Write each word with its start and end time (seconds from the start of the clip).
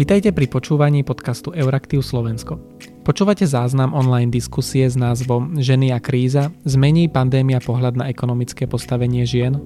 Vitajte 0.00 0.32
pri 0.32 0.48
počúvaní 0.48 1.04
podcastu 1.04 1.52
Euraktiv 1.52 2.00
Slovensko. 2.00 2.56
Počúvate 3.04 3.44
záznam 3.44 3.92
online 3.92 4.32
diskusie 4.32 4.88
s 4.88 4.96
názvom 4.96 5.60
Ženy 5.60 5.92
a 5.92 6.00
kríza 6.00 6.56
zmení 6.64 7.12
pandémia 7.12 7.60
pohľad 7.60 8.00
na 8.00 8.08
ekonomické 8.08 8.64
postavenie 8.64 9.28
žien? 9.28 9.60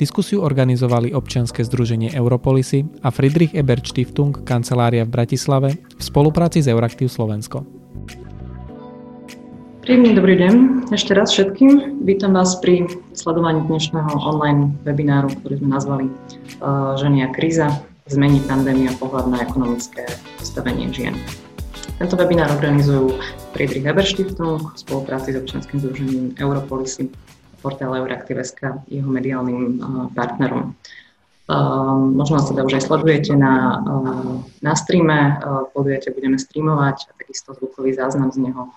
Diskusiu 0.00 0.40
organizovali 0.40 1.12
občianske 1.12 1.60
združenie 1.68 2.16
Europolisy 2.16 2.88
a 3.04 3.12
Friedrich 3.12 3.52
Ebert 3.52 3.84
Stiftung 3.84 4.40
kancelária 4.40 5.04
v 5.04 5.12
Bratislave 5.12 5.76
v 5.76 6.00
spolupráci 6.00 6.64
s 6.64 6.72
Euraktiv 6.72 7.12
Slovensko. 7.12 7.60
Príjemný 9.84 10.16
dobrý 10.16 10.40
deň 10.48 10.52
ešte 10.96 11.12
raz 11.12 11.28
všetkým. 11.36 12.00
Vítam 12.08 12.32
vás 12.32 12.56
pri 12.64 12.88
sledovaní 13.12 13.60
dnešného 13.68 14.16
online 14.16 14.72
webináru, 14.88 15.28
ktorý 15.44 15.60
sme 15.60 15.68
nazvali 15.76 16.08
uh, 16.08 16.96
Ženy 16.96 17.28
a 17.28 17.28
kríza 17.36 17.68
zmení 18.08 18.40
pandémia 18.48 18.92
pohľad 18.96 19.28
na 19.28 19.44
ekonomické 19.44 20.04
postavenie 20.40 20.88
žien. 20.88 21.14
Tento 21.98 22.14
webinár 22.14 22.54
organizujú 22.54 23.18
Friedrich 23.52 23.82
Heber 23.82 24.06
Stiftung 24.06 24.70
v 24.70 24.78
spolupráci 24.78 25.34
s 25.34 25.40
občianským 25.42 25.82
združením 25.82 26.24
Europolisy, 26.38 27.10
portál 27.58 27.90
Euraktiv.sk, 27.98 28.86
jeho 28.86 29.10
mediálnym 29.10 29.82
uh, 29.82 30.06
partnerom. 30.14 30.78
Uh, 31.48 31.96
možno 32.12 32.38
nás 32.38 32.46
teda 32.46 32.62
už 32.62 32.76
aj 32.76 32.86
sledujete 32.86 33.32
na, 33.34 33.80
uh, 33.80 34.44
na 34.60 34.76
streame, 34.76 35.40
uh, 35.40 35.66
podujete 35.72 36.12
budeme 36.12 36.38
streamovať 36.38 37.08
a 37.08 37.10
takisto 37.18 37.56
zvukový 37.56 37.96
záznam 37.96 38.30
z 38.32 38.50
neho 38.50 38.70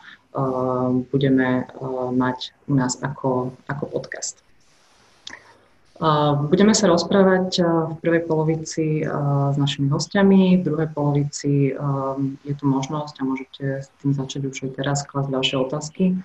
budeme 1.12 1.68
mať 2.16 2.56
u 2.72 2.74
nás 2.80 2.96
ako, 3.04 3.52
ako 3.68 3.84
podcast. 3.92 4.40
Budeme 6.50 6.74
sa 6.74 6.90
rozprávať 6.90 7.62
v 7.62 7.94
prvej 8.02 8.26
polovici 8.26 9.06
s 9.06 9.56
našimi 9.62 9.86
hostiami, 9.94 10.58
v 10.58 10.66
druhej 10.66 10.90
polovici 10.98 11.78
je 12.42 12.54
tu 12.58 12.66
možnosť 12.66 13.22
a 13.22 13.28
môžete 13.30 13.64
s 13.86 13.88
tým 14.02 14.10
začať 14.18 14.50
už 14.50 14.58
aj 14.66 14.72
teraz 14.82 15.06
klásť 15.06 15.30
ďalšie 15.30 15.56
otázky. 15.62 16.18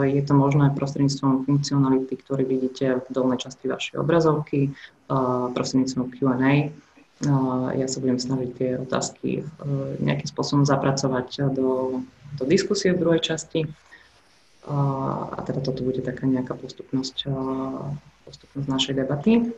Je 0.00 0.22
to 0.24 0.32
možné 0.32 0.72
prostredníctvom 0.72 1.44
funkcionality, 1.44 2.16
ktorý 2.16 2.48
vidíte 2.48 3.04
v 3.04 3.08
dolnej 3.12 3.36
časti 3.36 3.68
vašej 3.68 4.00
obrazovky, 4.00 4.72
prostredníctvom 5.52 6.16
Q&A. 6.16 6.72
Ja 7.76 7.86
sa 7.92 7.98
budem 8.00 8.16
snažiť 8.16 8.50
tie 8.56 8.70
otázky 8.80 9.44
nejakým 10.00 10.28
spôsobom 10.32 10.64
zapracovať 10.64 11.52
do, 11.52 12.00
do 12.40 12.44
diskusie 12.48 12.96
v 12.96 13.00
druhej 13.04 13.20
časti. 13.20 13.68
A 14.64 15.36
teda 15.44 15.60
toto 15.60 15.84
bude 15.84 16.00
taká 16.00 16.24
nejaká 16.24 16.56
postupnosť 16.56 17.28
postupnosť 18.26 18.66
našej 18.66 18.94
debaty. 18.98 19.54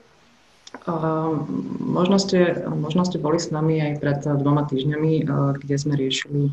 Možno 1.81 2.21
ste, 2.21 2.69
možno 2.69 3.09
ste 3.09 3.17
boli 3.17 3.41
s 3.41 3.49
nami 3.49 3.81
aj 3.81 3.93
pred 4.05 4.21
dvoma 4.21 4.69
týždňami, 4.69 5.25
kde 5.57 5.77
sme 5.81 5.97
riešili 5.97 6.53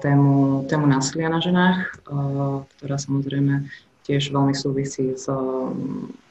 tému, 0.00 0.64
tému 0.64 0.86
násilia 0.88 1.28
na 1.28 1.44
ženách, 1.44 2.00
ktorá 2.76 2.96
samozrejme 2.96 3.68
tiež 4.08 4.32
veľmi 4.32 4.56
súvisí 4.56 5.12
s 5.20 5.28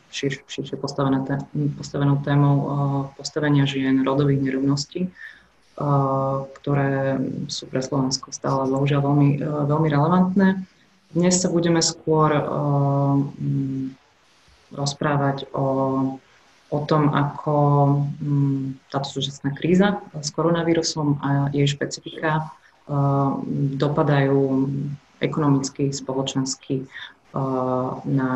šir, 0.10 0.42
širšie 0.50 0.82
postavenou, 0.82 1.22
postavenou 1.78 2.18
témou 2.26 2.58
postavenia 3.14 3.70
žien, 3.70 4.02
rodových 4.02 4.42
nerovností, 4.42 5.14
ktoré 6.64 7.22
sú 7.46 7.70
pre 7.70 7.86
Slovensko 7.86 8.34
stále 8.34 8.66
bohužiaľ 8.66 9.06
veľmi, 9.06 9.30
veľmi 9.46 9.88
relevantné. 9.94 10.66
Dnes 11.14 11.38
sa 11.38 11.54
budeme 11.54 11.86
skôr 11.86 12.34
rozprávať 14.74 15.50
o, 15.54 15.66
o 16.70 16.80
tom, 16.86 17.10
ako 17.10 17.56
mm, 18.22 18.90
táto 18.94 19.08
súčasná 19.10 19.54
kríza 19.58 20.02
s 20.18 20.30
koronavírusom 20.30 21.18
a 21.22 21.50
jej 21.50 21.66
špecifika 21.66 22.46
uh, 22.46 23.42
dopadajú 23.76 24.70
ekonomicky, 25.20 25.90
spoločensky 25.90 26.86
uh, 26.86 28.00
na, 28.06 28.32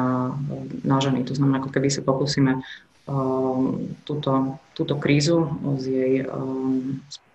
na 0.82 0.98
ženy. 1.00 1.24
To 1.30 1.38
znamená, 1.38 1.62
ako 1.62 1.70
keby 1.72 1.88
sa 1.94 2.02
pokúsime 2.02 2.60
uh, 2.60 3.66
túto, 4.04 4.58
túto 4.74 4.96
krízu 4.98 5.48
s 5.78 5.84
jej 5.86 6.26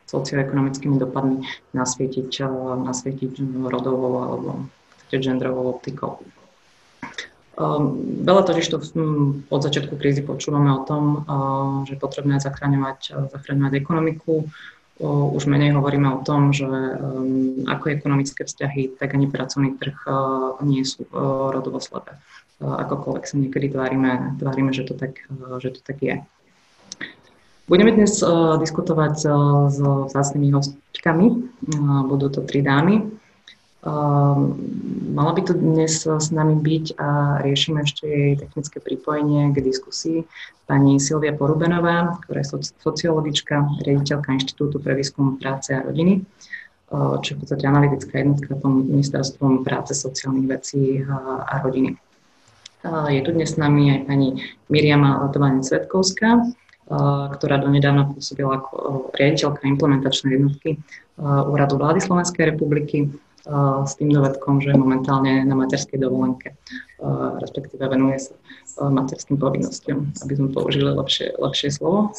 socioekonomickými 0.08 0.96
dopadmi 0.96 1.44
nasvietiť, 1.76 2.48
nasvietiť 2.80 3.44
rodovou 3.68 4.14
alebo 4.24 4.50
genderovou 5.12 5.76
optikou. 5.76 6.24
Um, 7.58 8.22
veľa 8.22 8.46
totiž 8.46 8.70
to 8.70 8.78
od 9.50 9.60
začiatku 9.66 9.98
krízy 9.98 10.22
počúvame 10.22 10.70
o 10.70 10.86
tom, 10.86 11.26
uh, 11.26 11.82
že 11.82 11.98
je 11.98 12.02
potrebné 12.02 12.38
zachraňovať, 12.38 13.00
uh, 13.10 13.26
zachraňovať 13.34 13.82
ekonomiku. 13.82 14.46
Už 14.98 15.46
menej 15.46 15.78
hovoríme 15.78 16.10
o 16.10 16.22
tom, 16.26 16.50
že 16.54 16.66
um, 16.66 17.66
ako 17.70 17.94
ekonomické 17.94 18.42
vzťahy, 18.46 18.98
tak 18.98 19.14
ani 19.14 19.30
pracovný 19.30 19.74
trh 19.78 19.94
uh, 20.06 20.58
nie 20.62 20.86
sú 20.86 21.06
uh, 21.10 21.50
rodovo 21.50 21.82
slepé. 21.82 22.14
Uh, 22.62 22.78
akokoľvek 22.82 23.24
sa 23.26 23.38
niekedy 23.38 23.74
tvárime, 23.74 24.38
tvárime 24.38 24.70
že, 24.70 24.86
to 24.86 24.94
tak, 24.94 25.22
že 25.58 25.74
to 25.74 25.80
tak 25.82 25.98
je. 25.98 26.22
Budeme 27.68 27.92
dnes 27.92 28.16
diskutovať 28.64 29.28
s 29.68 29.76
vzácnými 29.76 30.56
hostkami. 30.56 31.26
Budú 32.08 32.32
to 32.32 32.40
tri 32.40 32.64
dámy. 32.64 33.17
Um, 33.78 34.58
mala 35.14 35.38
by 35.38 35.42
tu 35.46 35.54
dnes 35.54 36.02
s 36.02 36.28
nami 36.34 36.58
byť 36.58 36.98
a 36.98 37.38
riešime 37.46 37.86
ešte 37.86 38.10
jej 38.10 38.34
technické 38.34 38.82
pripojenie 38.82 39.54
k 39.54 39.62
diskusii 39.62 40.26
pani 40.66 40.98
Silvia 40.98 41.30
Porubenová, 41.30 42.18
ktorá 42.26 42.42
je 42.42 42.74
sociologička, 42.74 43.70
riaditeľka 43.86 44.34
Inštitútu 44.34 44.82
pre 44.82 44.98
výskum 44.98 45.38
práce 45.38 45.70
a 45.70 45.86
rodiny, 45.86 46.26
uh, 46.90 47.22
čo 47.22 47.28
je 47.30 47.36
v 47.38 47.40
podstate 47.46 47.64
analytická 47.70 48.14
jednotka 48.18 48.58
tom 48.58 48.82
ministerstvom 48.82 49.62
práce, 49.62 49.94
sociálnych 49.94 50.50
vecí 50.50 51.06
a, 51.06 51.46
a 51.46 51.54
rodiny. 51.62 51.94
Uh, 52.82 53.06
je 53.14 53.22
tu 53.22 53.30
dnes 53.30 53.46
s 53.46 53.62
nami 53.62 53.94
aj 53.94 54.10
pani 54.10 54.42
Miriama 54.74 55.22
Latovanie-Svetkovská, 55.22 56.30
uh, 56.34 57.30
ktorá 57.30 57.62
donedávna 57.62 58.10
pôsobila 58.10 58.58
ako 58.58 59.14
riaditeľka 59.14 59.70
implementačnej 59.70 60.34
jednotky 60.34 60.82
Úradu 61.18 61.82
vlády 61.82 61.98
Slovenskej 61.98 62.54
republiky 62.54 63.10
s 63.84 63.92
tým 63.96 64.10
dovedkom, 64.12 64.60
že 64.60 64.74
je 64.74 64.78
momentálne 64.80 65.44
na 65.46 65.54
materskej 65.54 66.00
dovolenke, 66.00 66.58
respektíve 67.38 67.84
venuje 67.86 68.18
sa 68.18 68.34
materským 68.88 69.38
povinnostiam, 69.38 70.10
aby 70.22 70.32
sme 70.34 70.48
použili 70.50 70.90
lepšie, 70.90 71.38
lepšie 71.38 71.70
slovo. 71.74 72.12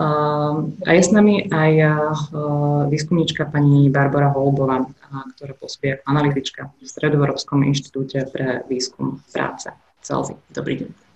A 0.00 0.88
je 0.96 1.02
s 1.04 1.12
nami 1.12 1.44
aj 1.52 1.72
výskumníčka 2.88 3.52
pani 3.52 3.92
Barbara 3.92 4.32
Holubová, 4.32 4.88
ktorá 5.36 5.52
pôsobí 5.58 6.00
analytička 6.08 6.72
v 6.80 6.88
Stredoeurópskom 6.88 7.66
inštitúte 7.68 8.24
pre 8.32 8.64
výskum 8.70 9.20
práce. 9.28 9.68
Celzi. 10.00 10.32
Dobrý 10.48 10.86
deň. 10.86 11.09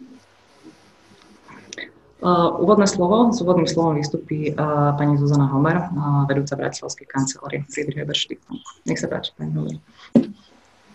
Úvodné 2.24 2.88
slovo, 2.88 3.36
s 3.36 3.44
úvodným 3.44 3.68
slovom 3.68 4.00
vystupí 4.00 4.56
pani 4.96 5.20
Zuzana 5.20 5.44
Homer, 5.52 5.92
vedúca 6.24 6.56
Bratislavskej 6.56 7.04
kancelárie 7.04 7.68
Friedrich 7.68 8.00
Stiftung. 8.16 8.64
Nech 8.88 8.96
sa 8.96 9.12
páči, 9.12 9.36
pani 9.36 9.52
Homer. 9.52 9.76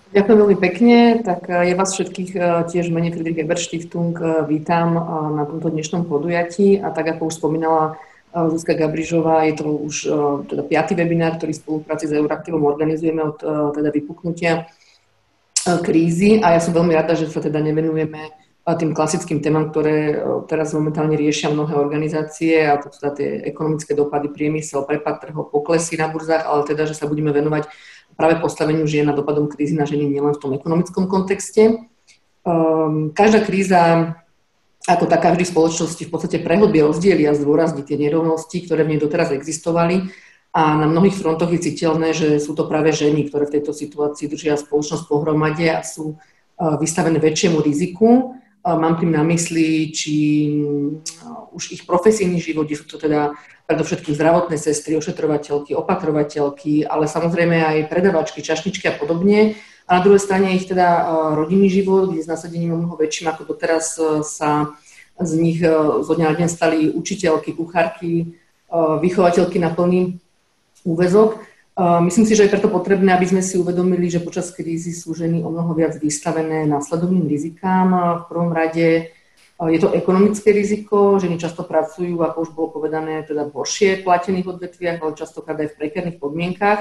Ďakujem 0.09 0.37
veľmi 0.41 0.57
pekne. 0.57 1.21
Tak 1.21 1.45
ja 1.45 1.75
vás 1.77 1.93
všetkých 1.93 2.33
tiež 2.73 2.89
v 2.89 2.93
mene 2.97 3.13
Friedrich 3.13 3.45
Stiftung 3.61 4.17
vítam 4.49 4.97
na 5.37 5.45
tomto 5.45 5.69
dnešnom 5.69 6.09
podujatí 6.09 6.81
a 6.81 6.89
tak 6.89 7.13
ako 7.13 7.29
už 7.29 7.37
spomínala 7.37 8.01
Zuzka 8.33 8.73
Gabrižová, 8.73 9.45
je 9.45 9.53
to 9.53 9.69
už 9.69 9.95
teda 10.49 10.65
piatý 10.65 10.97
webinár, 10.97 11.37
ktorý 11.37 11.53
v 11.53 11.61
spolupráci 11.61 12.09
s 12.09 12.13
Euraktivom 12.17 12.65
organizujeme 12.65 13.21
od 13.21 13.37
teda 13.77 13.93
vypuknutia 13.93 14.65
krízy 15.85 16.41
a 16.41 16.57
ja 16.57 16.59
som 16.61 16.73
veľmi 16.73 16.97
rada, 16.97 17.13
že 17.13 17.29
sa 17.29 17.37
teda 17.37 17.61
nevenujeme 17.61 18.48
tým 18.75 18.91
klasickým 18.93 19.39
témam, 19.39 19.71
ktoré 19.71 20.13
e, 20.13 20.15
teraz 20.45 20.75
momentálne 20.75 21.15
riešia 21.15 21.49
mnohé 21.49 21.73
organizácie, 21.79 22.67
a 22.67 22.77
to 22.77 22.91
teda 22.91 23.09
tie 23.15 23.29
ekonomické 23.47 23.95
dopady, 23.95 24.29
priemysel, 24.29 24.83
prepad 24.83 25.23
trhov, 25.23 25.49
poklesy 25.49 25.95
na 25.95 26.11
burzách, 26.11 26.43
ale 26.43 26.67
teda, 26.67 26.83
že 26.85 26.93
sa 26.93 27.07
budeme 27.07 27.31
venovať 27.31 27.71
práve 28.19 28.35
postaveniu 28.43 28.83
žien 28.83 29.07
a 29.07 29.15
dopadom 29.15 29.47
krízy 29.47 29.79
na 29.79 29.87
ženy 29.87 30.11
nielen 30.11 30.35
v 30.35 30.41
tom 30.43 30.51
ekonomickom 30.51 31.07
kontexte. 31.07 31.87
Um, 32.43 33.15
každá 33.15 33.47
kríza 33.47 34.13
ako 34.87 35.05
taká 35.07 35.31
vždy 35.31 35.45
spoločnosti 35.47 36.03
v 36.03 36.11
podstate 36.11 36.37
prehlbie 36.43 36.83
rozdiely 36.83 37.23
a 37.29 37.37
zdôrazní 37.37 37.87
tie 37.87 37.95
nerovnosti, 37.95 38.63
ktoré 38.65 38.83
v 38.83 38.95
nej 38.95 38.99
doteraz 38.99 39.31
existovali. 39.31 40.11
A 40.49 40.75
na 40.75 40.89
mnohých 40.89 41.13
frontoch 41.13 41.53
je 41.53 41.61
citeľné, 41.61 42.09
že 42.11 42.41
sú 42.41 42.57
to 42.57 42.65
práve 42.65 42.89
ženy, 42.89 43.29
ktoré 43.29 43.45
v 43.45 43.61
tejto 43.61 43.69
situácii 43.69 44.27
držia 44.27 44.57
spoločnosť 44.57 45.05
pohromade 45.05 45.69
a 45.69 45.85
sú 45.85 46.17
uh, 46.17 46.75
vystavené 46.81 47.21
väčšiemu 47.21 47.61
riziku. 47.61 48.38
Mám 48.59 48.99
tým 48.99 49.15
na 49.15 49.23
mysli, 49.23 49.87
či 49.95 50.15
už 51.55 51.71
ich 51.71 51.87
profesijný 51.87 52.43
život, 52.43 52.67
sú 52.67 52.83
to 52.83 52.99
teda 52.99 53.31
predovšetkým 53.65 54.13
zdravotné 54.13 54.59
sestry, 54.59 54.99
ošetrovateľky, 54.99 55.71
opatrovateľky, 55.77 56.83
ale 56.83 57.07
samozrejme 57.07 57.55
aj 57.55 57.87
predavačky, 57.87 58.43
čašničky 58.43 58.89
a 58.91 58.97
podobne. 58.99 59.55
A 59.87 59.97
na 59.97 60.03
druhej 60.03 60.21
strane 60.21 60.53
ich 60.53 60.67
teda 60.67 61.07
rodinný 61.39 61.71
život, 61.71 62.11
kde 62.11 62.21
s 62.21 62.29
nasadením 62.29 62.77
mnoho 62.77 62.99
väčším 62.99 63.31
ako 63.31 63.41
doteraz 63.55 63.97
sa 64.27 64.75
z 65.17 65.31
nich 65.39 65.63
zo 65.63 66.13
dňa 66.13 66.35
na 66.35 66.51
stali 66.51 66.91
učiteľky, 66.91 67.55
kuchárky, 67.55 68.37
vychovateľky 69.01 69.57
na 69.57 69.73
plný 69.73 70.19
úvezok. 70.83 71.41
Myslím 71.79 72.27
si, 72.27 72.35
že 72.35 72.43
je 72.43 72.51
preto 72.51 72.67
potrebné, 72.67 73.15
aby 73.15 73.23
sme 73.23 73.39
si 73.39 73.55
uvedomili, 73.55 74.11
že 74.11 74.19
počas 74.19 74.51
krízy 74.51 74.91
sú 74.91 75.15
ženy 75.15 75.39
o 75.47 75.47
mnoho 75.47 75.71
viac 75.71 75.95
vystavené 75.95 76.67
následovným 76.67 77.23
rizikám. 77.23 77.87
V 78.23 78.23
prvom 78.27 78.51
rade 78.51 79.15
je 79.59 79.79
to 79.79 79.95
ekonomické 79.95 80.51
riziko, 80.51 81.15
ženy 81.23 81.39
často 81.39 81.63
pracujú, 81.63 82.19
ako 82.19 82.37
už 82.43 82.51
bolo 82.51 82.67
povedané, 82.75 83.23
teda 83.23 83.47
v 83.47 83.55
horšie 83.55 84.03
platených 84.03 84.59
odvetviach, 84.59 84.99
ale 84.99 85.15
častokrát 85.15 85.55
aj 85.55 85.71
v 85.71 85.77
prekerných 85.79 86.19
podmienkách, 86.19 86.79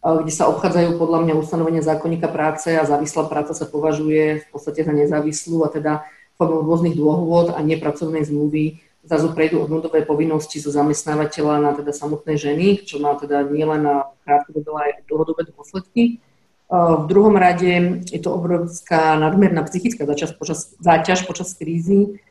kde 0.00 0.32
sa 0.32 0.48
obchádzajú 0.48 0.96
podľa 0.96 1.18
mňa 1.28 1.34
ustanovenia 1.36 1.84
zákonníka 1.84 2.32
práce 2.32 2.72
a 2.72 2.88
závislá 2.88 3.28
práca 3.28 3.52
sa 3.52 3.68
považuje 3.68 4.40
v 4.40 4.46
podstate 4.48 4.88
za 4.88 4.92
nezávislú 4.96 5.64
a 5.64 5.68
teda 5.68 6.08
formou 6.40 6.64
rôznych 6.64 6.96
dôvod 6.96 7.52
a 7.52 7.60
nepracovnej 7.60 8.24
zmluvy 8.24 8.80
zrazu 9.00 9.32
prejdú 9.32 9.64
od 9.64 9.72
nudové 9.72 10.04
povinnosti 10.04 10.60
zo 10.60 10.68
zamestnávateľa 10.68 11.54
na 11.64 11.72
teda 11.72 11.92
samotné 11.92 12.36
ženy, 12.36 12.84
čo 12.84 13.00
má 13.00 13.16
teda 13.16 13.48
nielen 13.48 13.82
na 13.84 14.12
krátkodobé, 14.22 14.68
ale 14.68 14.80
aj 14.80 14.92
dlhodobé 15.08 15.42
dôsledky. 15.48 16.20
V 16.70 17.04
druhom 17.10 17.34
rade 17.34 18.06
je 18.06 18.20
to 18.22 18.30
obrovská 18.30 19.18
nadmerná 19.18 19.66
psychická 19.66 20.06
záťaž 20.06 20.38
počas, 20.38 20.78
záťaž 20.78 21.26
počas 21.26 21.50
krízy, 21.58 22.22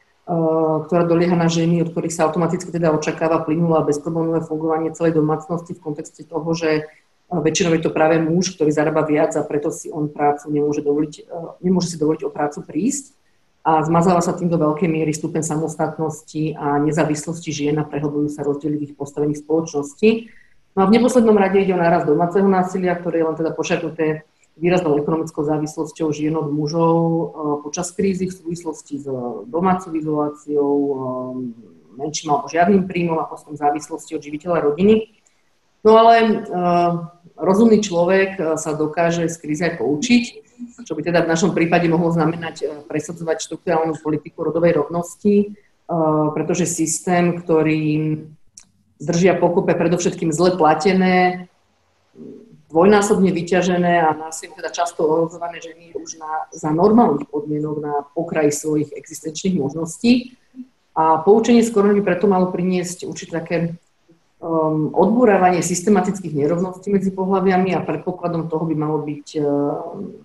ktorá 0.88 1.04
dolieha 1.04 1.36
na 1.36 1.52
ženy, 1.52 1.84
od 1.84 1.92
ktorých 1.92 2.14
sa 2.16 2.30
automaticky 2.30 2.72
teda 2.72 2.94
očakáva 2.96 3.44
plynulé 3.44 3.82
a 3.82 3.88
bezproblémové 3.90 4.46
fungovanie 4.46 4.96
celej 4.96 5.20
domácnosti 5.20 5.76
v 5.76 5.84
kontexte 5.84 6.24
toho, 6.24 6.48
že 6.56 6.88
väčšinou 7.28 7.76
je 7.76 7.84
to 7.84 7.92
práve 7.92 8.16
muž, 8.22 8.56
ktorý 8.56 8.72
zarába 8.72 9.04
viac 9.04 9.36
a 9.36 9.44
preto 9.44 9.76
si 9.76 9.92
on 9.92 10.08
prácu 10.08 10.54
nemôže, 10.54 10.86
dovoliť, 10.86 11.14
nemôže 11.60 11.92
si 11.92 11.98
dovoliť 12.00 12.24
o 12.24 12.32
prácu 12.32 12.64
prísť 12.64 13.19
a 13.70 13.86
zmazala 13.86 14.18
sa 14.26 14.34
tým 14.34 14.50
do 14.50 14.58
veľkej 14.58 14.90
miery 14.90 15.14
stupeň 15.14 15.46
samostatnosti 15.46 16.58
a 16.58 16.82
nezávislosti 16.82 17.54
žien 17.54 17.78
a 17.78 17.86
prehlbujú 17.86 18.26
sa 18.34 18.42
rozdiely 18.42 18.82
v 18.82 18.86
ich 18.90 18.94
postavení 18.98 19.38
spoločnosti. 19.38 20.26
No 20.74 20.80
a 20.82 20.90
v 20.90 20.98
neposlednom 20.98 21.38
rade 21.38 21.62
ide 21.62 21.78
o 21.78 21.82
náraz 21.82 22.10
domáceho 22.10 22.50
násilia, 22.50 22.98
ktoré 22.98 23.22
je 23.22 23.28
len 23.30 23.38
teda 23.38 23.54
počiarknuté 23.54 24.26
výraznou 24.58 24.98
ekonomickou 24.98 25.46
závislosťou 25.46 26.10
žien 26.10 26.34
od 26.34 26.50
mužov 26.50 26.98
e, 26.98 27.24
počas 27.62 27.94
krízy 27.94 28.26
v 28.26 28.38
súvislosti 28.42 28.96
s 29.00 29.08
domácou 29.46 29.94
izoláciou, 29.94 30.74
e, 30.74 30.94
menším 32.02 32.34
alebo 32.34 32.50
žiadnym 32.50 32.90
príjmom 32.90 33.22
a 33.22 33.30
potom 33.30 33.54
závislosti 33.54 34.18
od 34.18 34.26
živiteľa 34.26 34.66
rodiny. 34.66 35.14
No 35.86 35.94
ale 35.94 36.14
e, 36.18 36.28
rozumný 37.38 37.86
človek 37.86 38.58
sa 38.58 38.74
dokáže 38.74 39.30
z 39.30 39.38
krízy 39.38 39.62
aj 39.62 39.78
poučiť 39.78 40.49
čo 40.84 40.94
by 40.96 41.02
teda 41.04 41.26
v 41.26 41.32
našom 41.32 41.52
prípade 41.52 41.88
mohlo 41.88 42.12
znamenať 42.12 42.56
e, 42.62 42.66
presadzovať 42.88 43.38
štruktúrálnu 43.44 43.96
politiku 44.00 44.48
rodovej 44.48 44.80
rovnosti, 44.80 45.36
e, 45.44 45.48
pretože 46.34 46.70
systém, 46.70 47.40
ktorý 47.40 48.18
zdržia 49.00 49.40
pokupe 49.40 49.72
predovšetkým 49.74 50.36
zle 50.36 50.60
platené, 50.60 51.48
dvojnásobne 52.70 53.34
vyťažené 53.34 53.94
a 54.06 54.14
násilím 54.14 54.54
teda 54.62 54.70
často 54.70 55.02
ohrozované 55.02 55.58
ženy 55.58 55.98
už 55.98 56.22
na, 56.22 56.46
za 56.54 56.70
normálnych 56.70 57.26
podmienok 57.26 57.76
na 57.82 57.96
pokraji 58.14 58.54
svojich 58.54 58.94
existenčných 58.94 59.58
možností. 59.58 60.38
A 60.94 61.18
poučenie 61.26 61.66
skoro 61.66 61.90
by 61.90 62.02
preto 62.06 62.30
malo 62.30 62.54
priniesť 62.54 63.10
určite 63.10 63.34
také 63.34 63.58
um, 64.38 64.94
odbúravanie 64.94 65.66
systematických 65.66 66.36
nerovností 66.38 66.94
medzi 66.94 67.10
pohľaviami 67.10 67.74
a 67.74 67.82
predpokladom 67.82 68.46
toho 68.46 68.70
by 68.70 68.76
malo 68.78 69.02
byť 69.02 69.28
um, 69.42 70.22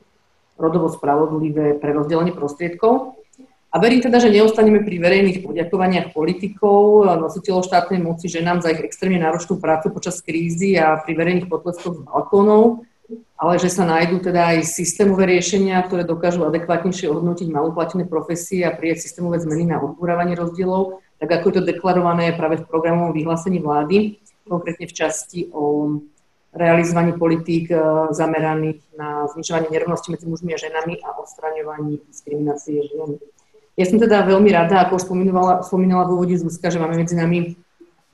rodovo 0.58 0.90
spravodlivé 0.90 1.78
pre 1.78 1.90
rozdelenie 1.94 2.34
prostriedkov. 2.34 3.18
A 3.74 3.82
verím 3.82 4.06
teda, 4.06 4.22
že 4.22 4.30
neostaneme 4.30 4.86
pri 4.86 5.02
verejných 5.02 5.42
poďakovaniach 5.42 6.14
politikov, 6.14 7.10
nositeľov 7.18 7.66
štátnej 7.66 7.98
moci, 7.98 8.30
ženám 8.30 8.62
za 8.62 8.70
ich 8.70 8.78
extrémne 8.86 9.18
náročnú 9.18 9.58
prácu 9.58 9.90
počas 9.90 10.22
krízy 10.22 10.78
a 10.78 11.02
pri 11.02 11.18
verejných 11.18 11.50
potleskoch 11.50 11.98
z 11.98 12.00
balkónov, 12.06 12.86
ale 13.34 13.58
že 13.58 13.74
sa 13.74 13.82
nájdú 13.82 14.22
teda 14.22 14.54
aj 14.54 14.70
systémové 14.70 15.26
riešenia, 15.26 15.82
ktoré 15.82 16.06
dokážu 16.06 16.46
adekvátnejšie 16.46 17.10
ohodnotiť 17.10 17.50
maloplatené 17.50 18.06
profesie 18.06 18.62
a 18.62 18.70
prijať 18.70 19.10
systémové 19.10 19.42
zmeny 19.42 19.66
na 19.66 19.82
odbúravanie 19.82 20.38
rozdielov, 20.38 21.02
tak 21.18 21.42
ako 21.42 21.50
je 21.50 21.54
to 21.58 21.68
deklarované 21.74 22.30
práve 22.38 22.62
v 22.62 22.68
programovom 22.70 23.10
vyhlásení 23.10 23.58
vlády, 23.58 24.22
konkrétne 24.46 24.86
v 24.86 24.94
časti 24.94 25.50
o 25.50 25.98
realizovaní 26.54 27.18
politík 27.18 27.74
e, 27.74 27.76
zameraných 28.14 28.80
na 28.94 29.26
znižovanie 29.34 29.68
nerovnosti 29.74 30.08
medzi 30.08 30.26
mužmi 30.30 30.54
a 30.54 30.58
ženami 30.58 31.02
a 31.02 31.18
odstraňovanie 31.18 31.98
diskriminácie 32.06 32.86
žien. 32.86 33.18
Ja 33.74 33.84
som 33.90 33.98
teda 33.98 34.22
veľmi 34.22 34.54
rada, 34.54 34.86
ako 34.86 35.02
spomínala, 35.02 35.66
spomínala 35.66 36.06
v 36.06 36.14
úvode 36.14 36.38
Zuzka, 36.38 36.70
že 36.70 36.78
máme 36.78 36.94
medzi 36.94 37.18
nami 37.18 37.58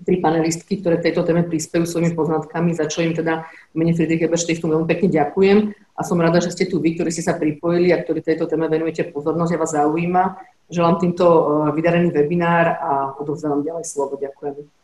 tri 0.01 0.17
panelistky, 0.17 0.81
ktoré 0.81 0.97
tejto 0.97 1.21
téme 1.29 1.45
prispejú 1.45 1.85
svojimi 1.85 2.17
poznatkami, 2.17 2.73
za 2.73 2.89
čo 2.89 3.05
im 3.05 3.13
teda 3.13 3.45
mene 3.77 3.93
Friedrich 3.93 4.25
Ebert 4.25 4.41
Stiftung 4.41 4.73
veľmi 4.73 4.89
pekne 4.89 5.13
ďakujem 5.13 5.77
a 5.77 6.01
som 6.01 6.17
rada, 6.17 6.41
že 6.41 6.49
ste 6.57 6.65
tu 6.65 6.81
vy, 6.81 6.97
ktorí 6.97 7.13
ste 7.13 7.21
sa 7.21 7.37
pripojili 7.37 7.93
a 7.93 8.01
ktorí 8.01 8.25
tejto 8.25 8.49
téme 8.49 8.73
venujete 8.73 9.13
pozornosť 9.13 9.53
a 9.53 9.61
vás 9.61 9.73
zaujíma. 9.77 10.25
Želám 10.73 10.97
týmto 10.97 11.27
e, 11.29 11.43
vydarený 11.77 12.09
webinár 12.17 12.67
a 12.81 12.91
odovzdávam 13.21 13.61
ďalej 13.61 13.85
slovo. 13.85 14.17
Ďakujem. 14.17 14.80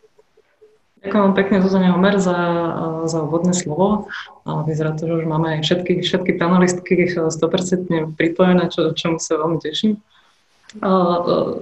Ďakujem 1.05 1.33
pekne 1.37 1.57
Zuzane 1.61 1.93
Omer 1.93 2.17
za, 2.17 2.39
za 3.05 3.19
úvodné 3.21 3.53
slovo. 3.53 4.09
Vyzerá 4.47 4.97
to, 4.97 5.05
že 5.05 5.21
už 5.23 5.25
máme 5.29 5.59
aj 5.59 5.61
všetky, 5.63 6.01
všetky 6.01 6.41
panelistky 6.41 7.05
100% 7.13 8.17
pripojené, 8.17 8.73
čo, 8.73 8.97
čomu 8.97 9.21
sa 9.21 9.37
veľmi 9.37 9.61
teším. 9.61 10.01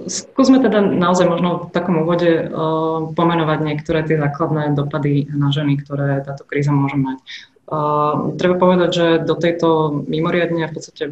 Skúsme 0.07 0.59
teda 0.59 0.81
naozaj 0.81 1.29
možno 1.29 1.69
v 1.69 1.71
takom 1.71 2.03
úvode 2.03 2.49
pomenovať 3.13 3.59
niektoré 3.61 4.01
tie 4.07 4.17
základné 4.17 4.73
dopady 4.73 5.29
na 5.29 5.53
ženy, 5.53 5.77
ktoré 5.83 6.25
táto 6.25 6.47
kríza 6.47 6.73
môže 6.73 6.97
mať. 6.97 7.17
Treba 8.39 8.55
povedať, 8.57 8.89
že 8.91 9.07
do 9.23 9.35
tejto 9.37 10.01
mimoriadne 10.09 10.67
v 10.67 10.73
podstate 10.73 11.03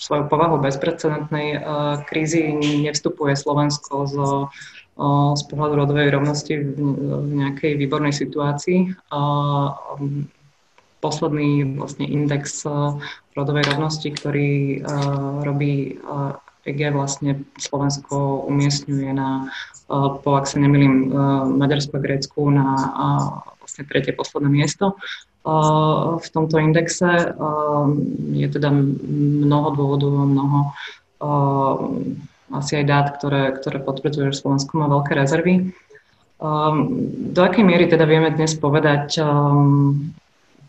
svojou 0.00 0.32
povahu 0.32 0.64
bezprecedentnej 0.64 1.60
krízy 2.08 2.56
nevstupuje 2.88 3.36
Slovensko 3.36 4.08
zo 4.08 4.28
z 5.34 5.42
pohľadu 5.48 5.74
rodovej 5.80 6.12
rovnosti 6.12 6.54
v, 6.60 6.76
nejakej 7.32 7.80
výbornej 7.80 8.12
situácii. 8.12 8.92
Posledný 11.00 11.80
vlastne 11.80 12.04
index 12.04 12.68
rodovej 13.32 13.64
rovnosti, 13.72 14.12
ktorý 14.12 14.84
robí 15.40 15.96
EG 16.68 16.92
vlastne 16.92 17.40
Slovensko 17.56 18.44
umiestňuje 18.44 19.10
na, 19.16 19.48
po 20.20 20.30
ak 20.36 20.44
sa 20.44 20.60
nemýlim, 20.60 21.08
Maďarsko 21.56 21.96
a 21.96 22.04
Grécku 22.04 22.40
na 22.52 22.68
vlastne 23.64 23.88
tretie 23.88 24.12
posledné 24.12 24.52
miesto 24.52 25.00
v 26.20 26.26
tomto 26.36 26.60
indexe. 26.60 27.32
Je 28.36 28.44
teda 28.52 28.68
mnoho 28.68 29.72
dôvodov, 29.72 30.28
mnoho 30.28 30.76
asi 32.50 32.82
aj 32.82 32.84
dát, 32.86 33.06
ktoré, 33.14 33.54
ktoré 33.54 33.78
potvrdzujú, 33.78 34.34
že 34.34 34.40
Slovensko 34.42 34.78
má 34.78 34.86
veľké 34.90 35.14
rezervy. 35.14 35.70
Um, 36.40 37.06
do 37.30 37.44
akej 37.44 37.62
miery 37.62 37.86
teda 37.86 38.08
vieme 38.08 38.32
dnes 38.32 38.56
povedať 38.56 39.20
um, 39.20 40.10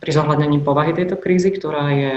pri 0.04 0.12
zohľadnení 0.12 0.62
povahy 0.62 0.92
tejto 0.92 1.16
krízy, 1.16 1.48
ktorá 1.48 1.90
je 1.96 2.14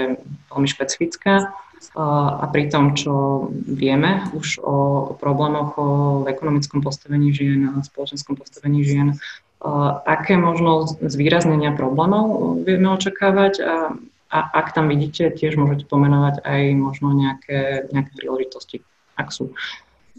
veľmi 0.51 0.67
špecifická 0.67 1.49
uh, 1.49 2.31
a 2.43 2.45
pri 2.51 2.67
tom, 2.67 2.99
čo 2.99 3.47
vieme 3.55 4.27
už 4.35 4.59
o, 4.59 4.75
o 5.09 5.13
problémoch 5.15 5.71
o 5.79 5.87
ekonomickom 6.27 6.83
postavení 6.83 7.31
žien 7.31 7.71
a 7.71 7.79
spoločenskom 7.79 8.35
postavení 8.35 8.83
žien, 8.83 9.15
uh, 9.15 10.03
aké 10.03 10.35
možno 10.35 10.85
zvýraznenia 10.99 11.71
problémov 11.79 12.59
vieme 12.67 12.91
očakávať 12.91 13.53
a, 13.63 13.95
a 14.29 14.37
ak 14.51 14.75
tam 14.75 14.91
vidíte, 14.91 15.31
tiež 15.31 15.55
môžete 15.55 15.87
pomenovať 15.87 16.43
aj 16.43 16.61
možno 16.75 17.15
nejaké, 17.15 17.87
nejaké 17.95 18.11
príležitosti 18.19 18.83
ak 19.15 19.31
sú. 19.31 19.51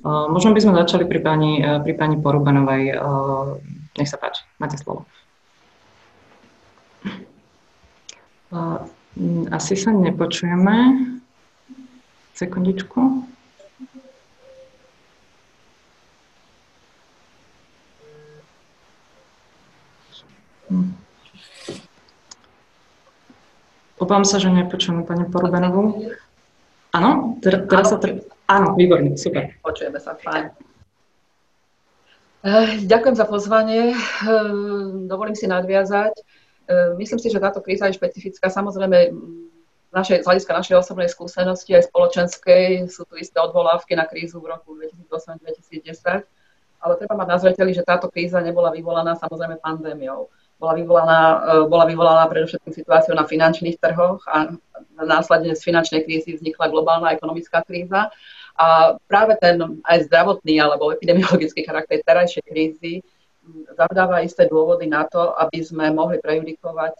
Možno 0.06 0.52
by 0.52 0.60
sme 0.60 0.78
začali 0.78 1.04
pri 1.08 1.18
pani, 1.18 1.58
e, 1.58 1.80
pri 1.82 1.92
pani 1.96 2.16
Porubanovej. 2.20 2.94
Nech 3.96 4.06
sa 4.06 4.20
páči, 4.20 4.44
máte 4.60 4.76
slovo. 4.76 5.08
Asi 9.50 9.74
sa 9.74 9.90
nepočujeme. 9.90 11.08
Sekundičku. 12.36 13.24
Obávam 23.96 24.28
sa, 24.28 24.36
že 24.36 24.52
nepočujeme 24.52 25.08
pani 25.08 25.24
Porubanovú. 25.24 26.12
Áno, 26.92 27.40
teraz, 27.40 27.60
teraz 27.66 27.86
sa... 27.90 27.96
Tr- 27.96 28.35
Áno, 28.46 28.78
výborne, 28.78 29.18
super. 29.18 29.50
Počujeme 29.62 29.98
sa, 29.98 30.14
fajn. 30.14 30.66
Eh, 32.46 32.86
ďakujem 32.86 33.18
za 33.18 33.26
pozvanie. 33.26 33.90
Eh, 33.90 33.98
dovolím 35.10 35.34
si 35.34 35.50
nadviazať. 35.50 36.14
Eh, 36.14 36.94
myslím 36.94 37.18
si, 37.18 37.26
že 37.26 37.42
táto 37.42 37.58
kríza 37.58 37.90
je 37.90 37.98
špecifická. 37.98 38.46
Samozrejme, 38.46 39.10
naše, 39.90 40.22
z 40.22 40.26
hľadiska 40.30 40.54
našej 40.54 40.78
osobnej 40.78 41.10
skúsenosti 41.10 41.74
aj 41.74 41.90
spoločenskej 41.90 42.86
sú 42.86 43.02
tu 43.10 43.18
isté 43.18 43.42
odvolávky 43.42 43.98
na 43.98 44.06
krízu 44.06 44.38
v 44.38 44.54
roku 44.54 44.78
2008-2010. 44.78 46.22
ale 46.76 46.92
treba 47.02 47.18
mať 47.18 47.28
na 47.34 47.38
zreteli, 47.40 47.74
že 47.74 47.82
táto 47.82 48.06
kríza 48.06 48.38
nebola 48.38 48.70
vyvolaná 48.70 49.18
samozrejme 49.18 49.58
pandémiou. 49.58 50.30
Bola 50.60 50.76
vyvolaná, 50.76 51.20
bola 51.66 51.88
vyvolaná 51.88 52.28
predovšetkým 52.30 52.70
situáciou 52.70 53.16
na 53.16 53.26
finančných 53.26 53.80
trhoch 53.80 54.22
a 54.28 54.54
následne 54.94 55.56
z 55.56 55.66
finančnej 55.66 56.04
krízy 56.06 56.36
vznikla 56.36 56.70
globálna 56.70 57.10
ekonomická 57.16 57.64
kríza. 57.66 58.12
A 58.56 58.96
práve 59.04 59.36
ten 59.36 59.60
aj 59.84 60.08
zdravotný 60.08 60.60
alebo 60.60 60.92
epidemiologický 60.92 61.64
charakter 61.64 62.00
terajšej 62.00 62.44
krízy 62.48 63.04
zavdáva 63.76 64.24
isté 64.24 64.48
dôvody 64.48 64.90
na 64.90 65.06
to, 65.06 65.36
aby 65.38 65.62
sme 65.62 65.92
mohli 65.94 66.18
prejudikovať 66.18 66.94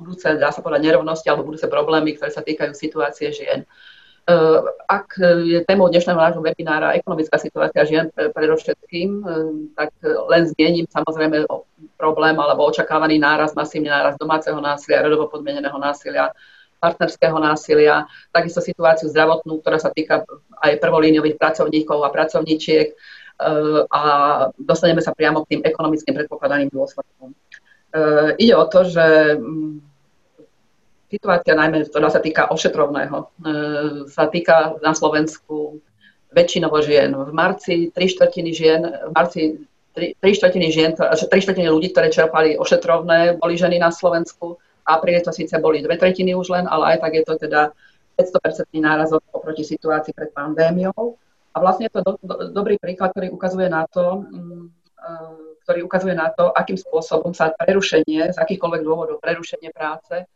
budúce, 0.00 0.26
dá 0.40 0.48
sa 0.48 0.64
povedať, 0.64 0.88
nerovnosti 0.88 1.28
alebo 1.28 1.52
budúce 1.52 1.68
problémy, 1.68 2.16
ktoré 2.16 2.32
sa 2.32 2.40
týkajú 2.40 2.72
situácie 2.72 3.28
žien. 3.36 3.62
E, 3.62 3.66
ak 4.88 5.20
je 5.44 5.60
témou 5.68 5.92
dnešného 5.92 6.16
nášho 6.16 6.40
webinára 6.40 6.96
ekonomická 6.96 7.36
situácia 7.36 7.84
žien 7.84 8.08
predovšetkým, 8.16 9.08
e, 9.20 9.24
tak 9.76 9.92
len 10.32 10.48
zmiením 10.48 10.88
samozrejme 10.88 11.44
problém 12.00 12.36
alebo 12.40 12.64
očakávaný 12.64 13.20
náraz, 13.20 13.52
masívny 13.52 13.92
náraz 13.92 14.16
domáceho 14.16 14.56
násilia, 14.56 15.04
rodovo 15.04 15.28
podmieneného 15.28 15.76
násilia, 15.76 16.32
partnerského 16.80 17.36
násilia, 17.36 18.08
takisto 18.32 18.64
situáciu 18.64 19.12
zdravotnú, 19.12 19.60
ktorá 19.60 19.76
sa 19.76 19.92
týka 19.92 20.24
aj 20.64 20.80
prvolíniových 20.80 21.36
pracovníkov 21.36 22.00
a 22.02 22.08
pracovníčiek 22.08 22.88
e, 22.88 22.94
a 23.86 24.02
dostaneme 24.56 25.04
sa 25.04 25.12
priamo 25.12 25.44
k 25.44 25.56
tým 25.56 25.60
ekonomickým 25.68 26.16
predpokladaným 26.16 26.72
dôsledkom. 26.72 27.36
Ide 28.38 28.54
o 28.54 28.64
to, 28.70 28.86
že 28.86 29.34
situácia 31.10 31.58
najmä, 31.58 31.90
ktorá 31.90 32.06
sa 32.06 32.22
týka 32.22 32.46
ošetrovného, 32.54 33.18
e, 33.18 33.26
sa 34.06 34.30
týka 34.30 34.78
na 34.78 34.94
Slovensku 34.94 35.82
väčšinovo 36.30 36.78
žien. 36.86 37.10
V 37.10 37.34
marci 37.34 37.90
tri 37.90 38.06
štvrtiny 38.06 38.50
žien, 38.54 38.86
v 38.86 39.10
marci 39.10 39.42
tri, 39.90 40.14
tri 40.14 40.30
štvrtiny 40.30 40.68
žien, 40.70 40.90
tri 40.94 41.40
štvrtiny 41.42 41.66
ľudí, 41.66 41.90
ktoré 41.90 42.14
čerpali 42.14 42.54
ošetrovné, 42.54 43.42
boli 43.42 43.58
ženy 43.58 43.82
na 43.82 43.90
Slovensku. 43.90 44.62
Apríli 44.84 45.20
to 45.24 45.32
síce 45.32 45.52
boli 45.58 45.84
dve 45.84 46.00
tretiny 46.00 46.34
už 46.36 46.52
len, 46.52 46.64
ale 46.68 46.96
aj 46.96 47.06
tak 47.06 47.12
je 47.16 47.24
to 47.26 47.34
teda 47.36 47.70
500% 48.16 48.70
nárazok 48.76 49.22
oproti 49.32 49.64
situácii 49.64 50.12
pred 50.12 50.30
pandémiou. 50.32 51.16
A 51.50 51.56
vlastne 51.58 51.90
je 51.90 51.94
to 51.98 52.00
do, 52.06 52.12
do, 52.22 52.34
dobrý 52.54 52.78
príklad, 52.78 53.10
ktorý 53.10 53.34
ukazuje 53.34 53.66
na 53.66 53.82
to, 53.90 54.22
mm, 54.22 54.64
e, 54.70 55.14
ktorý 55.66 55.80
ukazuje 55.82 56.14
na 56.14 56.30
to, 56.30 56.54
akým 56.54 56.78
spôsobom 56.78 57.34
sa 57.34 57.50
prerušenie, 57.50 58.30
z 58.30 58.38
akýchkoľvek 58.38 58.82
dôvodov 58.86 59.18
prerušenie 59.18 59.74
práce 59.74 60.28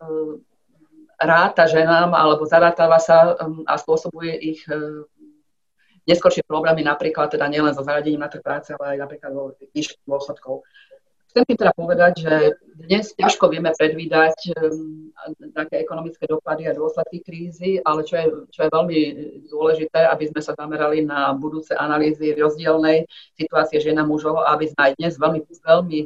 Um, 0.00 0.40
ráta 1.20 1.68
ženám 1.68 2.16
alebo 2.16 2.48
zaratáva 2.48 2.96
sa 2.96 3.36
um, 3.36 3.60
a 3.68 3.76
spôsobuje 3.76 4.32
ich 4.40 4.64
um, 4.72 5.04
neskôršie 6.08 6.40
problémy, 6.48 6.80
napríklad 6.80 7.28
teda 7.28 7.44
nielen 7.52 7.76
so 7.76 7.84
zaradením 7.84 8.24
na 8.24 8.32
trh 8.32 8.40
práce, 8.40 8.72
ale 8.72 8.96
aj 8.96 8.98
napríklad 9.04 9.30
vo 9.36 9.52
výšky 9.76 10.00
dôchodkov. 10.08 10.64
Chcem 11.30 11.46
tým 11.46 11.62
teda 11.62 11.70
povedať, 11.78 12.26
že 12.26 12.34
dnes 12.74 13.14
ťažko 13.14 13.54
vieme 13.54 13.70
predvídať 13.70 14.50
také 15.54 15.78
ekonomické 15.78 16.26
dopady 16.26 16.66
a 16.66 16.74
dôsledky 16.74 17.22
krízy, 17.22 17.78
ale 17.86 18.02
čo 18.02 18.18
je, 18.18 18.26
čo 18.50 18.60
je 18.66 18.74
veľmi 18.74 18.98
dôležité, 19.46 20.10
aby 20.10 20.26
sme 20.26 20.42
sa 20.42 20.58
zamerali 20.58 21.06
na 21.06 21.30
budúce 21.38 21.70
analýzy 21.78 22.34
rozdielnej 22.34 23.06
situácie 23.38 23.78
žien 23.78 24.02
a 24.02 24.02
mužov, 24.02 24.42
aby 24.42 24.74
sme 24.74 24.90
aj 24.90 24.92
dnes 24.98 25.14
veľmi, 25.22 25.40
veľmi 25.46 25.98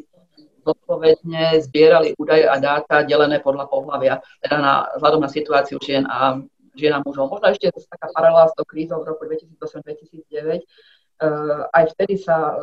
zodpovedne 0.61 1.57
zbierali 1.65 2.13
údaje 2.21 2.45
a 2.45 2.61
dáta 2.61 3.01
delené 3.09 3.41
podľa 3.41 3.65
pohľavia, 3.73 4.21
teda 4.45 4.61
na, 4.61 4.75
vzhľadom 5.01 5.25
na 5.25 5.31
situáciu 5.33 5.81
žien 5.81 6.05
a 6.05 6.37
žien 6.77 6.93
a 6.93 7.01
mužov. 7.01 7.33
Možno 7.33 7.49
ešte 7.49 7.73
je 7.73 7.81
taká 7.89 8.13
paralela 8.13 8.53
s 8.53 8.57
tou 8.61 8.69
krízou 8.69 9.01
v 9.01 9.09
roku 9.09 9.25
2008-2009. 9.25 10.69
Uh, 11.15 11.65
aj 11.73 11.95
vtedy 11.97 12.21
sa 12.21 12.59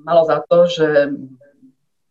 malo 0.00 0.24
za 0.24 0.40
to, 0.48 0.64
že 0.64 0.88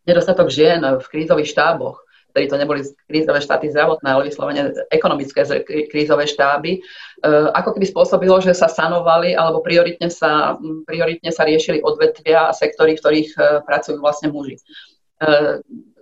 nedostatok 0.06 0.48
žien 0.54 0.82
v 0.82 1.06
krízových 1.10 1.52
štáboch, 1.52 2.02
ktorí 2.32 2.46
to 2.52 2.60
neboli 2.60 2.82
krízové 3.08 3.40
štáty 3.40 3.72
zdravotné, 3.72 4.08
ale 4.12 4.28
vyslovene 4.28 4.76
ekonomické 4.92 5.44
krízové 5.88 6.28
štáby, 6.28 6.84
uh, 7.26 7.52
ako 7.56 7.76
keby 7.76 7.86
spôsobilo, 7.90 8.38
že 8.44 8.54
sa 8.54 8.68
sanovali 8.72 9.34
alebo 9.34 9.64
prioritne 9.66 10.12
sa, 10.12 10.60
prioritne 10.84 11.32
sa 11.32 11.48
riešili 11.48 11.80
odvetvia 11.80 12.52
a 12.52 12.56
sektory, 12.56 12.96
v 12.96 13.02
ktorých 13.02 13.32
uh, 13.36 13.44
pracujú 13.64 14.00
vlastne 14.04 14.32
muži. 14.32 14.60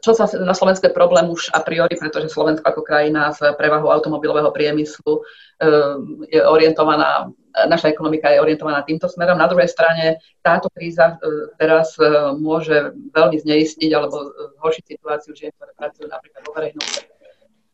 Čo 0.01 0.17
sa 0.17 0.25
na 0.41 0.57
slovenské 0.57 0.89
problém 0.89 1.29
už 1.29 1.53
a 1.53 1.61
priori, 1.61 1.93
pretože 1.93 2.33
Slovensko 2.33 2.65
ako 2.65 2.81
krajina 2.81 3.29
s 3.29 3.45
prevahou 3.61 3.93
automobilového 3.93 4.49
priemyslu 4.49 5.21
je 6.33 6.41
orientovaná, 6.41 7.29
naša 7.53 7.93
ekonomika 7.93 8.33
je 8.33 8.41
orientovaná 8.41 8.81
týmto 8.81 9.05
smerom. 9.05 9.37
Na 9.37 9.45
druhej 9.45 9.69
strane 9.69 10.19
táto 10.41 10.67
kríza 10.73 11.15
eh, 11.15 11.53
teraz 11.61 11.93
eh, 12.01 12.33
môže 12.35 12.93
veľmi 13.13 13.37
zneistiť 13.39 13.89
alebo 13.93 14.33
zhoršiť 14.59 14.83
situáciu 14.83 15.31
žien, 15.37 15.53
ktoré 15.55 15.71
pracujú 15.77 16.09
napríklad 16.09 16.41
vo 16.43 16.51
verejnom 16.53 16.85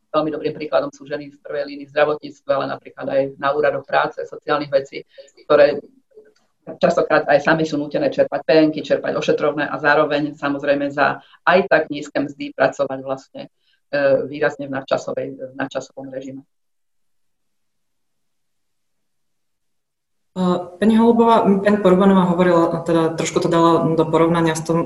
Veľmi 0.09 0.33
dobrým 0.33 0.57
príkladom 0.57 0.89
sú 0.89 1.05
ženy 1.05 1.29
v 1.29 1.37
prvej 1.37 1.69
línii 1.69 1.93
zdravotníctva, 1.93 2.49
ale 2.57 2.65
napríklad 2.65 3.05
aj 3.13 3.21
na 3.37 3.53
úradoch 3.53 3.85
práce, 3.85 4.17
sociálnych 4.25 4.73
vecí, 4.73 5.05
ktoré 5.45 5.77
častokrát 6.81 7.29
aj 7.29 7.45
sami 7.45 7.61
sú 7.65 7.77
nutené 7.77 8.09
čerpať 8.09 8.41
penky, 8.41 8.81
čerpať 8.81 9.13
ošetrovné 9.13 9.69
a 9.69 9.75
zároveň 9.77 10.33
samozrejme 10.33 10.89
za 10.89 11.21
aj 11.45 11.69
tak 11.69 11.93
nízke 11.93 12.17
mzdy 12.25 12.57
pracovať 12.57 12.99
vlastne 13.05 13.41
e, 13.45 13.49
výrazne 14.25 14.65
v, 14.65 14.81
nadčasovej, 14.81 15.27
nadčasovom 15.53 16.09
režime. 16.09 16.41
Pani 20.79 20.93
Holubová, 20.93 21.41
pani 21.41 21.77
Porubanová 21.81 22.29
hovorila, 22.29 22.85
teda 22.85 23.17
trošku 23.17 23.41
to 23.41 23.49
dala 23.49 23.97
do 23.97 24.05
porovnania 24.05 24.53
s, 24.53 24.61
tom, 24.61 24.85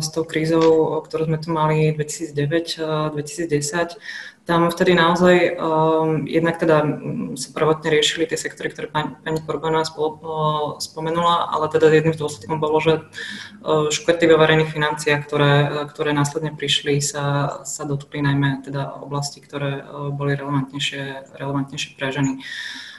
s 0.00 0.08
tou 0.08 0.24
krízou, 0.24 0.96
ktorú 1.04 1.28
sme 1.28 1.36
tu 1.36 1.52
mali 1.52 1.92
2009-2010. 1.92 4.00
Tam 4.48 4.72
vtedy 4.72 4.96
naozaj 4.96 5.60
um, 5.60 6.24
jednak 6.24 6.56
teda 6.56 6.80
sa 7.36 7.48
prvotne 7.52 7.92
riešili 7.92 8.24
tie 8.24 8.40
sektory, 8.40 8.72
ktoré 8.72 8.88
pani, 8.88 9.12
pani 9.20 9.44
Porbanová 9.44 9.84
spomenula, 10.80 11.52
ale 11.52 11.68
teda 11.68 11.92
jedným 11.92 12.16
z 12.16 12.24
dôsledkom 12.24 12.56
bolo, 12.56 12.80
že 12.80 13.04
uh, 13.60 13.92
škrty 13.92 14.24
vo 14.24 14.40
verejných 14.40 14.72
financiách, 14.72 15.20
ktoré, 15.28 15.84
ktoré 15.92 16.16
následne 16.16 16.56
prišli, 16.56 16.96
sa, 17.04 17.60
sa 17.68 17.84
dotkli 17.84 18.24
najmä 18.24 18.64
teda 18.64 19.04
oblasti, 19.04 19.44
ktoré 19.44 19.84
uh, 19.84 20.08
boli 20.16 20.32
relevantnejšie, 20.32 21.36
relevantnejšie 21.36 22.00
pre 22.00 22.08
ženy. 22.08 22.40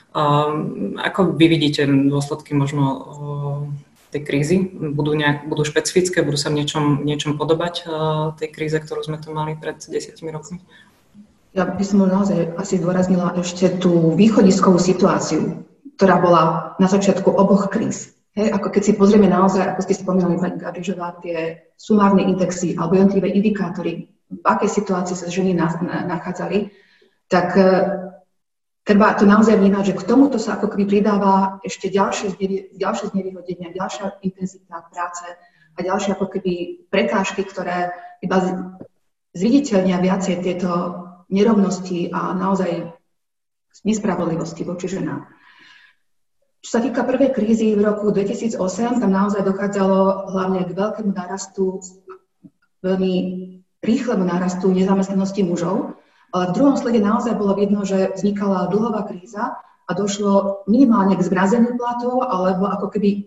Um, 0.10 0.98
ako 0.98 1.38
vy 1.38 1.46
vidíte 1.46 1.86
dôsledky 1.86 2.58
možno 2.58 2.84
uh, 2.90 3.62
tej 4.10 4.26
krízy? 4.26 4.58
Budú, 4.74 5.14
nejak, 5.14 5.46
budú 5.46 5.62
špecifické, 5.62 6.26
budú 6.26 6.34
sa 6.34 6.50
v 6.50 6.66
niečom, 6.66 7.06
niečom 7.06 7.38
podobať 7.38 7.86
uh, 7.86 8.34
tej 8.34 8.50
kríze, 8.50 8.78
ktorú 8.82 9.06
sme 9.06 9.22
tu 9.22 9.30
mali 9.30 9.54
pred 9.54 9.78
desiatimi 9.78 10.34
rokmi? 10.34 10.58
Ja 11.54 11.70
by 11.70 11.84
som 11.86 12.02
naozaj 12.06 12.58
asi 12.58 12.82
zdôraznila 12.82 13.38
ešte 13.38 13.70
tú 13.78 14.18
východiskovú 14.18 14.82
situáciu, 14.82 15.62
ktorá 15.98 16.18
bola 16.18 16.74
na 16.82 16.90
začiatku 16.90 17.30
oboch 17.30 17.70
kríz. 17.70 18.18
Hej, 18.34 18.54
ako 18.54 18.74
keď 18.74 18.82
si 18.86 18.94
pozrieme 18.98 19.30
naozaj, 19.30 19.74
ako 19.74 19.82
ste 19.86 19.98
spomínali, 19.98 20.42
pani 20.42 20.58
Gabrižová, 20.58 21.18
tie 21.22 21.70
sumárne 21.78 22.26
indexy 22.26 22.78
alebo 22.78 22.98
jednotlivé 22.98 23.34
indikátory, 23.34 24.10
v 24.30 24.46
akej 24.46 24.70
situácii 24.70 25.18
sa 25.18 25.30
ženy 25.30 25.58
nachádzali, 25.58 26.70
tak 27.30 27.58
treba 28.90 29.14
to 29.14 29.30
naozaj 29.30 29.54
vnímať, 29.54 29.94
že 29.94 29.98
k 30.02 30.08
tomuto 30.10 30.42
sa 30.42 30.58
ako 30.58 30.74
keby 30.74 30.90
pridáva 30.90 31.62
ešte 31.62 31.94
ďalšie, 31.94 32.34
ďalšie 32.74 33.14
znevýhodnenia, 33.14 33.70
ďalšia 33.78 34.18
intenzita 34.26 34.82
práce 34.90 35.30
a 35.78 35.80
ďalšie 35.86 36.18
ako 36.18 36.26
keby 36.26 36.54
prekážky, 36.90 37.46
ktoré 37.46 37.94
iba 38.26 38.42
zviditeľnia 39.38 40.02
viacej 40.02 40.42
tieto 40.42 40.70
nerovnosti 41.30 42.10
a 42.10 42.34
naozaj 42.34 42.90
nespravodlivosti 43.86 44.66
voči 44.66 44.90
ženám. 44.90 45.30
Čo 46.66 46.70
sa 46.74 46.80
týka 46.82 47.06
prvej 47.06 47.30
krízy 47.30 47.78
v 47.78 47.86
roku 47.86 48.10
2008, 48.10 48.58
tam 49.06 49.12
naozaj 49.14 49.46
dochádzalo 49.46 50.34
hlavne 50.34 50.66
k 50.66 50.74
veľkému 50.74 51.14
nárastu, 51.14 51.78
veľmi 52.82 53.14
rýchlemu 53.86 54.24
nárastu 54.26 54.74
nezamestnanosti 54.74 55.46
mužov, 55.46 55.99
ale 56.30 56.44
v 56.50 56.56
druhom 56.56 56.76
slede 56.78 57.02
naozaj 57.02 57.38
bolo 57.38 57.58
vidno, 57.58 57.82
že 57.86 58.14
vznikala 58.14 58.70
dlhová 58.70 59.06
kríza 59.10 59.58
a 59.60 59.92
došlo 59.92 60.66
minimálne 60.70 61.18
k 61.18 61.26
zmrazeniu 61.26 61.74
platov 61.76 62.22
alebo 62.26 62.70
ako 62.70 62.88
keby 62.94 63.10
e, 63.10 63.20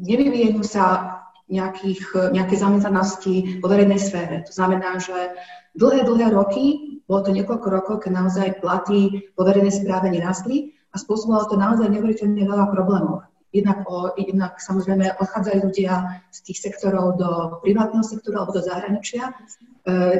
nevyvíjeniu 0.00 0.64
sa 0.64 1.16
nejakých, 1.46 2.34
nejaké 2.34 2.58
zamestnanosti 2.58 3.62
vo 3.62 3.68
verejnej 3.70 4.02
sfére. 4.02 4.42
To 4.48 4.52
znamená, 4.52 4.98
že 4.98 5.36
Dlhé, 5.76 6.08
dlhé 6.08 6.32
roky, 6.32 6.64
bolo 7.04 7.20
to 7.20 7.36
niekoľko 7.36 7.68
rokov, 7.68 7.96
keď 8.00 8.12
naozaj 8.16 8.64
platy 8.64 9.28
vo 9.36 9.44
verejnej 9.44 9.76
správe 9.76 10.08
nerastli 10.08 10.72
a 10.88 10.96
spôsobovalo 10.96 11.52
to 11.52 11.56
naozaj 11.60 11.92
neuveriteľne 11.92 12.48
veľa 12.48 12.72
problémov. 12.72 13.28
Jednak, 13.56 13.88
o, 13.88 14.12
jednak 14.20 14.60
samozrejme 14.60 15.16
odchádzajú 15.16 15.58
ľudia 15.64 16.22
z 16.28 16.38
tých 16.44 16.58
sektorov 16.60 17.16
do 17.16 17.60
privátneho 17.64 18.04
sektora 18.04 18.44
alebo 18.44 18.60
do 18.60 18.62
zahraničia. 18.62 19.32
E, 19.32 19.32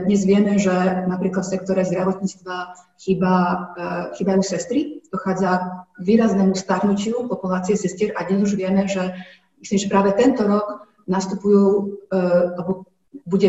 dnes 0.09 0.25
vieme, 0.25 0.57
že 0.57 0.73
napríklad 1.05 1.45
v 1.45 1.53
sektore 1.53 1.83
zdravotníctva 1.85 2.57
chýba, 2.97 3.35
e, 3.37 3.87
chýbajú 4.17 4.41
sestry, 4.41 5.05
dochádza 5.13 5.85
k 5.93 5.99
výraznému 6.01 6.57
starnutiu 6.57 7.29
populácie 7.29 7.77
sestier 7.77 8.17
a 8.17 8.25
dnes 8.25 8.49
už 8.49 8.57
vieme, 8.57 8.89
že 8.89 9.13
myslím, 9.61 9.79
že 9.85 9.93
práve 9.93 10.11
tento 10.17 10.49
rok 10.49 10.89
nastupujú, 11.05 11.99
e, 12.09 12.19
alebo 12.57 12.89
bude, 13.29 13.49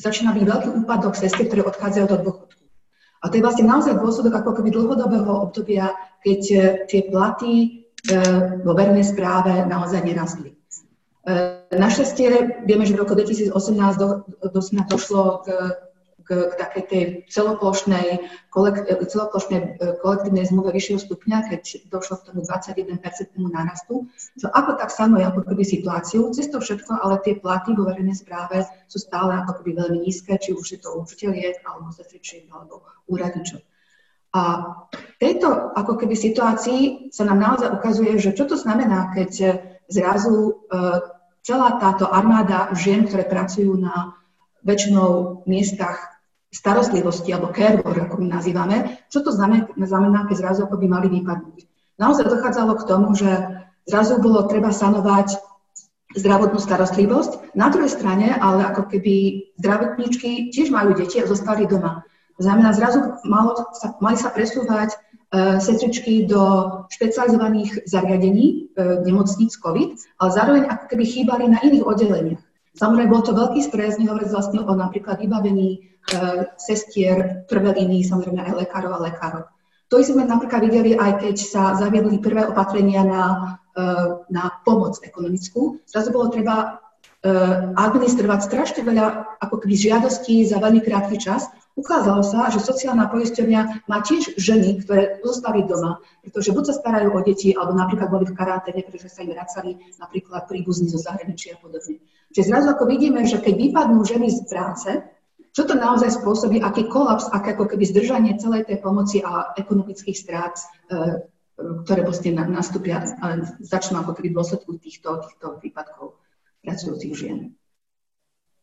začína 0.00 0.34
byť 0.34 0.44
veľký 0.44 0.68
úpadok 0.82 1.14
sestier, 1.14 1.46
ktoré 1.46 1.62
odchádzajú 1.62 2.06
do 2.10 2.18
dôchodku. 2.24 2.64
A 3.20 3.28
to 3.28 3.36
je 3.36 3.44
vlastne 3.44 3.68
naozaj 3.68 4.00
dôsledok 4.00 4.32
ako 4.40 4.50
keby 4.56 4.72
dlhodobého 4.72 5.44
obdobia, 5.44 5.92
keď 6.24 6.40
tie 6.88 7.00
platy 7.12 7.79
vo 8.64 8.72
verejnej 8.72 9.04
správe 9.04 9.66
naozaj 9.68 10.00
nerastli. 10.04 10.56
Našťastie 11.70 12.64
vieme, 12.64 12.88
že 12.88 12.96
v 12.96 13.02
roku 13.04 13.12
2018 13.14 13.52
do, 14.00 14.24
do, 14.40 14.60
došlo 14.88 15.44
k, 15.44 15.46
k, 16.24 16.28
k 16.48 16.52
takej 16.56 16.84
tej 16.88 17.02
celoplošnej, 17.28 18.24
kolekt, 18.48 18.88
celoplošnej 18.88 19.60
e, 19.60 19.68
kolektívnej 20.00 20.48
zmluve 20.48 20.72
vyššieho 20.74 20.98
stupňa, 20.98 21.52
keď 21.52 21.62
došlo 21.92 22.18
k 22.18 22.26
tomu 22.32 22.40
21-percentnému 22.42 23.52
nárastu. 23.52 24.08
To 24.40 24.46
ako 24.48 24.80
tak 24.80 24.90
sanuje 24.90 25.28
ako 25.28 25.44
keby 25.46 25.62
situáciu. 25.62 26.32
Cez 26.32 26.48
to 26.48 26.58
všetko, 26.58 26.98
ale 27.04 27.22
tie 27.22 27.36
platy 27.36 27.76
vo 27.76 27.86
verejnej 27.86 28.16
správe 28.16 28.64
sú 28.88 28.98
stále 28.98 29.36
ako 29.44 29.60
keby 29.60 29.76
veľmi 29.76 29.98
nízke, 30.02 30.34
či 30.40 30.56
už 30.56 30.66
je 30.72 30.78
to 30.80 30.90
učiteľiek, 31.04 31.62
alebo 31.68 31.92
sestričiek, 31.92 32.48
alebo 32.48 32.82
úradničov. 33.06 33.60
A 34.30 34.42
v 34.94 35.16
tejto 35.18 35.74
ako 35.74 35.98
keby 35.98 36.14
situácii 36.14 37.10
sa 37.10 37.26
nám 37.26 37.38
naozaj 37.42 37.74
ukazuje, 37.74 38.14
že 38.22 38.34
čo 38.34 38.46
to 38.46 38.54
znamená, 38.54 39.10
keď 39.10 39.58
zrazu 39.90 40.34
e, 40.38 40.52
celá 41.42 41.82
táto 41.82 42.06
armáda 42.06 42.70
žien, 42.78 43.10
ktoré 43.10 43.26
pracujú 43.26 43.74
na 43.74 44.14
väčšinou 44.62 45.42
miestach 45.50 46.20
starostlivosti 46.50 47.30
alebo 47.30 47.54
care 47.54 47.78
work, 47.78 48.10
ako 48.10 48.22
my 48.22 48.26
nazývame, 48.26 49.06
čo 49.06 49.22
to 49.22 49.30
znamená 49.30 50.26
keď 50.26 50.36
zrazu 50.36 50.66
ako 50.66 50.82
by 50.82 50.86
mali 50.90 51.08
vypadnúť. 51.10 51.66
Naozaj 51.98 52.26
dochádzalo 52.26 52.72
k 52.80 52.86
tomu, 52.88 53.08
že 53.14 53.30
zrazu 53.86 54.18
bolo 54.18 54.46
treba 54.50 54.74
sanovať 54.74 55.38
zdravotnú 56.18 56.58
starostlivosť. 56.58 57.54
Na 57.54 57.70
druhej 57.70 57.92
strane, 57.92 58.34
ale 58.34 58.66
ako 58.66 58.90
keby 58.90 59.46
zdravotníčky 59.62 60.50
tiež 60.50 60.74
majú 60.74 60.98
deti 60.98 61.22
a 61.22 61.30
zostali 61.30 61.70
doma. 61.70 62.02
Znamená, 62.40 62.72
zrazu 62.72 63.20
malo 63.28 63.52
sa, 63.76 63.92
mali 64.00 64.16
sa 64.16 64.32
presúvať 64.32 64.96
E, 65.30 65.62
sestričky 65.62 66.26
do 66.26 66.42
špecializovaných 66.90 67.86
zariadení, 67.86 68.74
e, 68.74 68.98
nemocníc 69.06 69.54
COVID, 69.62 70.18
ale 70.18 70.30
zároveň 70.34 70.62
ako 70.66 70.84
keby 70.90 71.04
chýbali 71.06 71.46
na 71.46 71.62
iných 71.62 71.86
oddeleniach. 71.86 72.42
Samozrejme, 72.74 73.14
bol 73.14 73.22
to 73.22 73.30
veľký 73.38 73.62
stres, 73.62 73.94
nehovoriť 74.02 74.26
vlastne 74.26 74.58
o 74.66 74.74
napríklad 74.74 75.22
vybavení 75.22 75.70
e, 75.70 75.78
sestier, 76.58 77.46
prvé 77.46 77.78
línii, 77.78 78.02
samozrejme 78.10 78.42
aj 78.42 78.58
lekárov 78.58 78.90
a 78.90 79.04
lekárov. 79.06 79.46
To 79.94 80.02
sme 80.02 80.26
napríklad 80.26 80.66
videli 80.66 80.98
aj 80.98 81.22
keď 81.22 81.36
sa 81.38 81.78
zaviedli 81.78 82.18
prvé 82.18 82.46
opatrenia 82.46 83.02
na, 83.02 83.58
na 84.30 84.44
pomoc 84.62 85.02
ekonomickú. 85.02 85.82
Zrazu 85.82 86.14
bolo 86.14 86.30
treba 86.30 86.78
administrovať 87.74 88.38
strašne 88.38 88.86
veľa 88.86 89.34
ako 89.42 89.58
keby 89.58 89.74
žiadostí 89.74 90.46
za 90.46 90.62
veľmi 90.62 90.78
krátky 90.78 91.18
čas 91.18 91.50
Ukázalo 91.80 92.20
sa, 92.20 92.52
že 92.52 92.60
sociálna 92.60 93.08
poisťovňa 93.08 93.88
má 93.88 94.04
tiež 94.04 94.36
ženy, 94.36 94.84
ktoré 94.84 95.24
zostali 95.24 95.64
doma, 95.64 96.04
pretože 96.20 96.52
buď 96.52 96.64
sa 96.68 96.74
starajú 96.76 97.08
o 97.16 97.20
deti, 97.24 97.56
alebo 97.56 97.72
napríklad 97.72 98.12
boli 98.12 98.28
v 98.28 98.36
karanténe, 98.36 98.84
pretože 98.84 99.08
sa 99.08 99.24
im 99.24 99.32
vracali 99.32 99.80
napríklad 99.96 100.44
príbuzní 100.44 100.92
zo 100.92 101.00
zahraničia 101.00 101.56
a 101.56 101.58
podobne. 101.64 102.04
Čiže 102.36 102.52
zrazu 102.52 102.76
ako 102.76 102.84
vidíme, 102.84 103.24
že 103.24 103.40
keď 103.40 103.54
vypadnú 103.56 104.04
ženy 104.04 104.28
z 104.28 104.40
práce, 104.44 104.90
čo 105.56 105.62
to 105.64 105.74
naozaj 105.74 106.20
spôsobí, 106.20 106.60
aký 106.60 106.84
kolaps, 106.86 107.32
aké 107.32 107.56
ako 107.56 107.72
keby 107.72 107.88
zdržanie 107.88 108.36
celej 108.36 108.68
tej 108.68 108.78
pomoci 108.84 109.24
a 109.24 109.56
ekonomických 109.56 110.14
strát, 110.14 110.54
e, 110.60 111.26
ktoré 111.56 112.04
vlastne 112.04 112.36
nastúpia 112.36 113.02
a 113.24 113.40
začnú 113.64 114.04
ako 114.04 114.20
keby 114.20 114.30
v 114.30 114.36
dôsledku 114.36 114.76
týchto, 114.78 115.16
týchto 115.26 115.58
výpadkov 115.58 116.20
pracujúcich 116.60 117.14
žien. 117.16 117.38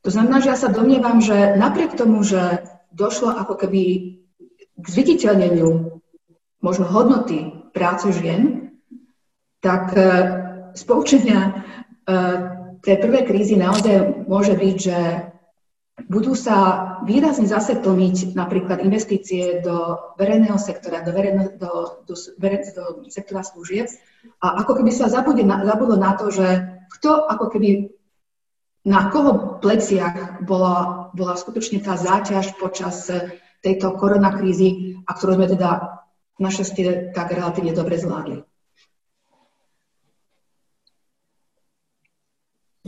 To 0.05 0.09
znamená, 0.13 0.39
že 0.39 0.53
ja 0.53 0.57
sa 0.57 0.71
domnievam, 0.71 1.19
že 1.19 1.57
napriek 1.59 1.97
tomu, 1.99 2.23
že 2.23 2.63
došlo 2.97 3.29
ako 3.29 3.53
keby 3.61 3.81
k 4.77 4.85
zviditeľneniu 4.85 6.01
možno 6.65 6.85
hodnoty 6.89 7.53
práce 7.71 8.09
žien, 8.09 8.73
tak 9.61 9.93
e, 9.93 10.01
z 10.73 10.81
poučenia 10.85 11.39
e, 11.45 11.51
tej 12.81 12.97
prvej 12.97 13.23
krízy 13.29 13.55
naozaj 13.57 14.25
môže 14.25 14.57
byť, 14.57 14.75
že 14.77 14.99
budú 16.05 16.37
sa 16.37 16.57
výrazne 17.09 17.49
zase 17.49 17.81
plniť 17.81 18.37
napríklad 18.37 18.85
investície 18.85 19.65
do 19.65 19.97
verejného 20.21 20.57
sektora, 20.61 21.01
do, 21.01 21.09
verejno, 21.09 21.57
do, 21.57 22.05
do, 22.05 22.13
do 22.13 23.09
sektora 23.09 23.41
služieb 23.41 23.89
a 24.45 24.61
ako 24.61 24.81
keby 24.81 24.93
sa 24.93 25.09
zabudlo 25.09 25.41
na, 25.41 25.65
zabudlo 25.65 25.97
na 25.97 26.13
to, 26.13 26.29
že 26.29 26.47
kto 26.97 27.25
ako 27.25 27.45
keby 27.49 27.89
na 28.87 29.09
koho 29.11 29.59
pleciach 29.59 30.47
bola, 30.47 31.06
bola 31.13 31.35
skutočne 31.39 31.79
tá 31.83 31.95
záťaž 31.95 32.57
počas 32.57 33.07
tejto 33.61 33.93
koronakrízy 33.95 34.99
a 35.05 35.11
ktorú 35.13 35.39
sme 35.39 35.47
teda 35.49 36.01
našťastie 36.37 37.11
tak 37.13 37.33
relatívne 37.33 37.73
dobre 37.73 37.97
zvládli. 37.97 38.45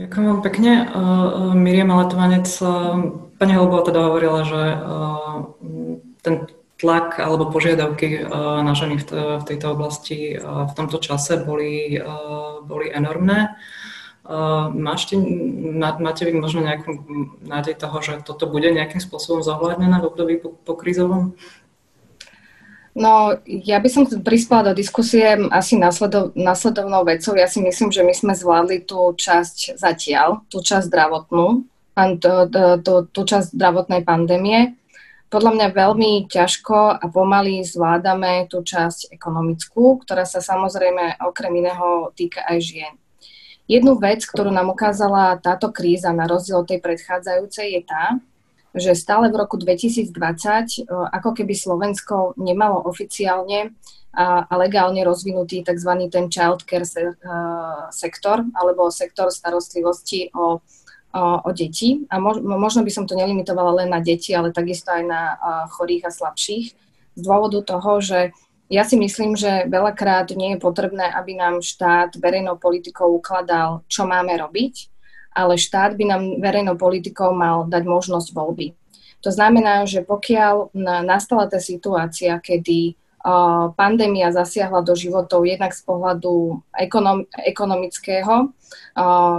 Ďakujem 0.00 0.26
vám 0.32 0.40
pekne. 0.40 0.72
Uh, 0.88 1.52
Miriam 1.52 1.92
Letovanec, 1.92 2.48
uh, 2.64 2.96
pani 3.36 3.52
Holbova 3.52 3.84
teda 3.84 4.00
hovorila, 4.08 4.48
že 4.48 4.62
uh, 4.72 5.44
ten 6.24 6.48
tlak 6.80 7.20
alebo 7.20 7.52
požiadavky 7.52 8.24
na 8.64 8.72
ženy 8.72 9.04
v 9.04 9.44
tejto 9.44 9.76
oblasti 9.76 10.32
v 10.40 10.72
tomto 10.72 10.96
čase 10.96 11.36
boli, 11.44 12.00
boli 12.64 12.88
enormné. 12.88 13.52
Máte, 14.70 15.18
máte 15.98 16.22
vy 16.22 16.38
možno 16.38 16.62
nejakú 16.62 17.02
nádej 17.42 17.74
toho, 17.74 17.98
že 17.98 18.22
toto 18.22 18.46
bude 18.46 18.70
nejakým 18.70 19.02
spôsobom 19.02 19.42
zohľadnené 19.42 19.98
v 19.98 20.06
období 20.06 20.34
po, 20.38 20.54
po 20.54 20.78
krízovom? 20.78 21.34
No, 22.94 23.34
ja 23.46 23.82
by 23.82 23.88
som 23.90 24.06
prispela 24.06 24.70
do 24.70 24.72
diskusie 24.78 25.34
asi 25.50 25.74
nasledov, 25.78 26.30
nasledovnou 26.38 27.02
vecou. 27.02 27.34
Ja 27.34 27.50
si 27.50 27.58
myslím, 27.58 27.90
že 27.90 28.06
my 28.06 28.14
sme 28.14 28.32
zvládli 28.38 28.86
tú 28.86 29.14
časť 29.18 29.74
zatiaľ, 29.74 30.46
tú 30.46 30.62
časť 30.62 30.86
zdravotnú, 30.90 31.66
tú 33.10 33.20
časť 33.26 33.54
zdravotnej 33.54 34.06
pandémie. 34.06 34.78
Podľa 35.30 35.50
mňa 35.54 35.66
veľmi 35.74 36.26
ťažko 36.26 36.98
a 36.98 37.04
pomaly 37.06 37.62
zvládame 37.62 38.50
tú 38.50 38.62
časť 38.66 39.14
ekonomickú, 39.14 40.02
ktorá 40.02 40.26
sa 40.26 40.42
samozrejme 40.42 41.18
okrem 41.22 41.62
iného 41.62 42.10
týka 42.14 42.42
aj 42.46 42.58
žien. 42.62 42.94
Jednu 43.70 44.02
vec, 44.02 44.26
ktorú 44.26 44.50
nám 44.50 44.74
ukázala 44.74 45.38
táto 45.38 45.70
kríza 45.70 46.10
na 46.10 46.26
rozdiel 46.26 46.66
od 46.66 46.66
tej 46.66 46.82
predchádzajúcej 46.82 47.78
je 47.78 47.82
tá, 47.86 48.18
že 48.74 48.98
stále 48.98 49.30
v 49.30 49.38
roku 49.38 49.54
2020 49.54 50.90
ako 50.90 51.30
keby 51.38 51.54
Slovensko 51.54 52.34
nemalo 52.34 52.82
oficiálne 52.82 53.70
a, 54.10 54.50
legálne 54.58 55.06
rozvinutý 55.06 55.62
tzv. 55.62 56.10
ten 56.10 56.26
childcare 56.26 56.82
se, 56.82 57.14
sektor 57.94 58.42
alebo 58.58 58.90
sektor 58.90 59.30
starostlivosti 59.30 60.34
o, 60.34 60.58
o, 61.14 61.22
o 61.46 61.50
deti. 61.54 62.10
A 62.10 62.18
možno 62.42 62.82
by 62.82 62.90
som 62.90 63.06
to 63.06 63.14
nelimitovala 63.14 63.86
len 63.86 63.94
na 63.94 64.02
deti, 64.02 64.34
ale 64.34 64.50
takisto 64.50 64.90
aj 64.90 65.06
na 65.06 65.22
chorých 65.78 66.10
a 66.10 66.14
slabších 66.14 66.66
z 67.14 67.20
dôvodu 67.22 67.62
toho, 67.62 68.02
že 68.02 68.34
ja 68.70 68.86
si 68.86 68.94
myslím, 68.94 69.34
že 69.34 69.66
veľakrát 69.66 70.30
nie 70.38 70.54
je 70.54 70.62
potrebné, 70.62 71.10
aby 71.10 71.34
nám 71.34 71.58
štát 71.58 72.14
verejnou 72.14 72.54
politikou 72.54 73.18
ukladal, 73.18 73.82
čo 73.90 74.06
máme 74.06 74.30
robiť, 74.38 74.86
ale 75.34 75.58
štát 75.58 75.98
by 75.98 76.04
nám 76.06 76.22
verejnou 76.38 76.78
politikou 76.78 77.34
mal 77.34 77.66
dať 77.66 77.82
možnosť 77.82 78.30
voľby. 78.30 78.78
To 79.26 79.34
znamená, 79.34 79.84
že 79.84 80.06
pokiaľ 80.06 80.72
nastala 81.02 81.50
tá 81.50 81.58
situácia, 81.58 82.38
kedy 82.38 82.94
pandémia 83.76 84.32
zasiahla 84.32 84.80
do 84.80 84.96
životov 84.96 85.44
jednak 85.44 85.76
z 85.76 85.84
pohľadu 85.84 86.64
ekonom, 86.72 87.28
ekonomického. 87.36 88.48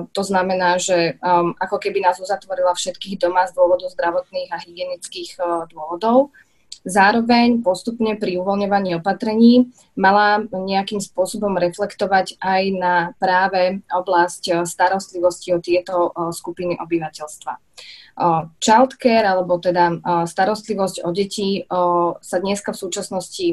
To 0.06 0.22
znamená, 0.22 0.78
že 0.78 1.18
ako 1.58 1.82
keby 1.82 2.06
nás 2.06 2.22
uzatvorila 2.22 2.78
všetkých 2.78 3.18
doma 3.18 3.50
z 3.50 3.58
dôvodu 3.58 3.90
zdravotných 3.90 4.54
a 4.54 4.62
hygienických 4.62 5.30
dôvodov. 5.74 6.30
Zároveň 6.82 7.62
postupne 7.62 8.18
pri 8.18 8.42
uvoľňovaní 8.42 8.98
opatrení 8.98 9.70
mala 9.94 10.42
nejakým 10.50 10.98
spôsobom 10.98 11.54
reflektovať 11.62 12.42
aj 12.42 12.62
na 12.74 12.96
práve 13.22 13.86
oblasť 13.86 14.66
starostlivosti 14.66 15.54
o 15.54 15.62
tieto 15.62 16.10
skupiny 16.34 16.82
obyvateľstva. 16.82 17.54
Childcare, 18.58 19.30
alebo 19.30 19.62
teda 19.62 20.02
starostlivosť 20.26 21.06
o 21.06 21.10
deti 21.14 21.64
sa 22.18 22.38
dneska 22.42 22.74
v 22.74 22.82
súčasnosti 22.82 23.48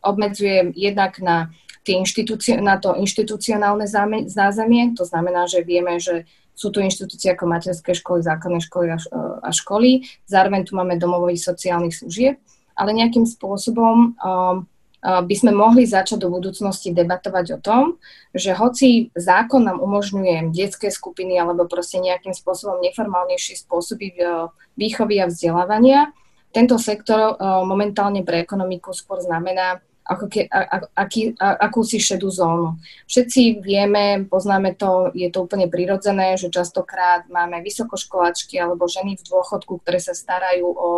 obmedzuje 0.00 0.70
jednak 0.78 1.18
na 1.18 1.50
tie 1.82 1.98
inštitúcie, 1.98 2.60
na 2.62 2.78
to 2.78 2.94
inštitucionálne 2.94 3.90
zázemie. 4.30 4.94
To 4.94 5.04
znamená, 5.04 5.50
že 5.50 5.66
vieme, 5.66 5.98
že 5.98 6.30
sú 6.60 6.68
tu 6.68 6.84
inštitúcie 6.84 7.32
ako 7.32 7.48
materské 7.48 7.96
školy, 7.96 8.20
základné 8.20 8.60
školy 8.60 8.92
a, 8.92 9.00
a 9.40 9.48
školy. 9.48 10.04
Zároveň 10.28 10.68
tu 10.68 10.76
máme 10.76 11.00
domových 11.00 11.40
sociálnych 11.40 11.96
služieb, 11.96 12.36
ale 12.76 12.92
nejakým 12.92 13.24
spôsobom 13.24 14.12
um, 14.20 14.68
by 15.00 15.32
sme 15.32 15.56
mohli 15.56 15.88
začať 15.88 16.20
do 16.20 16.28
budúcnosti 16.28 16.92
debatovať 16.92 17.56
o 17.56 17.58
tom, 17.64 17.84
že 18.36 18.52
hoci 18.52 19.08
zákon 19.16 19.64
nám 19.64 19.80
umožňuje 19.80 20.52
detské 20.52 20.92
skupiny 20.92 21.40
alebo 21.40 21.64
proste 21.64 21.96
nejakým 22.04 22.36
spôsobom 22.36 22.84
neformálnejšie 22.84 23.64
spôsoby 23.64 24.12
výchovy 24.76 25.24
a 25.24 25.32
vzdelávania, 25.32 26.12
tento 26.50 26.76
sektor 26.82 27.38
momentálne 27.64 28.26
pre 28.26 28.42
ekonomiku 28.42 28.90
skôr 28.90 29.22
znamená 29.22 29.80
ako 30.10 30.26
ke, 30.26 30.50
a, 30.50 30.60
a, 30.66 30.76
aký, 31.06 31.38
a, 31.38 31.70
akúsi 31.70 32.02
šedú 32.02 32.34
zónu. 32.34 32.74
Všetci 33.06 33.62
vieme, 33.62 34.26
poznáme 34.26 34.74
to, 34.74 35.14
je 35.14 35.30
to 35.30 35.46
úplne 35.46 35.70
prirodzené, 35.70 36.34
že 36.34 36.50
častokrát 36.50 37.30
máme 37.30 37.62
vysokoškoláčky 37.62 38.58
alebo 38.58 38.90
ženy 38.90 39.14
v 39.14 39.26
dôchodku, 39.30 39.78
ktoré 39.86 40.02
sa 40.02 40.10
starajú 40.10 40.66
o, 40.66 40.90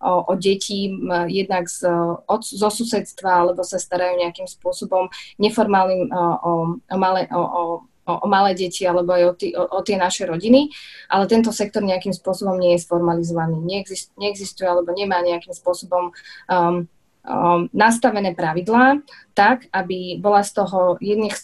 o, 0.00 0.12
o 0.24 0.32
deti 0.40 0.96
jednak 1.28 1.68
z, 1.68 1.84
od, 2.24 2.40
zo 2.40 2.68
susedstva 2.72 3.44
alebo 3.44 3.60
sa 3.60 3.76
starajú 3.76 4.16
nejakým 4.16 4.48
spôsobom 4.48 5.12
neformálnym 5.36 6.08
o, 6.08 6.24
o, 6.40 6.52
o, 6.80 6.96
malé, 6.96 7.28
o, 7.28 7.44
o 7.44 7.62
o, 8.04 8.28
malé 8.28 8.52
deti 8.52 8.84
alebo 8.84 9.16
aj 9.16 9.22
o, 9.24 9.32
tý, 9.32 9.48
o, 9.56 9.64
o 9.64 9.80
tie 9.80 9.96
naše 9.96 10.28
rodiny, 10.28 10.68
ale 11.08 11.24
tento 11.24 11.50
sektor 11.56 11.80
nejakým 11.80 12.12
spôsobom 12.12 12.60
nie 12.60 12.76
je 12.76 12.84
sformalizovaný, 12.84 13.64
neexist, 13.64 14.12
neexistuje 14.20 14.68
alebo 14.68 14.92
nemá 14.92 15.24
nejakým 15.24 15.56
spôsobom 15.56 16.12
um, 16.52 16.84
um, 17.24 17.66
nastavené 17.72 18.36
pravidlá 18.36 19.00
tak, 19.34 19.66
aby 19.74 20.20
bola 20.22 20.46
z 20.46 20.62
toho 20.62 21.00
jedných, 21.02 21.34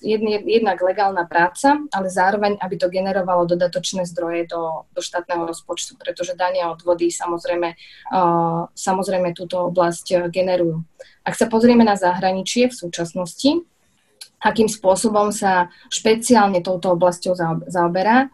jednak 0.46 0.78
legálna 0.78 1.26
práca, 1.26 1.80
ale 1.90 2.06
zároveň, 2.06 2.54
aby 2.60 2.78
to 2.78 2.86
generovalo 2.92 3.48
dodatočné 3.48 4.06
zdroje 4.06 4.46
do, 4.46 4.86
do 4.94 5.00
štátneho 5.02 5.42
rozpočtu, 5.48 5.98
pretože 5.98 6.38
dania 6.38 6.70
od 6.70 6.84
vody 6.86 7.10
samozrejme, 7.10 7.74
uh, 8.14 8.70
samozrejme 8.76 9.34
túto 9.34 9.72
oblasť 9.72 10.06
uh, 10.14 10.18
generujú. 10.30 10.84
Ak 11.26 11.34
sa 11.34 11.50
pozrieme 11.50 11.82
na 11.82 11.98
zahraničie 11.98 12.70
v 12.70 12.78
súčasnosti, 12.78 13.64
akým 14.40 14.68
spôsobom 14.68 15.32
sa 15.34 15.68
špeciálne 15.92 16.64
touto 16.64 16.96
oblasťou 16.96 17.36
zaoberá, 17.68 18.32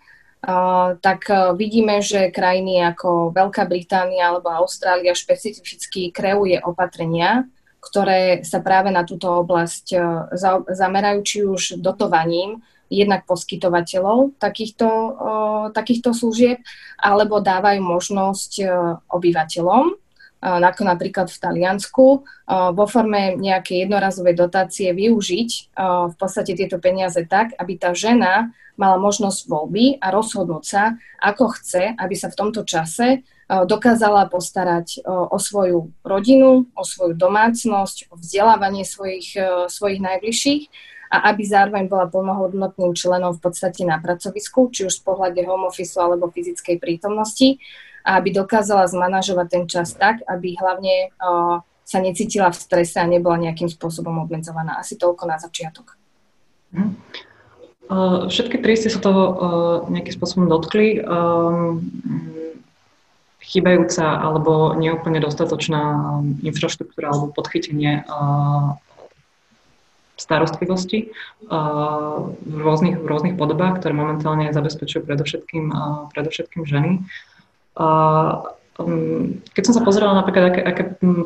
tak 1.00 1.20
e, 1.30 1.34
vidíme, 1.56 1.98
že 2.04 2.30
krajiny 2.30 2.84
ako 2.94 3.34
Veľká 3.34 3.66
Británia 3.66 4.30
alebo 4.30 4.52
Austrália 4.52 5.16
špecificky 5.16 6.14
kreuje 6.14 6.60
opatrenia, 6.62 7.48
ktoré 7.80 8.42
sa 8.46 8.62
práve 8.62 8.94
na 8.94 9.02
túto 9.02 9.30
oblasť 9.42 9.86
e, 9.94 9.98
zamerajú, 10.70 11.18
či 11.26 11.38
už 11.42 11.62
dotovaním 11.82 12.62
jednak 12.86 13.26
poskytovateľov 13.26 14.38
takýchto, 14.38 14.86
e, 14.86 15.10
takýchto 15.74 16.14
služieb, 16.14 16.62
alebo 17.00 17.42
dávajú 17.42 17.82
možnosť 17.82 18.52
obyvateľom, 19.10 19.84
ako 20.46 20.82
napríklad 20.84 21.26
v 21.32 21.40
Taliansku, 21.42 22.06
vo 22.76 22.84
forme 22.86 23.34
nejakej 23.40 23.88
jednorazovej 23.88 24.36
dotácie 24.36 24.92
využiť 24.92 25.50
v 26.12 26.14
podstate 26.14 26.54
tieto 26.54 26.76
peniaze 26.78 27.18
tak, 27.26 27.56
aby 27.56 27.80
tá 27.80 27.96
žena 27.96 28.52
mala 28.76 29.00
možnosť 29.00 29.48
voľby 29.48 29.98
a 30.00 30.12
rozhodnúť 30.12 30.64
sa, 30.64 30.96
ako 31.20 31.56
chce, 31.56 31.96
aby 31.96 32.14
sa 32.16 32.28
v 32.28 32.38
tomto 32.38 32.62
čase 32.62 33.24
dokázala 33.46 34.26
postarať 34.26 35.06
o 35.06 35.38
svoju 35.38 35.94
rodinu, 36.02 36.66
o 36.74 36.82
svoju 36.82 37.14
domácnosť, 37.14 38.10
o 38.10 38.18
vzdelávanie 38.18 38.82
svojich, 38.82 39.38
svojich 39.70 40.00
najbližších 40.02 40.62
a 41.14 41.30
aby 41.30 41.46
zároveň 41.46 41.86
bola 41.86 42.10
plnohodnotným 42.10 42.90
členom 42.98 43.38
v 43.38 43.40
podstate 43.46 43.86
na 43.86 44.02
pracovisku, 44.02 44.74
či 44.74 44.90
už 44.90 44.98
z 44.98 45.02
pohľade 45.06 45.40
home 45.46 45.70
office 45.70 45.94
alebo 45.94 46.26
fyzickej 46.34 46.82
prítomnosti 46.82 47.62
a 48.02 48.18
aby 48.18 48.34
dokázala 48.34 48.90
zmanažovať 48.90 49.46
ten 49.46 49.64
čas 49.70 49.94
tak, 49.94 50.26
aby 50.26 50.58
hlavne 50.58 51.14
sa 51.86 52.02
necítila 52.02 52.50
v 52.50 52.58
strese 52.58 52.98
a 52.98 53.06
nebola 53.06 53.38
nejakým 53.38 53.70
spôsobom 53.70 54.26
obmedzovaná. 54.26 54.82
Asi 54.82 54.98
toľko 54.98 55.22
na 55.22 55.38
začiatok. 55.38 55.94
Uh, 57.86 58.26
všetky 58.26 58.58
tri 58.58 58.74
ste 58.74 58.90
sa 58.90 58.98
toho 58.98 59.22
uh, 59.22 59.76
nejakým 59.86 60.14
spôsobom 60.14 60.50
dotkli. 60.50 60.98
Um, 61.02 61.86
chýbajúca 63.38 64.02
alebo 64.02 64.74
neúplne 64.74 65.22
dostatočná 65.22 66.02
infraštruktúra 66.42 67.14
alebo 67.14 67.30
podchytenie 67.30 68.02
uh, 68.02 68.74
starostlivosti 70.18 71.12
v 71.44 72.56
rôznych, 72.58 72.96
v 72.98 73.06
rôznych 73.06 73.36
podobách, 73.36 73.78
ktoré 73.84 73.92
momentálne 73.92 74.48
zabezpečujú 74.48 75.04
predovšetkým, 75.04 75.70
predovšetkým 76.16 76.64
ženy. 76.64 77.04
Keď 79.56 79.62
som 79.64 79.72
sa 79.72 79.80
pozerala 79.80 80.20
napríklad, 80.20 80.52
aké, 80.52 80.60
aké 80.60 80.82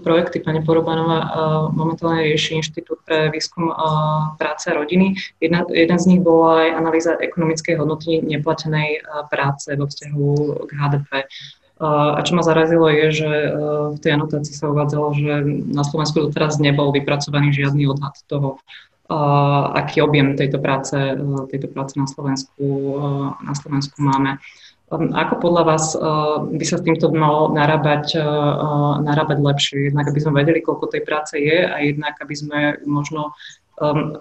projekty 0.06 0.38
pani 0.38 0.62
Porobanová 0.62 1.18
uh, 1.18 1.28
momentálne 1.74 2.22
rieši 2.22 2.62
Inštitút 2.62 3.02
pre 3.02 3.26
výskum 3.34 3.74
uh, 3.74 4.38
práce 4.38 4.70
a 4.70 4.78
rodiny, 4.78 5.18
jedna, 5.42 5.66
jeden 5.74 5.98
z 5.98 6.04
nich 6.14 6.20
bola 6.22 6.62
aj 6.62 6.68
analýza 6.78 7.10
ekonomickej 7.18 7.74
hodnoty 7.74 8.22
neplatenej 8.22 9.02
uh, 9.02 9.26
práce 9.26 9.66
vo 9.74 9.90
vzťahu 9.90 10.26
k 10.66 10.70
HDP. 10.78 11.10
A 11.80 12.20
čo 12.20 12.36
ma 12.36 12.44
zarazilo 12.44 12.92
je, 12.92 13.24
že 13.24 13.30
v 13.96 13.98
tej 14.04 14.20
anotácii 14.20 14.52
sa 14.52 14.68
uvádzalo, 14.68 15.16
že 15.16 15.32
na 15.64 15.80
Slovensku 15.80 16.28
doteraz 16.28 16.60
nebol 16.60 16.92
vypracovaný 16.92 17.56
žiadny 17.56 17.88
odhad 17.88 18.20
toho, 18.28 18.60
aký 19.72 20.04
objem 20.04 20.36
tejto 20.36 20.60
práce, 20.60 20.92
tejto 21.48 21.72
práce 21.72 21.96
na 21.96 22.04
Slovensku, 22.04 22.68
na 23.40 23.56
Slovensku 23.56 23.96
máme. 23.96 24.36
Um, 24.36 24.69
ako 24.90 25.34
podľa 25.38 25.62
vás 25.62 25.94
uh, 25.94 26.42
by 26.50 26.64
sa 26.66 26.82
s 26.82 26.82
týmto 26.82 27.14
malo 27.14 27.54
narábať, 27.54 28.18
uh, 28.18 28.26
uh, 28.26 28.94
narábať 28.98 29.38
lepšie? 29.38 29.94
Jednak, 29.94 30.10
aby 30.10 30.18
sme 30.18 30.42
vedeli, 30.42 30.58
koľko 30.58 30.90
tej 30.90 31.06
práce 31.06 31.38
je 31.38 31.62
a 31.62 31.78
jednak, 31.78 32.18
aby 32.18 32.34
sme 32.34 32.58
možno 32.82 33.30
um, 33.78 34.18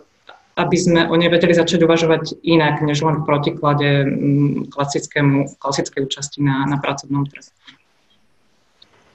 aby 0.59 0.75
sme 0.75 1.07
o 1.07 1.15
nej 1.15 1.31
vedeli 1.31 1.55
začať 1.55 1.87
uvažovať 1.87 2.43
inak, 2.43 2.83
než 2.83 2.99
len 3.01 3.23
v 3.23 3.27
protiklade 3.27 3.89
um, 4.05 4.67
klasickému, 4.69 5.57
klasickej 5.57 6.05
účasti 6.05 6.45
na, 6.45 6.69
na 6.69 6.77
pracovnom 6.77 7.25
trhu. 7.25 7.49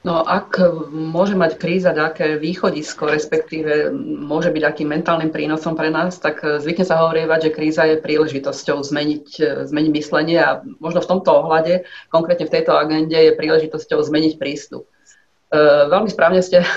No 0.05 0.21
ak 0.21 0.61
môže 0.93 1.33
mať 1.33 1.57
kríza 1.57 1.89
nejaké 1.89 2.37
východisko, 2.37 3.09
respektíve 3.09 3.89
môže 4.21 4.53
byť 4.53 4.61
akým 4.61 4.93
mentálnym 4.93 5.33
prínosom 5.33 5.73
pre 5.73 5.89
nás, 5.89 6.21
tak 6.21 6.45
zvykne 6.45 6.85
sa 6.85 7.01
hovorievať, 7.01 7.49
že 7.49 7.55
kríza 7.57 7.83
je 7.89 7.97
príležitosťou 8.05 8.85
zmeniť, 8.85 9.27
zmeniť 9.65 9.91
myslenie 9.97 10.37
a 10.37 10.61
možno 10.77 11.01
v 11.01 11.09
tomto 11.09 11.33
ohľade, 11.33 11.89
konkrétne 12.13 12.45
v 12.45 12.53
tejto 12.53 12.77
agende, 12.77 13.17
je 13.17 13.33
príležitosťou 13.33 14.05
zmeniť 14.05 14.37
prístup. 14.37 14.85
E, 15.49 15.89
veľmi 15.89 16.09
správne 16.09 16.41
ste, 16.45 16.61
e, 16.61 16.67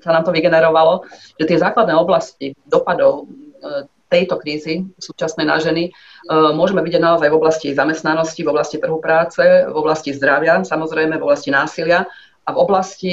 sa 0.00 0.10
nám 0.12 0.24
to 0.28 0.32
vygenerovalo, 0.32 1.08
že 1.36 1.44
tie 1.48 1.56
základné 1.56 1.96
oblasti 1.96 2.56
dopadov 2.68 3.24
e, 3.24 3.86
tejto 4.12 4.36
krízy 4.36 4.92
súčasnej 5.00 5.48
na 5.48 5.56
ženy 5.56 5.88
môžeme 6.28 6.84
vidieť 6.84 7.00
naozaj 7.00 7.32
v 7.32 7.38
oblasti 7.40 7.72
zamestnanosti, 7.72 8.44
v 8.44 8.52
oblasti 8.52 8.76
trhu 8.76 9.00
práce, 9.00 9.40
v 9.40 9.72
oblasti 9.72 10.12
zdravia, 10.12 10.60
samozrejme 10.68 11.16
v 11.16 11.24
oblasti 11.24 11.48
násilia 11.48 12.04
a 12.46 12.48
v 12.52 12.58
oblasti, 12.58 13.10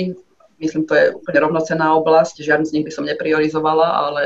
myslím, 0.59 0.85
to 0.85 0.93
je 0.95 1.05
úplne 1.13 1.39
rovnocená 1.49 1.93
oblasť, 1.95 2.41
žiadny 2.41 2.65
z 2.65 2.73
nich 2.73 2.85
by 2.85 2.91
som 2.91 3.05
nepriorizovala, 3.05 3.87
ale 4.09 4.21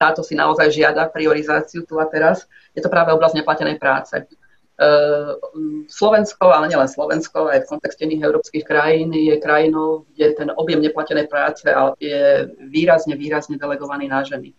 táto 0.00 0.24
si 0.24 0.32
naozaj 0.32 0.72
žiada 0.72 1.12
priorizáciu 1.12 1.84
tu 1.84 2.00
a 2.00 2.08
teraz, 2.08 2.48
je 2.72 2.80
to 2.80 2.88
práve 2.88 3.12
oblasť 3.12 3.44
neplatenej 3.44 3.76
práce. 3.76 4.16
E, 4.16 4.24
Slovensko, 5.92 6.48
ale 6.48 6.72
nielen 6.72 6.88
Slovensko, 6.88 7.52
aj 7.52 7.68
v 7.68 7.70
kontexte 7.76 8.08
iných 8.08 8.24
európskych 8.24 8.64
krajín 8.64 9.12
je 9.12 9.36
krajinou, 9.36 10.08
kde 10.16 10.26
ten 10.40 10.48
objem 10.56 10.80
neplatenej 10.80 11.28
práce 11.28 11.68
je 12.00 12.48
výrazne, 12.72 13.12
výrazne 13.12 13.60
delegovaný 13.60 14.08
na 14.08 14.24
ženy. 14.24 14.56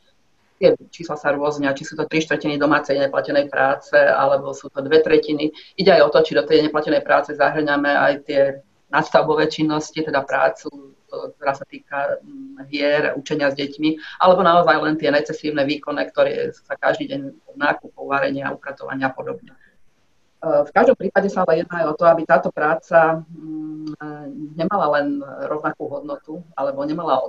Tie 0.61 0.77
čísla 0.93 1.17
sa 1.17 1.33
rôznia, 1.33 1.73
či 1.73 1.89
sú 1.89 1.97
to 1.97 2.05
tri 2.05 2.21
štvrtiny 2.21 2.61
domácej 2.61 3.01
neplatenej 3.01 3.49
práce, 3.49 3.97
alebo 3.97 4.53
sú 4.53 4.69
to 4.69 4.85
dve 4.85 5.01
tretiny. 5.01 5.49
Ide 5.73 5.97
aj 5.97 6.01
o 6.05 6.13
to, 6.13 6.21
či 6.21 6.37
do 6.37 6.45
tej 6.45 6.69
neplatenej 6.69 7.01
práce 7.01 7.33
zahrňame 7.33 7.89
aj 7.89 8.13
tie 8.29 8.41
nadstavbové 8.91 9.47
činnosti, 9.47 10.03
teda 10.03 10.21
prácu, 10.27 10.93
ktorá 11.11 11.53
sa 11.55 11.65
týka 11.67 12.19
mm, 12.23 12.67
hier, 12.71 13.15
učenia 13.15 13.51
s 13.51 13.55
deťmi, 13.59 14.21
alebo 14.23 14.43
naozaj 14.43 14.75
len 14.79 14.95
tie 14.95 15.11
necesívne 15.11 15.67
výkony, 15.67 16.07
ktoré 16.11 16.51
sa 16.55 16.79
každý 16.79 17.11
deň 17.11 17.21
nákupov, 17.59 18.07
varenia, 18.07 18.51
upratovania 18.51 19.11
a 19.11 19.15
podobne. 19.15 19.51
E, 19.51 19.57
v 20.67 20.71
každom 20.71 20.95
prípade 20.95 21.27
sa 21.27 21.43
ale 21.43 21.63
jedná 21.63 21.83
aj 21.83 21.87
o 21.91 21.97
to, 21.99 22.03
aby 22.07 22.21
táto 22.23 22.49
práca 22.51 23.23
mm, 23.27 24.55
nemala 24.55 24.87
len 24.99 25.19
rovnakú 25.51 25.91
hodnotu, 25.91 26.43
alebo 26.55 26.83
nemala, 26.87 27.27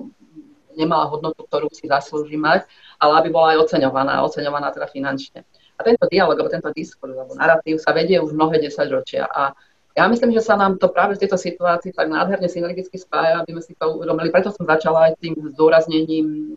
nemala 0.79 1.11
hodnotu, 1.11 1.42
ktorú 1.46 1.66
si 1.75 1.90
zaslúži 1.90 2.38
mať, 2.38 2.66
ale 3.03 3.18
aby 3.18 3.29
bola 3.35 3.59
aj 3.59 3.70
oceňovaná, 3.70 4.22
oceňovaná 4.22 4.70
teda 4.70 4.87
finančne. 4.87 5.42
A 5.79 5.81
tento 5.83 6.07
dialog, 6.07 6.38
alebo 6.38 6.53
tento 6.53 6.70
diskurs, 6.70 7.16
alebo 7.18 7.35
narratív 7.35 7.83
sa 7.83 7.90
vedie 7.90 8.20
už 8.22 8.31
mnohé 8.31 8.62
desaťročia. 8.62 9.27
A 9.27 9.57
ja 9.92 10.09
myslím, 10.09 10.33
že 10.33 10.40
sa 10.40 10.57
nám 10.57 10.81
to 10.81 10.88
práve 10.88 11.20
v 11.20 11.22
tejto 11.26 11.37
situácii 11.37 11.92
tak 11.92 12.09
nádherne 12.09 12.48
synergicky 12.48 12.96
spája, 12.96 13.44
aby 13.44 13.57
sme 13.57 13.62
si 13.62 13.72
to 13.76 14.00
uvedomili. 14.00 14.33
Preto 14.33 14.48
som 14.48 14.64
začala 14.64 15.12
aj 15.12 15.20
tým 15.20 15.37
zdôraznením 15.52 16.57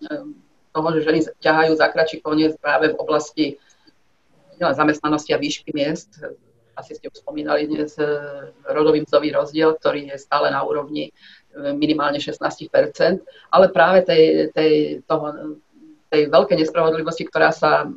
toho, 0.75 0.87
že 0.95 1.07
ženy 1.07 1.19
ťahajú 1.39 1.71
za 1.79 1.87
kračí 1.87 2.19
koniec 2.19 2.59
práve 2.59 2.91
v 2.91 2.99
oblasti 2.99 3.45
zamestnanosti 4.59 5.31
a 5.31 5.39
výšky 5.39 5.71
miest. 5.71 6.19
Asi 6.75 6.91
ste 6.95 7.07
už 7.07 7.23
spomínali 7.23 7.71
dnes 7.71 7.95
e, 7.95 8.03
rodový 8.67 9.07
mzdový 9.07 9.31
rozdiel, 9.31 9.79
ktorý 9.79 10.11
je 10.11 10.19
stále 10.19 10.51
na 10.51 10.59
úrovni 10.59 11.07
e, 11.07 11.11
minimálne 11.71 12.19
16% 12.19 12.51
ale 13.47 13.65
práve 13.71 14.03
tej, 14.03 14.51
tej, 14.51 14.71
toho, 15.07 15.55
tej 16.11 16.27
veľkej 16.27 16.59
nespravodlivosti, 16.59 17.23
ktorá 17.31 17.55
sa 17.55 17.87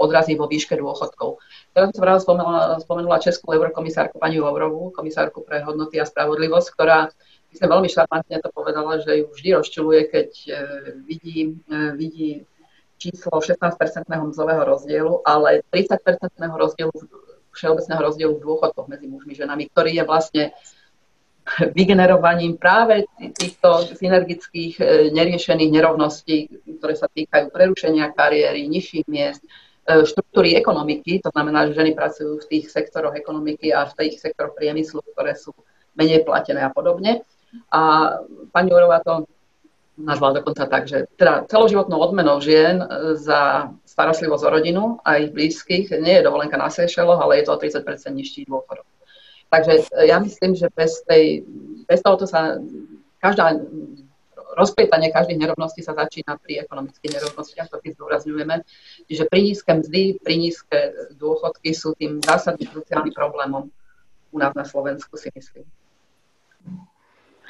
odrazí 0.00 0.32
vo 0.32 0.48
výške 0.48 0.72
dôchodkov. 0.80 1.36
Teraz 1.72 1.88
som 1.96 2.04
práve 2.04 2.20
spomenula, 2.20 2.78
spomenula 2.84 3.24
českú 3.24 3.56
eurokomisárku 3.56 4.20
pani 4.20 4.36
Jourovú, 4.36 4.92
komisárku 4.92 5.40
pre 5.40 5.64
hodnoty 5.64 5.96
a 5.96 6.04
spravodlivosť, 6.04 6.68
ktorá 6.76 7.08
myslím, 7.52 7.68
veľmi 7.68 7.88
šarmantne 7.88 8.36
to 8.44 8.48
povedala, 8.52 9.00
že 9.00 9.24
ju 9.24 9.26
vždy 9.32 9.48
rozčuluje, 9.56 10.00
keď 10.08 10.28
e, 10.28 10.50
vidí, 11.04 11.56
vidí 11.96 12.44
číslo 13.00 13.40
16-percentného 13.40 14.30
mzového 14.30 14.62
rozdielu, 14.62 15.24
ale 15.26 15.66
30-percentného 15.74 16.54
rozdielu, 16.54 16.92
všeobecného 17.52 18.00
rozdielu 18.00 18.32
v 18.38 18.44
dôchodkoch 18.44 18.86
medzi 18.88 19.10
mužmi 19.10 19.32
a 19.36 19.40
ženami, 19.44 19.68
ktorý 19.72 19.90
je 20.00 20.04
vlastne 20.06 20.44
vygenerovaním 21.76 22.54
práve 22.56 23.04
týchto 23.18 23.90
synergických 23.98 24.74
e, 24.78 24.82
neriešených 25.10 25.70
nerovností, 25.74 26.48
ktoré 26.78 26.94
sa 26.94 27.10
týkajú 27.10 27.50
prerušenia 27.50 28.14
kariéry, 28.14 28.70
nižších 28.70 29.06
miest, 29.10 29.42
e, 29.42 29.48
štruktúry 29.82 30.54
ekonomiky, 30.54 31.18
to 31.18 31.34
znamená, 31.34 31.66
že 31.66 31.78
ženy 31.78 31.92
pracujú 31.98 32.38
v 32.38 32.48
tých 32.48 32.70
sektoroch 32.70 33.18
ekonomiky 33.18 33.74
a 33.74 33.90
v 33.90 33.94
tých 33.98 34.22
sektoroch 34.22 34.54
priemyslu, 34.54 35.02
ktoré 35.14 35.34
sú 35.34 35.50
menej 35.98 36.22
platené 36.22 36.62
a 36.62 36.70
podobne. 36.70 37.26
A 37.68 38.14
pani 38.54 38.70
Jurová 38.70 39.02
to 39.04 39.26
nazval 39.98 40.32
dokonca 40.32 40.64
tak, 40.66 40.88
že 40.88 41.04
teda 41.20 41.44
celoživotnou 41.44 42.00
odmenou 42.00 42.40
žien 42.40 42.80
e, 42.80 42.86
za 43.20 43.68
starostlivosť 43.84 44.44
o 44.48 44.50
rodinu 44.50 44.82
a 45.04 45.20
ich 45.20 45.30
blízkych 45.36 45.92
nie 46.00 46.16
je 46.16 46.26
dovolenka 46.26 46.56
na 46.56 46.72
Seychelloch, 46.72 47.20
ale 47.20 47.44
je 47.44 47.44
to 47.44 47.52
o 47.52 47.60
30% 47.60 47.84
nižší 48.16 48.48
dôchodok. 48.48 48.88
Takže 49.52 49.72
e, 49.92 50.08
ja 50.08 50.16
myslím, 50.16 50.56
že 50.56 50.72
bez, 50.72 51.04
tej, 51.04 51.44
bez 51.84 52.00
tohoto 52.00 52.24
sa 52.24 52.56
každá 53.20 53.60
rozplietanie 54.56 55.12
každých 55.12 55.40
nerovností 55.40 55.80
sa 55.80 55.96
začína 55.96 56.36
pri 56.40 56.64
ekonomických 56.64 57.18
nerovnostiach, 57.18 57.68
to 57.72 57.80
keď 57.80 57.90
zdôrazňujeme. 57.96 58.56
Čiže 59.08 59.24
pri 59.28 59.40
nízke 59.40 59.70
mzdy, 59.72 60.02
pri 60.20 60.34
nízke 60.36 60.78
dôchodky 61.16 61.72
sú 61.72 61.96
tým 61.96 62.20
zásadným 62.20 62.68
kruciálnym 62.68 63.14
problémom 63.16 63.72
u 64.32 64.36
nás 64.38 64.52
na 64.56 64.64
Slovensku, 64.64 65.16
si 65.16 65.28
myslím. 65.36 65.64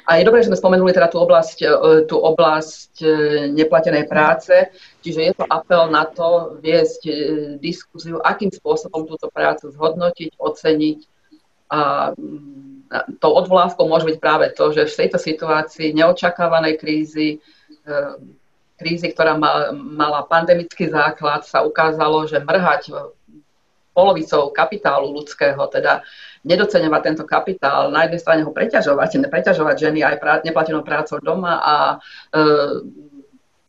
A 0.03 0.19
je 0.19 0.27
dobré, 0.27 0.43
že 0.43 0.51
sme 0.51 0.59
spomenuli 0.59 0.91
teda 0.91 1.07
tú 1.07 1.23
oblasť, 1.23 1.57
e, 1.63 1.67
tú 2.11 2.19
oblasť 2.19 2.93
e, 2.99 3.07
neplatenej 3.55 4.11
práce, 4.11 4.51
čiže 4.99 5.31
je 5.31 5.33
to 5.39 5.47
apel 5.47 5.87
na 5.87 6.03
to 6.03 6.59
viesť 6.59 7.01
e, 7.07 7.13
diskusiu, 7.63 8.19
akým 8.19 8.51
spôsobom 8.51 9.07
túto 9.07 9.31
prácu 9.31 9.71
zhodnotiť, 9.71 10.35
oceniť. 10.35 10.99
A 11.71 12.11
mm, 12.19 12.72
tou 13.17 13.31
odvolávkou 13.33 13.85
môže 13.89 14.05
byť 14.05 14.17
práve 14.21 14.53
to, 14.53 14.69
že 14.69 14.89
v 14.89 14.99
tejto 15.05 15.17
situácii 15.17 15.97
neočakávanej 15.97 16.77
krízy, 16.77 17.41
krízy, 18.77 19.07
ktorá 19.13 19.37
mala 19.73 20.25
pandemický 20.29 20.91
základ, 20.91 21.47
sa 21.47 21.65
ukázalo, 21.65 22.29
že 22.29 22.43
mrhať 22.43 22.93
polovicou 23.93 24.49
kapitálu 24.49 25.13
ľudského, 25.13 25.61
teda 25.69 26.01
nedocenovať 26.43 27.01
tento 27.05 27.23
kapitál, 27.29 27.93
na 27.93 28.09
jednej 28.09 28.19
strane 28.19 28.41
ho 28.41 28.51
preťažovať, 28.51 29.29
preťažovať 29.29 29.75
ženy 29.77 29.99
aj 30.01 30.15
prá- 30.17 30.41
neplatenou 30.41 30.81
prácou 30.81 31.21
doma 31.21 31.61
a 31.61 31.75
e, 31.93 31.97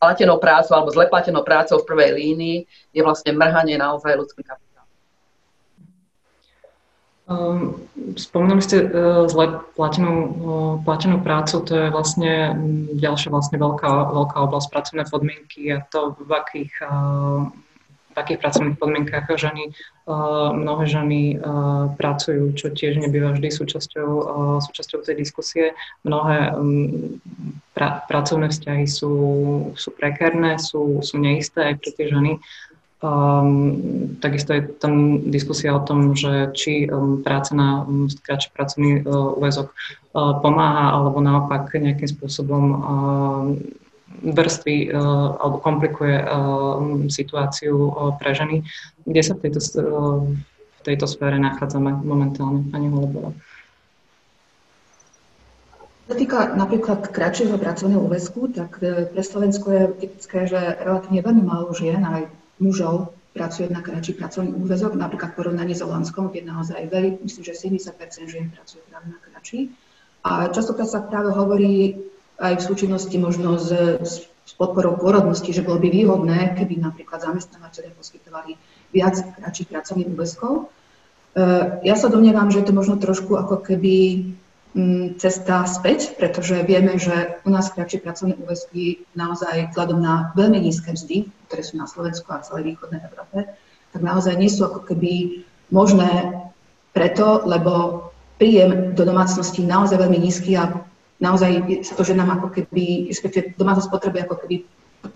platenou 0.01 0.41
prácou 0.41 0.75
alebo 0.75 0.91
zle 0.91 1.07
platenou 1.07 1.45
prácou 1.45 1.79
v 1.79 1.87
prvej 1.87 2.11
línii 2.17 2.57
je 2.91 3.01
vlastne 3.05 3.37
mrhanie 3.37 3.77
naozaj 3.79 4.17
ľudským 4.17 4.43
kapitálom. 4.43 4.64
Um, 7.25 7.81
spomínali 8.21 8.61
ste 8.61 8.85
uh, 8.85 9.25
zle 9.25 9.65
platenú, 9.73 10.13
uh, 10.13 10.73
platenú 10.85 11.25
prácu, 11.25 11.65
to 11.65 11.73
je 11.73 11.87
vlastne 11.89 12.53
um, 12.53 12.85
ďalšia 12.93 13.33
vlastne 13.33 13.57
veľká, 13.57 14.13
veľká 14.13 14.37
oblasť 14.45 14.67
pracovné 14.69 15.03
podmienky 15.09 15.73
a 15.73 15.81
to 15.89 16.13
v 16.21 16.29
akých 16.29 16.73
uh, 16.85 17.49
takých 18.15 18.39
pracovných 18.39 18.79
podmienkách 18.79 19.27
ženy, 19.35 19.75
mnohé 20.55 20.87
ženy 20.87 21.35
pracujú, 21.99 22.55
čo 22.55 22.71
tiež 22.71 23.03
nebýva 23.03 23.35
vždy 23.35 23.51
súčasťou, 23.51 24.09
súčasťou 24.63 25.03
tej 25.03 25.19
diskusie. 25.19 25.75
Mnohé 26.07 26.55
pra, 27.75 28.07
pracovné 28.07 28.55
vzťahy 28.55 28.87
sú, 28.87 29.13
sú 29.75 29.89
prekerné, 29.99 30.55
sú, 30.63 31.03
sú 31.03 31.19
neisté 31.19 31.75
aj 31.75 31.83
pre 31.83 31.91
tie 31.91 32.07
ženy. 32.07 32.39
Um, 33.05 34.17
takisto 34.17 34.57
je 34.57 34.65
tam 34.81 35.21
diskusia 35.29 35.77
o 35.77 35.85
tom, 35.85 36.17
že 36.17 36.49
či 36.57 36.89
um, 36.89 37.21
práca 37.21 37.53
na 37.53 37.85
um, 37.85 38.09
kratší 38.09 38.49
pracovný 38.49 39.05
uh, 39.05 39.37
úvezok 39.37 39.69
uh, 39.69 40.41
pomáha 40.41 40.97
alebo 40.97 41.21
naopak 41.21 41.69
nejakým 41.77 42.09
spôsobom 42.09 42.63
uh, 42.73 43.45
vrstvy 44.23 44.89
eh, 44.89 44.95
alebo 45.41 45.57
komplikuje 45.59 46.15
eh, 46.15 46.27
situáciu 47.11 47.75
eh, 47.75 47.93
pre 48.17 48.31
ženy. 48.31 48.57
Kde 49.05 49.21
sa 49.21 49.33
v 49.35 49.39
tejto, 49.47 49.59
v 49.61 50.81
tejto 50.81 51.05
sfére 51.05 51.37
nachádzame 51.37 51.93
momentálne, 52.01 52.65
pani 52.73 52.89
Holubová? 52.89 53.35
Čo 56.05 56.13
týka 56.13 56.53
napríklad 56.53 57.09
kratšieho 57.09 57.57
pracovného 57.57 58.01
úväzku, 58.05 58.53
tak 58.53 58.77
pre 58.77 59.21
Slovensko 59.25 59.67
je 59.73 59.83
typické, 60.05 60.45
že 60.45 60.57
relatívne 60.57 61.25
veľmi 61.25 61.43
málo 61.45 61.73
žien, 61.73 61.97
aj 62.05 62.29
mužov, 62.59 63.15
pracuje 63.35 63.67
na 63.67 63.83
kratší 63.83 64.15
pracovný 64.15 64.55
úväzok, 64.55 64.95
napríklad 64.95 65.35
v 65.35 65.37
porovnaní 65.43 65.75
s 65.75 65.83
Holandskom, 65.83 66.31
kde 66.31 66.47
naozaj 66.47 66.87
veľmi, 66.87 67.19
myslím, 67.27 67.43
že 67.43 67.53
70% 67.67 68.31
žien 68.31 68.47
pracuje 68.47 68.79
práve 68.87 69.11
na 69.11 69.19
kratší. 69.19 69.75
A 70.23 70.47
častokrát 70.49 70.87
sa 70.87 71.03
práve 71.03 71.35
hovorí 71.35 71.99
aj 72.39 72.63
v 72.63 72.63
súčinnosti 72.63 73.15
možno 73.19 73.59
s, 73.59 73.71
s 74.45 74.53
podporou 74.55 74.95
pôrodnosti, 74.95 75.51
že 75.51 75.65
bolo 75.65 75.83
by 75.83 75.91
výhodné, 75.91 76.55
keby 76.55 76.79
napríklad 76.79 77.23
zamestnávateľe 77.23 77.91
poskytovali 77.97 78.55
viac 78.95 79.19
kratších 79.35 79.67
pracovných 79.67 80.11
úväzkov. 80.15 80.53
E, 80.55 80.63
ja 81.83 81.95
sa 81.99 82.07
domnievam, 82.07 82.47
že 82.53 82.63
je 82.63 82.67
to 82.71 82.77
možno 82.77 82.95
trošku 82.95 83.35
ako 83.35 83.59
keby 83.65 84.25
cesta 85.15 85.63
späť, 85.63 86.19
pretože 86.19 86.59
vieme, 86.67 86.99
že 86.99 87.39
u 87.47 87.49
nás 87.49 87.71
kratšie 87.71 88.03
pracovné 88.03 88.35
úväzky 88.35 89.07
naozaj 89.15 89.71
vzhľadom 89.71 90.03
na 90.03 90.35
veľmi 90.35 90.59
nízke 90.59 90.91
mzdy, 90.91 91.31
ktoré 91.47 91.63
sú 91.63 91.79
na 91.79 91.87
Slovensku 91.87 92.27
a 92.35 92.43
celej 92.43 92.75
východnej 92.75 92.99
Európe, 93.07 93.55
tak 93.95 94.01
naozaj 94.03 94.35
nie 94.35 94.51
sú 94.51 94.67
ako 94.67 94.83
keby 94.83 95.47
možné 95.71 96.43
preto, 96.91 97.47
lebo 97.47 98.11
príjem 98.35 98.91
do 98.99 99.07
domácnosti 99.07 99.63
naozaj 99.63 99.95
veľmi 99.95 100.19
nízky 100.19 100.59
a 100.59 100.83
naozaj 101.23 101.79
sa 101.87 101.95
to, 101.95 102.03
že 102.03 102.19
nám 102.19 102.35
ako 102.35 102.51
keby, 102.51 103.07
respektíve 103.07 103.55
domácnosť 103.55 103.87
potrebuje 103.87 104.21
ako 104.27 104.37
keby 104.43 104.55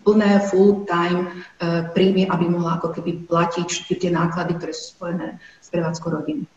plné 0.08 0.39
full-time 0.48 1.43
uh, 1.60 1.91
príjmy, 1.91 2.32
aby 2.32 2.48
mohla 2.48 2.80
ako 2.80 2.95
keby 2.95 3.28
platiť 3.28 3.67
všetky 3.67 3.95
tie 4.08 4.12
náklady, 4.15 4.56
ktoré 4.56 4.72
sú 4.72 4.95
spojené 4.95 5.36
s 5.60 5.67
prevádzkou 5.67 6.10
rodiny. 6.15 6.48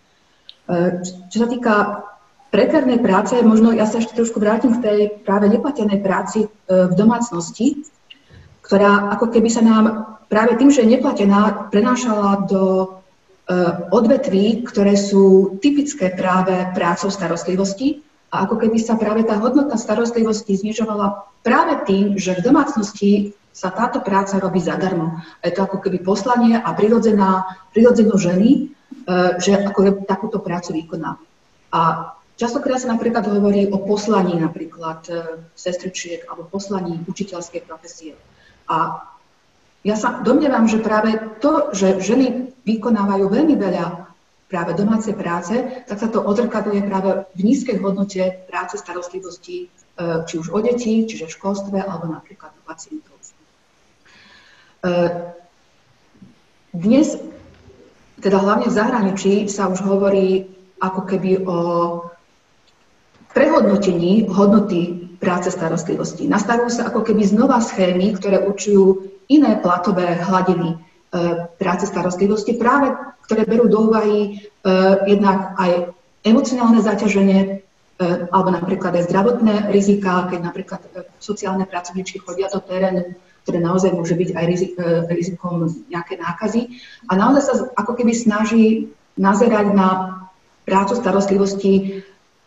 Uh, 0.70 1.02
čo 1.02 1.36
sa 1.42 1.48
týka 1.50 1.74
prekárnej 2.52 3.00
práce, 3.00 3.34
možno 3.40 3.72
ja 3.72 3.88
sa 3.88 3.98
ešte 3.98 4.14
trošku 4.14 4.36
vrátim 4.38 4.76
k 4.76 4.82
tej 4.84 4.98
práve 5.24 5.48
neplatenej 5.48 6.04
práci 6.04 6.44
uh, 6.44 6.86
v 6.86 6.94
domácnosti, 6.94 7.88
ktorá 8.60 9.10
ako 9.16 9.32
keby 9.32 9.48
sa 9.48 9.64
nám 9.64 10.14
práve 10.28 10.54
tým, 10.60 10.70
že 10.70 10.84
je 10.84 10.92
neplatená, 10.96 11.68
prenášala 11.72 12.46
do 12.46 12.96
odvetví, 13.90 14.64
ktoré 14.64 14.94
sú 14.94 15.58
typické 15.58 16.14
práve 16.14 16.54
prácou 16.72 17.10
starostlivosti, 17.10 18.00
a 18.32 18.48
ako 18.48 18.64
keby 18.64 18.80
sa 18.80 18.96
práve 18.96 19.28
tá 19.28 19.36
hodnota 19.36 19.76
starostlivosti 19.76 20.56
znižovala 20.56 21.36
práve 21.44 21.84
tým, 21.84 22.16
že 22.16 22.32
v 22.40 22.48
domácnosti 22.48 23.36
sa 23.52 23.68
táto 23.68 24.00
práca 24.00 24.40
robí 24.40 24.56
zadarmo. 24.56 25.20
Je 25.44 25.52
to 25.52 25.68
ako 25.68 25.84
keby 25.84 26.00
poslanie 26.00 26.56
a 26.56 26.72
prirodzená, 26.72 27.44
prirodzeno 27.76 28.16
ženy, 28.16 28.48
e, 28.56 28.60
že 29.36 29.60
ako 29.60 30.08
takúto 30.08 30.40
prácu 30.40 30.80
vykoná. 30.80 31.20
A 31.76 31.80
častokrát 32.36 32.80
sa 32.80 32.92
napríklad 32.92 33.26
hovorí 33.28 33.68
o 33.68 33.78
poslaní 33.82 34.36
napríklad 34.40 35.00
e, 35.08 35.12
sestričiek 35.56 36.24
alebo 36.28 36.48
poslaní 36.48 37.00
učiteľskej 37.06 37.62
profesie. 37.64 38.16
A 38.68 39.08
ja 39.82 39.96
sa 39.98 40.22
domnievam, 40.22 40.70
že 40.70 40.78
práve 40.78 41.18
to, 41.42 41.74
že 41.74 41.98
ženy 41.98 42.54
vykonávajú 42.62 43.26
veľmi 43.26 43.58
veľa 43.58 44.14
práve 44.46 44.76
domácej 44.76 45.16
práce, 45.16 45.56
tak 45.88 45.96
sa 45.96 46.12
to 46.12 46.20
odzrkadluje 46.20 46.84
práve 46.84 47.24
v 47.32 47.40
nízkej 47.40 47.80
hodnote 47.80 48.46
práce 48.46 48.76
starostlivosti, 48.78 49.66
e, 49.66 50.26
či 50.28 50.34
už 50.38 50.52
o 50.52 50.60
deti, 50.60 51.08
čiže 51.08 51.26
v 51.26 51.34
školstve, 51.34 51.78
alebo 51.80 52.12
napríklad 52.12 52.52
u 52.52 52.62
pacientov. 52.68 53.16
E, 54.82 54.90
dnes, 56.72 57.16
teda 58.20 58.38
hlavne 58.40 58.68
v 58.68 58.76
zahraničí, 58.76 59.32
sa 59.48 59.68
už 59.72 59.82
hovorí 59.84 60.52
ako 60.82 61.00
keby 61.04 61.44
o 61.46 61.58
prehodnotení 63.32 64.28
hodnoty 64.28 65.10
práce 65.18 65.50
starostlivosti. 65.50 66.28
Nastavujú 66.28 66.70
sa 66.70 66.88
ako 66.88 67.04
keby 67.06 67.24
znova 67.24 67.58
schémy, 67.60 68.16
ktoré 68.16 68.44
určujú 68.44 69.08
iné 69.32 69.56
platové 69.60 70.18
hladiny 70.18 70.76
práce 71.60 71.84
starostlivosti, 71.86 72.56
práve 72.56 72.92
ktoré 73.28 73.44
berú 73.44 73.68
do 73.68 73.92
úvahy 73.92 74.48
jednak 75.06 75.54
aj 75.60 75.92
emocionálne 76.24 76.80
zaťaženie, 76.82 77.62
alebo 78.32 78.50
napríklad 78.50 78.98
aj 78.98 79.06
zdravotné 79.08 79.70
rizika, 79.70 80.26
keď 80.26 80.40
napríklad 80.42 80.80
sociálne 81.22 81.68
pracovníčky 81.68 82.18
chodia 82.18 82.50
do 82.50 82.58
terénu, 82.58 83.14
ktoré 83.42 83.58
naozaj 83.58 83.90
môže 83.94 84.14
byť 84.14 84.28
aj 84.38 84.44
rizik, 84.46 84.72
e, 84.78 85.02
rizikom 85.10 85.66
nejaké 85.90 86.14
nákazy. 86.14 86.78
A 87.10 87.18
naozaj 87.18 87.42
sa 87.42 87.54
ako 87.74 87.98
keby 87.98 88.14
snaží 88.14 88.94
nazerať 89.18 89.74
na 89.74 89.88
prácu 90.62 90.94
starostlivosti 90.94 92.06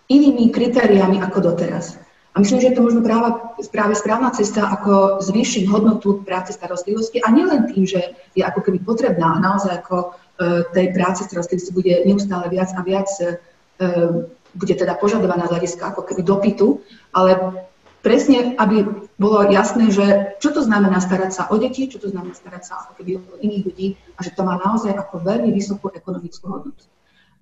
inými 0.10 0.54
kritériami 0.54 1.22
ako 1.22 1.54
doteraz. 1.54 1.98
A 2.36 2.44
myslím, 2.44 2.60
že 2.60 2.68
je 2.68 2.76
to 2.76 2.84
možno 2.84 3.00
práve, 3.00 3.32
práve 3.72 3.96
správna 3.96 4.28
cesta, 4.36 4.68
ako 4.68 5.24
zvýšiť 5.24 5.72
hodnotu 5.72 6.20
práce 6.28 6.52
starostlivosti 6.52 7.24
a 7.24 7.32
nielen 7.32 7.72
tým, 7.72 7.88
že 7.88 8.12
je 8.36 8.44
ako 8.44 8.60
keby 8.60 8.84
potrebná 8.84 9.40
naozaj 9.40 9.80
ako 9.80 9.96
e, 9.96 10.08
tej 10.76 10.92
práce 10.92 11.24
starostlivosti 11.24 11.72
bude 11.72 12.04
neustále 12.04 12.52
viac 12.52 12.76
a 12.76 12.84
viac 12.84 13.08
e, 13.24 13.40
bude 14.52 14.76
teda 14.76 15.00
požadovaná 15.00 15.48
z 15.48 15.52
hľadiska 15.56 15.84
ako 15.96 16.02
keby 16.12 16.22
dopytu, 16.28 16.84
ale 17.16 17.56
presne, 18.04 18.60
aby 18.60 18.84
bolo 19.16 19.48
jasné, 19.48 19.96
že 19.96 20.36
čo 20.44 20.52
to 20.52 20.60
znamená 20.60 21.00
starať 21.00 21.32
sa 21.32 21.44
o 21.48 21.56
deti, 21.56 21.88
čo 21.88 22.04
to 22.04 22.12
znamená 22.12 22.36
starať 22.36 22.64
sa 22.68 22.74
ako 22.84 23.00
keby 23.00 23.12
o 23.16 23.40
iných 23.40 23.64
ľudí 23.64 23.88
a 24.16 24.20
že 24.28 24.36
to 24.36 24.44
má 24.44 24.60
naozaj 24.60 24.92
ako 24.92 25.24
veľmi 25.24 25.56
vysokú 25.56 25.88
ekonomickú 25.96 26.52
hodnotu. 26.52 26.84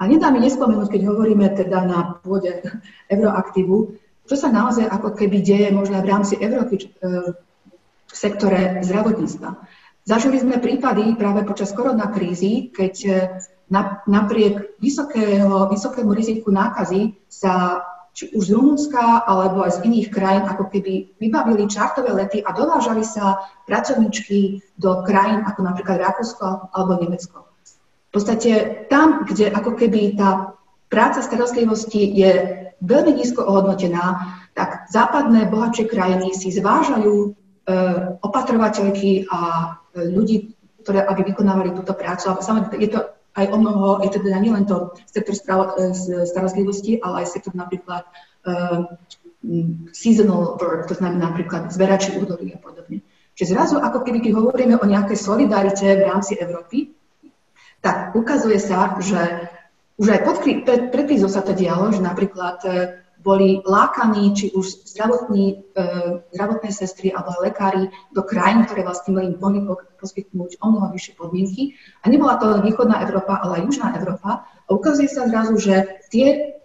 A 0.04 0.08
nedá 0.12 0.36
mi 0.36 0.44
nespomenúť, 0.44 1.00
keď 1.00 1.02
hovoríme 1.08 1.48
teda 1.56 1.88
na 1.88 2.20
pôde 2.20 2.60
Euroaktívu, 3.08 3.96
čo 4.28 4.36
sa 4.36 4.52
naozaj 4.52 4.84
ako 4.92 5.16
keby 5.16 5.40
deje 5.40 5.72
možno 5.72 6.04
v 6.04 6.12
rámci 6.12 6.36
Európy 6.44 6.76
e, 6.76 6.88
v 8.12 8.12
sektore 8.12 8.84
zdravotníctva. 8.84 9.64
Zažili 10.04 10.44
sme 10.44 10.60
prípady 10.60 11.16
práve 11.16 11.48
počas 11.48 11.72
korona 11.72 12.12
krízy, 12.12 12.68
keď 12.76 12.96
e, 13.08 13.12
napriek 14.12 14.76
vysokého, 14.84 15.72
vysokému 15.72 16.12
riziku 16.12 16.52
nákazy 16.52 17.16
sa 17.32 17.88
či 18.12 18.28
už 18.36 18.44
z 18.44 18.54
Rumunska 18.60 19.24
alebo 19.24 19.64
aj 19.64 19.80
z 19.80 19.84
iných 19.88 20.12
krajín, 20.12 20.44
ako 20.52 20.68
keby 20.68 21.16
vybavili 21.16 21.72
čartové 21.72 22.12
lety 22.12 22.44
a 22.44 22.52
dovážali 22.52 23.08
sa 23.08 23.40
pracovníčky 23.72 24.60
do 24.76 25.00
krajín 25.08 25.48
ako 25.48 25.64
napríklad 25.64 26.04
Rakúsko 26.12 26.76
alebo 26.76 27.00
Nemecko. 27.00 27.53
Podstate 28.14 28.86
tam, 28.94 29.26
kde 29.26 29.50
ako 29.50 29.74
keby 29.74 30.14
tá 30.14 30.54
práca 30.86 31.26
starostlivosti 31.26 32.06
je 32.14 32.32
veľmi 32.78 33.18
nízko 33.18 33.42
ohodnotená, 33.42 34.38
tak 34.54 34.86
západné 34.94 35.50
bohatšie 35.50 35.90
krajiny 35.90 36.38
si 36.38 36.54
zvážajú 36.54 37.16
e, 37.26 37.30
opatrovateľky 38.22 39.26
a 39.34 39.40
e, 39.98 40.14
ľudí, 40.14 40.54
ktoré 40.86 41.02
aby 41.02 41.34
vykonávali 41.34 41.74
túto 41.74 41.98
prácu. 41.98 42.30
A 42.30 42.38
samozrejme, 42.38 42.78
je 42.86 42.94
to 42.94 43.02
aj 43.34 43.50
o 43.50 43.58
mnoho, 43.58 44.06
je 44.06 44.14
to 44.14 44.22
teda 44.22 44.38
nielen 44.38 44.70
to 44.70 44.94
sektor 45.10 45.34
e, 45.34 45.98
starostlivosti, 46.30 47.02
ale 47.02 47.26
aj 47.26 47.34
sektor 47.34 47.58
napríklad 47.58 48.06
uh, 48.46 48.94
seasonal 49.92 50.56
work, 50.62 50.88
to 50.88 50.96
znamená 50.96 51.34
napríklad 51.34 51.68
zberači 51.74 52.16
údolí 52.16 52.56
a 52.56 52.60
podobne. 52.62 53.04
Čiže 53.34 53.58
zrazu, 53.58 53.76
ako 53.82 54.06
keby, 54.06 54.22
keď 54.22 54.32
hovoríme 54.38 54.76
o 54.78 54.86
nejakej 54.86 55.18
solidarite 55.20 55.84
v 55.84 56.06
rámci 56.06 56.38
Európy, 56.38 56.94
tak 57.84 58.16
ukazuje 58.16 58.58
sa, 58.58 58.96
že 59.04 59.52
už 60.00 60.08
aj 60.08 60.20
pod, 60.24 60.36
pred, 60.42 60.90
pred 60.90 61.06
krízou 61.06 61.28
sa 61.28 61.44
to 61.44 61.52
dialo, 61.52 61.92
že 61.92 62.00
napríklad 62.02 62.64
boli 63.24 63.64
lákaní, 63.64 64.36
či 64.36 64.52
už 64.52 64.84
zdravotní, 64.84 65.64
e, 65.74 65.82
zdravotné 66.36 66.70
sestry 66.76 67.16
alebo 67.16 67.40
lekári 67.40 67.88
do 68.12 68.22
krajín, 68.22 68.68
ktoré 68.68 68.84
vlastne 68.84 69.16
im 69.24 69.40
mohli 69.40 69.64
poskytnúť 69.98 70.60
o 70.60 70.66
mnoho 70.68 70.92
vyššie 70.92 71.16
podmienky. 71.16 71.80
A 72.04 72.12
nebola 72.12 72.36
to 72.36 72.52
len 72.52 72.62
východná 72.68 73.00
Európa, 73.08 73.40
ale 73.40 73.64
aj 73.64 73.66
južná 73.72 73.96
Európa. 73.96 74.44
A 74.44 74.70
ukazuje 74.76 75.08
sa 75.08 75.24
zrazu, 75.32 75.56
že 75.56 76.04
tie, 76.12 76.60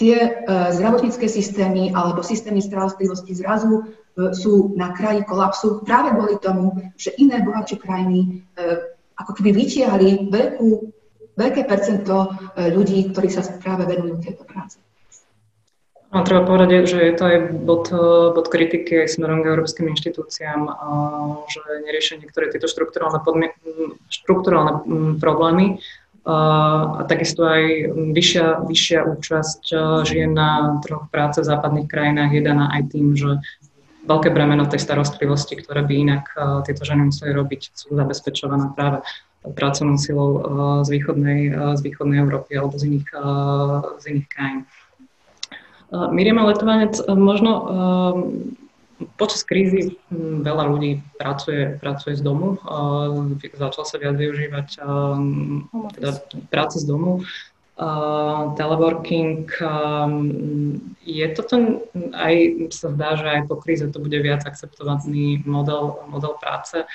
tie 0.00 0.16
e, 0.16 0.28
zdravotnícke 0.72 1.28
systémy 1.28 1.92
alebo 1.92 2.24
systémy 2.24 2.64
starostlivosti 2.64 3.36
zrazu 3.36 3.84
e, 4.16 4.32
sú 4.32 4.72
na 4.80 4.96
kraji 4.96 5.20
kolapsu 5.28 5.84
práve 5.84 6.16
kvôli 6.16 6.40
tomu, 6.40 6.80
že 6.96 7.12
iné 7.20 7.44
bohatšie 7.44 7.76
krajiny 7.76 8.20
e, 8.56 8.93
ako 9.14 9.30
keby 9.38 9.50
vytiahli 9.54 10.28
veľkú, 10.30 10.68
veľké 11.38 11.62
percento 11.66 12.14
e, 12.54 12.70
ľudí, 12.74 13.10
ktorí 13.14 13.28
sa 13.30 13.46
práve 13.58 13.86
venujú 13.86 14.18
tejto 14.22 14.44
práci. 14.46 14.82
No, 16.14 16.22
treba 16.22 16.46
povedať, 16.46 16.86
že 16.86 16.98
je 17.10 17.14
to 17.18 17.24
aj 17.26 17.38
bod, 17.66 17.90
bod 18.38 18.46
kritiky 18.46 19.02
aj 19.02 19.18
smerom 19.18 19.42
k 19.42 19.50
európskym 19.50 19.90
inštitúciám, 19.90 20.62
že 21.50 21.58
neriešia 21.82 22.22
niektoré 22.22 22.54
tieto 22.54 22.70
štruktúrálne, 22.70 23.18
podmien- 23.18 23.58
štruktúrálne 24.06 24.86
problémy 25.18 25.82
a 26.24 27.04
takisto 27.10 27.42
aj 27.44 27.90
vyššia, 28.14 28.62
vyššia 28.62 29.00
účasť 29.10 29.62
žien 30.06 30.32
na 30.32 30.78
trhoch 30.86 31.10
práce 31.10 31.42
v 31.42 31.50
západných 31.50 31.90
krajinách 31.90 32.30
je 32.32 32.42
daná 32.46 32.70
aj 32.78 32.82
tým, 32.94 33.18
že 33.18 33.42
veľké 34.04 34.28
bremeno 34.30 34.68
tej 34.68 34.84
starostlivosti, 34.84 35.56
ktoré 35.56 35.80
by 35.84 35.94
inak 35.96 36.24
tieto 36.68 36.84
ženy 36.84 37.08
museli 37.08 37.32
robiť, 37.32 37.72
sú 37.72 37.96
zabezpečované 37.96 38.76
práve 38.76 39.00
pracovnou 39.44 40.00
silou 40.00 40.40
z 40.84 40.88
východnej, 40.88 41.52
z 41.76 41.80
východnej 41.84 42.20
Európy 42.24 42.56
alebo 42.56 42.76
z 42.80 42.88
iných, 42.88 43.08
z 44.00 44.04
iných 44.08 44.28
krajín. 44.32 44.60
Miriam 45.92 46.40
Letovanec, 46.44 46.96
možno 47.12 47.50
počas 49.20 49.44
krízy 49.44 50.00
veľa 50.16 50.64
ľudí 50.70 51.04
pracuje, 51.20 51.76
pracuje 51.76 52.16
z 52.16 52.22
domu, 52.24 52.56
začal 53.52 53.84
sa 53.84 53.96
viac 54.00 54.16
využívať 54.16 54.80
teda 55.98 56.10
práce 56.48 56.80
z 56.80 56.86
domu. 56.88 57.20
Uh, 57.74 58.54
teleworking, 58.54 59.50
um, 59.58 60.30
je 61.02 61.26
toto 61.34 61.82
aj, 62.14 62.34
sa 62.70 62.94
zdá, 62.94 63.18
že 63.18 63.26
aj 63.26 63.50
po 63.50 63.58
kríze 63.58 63.82
to 63.90 63.98
bude 63.98 64.14
viac 64.22 64.46
akceptovaný 64.46 65.42
model, 65.42 65.98
model 66.06 66.38
práce. 66.38 66.86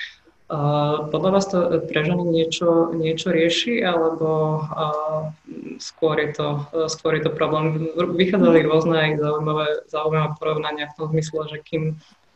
Uh, 0.47 1.11
podľa 1.11 1.29
vás 1.35 1.51
to 1.51 1.83
pre 1.83 2.07
ženy 2.07 2.23
niečo, 2.23 2.95
niečo 2.95 3.27
rieši, 3.35 3.83
alebo 3.83 4.63
uh, 4.71 5.35
skôr, 5.83 6.15
je 6.23 6.31
to, 6.39 6.47
skôr 6.87 7.19
je 7.19 7.27
to 7.27 7.35
problém? 7.35 7.91
Vychádzali 7.99 8.63
rôzne 8.63 8.95
aj 8.95 9.11
zaujímavé, 9.19 9.67
zaujímavé 9.91 10.31
porovnania 10.39 10.87
v 10.89 10.95
tom 10.95 11.11
zmysle, 11.11 11.43
že 11.51 11.57
kým, 11.59 11.83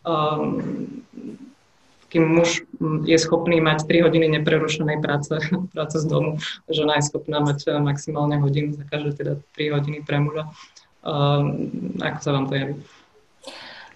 um, 0.03 0.43
kým 2.13 2.29
muž 2.29 2.61
je 3.09 3.17
schopný 3.17 3.57
mať 3.57 3.89
3 3.89 4.05
hodiny 4.05 4.29
neprerušenej 4.37 5.01
práce, 5.01 5.33
práce 5.73 5.97
z 5.97 6.05
domu, 6.05 6.37
žena 6.69 7.01
je 7.01 7.09
schopná 7.09 7.41
mať 7.41 7.81
maximálne 7.81 8.37
hodinu 8.37 8.77
za 8.77 8.85
každé 8.85 9.17
teda 9.17 9.33
3 9.57 9.73
hodiny 9.73 10.05
pre 10.05 10.21
muža. 10.21 10.53
Um, 11.01 11.73
ako 11.97 12.19
sa 12.21 12.29
vám 12.31 12.45
to 12.47 12.53
javí? 12.53 12.75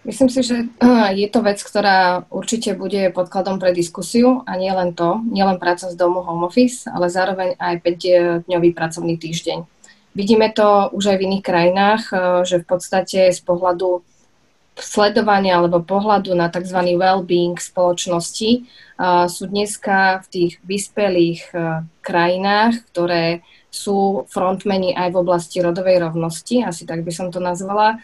Myslím 0.08 0.32
si, 0.32 0.40
že 0.40 0.72
je 1.14 1.28
to 1.28 1.44
vec, 1.44 1.60
ktorá 1.60 2.24
určite 2.32 2.80
bude 2.80 3.12
podkladom 3.12 3.60
pre 3.60 3.76
diskusiu 3.76 4.40
a 4.48 4.56
nie 4.56 4.72
len 4.72 4.96
to, 4.96 5.20
nie 5.28 5.44
len 5.44 5.60
práca 5.60 5.92
z 5.92 6.00
domu 6.00 6.24
home 6.24 6.48
office, 6.48 6.88
ale 6.88 7.12
zároveň 7.12 7.60
aj 7.60 7.84
5-dňový 7.84 8.72
pracovný 8.72 9.20
týždeň. 9.20 9.68
Vidíme 10.16 10.48
to 10.56 10.90
už 10.96 11.12
aj 11.12 11.18
v 11.20 11.26
iných 11.28 11.44
krajinách, 11.44 12.02
že 12.48 12.64
v 12.64 12.66
podstate 12.66 13.36
z 13.36 13.42
pohľadu 13.44 14.02
sledovania 14.78 15.58
alebo 15.58 15.82
pohľadu 15.84 16.38
na 16.38 16.48
tzv. 16.48 16.96
well-being 16.96 17.58
spoločnosti 17.58 18.52
e, 18.54 18.60
sú 19.28 19.44
dneska 19.50 20.22
v 20.24 20.28
tých 20.30 20.54
vyspelých 20.64 21.42
e, 21.52 21.58
krajinách, 22.06 22.86
ktoré 22.94 23.42
sú 23.68 24.26
frontmeni 24.32 24.96
aj 24.96 25.12
v 25.14 25.20
oblasti 25.20 25.60
rodovej 25.60 26.02
rovnosti, 26.02 26.64
asi 26.64 26.88
tak 26.88 27.04
by 27.04 27.12
som 27.12 27.30
to 27.30 27.38
nazvala, 27.38 28.00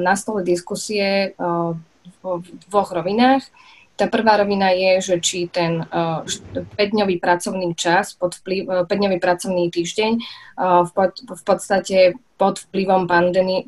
na 0.00 0.14
stole 0.18 0.42
diskusie 0.42 1.36
v 1.36 2.22
dvoch 2.68 2.90
rovinách. 2.90 3.44
Tá 3.94 4.10
prvá 4.10 4.42
rovina 4.42 4.74
je, 4.74 5.14
že 5.14 5.14
či 5.22 5.46
ten 5.46 5.86
5-dňový 5.86 7.22
pracovný 7.22 7.78
čas, 7.78 8.18
pod 8.18 8.34
vplyv, 8.42 8.90
5-dňový 8.90 9.18
pracovný 9.22 9.70
týždeň 9.70 10.12
v, 10.58 10.90
pod, 10.90 11.14
v 11.22 11.42
podstate 11.46 12.18
pod 12.34 12.58
vplyvom 12.58 13.06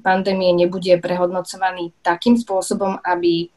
pandémie, 0.03 0.51
nebude 0.51 0.99
prehodnocovaný 0.99 1.95
takým 2.03 2.35
spôsobom, 2.35 2.99
aby 3.07 3.55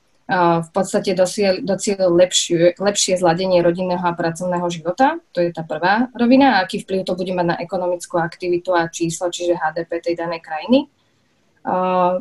v 0.61 0.69
podstate 0.69 1.17
dosiel 1.17 2.05
lepšie, 2.13 2.77
lepšie 2.77 3.17
zladenie 3.17 3.65
rodinného 3.65 4.05
a 4.05 4.13
pracovného 4.13 4.69
života. 4.69 5.17
To 5.33 5.41
je 5.41 5.49
tá 5.49 5.65
prvá 5.65 6.05
rovina. 6.13 6.61
A 6.61 6.69
aký 6.69 6.85
vplyv 6.85 7.01
to 7.01 7.17
bude 7.17 7.33
mať 7.33 7.45
na 7.49 7.57
ekonomickú 7.57 8.21
aktivitu 8.21 8.77
a 8.77 8.85
číslo, 8.93 9.33
čiže 9.33 9.57
HDP 9.57 10.05
tej 10.05 10.21
danej 10.21 10.45
krajiny 10.45 10.85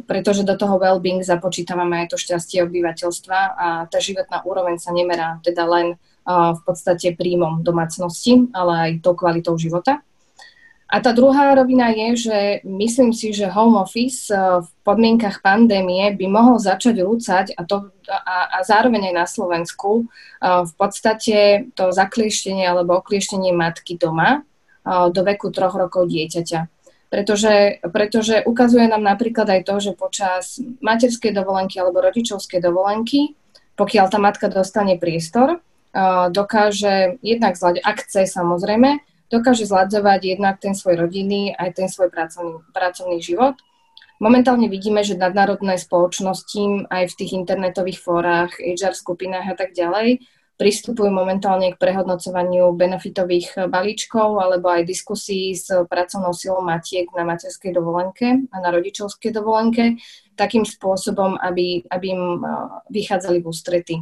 pretože 0.04 0.42
do 0.42 0.58
toho 0.58 0.82
well-being 0.82 1.22
započítavame 1.22 2.04
aj 2.04 2.12
to 2.12 2.16
šťastie 2.18 2.62
obyvateľstva 2.66 3.38
a 3.54 3.68
tá 3.86 3.98
životná 4.02 4.42
úroveň 4.42 4.82
sa 4.82 4.90
nemerá 4.90 5.38
teda 5.46 5.62
len 5.64 5.86
v 6.28 6.60
podstate 6.66 7.16
príjmom 7.16 7.64
domácnosti, 7.64 8.50
ale 8.52 8.72
aj 8.76 8.90
tou 9.00 9.14
kvalitou 9.16 9.56
života. 9.56 10.04
A 10.88 11.04
tá 11.04 11.12
druhá 11.12 11.52
rovina 11.52 11.92
je, 11.92 12.28
že 12.28 12.38
myslím 12.64 13.12
si, 13.12 13.36
že 13.36 13.52
home 13.52 13.76
office 13.76 14.32
v 14.32 14.68
podmienkach 14.88 15.44
pandémie 15.44 16.16
by 16.16 16.26
mohol 16.32 16.56
začať 16.56 17.04
rúcať 17.04 17.46
a, 17.60 17.68
to, 17.68 17.92
a, 18.08 18.56
a 18.56 18.58
zároveň 18.64 19.12
aj 19.12 19.14
na 19.20 19.26
Slovensku 19.28 20.08
v 20.40 20.72
podstate 20.80 21.68
to 21.76 21.92
zaklieštenie 21.92 22.64
alebo 22.64 22.96
oklieštenie 23.04 23.52
matky 23.52 24.00
doma 24.00 24.48
do 24.88 25.20
veku 25.28 25.52
troch 25.52 25.76
rokov 25.76 26.08
dieťaťa. 26.08 26.77
Pretože, 27.08 27.80
pretože 27.88 28.44
ukazuje 28.44 28.84
nám 28.84 29.00
napríklad 29.00 29.48
aj 29.48 29.60
to, 29.64 29.74
že 29.80 29.92
počas 29.96 30.60
materskej 30.84 31.32
dovolenky 31.32 31.80
alebo 31.80 32.04
rodičovskej 32.04 32.60
dovolenky, 32.60 33.32
pokiaľ 33.80 34.06
tá 34.12 34.20
matka 34.20 34.52
dostane 34.52 35.00
priestor, 35.00 35.64
dokáže 36.28 37.16
jednak 37.24 37.56
zľať, 37.56 37.80
ak 37.80 37.96
chce 38.04 38.28
samozrejme, 38.28 39.00
dokáže 39.32 39.64
zladzovať 39.64 40.36
jednak 40.36 40.60
ten 40.60 40.76
svoj 40.76 41.00
rodinný, 41.08 41.56
aj 41.56 41.80
ten 41.80 41.88
svoj 41.88 42.12
pracovný, 42.12 42.60
pracovný 42.76 43.24
život. 43.24 43.56
Momentálne 44.20 44.68
vidíme, 44.68 45.00
že 45.00 45.16
nadnárodné 45.16 45.80
spoločnosti 45.80 46.90
aj 46.92 47.04
v 47.08 47.16
tých 47.16 47.32
internetových 47.38 48.02
fórach, 48.04 48.52
HR 48.60 48.92
skupinách 48.92 49.48
a 49.48 49.56
tak 49.56 49.72
ďalej 49.72 50.20
pristupujú 50.58 51.14
momentálne 51.14 51.70
k 51.70 51.78
prehodnocovaniu 51.78 52.74
benefitových 52.74 53.70
balíčkov 53.70 54.42
alebo 54.42 54.66
aj 54.74 54.90
diskusí 54.90 55.54
s 55.54 55.70
pracovnou 55.70 56.34
silou 56.34 56.66
matiek 56.66 57.06
na 57.14 57.22
materskej 57.22 57.70
dovolenke 57.70 58.26
a 58.50 58.56
na 58.58 58.74
rodičovskej 58.74 59.30
dovolenke 59.30 60.02
takým 60.34 60.66
spôsobom, 60.66 61.38
aby, 61.38 61.86
aby 61.86 62.06
im 62.10 62.22
vychádzali 62.90 63.38
v 63.38 63.46
ústrety. 63.46 63.94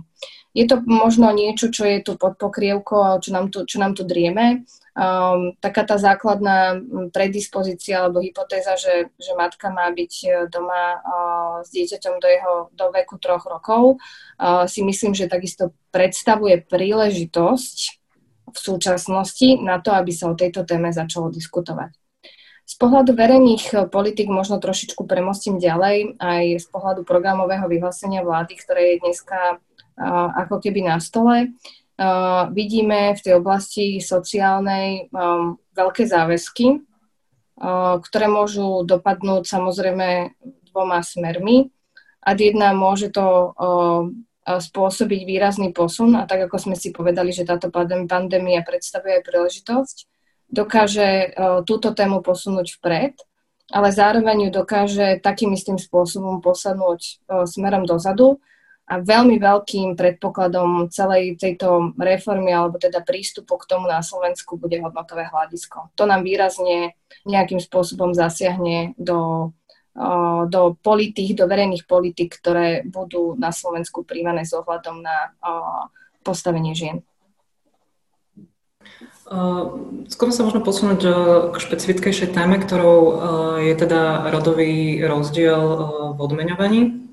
Je 0.56 0.64
to 0.64 0.80
možno 0.88 1.28
niečo, 1.36 1.68
čo 1.68 1.84
je 1.84 2.00
tu 2.00 2.16
pod 2.16 2.40
pokrievkou, 2.40 3.20
čo 3.20 3.28
nám 3.28 3.52
tu, 3.52 3.68
čo 3.68 3.76
nám 3.76 3.92
tu 3.92 4.08
drieme, 4.08 4.64
um, 4.96 5.52
taká 5.60 5.84
tá 5.84 6.00
základná 6.00 6.80
predispozícia 7.12 8.00
alebo 8.00 8.24
hypotéza, 8.24 8.72
že, 8.80 9.12
že 9.20 9.36
matka 9.36 9.68
má 9.68 9.92
byť 9.92 10.12
e, 10.24 10.28
doma 10.48 10.96
uh, 10.96 11.54
s 11.60 11.68
dieťaťom 11.76 12.14
do 12.16 12.28
jeho 12.32 12.54
do 12.72 12.86
veku 12.88 13.20
troch 13.20 13.44
rokov, 13.44 14.00
uh, 14.00 14.64
si 14.64 14.80
myslím, 14.80 15.12
že 15.12 15.28
takisto 15.28 15.76
predstavuje 15.92 16.64
príležitosť 16.64 17.76
v 18.48 18.58
súčasnosti 18.58 19.60
na 19.60 19.76
to, 19.84 19.92
aby 19.92 20.08
sa 20.08 20.32
o 20.32 20.38
tejto 20.38 20.64
téme 20.64 20.88
začalo 20.88 21.28
diskutovať. 21.28 21.92
Z 22.66 22.74
pohľadu 22.82 23.14
verejných 23.14 23.92
politik 23.94 24.26
možno 24.26 24.58
trošičku 24.58 25.06
premostím 25.06 25.62
ďalej, 25.62 26.18
aj 26.18 26.44
z 26.58 26.66
pohľadu 26.72 27.06
programového 27.06 27.62
vyhlásenia 27.70 28.26
vlády, 28.26 28.58
ktoré 28.58 28.82
je 28.96 29.02
dneska 29.06 29.62
ako 30.00 30.60
keby 30.60 30.84
na 30.84 31.00
stole. 31.00 31.56
Vidíme 32.52 33.16
v 33.16 33.20
tej 33.24 33.34
oblasti 33.40 34.04
sociálnej 34.04 35.08
um, 35.08 35.56
veľké 35.72 36.04
záväzky, 36.04 36.84
ktoré 38.04 38.26
môžu 38.28 38.84
dopadnúť 38.84 39.48
samozrejme 39.48 40.36
dvoma 40.68 41.00
smermi. 41.00 41.72
A 42.20 42.36
jedna 42.36 42.76
môže 42.76 43.08
to 43.08 43.54
spôsobiť 44.46 45.20
výrazný 45.24 45.70
posun 45.70 46.18
a 46.18 46.26
tak 46.26 46.50
ako 46.50 46.58
sme 46.58 46.76
si 46.76 46.90
povedali, 46.92 47.30
že 47.30 47.48
táto 47.48 47.70
pandémia 47.70 48.66
predstavuje 48.66 49.18
aj 49.18 49.26
príležitosť, 49.26 49.96
dokáže 50.50 51.34
túto 51.66 51.94
tému 51.94 52.22
posunúť 52.22 52.78
vpred, 52.78 53.14
ale 53.74 53.88
zároveň 53.90 54.46
ju 54.46 54.50
dokáže 54.54 55.18
takým 55.22 55.54
istým 55.54 55.78
spôsobom 55.78 56.42
posunúť 56.42 57.22
smerom 57.46 57.86
dozadu, 57.86 58.38
a 58.86 59.02
veľmi 59.02 59.42
veľkým 59.42 59.98
predpokladom 59.98 60.86
celej 60.94 61.34
tejto 61.42 61.98
reformy 61.98 62.54
alebo 62.54 62.78
teda 62.78 63.02
prístupu 63.02 63.58
k 63.58 63.66
tomu 63.66 63.90
na 63.90 63.98
Slovensku 63.98 64.54
bude 64.54 64.78
hodnotové 64.78 65.26
hľadisko. 65.26 65.90
To 65.98 66.06
nám 66.06 66.22
výrazne 66.22 66.94
nejakým 67.26 67.58
spôsobom 67.58 68.14
zasiahne 68.14 68.94
do, 68.94 69.50
do 70.46 70.78
politik, 70.86 71.34
do 71.34 71.50
verejných 71.50 71.82
politik, 71.90 72.38
ktoré 72.38 72.86
budú 72.86 73.34
na 73.34 73.50
Slovensku 73.50 74.06
príjmané 74.06 74.46
s 74.46 74.54
ohľadom 74.54 75.02
na 75.02 75.34
postavenie 76.22 76.78
žien. 76.78 77.02
skôr 80.06 80.30
sa 80.30 80.46
možno 80.46 80.62
posunúť 80.62 81.00
k 81.50 81.56
špecifickejšej 81.58 82.30
téme, 82.30 82.62
ktorou 82.62 82.98
je 83.58 83.74
teda 83.74 84.30
rodový 84.30 85.02
rozdiel 85.02 85.58
v 86.14 86.18
odmeňovaní. 86.22 87.05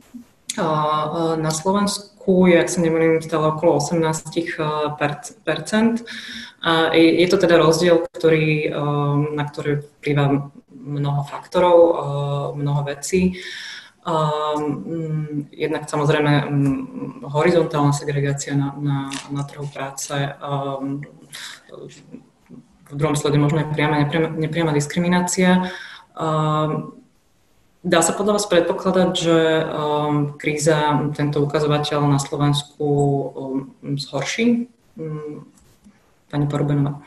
Na 0.58 1.52
Slovensku 1.52 2.48
ak 2.48 2.72
sa 2.72 2.80
nemýlim, 2.80 3.20
stále 3.20 3.52
okolo 3.52 3.84
18 3.84 4.32
percent. 5.44 5.96
A 6.64 6.96
je 6.96 7.28
to 7.28 7.36
teda 7.36 7.60
rozdiel, 7.60 8.08
ktorý, 8.16 8.72
na 9.36 9.44
ktorý 9.44 9.84
vplyvá 10.00 10.48
mnoho 10.72 11.22
faktorov, 11.28 11.78
mnoho 12.56 12.82
vecí. 12.88 13.36
Jednak 15.52 15.84
samozrejme 15.88 16.34
horizontálna 17.28 17.92
segregácia 17.92 18.56
na, 18.56 18.76
na, 18.80 18.98
na 19.32 19.44
trhu 19.44 19.68
práce, 19.68 20.16
v 22.94 22.96
druhom 22.96 23.16
slede 23.16 23.42
možno 23.42 23.64
aj 23.64 23.74
priama, 23.74 24.06
nepriama, 24.06 24.30
nepriama 24.38 24.72
diskriminácia. 24.76 25.72
Dá 27.84 28.00
sa 28.00 28.16
podľa 28.16 28.40
vás 28.40 28.48
predpokladať, 28.48 29.10
že 29.12 29.38
um, 29.60 30.40
kríza 30.40 31.04
tento 31.20 31.44
ukazovateľ 31.44 32.08
na 32.08 32.16
Slovensku 32.16 32.88
um, 33.36 33.76
zhorší? 34.00 34.72
Um, 34.96 35.44
pani 36.32 36.48
Porubenová. 36.48 37.04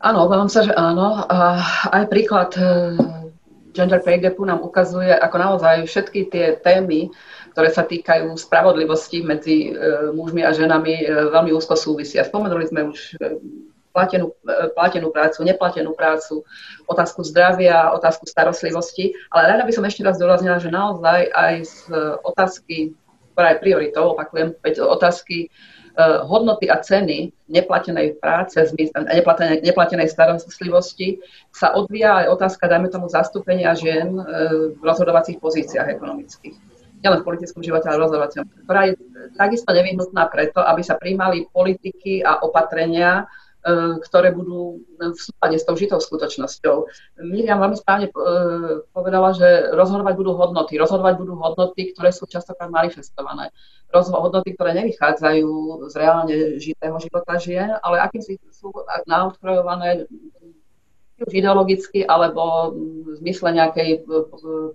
Áno, 0.00 0.24
obávam 0.24 0.48
sa, 0.48 0.64
že 0.64 0.72
áno. 0.72 1.20
A 1.28 1.60
aj 1.92 2.08
príklad 2.08 2.56
uh, 2.56 2.96
gender 3.76 4.00
pay 4.00 4.24
gapu 4.24 4.40
nám 4.48 4.64
ukazuje, 4.64 5.12
ako 5.12 5.36
naozaj 5.36 5.84
všetky 5.84 6.32
tie 6.32 6.56
témy, 6.64 7.12
ktoré 7.52 7.68
sa 7.76 7.84
týkajú 7.84 8.32
spravodlivosti 8.40 9.20
medzi 9.20 9.76
uh, 9.76 10.16
mužmi 10.16 10.40
a 10.48 10.56
ženami, 10.56 11.04
uh, 11.04 11.28
veľmi 11.28 11.52
úzko 11.52 11.76
súvisia. 11.76 12.24
Spomenuli 12.24 12.72
sme 12.72 12.88
už 12.88 13.20
platenú, 13.94 14.34
e, 14.42 14.74
platenú 14.74 15.14
prácu, 15.14 15.46
neplatenú 15.46 15.94
prácu, 15.94 16.42
otázku 16.90 17.22
zdravia, 17.22 17.94
otázku 17.94 18.26
starostlivosti. 18.26 19.14
Ale 19.30 19.54
rada 19.54 19.62
by 19.62 19.72
som 19.72 19.86
ešte 19.86 20.02
raz 20.02 20.18
zdôraznila, 20.18 20.58
že 20.58 20.74
naozaj 20.74 21.30
aj 21.30 21.54
z 21.62 21.76
otázky, 22.26 22.76
ktorá 23.38 23.54
je 23.54 23.62
prioritou, 23.62 24.14
opakujem, 24.14 24.54
otázky 24.78 25.50
uh, 25.98 26.22
hodnoty 26.22 26.70
a 26.70 26.78
ceny 26.78 27.34
neplatenej 27.50 28.18
práce, 28.22 28.58
neplatenej, 28.94 29.62
neplatenej 29.62 30.06
starostlivosti 30.06 31.18
sa 31.50 31.74
odvíja 31.74 32.26
aj 32.26 32.30
otázka, 32.30 32.70
dajme 32.70 32.94
tomu, 32.94 33.10
zastúpenia 33.10 33.74
žien 33.74 34.14
uh, 34.14 34.24
v 34.74 34.82
rozhodovacích 34.82 35.38
pozíciách 35.38 35.98
ekonomických 35.98 36.74
nielen 37.04 37.20
v 37.20 37.28
politickom 37.36 37.60
živote, 37.60 37.84
ale 37.84 38.00
v 38.00 38.04
rozhodovacom, 38.08 38.48
ktorá 38.64 38.88
je 38.88 38.96
takisto 39.36 39.68
nevyhnutná 39.76 40.24
preto, 40.32 40.64
aby 40.64 40.80
sa 40.80 40.96
príjmali 40.96 41.44
politiky 41.52 42.24
a 42.24 42.40
opatrenia, 42.40 43.28
E, 43.28 43.43
ktoré 44.04 44.28
budú 44.36 44.84
v 45.00 45.16
súpade 45.16 45.56
s 45.56 45.64
tou 45.64 45.72
žitou 45.72 45.96
skutočnosťou. 45.96 46.84
Miriam 47.24 47.64
veľmi 47.64 47.80
správne 47.80 48.12
e, 48.12 48.14
povedala, 48.92 49.32
že 49.32 49.72
rozhodovať 49.72 50.14
budú 50.20 50.36
hodnoty. 50.36 50.76
Rozhodovať 50.76 51.14
budú 51.16 51.32
hodnoty, 51.40 51.96
ktoré 51.96 52.12
sú 52.12 52.28
častokrát 52.28 52.68
manifestované. 52.68 53.48
Hodnoty, 53.88 54.52
ktoré 54.52 54.76
nevychádzajú 54.84 55.50
z 55.88 55.94
reálne 55.96 56.36
žitého 56.60 56.98
života 57.00 57.40
žien, 57.40 57.72
ale 57.80 58.04
akým 58.04 58.20
si 58.20 58.36
sú 58.52 58.68
naodkrojované 59.08 60.10
už 61.14 61.30
ideologicky 61.30 62.02
alebo 62.02 62.74
v 62.74 63.22
zmysle 63.24 63.48
nejakej 63.54 63.88
e, 63.96 63.98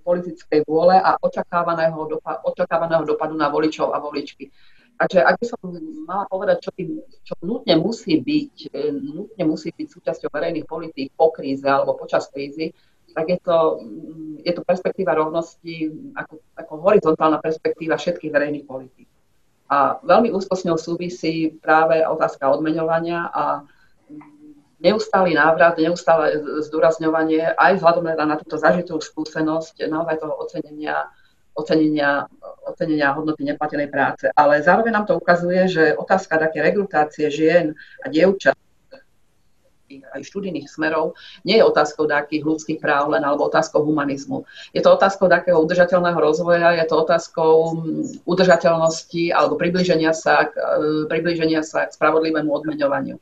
politickej 0.01 0.65
vôle 0.65 0.97
a 0.97 1.13
očakávaného, 1.21 1.99
dopa- 2.09 2.41
očakávaného 2.41 3.05
dopadu 3.05 3.37
na 3.37 3.53
voličov 3.53 3.93
a 3.93 4.01
voličky. 4.01 4.49
Takže 4.99 5.23
ak 5.23 5.39
by 5.39 5.45
som 5.47 5.59
mala 6.03 6.27
povedať, 6.27 6.59
čo, 6.59 6.71
by, 6.75 6.83
čo 7.23 7.33
nutne 7.39 7.79
musí 7.79 8.19
byť, 8.19 8.55
e, 8.67 8.91
nutne 8.91 9.43
musí 9.47 9.71
byť 9.71 9.87
súčasťou 9.87 10.27
verejných 10.27 10.67
politík 10.67 11.15
po 11.15 11.31
kríze 11.31 11.63
alebo 11.63 11.95
počas 11.95 12.27
krízy, 12.27 12.75
tak 13.15 13.31
je 13.31 13.39
to, 13.39 13.79
mm, 13.79 14.43
je 14.43 14.51
to 14.51 14.61
perspektíva 14.67 15.15
rovnosti 15.15 15.87
ako, 16.19 16.43
ako 16.51 16.73
horizontálna 16.83 17.39
perspektíva 17.39 17.95
všetkých 17.95 18.27
verejných 18.27 18.67
politík. 18.67 19.07
A 19.71 20.03
veľmi 20.03 20.35
úzko 20.35 20.59
s 20.59 20.67
ňou 20.67 20.75
súvisí 20.75 21.55
práve 21.63 22.03
otázka 22.03 22.51
odmeňovania 22.51 23.31
a 23.31 23.63
mm, 23.63 24.83
neustály 24.83 25.31
návrat, 25.31 25.79
neustále 25.79 26.43
zdôrazňovanie 26.67 27.55
aj 27.55 27.79
vzhľadom 27.79 28.03
na 28.03 28.35
túto 28.35 28.59
zažitú 28.59 28.99
skúsenosť 28.99 29.79
naozaj 29.87 30.19
toho 30.19 30.35
ocenenia 30.43 31.07
ocenenia, 31.59 32.25
ocenenia 32.63 33.11
hodnoty 33.11 33.43
neplatenej 33.43 33.91
práce. 33.91 34.31
Ale 34.33 34.63
zároveň 34.63 34.91
nám 34.95 35.05
to 35.05 35.19
ukazuje, 35.19 35.67
že 35.67 35.83
otázka 35.99 36.39
také 36.39 36.63
rekrutácie 36.63 37.27
žien 37.27 37.75
a 38.01 38.07
dievčat 38.07 38.55
aj 39.89 40.21
študijných 40.21 40.69
smerov, 40.69 41.17
nie 41.41 41.57
je 41.57 41.65
otázkou 41.65 42.05
nejakých 42.05 42.45
ľudských 42.45 42.79
práv 42.79 43.09
len, 43.09 43.25
alebo 43.25 43.49
otázkou 43.49 43.81
humanizmu. 43.81 44.45
Je 44.69 44.85
to 44.85 44.93
otázkou 44.93 45.25
takého 45.25 45.57
udržateľného 45.57 46.19
rozvoja, 46.19 46.77
je 46.77 46.85
to 46.85 46.95
otázkou 47.01 47.53
mm, 47.73 48.29
udržateľnosti 48.29 49.33
alebo 49.33 49.57
približenia 49.57 50.13
sa, 50.13 50.45
k, 50.45 50.53
e, 50.53 51.09
približenia 51.09 51.65
sa 51.65 51.89
k 51.89 51.95
spravodlivému 51.97 52.53
odmeňovaniu. 52.53 53.17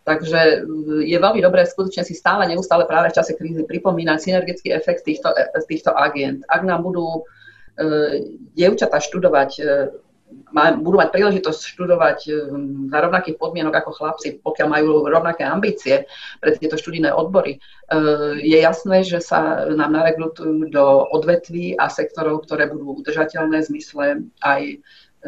Takže 0.00 0.64
je 1.04 1.18
veľmi 1.20 1.44
dobré 1.44 1.68
skutočne 1.68 2.02
si 2.02 2.16
stále, 2.16 2.48
neustále 2.48 2.88
práve 2.88 3.12
v 3.12 3.16
čase 3.20 3.36
krízy 3.36 3.62
pripomínať 3.68 4.18
synergický 4.18 4.72
efekt 4.72 5.04
týchto, 5.04 5.30
týchto 5.68 5.92
agent. 5.92 6.42
Ak 6.48 6.64
nám 6.64 6.88
budú 6.88 7.28
dievčatá 8.52 9.00
študovať 9.00 9.50
budú 10.82 10.96
mať 10.98 11.10
príležitosť 11.10 11.60
študovať 11.74 12.18
um, 12.30 12.86
za 12.90 12.98
rovnakých 13.02 13.38
podmienok 13.38 13.82
ako 13.82 13.90
chlapci, 13.98 14.38
pokiaľ 14.42 14.66
majú 14.70 14.90
rovnaké 15.06 15.42
ambície 15.46 16.06
pre 16.38 16.54
tieto 16.54 16.78
študijné 16.78 17.10
odbory, 17.10 17.58
je 18.38 18.58
jasné, 18.58 19.02
že 19.02 19.18
sa 19.18 19.66
nám 19.66 19.90
nareglutujú 19.94 20.70
do 20.70 21.10
odvetví 21.10 21.74
a 21.74 21.90
sektorov, 21.90 22.46
ktoré 22.46 22.70
budú 22.70 23.02
udržateľné 23.02 23.62
v 23.62 23.68
zmysle 23.74 24.04
aj 24.46 24.78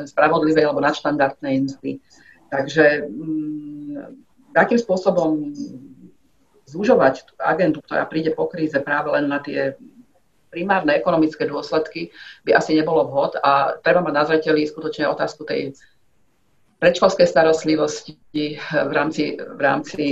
spravodlivej 0.06 0.70
alebo 0.70 0.82
nadštandardnej 0.82 1.66
mzdy. 1.66 1.98
Takže 2.54 3.10
um, 3.10 4.22
akým 4.54 4.78
spôsobom 4.78 5.50
zúžovať 6.68 7.28
agendu, 7.36 7.84
ktorá 7.84 8.08
príde 8.08 8.32
po 8.32 8.48
kríze 8.48 8.76
práve 8.80 9.12
len 9.12 9.28
na 9.28 9.42
tie 9.44 9.76
primárne 10.52 10.92
ekonomické 10.92 11.48
dôsledky 11.48 12.12
by 12.44 12.52
asi 12.52 12.76
nebolo 12.76 13.08
vhod 13.08 13.40
a 13.40 13.80
treba 13.80 14.04
mať 14.04 14.14
na 14.14 14.22
zreteli 14.28 14.68
skutočne 14.68 15.08
otázku 15.08 15.48
tej 15.48 15.72
predškolskej 16.76 17.24
starostlivosti 17.24 18.60
v 18.60 18.92
rámci, 18.92 19.40
v 19.40 19.60
rámci, 19.62 20.06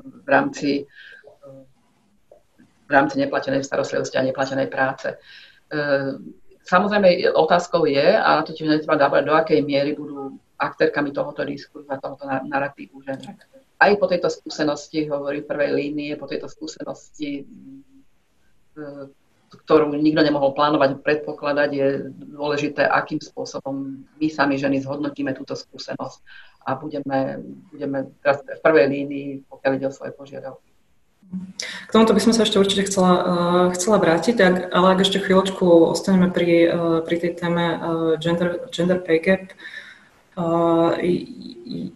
v 0.00 0.28
rámci, 0.28 0.70
v 2.88 2.90
rámci 2.90 3.14
neplatenej 3.20 3.66
starostlivosti 3.66 4.16
a 4.16 4.24
neplatenej 4.24 4.72
práce. 4.72 5.18
Samozrejme, 6.64 7.34
otázkou 7.36 7.84
je, 7.84 8.16
a 8.16 8.40
to 8.46 8.56
tiež 8.56 8.70
netreba 8.70 8.96
dávať, 8.96 9.22
do 9.28 9.34
akej 9.36 9.60
miery 9.60 9.92
budú 9.92 10.40
aktérkami 10.56 11.12
tohoto 11.12 11.44
diskurzu 11.44 11.90
a 11.90 12.00
tohoto 12.00 12.24
narratívu, 12.24 13.02
že 13.04 13.18
aj 13.78 13.94
po 13.98 14.10
tejto 14.10 14.26
skúsenosti, 14.26 15.06
hovorí 15.06 15.42
v 15.42 15.50
prvej 15.50 15.70
línie, 15.70 16.18
po 16.18 16.26
tejto 16.26 16.50
skúsenosti 16.50 17.46
ktorú 19.48 19.96
nikto 19.96 20.20
nemohol 20.20 20.52
plánovať, 20.52 21.00
predpokladať, 21.00 21.70
je 21.72 21.88
dôležité, 22.36 22.84
akým 22.84 23.16
spôsobom 23.16 24.04
my 24.04 24.28
sami 24.28 24.60
ženy 24.60 24.84
zhodnotíme 24.84 25.32
túto 25.32 25.56
skúsenosť 25.56 26.20
a 26.68 26.76
budeme, 26.76 27.40
budeme 27.72 28.12
teraz 28.20 28.44
v 28.44 28.60
prvej 28.60 28.86
línii, 28.92 29.28
pokiaľ 29.48 29.72
ide 29.80 29.86
o 29.88 29.96
svoje 29.96 30.12
požiadavky. 30.12 30.68
K 31.58 31.90
tomuto 31.92 32.16
by 32.16 32.24
som 32.24 32.32
sa 32.32 32.44
ešte 32.44 32.56
určite 32.56 32.88
chcela, 32.88 33.12
uh, 33.20 33.66
chcela 33.76 34.00
vrátiť, 34.00 34.36
ak, 34.40 34.56
ale 34.72 34.86
ak 34.96 35.00
ešte 35.04 35.20
chvíľočku 35.20 35.92
ostaneme 35.92 36.32
pri, 36.32 36.48
uh, 36.68 36.98
pri 37.04 37.16
tej 37.20 37.32
téme 37.36 37.64
uh, 37.76 37.76
gender, 38.16 38.68
gender 38.72 39.00
pay 39.00 39.20
gap, 39.20 39.52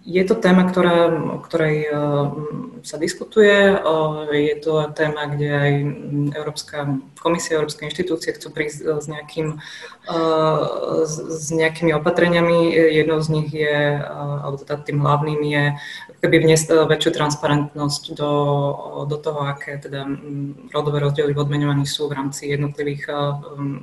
je 0.05 0.23
to 0.29 0.35
téma, 0.35 0.68
ktorá, 0.68 1.09
o 1.09 1.39
ktorej 1.41 1.89
sa 2.83 2.97
diskutuje. 2.99 3.79
Je 4.31 4.57
to 4.61 4.85
téma, 4.93 5.33
kde 5.33 5.49
aj 5.49 5.73
Európska 6.37 7.01
komisia, 7.23 7.57
Európske 7.57 7.87
inštitúcie 7.87 8.35
chcú 8.35 8.51
prísť 8.51 8.99
s, 8.99 9.07
nejakým, 9.07 9.62
s 11.07 11.47
nejakými 11.55 11.95
opatreniami. 11.95 12.75
Jednou 12.75 13.23
z 13.23 13.29
nich 13.31 13.49
je, 13.55 14.03
alebo 14.03 14.59
teda 14.61 14.83
tým 14.83 14.99
hlavným 15.01 15.41
je 15.47 15.64
keby 16.23 16.37
vniesť 16.39 16.87
väčšiu 16.87 17.11
transparentnosť 17.18 18.03
do, 18.14 18.33
do 19.11 19.16
toho, 19.18 19.43
aké 19.47 19.79
teda 19.79 20.07
rodové 20.70 21.03
rozdiely 21.03 21.35
v 21.35 21.43
odmenovaní 21.43 21.87
sú 21.87 22.07
v 22.07 22.14
rámci 22.18 22.47
jednotlivých, 22.51 23.11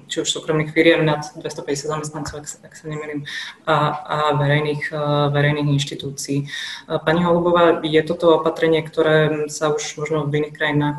či 0.08 0.24
už 0.24 0.28
súkromných 0.28 0.72
firiem 0.72 1.04
nad 1.04 1.24
250 1.36 1.92
zamestnancov, 1.92 2.44
ak 2.44 2.48
sa, 2.48 2.58
ak 2.64 2.74
sa 2.76 2.86
nemýlim, 2.88 3.28
a, 3.68 3.76
a 3.92 4.18
verejných, 4.40 4.88
verejných 5.36 5.68
inštitúcií. 5.80 6.51
Pani 6.86 7.23
Holubová, 7.23 7.80
je 7.80 8.01
toto 8.03 8.36
opatrenie, 8.36 8.84
ktoré 8.84 9.47
sa 9.47 9.71
už 9.71 9.95
možno 9.95 10.27
v 10.27 10.43
iných 10.43 10.55
krajinách 10.59 10.97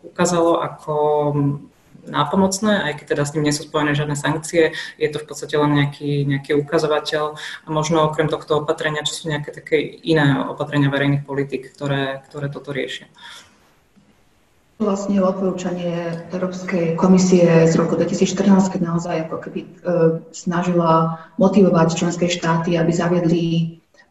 ukázalo 0.00 0.64
ako 0.64 0.94
nápomocné, 2.08 2.84
aj 2.84 2.92
keď 3.00 3.06
teda 3.16 3.24
s 3.24 3.32
ním 3.34 3.44
nie 3.48 3.54
sú 3.56 3.64
spojené 3.64 3.96
žiadne 3.96 4.16
sankcie, 4.16 4.76
je 5.00 5.08
to 5.08 5.18
v 5.20 5.26
podstate 5.28 5.56
len 5.56 5.72
nejaký, 5.72 6.28
nejaký 6.28 6.52
ukazovateľ 6.60 7.24
a 7.36 7.68
možno 7.72 8.04
okrem 8.04 8.28
tohto 8.28 8.60
opatrenia, 8.60 9.06
čo 9.06 9.16
sú 9.16 9.32
nejaké 9.32 9.50
také 9.52 9.80
iné 9.80 10.36
opatrenia 10.44 10.92
verejných 10.92 11.24
politik, 11.24 11.72
ktoré, 11.72 12.20
ktoré 12.28 12.52
toto 12.52 12.72
riešia. 12.72 13.08
Vlastne 14.74 15.22
odporúčanie 15.22 16.26
Európskej 16.34 16.98
komisie 16.98 17.46
z 17.70 17.74
roku 17.78 17.94
2014, 17.94 18.74
keď 18.74 18.80
naozaj 18.82 19.16
ako 19.30 19.36
keby 19.46 19.60
e, 19.62 19.68
snažila 20.34 21.22
motivovať 21.38 21.94
členské 21.94 22.26
štáty, 22.26 22.74
aby 22.74 22.90
zaviedli 22.90 23.44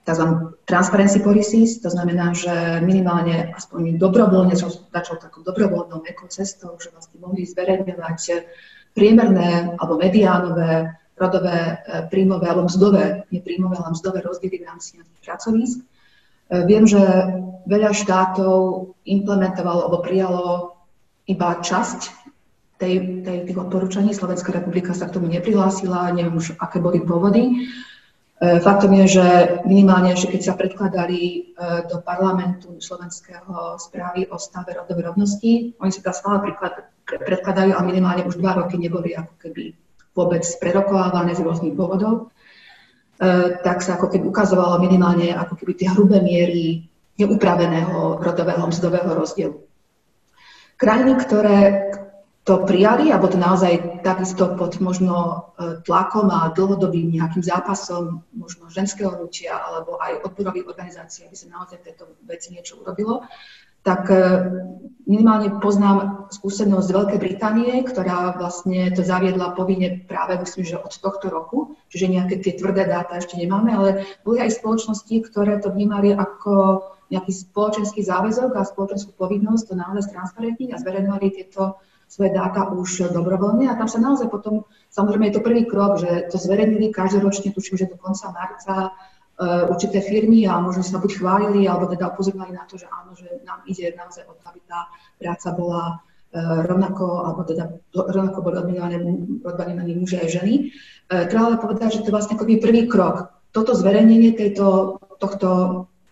tzv. 0.04 0.24
transparency 0.68 1.20
policies, 1.24 1.80
to 1.80 1.90
znamená, 1.90 2.36
že 2.36 2.84
minimálne 2.84 3.56
aspoň 3.56 3.96
dobrovoľne 3.96 4.56
začal 4.92 5.16
takou 5.20 5.42
dobrovoľnou 5.48 6.04
ekocestou, 6.04 6.76
že 6.80 6.92
vlastne 6.92 7.24
mohli 7.24 7.48
zverejňovať 7.48 8.20
priemerné 8.94 9.80
alebo 9.80 9.98
mediánové 9.98 10.92
rodové 11.18 11.78
e, 11.86 12.10
príjmové 12.10 12.46
alebo 12.50 12.66
mzdové, 12.66 13.30
nie 13.30 13.42
príjmové, 13.42 13.78
ale 13.78 13.94
mzdové 13.94 14.20
rozdiely 14.26 14.58
v 14.62 14.68
rámci 14.68 14.92
pracovísk. 15.22 15.80
E, 15.80 15.86
viem, 16.66 16.90
že 16.90 17.02
veľa 17.70 17.94
štátov 17.94 18.92
implementovalo 19.06 19.88
alebo 19.88 20.02
prijalo 20.02 20.44
iba 21.30 21.62
časť 21.62 22.00
tej, 22.82 23.24
tej, 23.24 23.38
tých 23.48 23.58
odporúčaní. 23.58 24.12
Slovenská 24.12 24.52
republika 24.52 24.92
sa 24.92 25.08
k 25.08 25.16
tomu 25.16 25.30
neprihlásila, 25.30 26.12
neviem 26.12 26.36
už, 26.36 26.58
aké 26.60 26.82
boli 26.82 27.00
dôvody. 27.00 27.70
E, 28.42 28.60
faktom 28.60 28.92
je, 28.98 29.22
že 29.22 29.26
minimálne, 29.70 30.18
že 30.18 30.26
keď 30.26 30.42
sa 30.42 30.54
predkladali 30.58 31.22
e, 31.22 31.40
do 31.86 32.02
parlamentu 32.02 32.82
slovenského 32.82 33.78
správy 33.78 34.26
o 34.34 34.42
stave 34.42 34.74
rodovej 34.74 35.14
rovnosti, 35.14 35.78
oni 35.78 35.92
sa 35.94 36.02
tam 36.02 36.16
stále 36.18 36.38
predkladajú 37.06 37.72
a 37.78 37.82
minimálne 37.86 38.26
už 38.26 38.42
dva 38.42 38.58
roky 38.58 38.82
neboli 38.82 39.14
ako 39.14 39.34
keby 39.38 39.78
vôbec 40.18 40.46
prerokovávané 40.58 41.38
z 41.38 41.46
rôznych 41.46 41.78
dôvodov, 41.78 42.34
e, 43.22 43.58
tak 43.62 43.86
sa 43.86 44.02
ako 44.02 44.10
keby 44.10 44.26
ukazovalo 44.26 44.82
minimálne 44.82 45.30
ako 45.38 45.54
keby 45.54 45.72
tie 45.78 45.94
hrubé 45.94 46.18
miery 46.18 46.90
neupraveného 47.22 48.18
rodového 48.18 48.66
mzdového 48.66 49.14
rozdielu. 49.14 49.58
Krajiny, 50.82 51.14
ktoré, 51.22 51.58
to 52.44 52.68
prijali, 52.68 53.08
alebo 53.08 53.32
to 53.32 53.40
naozaj 53.40 54.04
takisto 54.04 54.60
pod 54.60 54.76
možno 54.84 55.16
e, 55.56 55.80
tlakom 55.88 56.28
a 56.28 56.52
dlhodobým 56.52 57.16
nejakým 57.16 57.40
zápasom 57.40 58.20
možno 58.36 58.68
ženského 58.68 59.16
hnutia 59.16 59.56
alebo 59.56 59.96
aj 59.96 60.28
odborových 60.28 60.68
organizácií, 60.68 61.24
aby 61.24 61.36
sa 61.40 61.48
naozaj 61.48 61.80
v 61.80 61.86
tejto 61.88 62.04
veci 62.28 62.52
niečo 62.52 62.84
urobilo, 62.84 63.24
tak 63.88 64.12
e, 64.12 64.20
minimálne 65.08 65.64
poznám 65.64 66.28
skúsenosť 66.36 66.84
z 66.84 66.96
Veľkej 66.96 67.20
Británie, 67.24 67.80
ktorá 67.88 68.36
vlastne 68.36 68.92
to 68.92 69.08
zaviedla 69.08 69.56
povinne 69.56 70.04
práve, 70.04 70.36
myslím, 70.44 70.68
že 70.68 70.84
od 70.84 70.92
tohto 71.00 71.32
roku, 71.32 71.80
čiže 71.88 72.12
nejaké 72.12 72.44
tie 72.44 72.60
tvrdé 72.60 72.92
dáta 72.92 73.24
ešte 73.24 73.40
nemáme, 73.40 73.72
ale 73.72 73.90
boli 74.28 74.44
aj 74.44 74.60
spoločnosti, 74.60 75.16
ktoré 75.32 75.64
to 75.64 75.72
vnímali 75.72 76.12
ako 76.12 76.84
nejaký 77.08 77.32
spoločenský 77.32 78.04
záväzok 78.04 78.52
a 78.52 78.68
spoločenskú 78.68 79.16
povinnosť 79.16 79.64
to 79.72 79.74
naozaj 79.80 80.12
transparentniť 80.12 80.76
a 80.76 80.82
zverejňovali 80.82 81.28
tieto 81.32 81.80
svoje 82.14 82.30
dáta 82.30 82.70
už 82.70 83.10
dobrovoľne 83.10 83.66
a 83.66 83.74
tam 83.74 83.90
sa 83.90 83.98
naozaj 83.98 84.30
potom, 84.30 84.70
samozrejme 84.94 85.34
je 85.34 85.36
to 85.42 85.42
prvý 85.42 85.66
krok, 85.66 85.98
že 85.98 86.30
to 86.30 86.38
zverejnili 86.38 86.94
každoročne, 86.94 87.50
tuším, 87.50 87.82
že 87.82 87.90
do 87.90 87.98
konca 87.98 88.30
marca 88.30 88.94
uh, 88.94 89.66
určité 89.74 89.98
firmy 89.98 90.46
a 90.46 90.62
možno 90.62 90.86
sa 90.86 91.02
buď 91.02 91.10
chválili, 91.18 91.66
alebo 91.66 91.90
teda 91.90 92.14
upozorňovali 92.14 92.54
na 92.54 92.70
to, 92.70 92.78
že 92.78 92.86
áno, 92.86 93.18
že 93.18 93.42
nám 93.42 93.66
ide 93.66 93.98
naozaj 93.98 94.30
o 94.30 94.38
to, 94.38 94.46
aby 94.46 94.62
tá 94.70 94.94
práca 95.18 95.50
bola 95.58 95.84
uh, 95.98 96.62
rovnako, 96.70 97.06
alebo 97.26 97.42
teda 97.50 97.82
rovnako 97.98 98.38
boli 98.46 98.62
odmenovaní 98.62 99.94
muži 99.98 100.22
aj 100.22 100.30
ženy. 100.30 100.54
Treba 101.10 101.50
ale 101.50 101.58
povedať, 101.58 101.98
že 101.98 102.02
to 102.06 102.10
je 102.10 102.16
vlastne 102.16 102.38
ako 102.38 102.46
prvý 102.46 102.86
krok. 102.90 103.34
Toto 103.54 103.78
zverejnenie 103.78 104.34
tejto, 104.34 104.98
tohto 105.22 105.50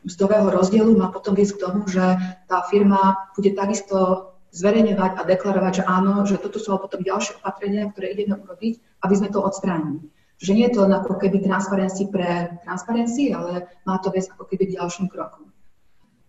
mzdového 0.06 0.50
rozdielu 0.50 0.94
má 0.98 1.10
potom 1.14 1.34
viesť 1.34 1.58
k 1.58 1.62
tomu, 1.62 1.80
že 1.90 2.02
tá 2.46 2.66
firma 2.70 3.18
bude 3.34 3.54
takisto 3.54 4.31
zverejňovať 4.52 5.12
a 5.16 5.22
deklarovať, 5.24 5.74
že 5.82 5.84
áno, 5.88 6.28
že 6.28 6.36
toto 6.36 6.60
sú 6.60 6.76
potom 6.76 7.00
ďalšie 7.00 7.40
opatrenia, 7.40 7.88
ktoré 7.88 8.12
ideme 8.12 8.36
urobiť, 8.36 8.84
aby 9.08 9.14
sme 9.16 9.32
to 9.32 9.40
odstránili. 9.40 10.12
Že 10.44 10.52
nie 10.58 10.66
je 10.68 10.76
to 10.76 10.82
ako 10.92 11.16
keby 11.16 11.40
transparency 11.40 12.12
pre 12.12 12.60
transparency, 12.68 13.32
ale 13.32 13.72
má 13.88 13.96
to 14.04 14.12
viesť 14.12 14.36
ako 14.36 14.46
keby 14.52 14.76
ďalším 14.76 15.08
krokom. 15.08 15.56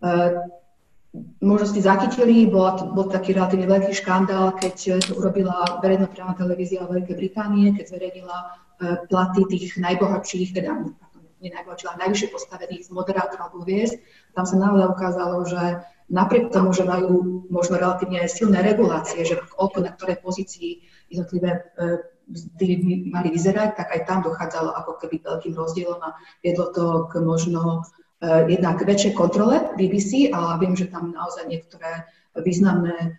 Uh, 0.03 0.47
možno 1.43 1.67
ste 1.67 1.83
zachytili, 1.83 2.47
bol, 2.47 2.71
bol 2.95 3.11
taký 3.11 3.35
relatívne 3.35 3.67
veľký 3.67 3.91
škandál, 3.91 4.55
keď 4.55 5.03
to 5.03 5.19
urobila 5.19 5.83
verejnoprávna 5.83 6.39
televízia 6.39 6.87
Veľkej 6.87 7.17
Británie, 7.19 7.75
keď 7.75 7.85
zverejnila 7.91 8.39
uh, 8.39 9.03
platy 9.11 9.43
tých 9.51 9.75
najbohatších, 9.83 10.55
teda 10.55 10.95
nie 11.43 11.51
najbohatších, 11.51 11.89
ale 11.91 12.03
najvyššie 12.07 12.29
postavených 12.31 12.87
moderátorov 12.95 13.51
alebo 13.51 13.67
hviezd. 13.67 13.99
Tam 14.39 14.47
sa 14.47 14.55
naozaj 14.63 14.95
ukázalo, 14.95 15.43
že 15.43 15.83
napriek 16.13 16.53
tomu, 16.53 16.77
že 16.77 16.85
majú 16.85 17.49
možno 17.49 17.81
relatívne 17.81 18.29
silné 18.29 18.61
regulácie, 18.61 19.25
že 19.25 19.41
koľko 19.41 19.81
na 19.81 19.91
ktorej 19.97 20.21
pozícii 20.21 20.85
jednotlivé 21.09 21.73
by 22.29 22.67
mali 23.11 23.29
vyzerať, 23.35 23.75
tak 23.75 23.89
aj 23.91 24.01
tam 24.07 24.21
dochádzalo 24.23 24.71
ako 24.77 25.01
keby 25.01 25.25
veľkým 25.25 25.57
rozdielom 25.57 26.01
a 26.05 26.15
viedlo 26.45 26.71
to 26.71 27.09
k 27.11 27.19
možno 27.25 27.83
jednak 28.23 28.79
väčšej 28.79 29.19
kontrole 29.19 29.75
BBC 29.75 30.31
a 30.31 30.55
viem, 30.61 30.79
že 30.79 30.87
tam 30.87 31.11
naozaj 31.11 31.51
niektoré 31.51 32.07
významné 32.39 33.19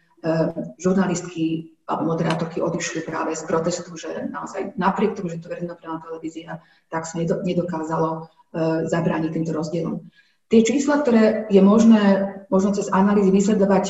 žurnalistky 0.79 1.75
alebo 1.83 2.15
moderátorky 2.15 2.63
odišli 2.63 3.03
práve 3.03 3.35
z 3.35 3.43
protestu, 3.43 3.91
že 3.99 4.31
naozaj 4.31 4.79
napriek 4.79 5.19
tomu, 5.19 5.27
že 5.27 5.43
to 5.43 5.51
verejnoprávna 5.51 5.99
televízia, 5.99 6.63
tak 6.87 7.03
sa 7.03 7.19
nedokázalo 7.19 8.31
zabrániť 8.87 9.29
týmto 9.35 9.51
rozdielom. 9.51 10.07
Tie 10.47 10.63
čísla, 10.63 11.03
ktoré 11.03 11.49
je 11.51 11.59
možné 11.59 12.03
možno 12.53 12.77
cez 12.77 12.93
analýzy 12.93 13.33
vysledovať 13.33 13.85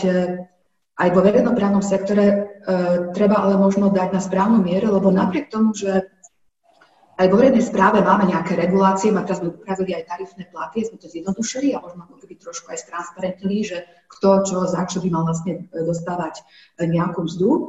aj 0.94 1.10
vo 1.10 1.22
verejnoprávnom 1.26 1.82
sektore 1.82 2.26
e, 2.26 2.36
treba 3.18 3.42
ale 3.42 3.58
možno 3.58 3.90
dať 3.90 4.10
na 4.14 4.22
správnu 4.22 4.62
mieru, 4.62 4.94
lebo 4.94 5.10
napriek 5.10 5.50
tomu, 5.50 5.74
že 5.74 6.06
aj 7.18 7.30
vo 7.30 7.38
verejnej 7.38 7.66
správe 7.66 8.02
máme 8.02 8.30
nejaké 8.30 8.58
regulácie, 8.58 9.14
a 9.14 9.26
teraz 9.26 9.42
sme 9.42 9.54
upravili 9.54 9.94
aj 9.94 10.10
tarifné 10.10 10.50
platy, 10.50 10.86
sme 10.86 10.98
to 10.98 11.10
zjednodušili 11.10 11.74
a 11.74 11.82
možno 11.82 12.06
ako 12.10 12.18
keby 12.22 12.34
trošku 12.42 12.74
aj 12.74 12.80
stransparentili, 12.82 13.62
že 13.62 13.86
kto 14.10 14.30
čo 14.46 14.58
za 14.66 14.86
čo 14.90 15.02
by 15.02 15.10
mal 15.14 15.24
vlastne 15.26 15.70
dostávať 15.74 16.42
nejakú 16.82 17.26
mzdu. 17.26 17.50
E, 17.50 17.62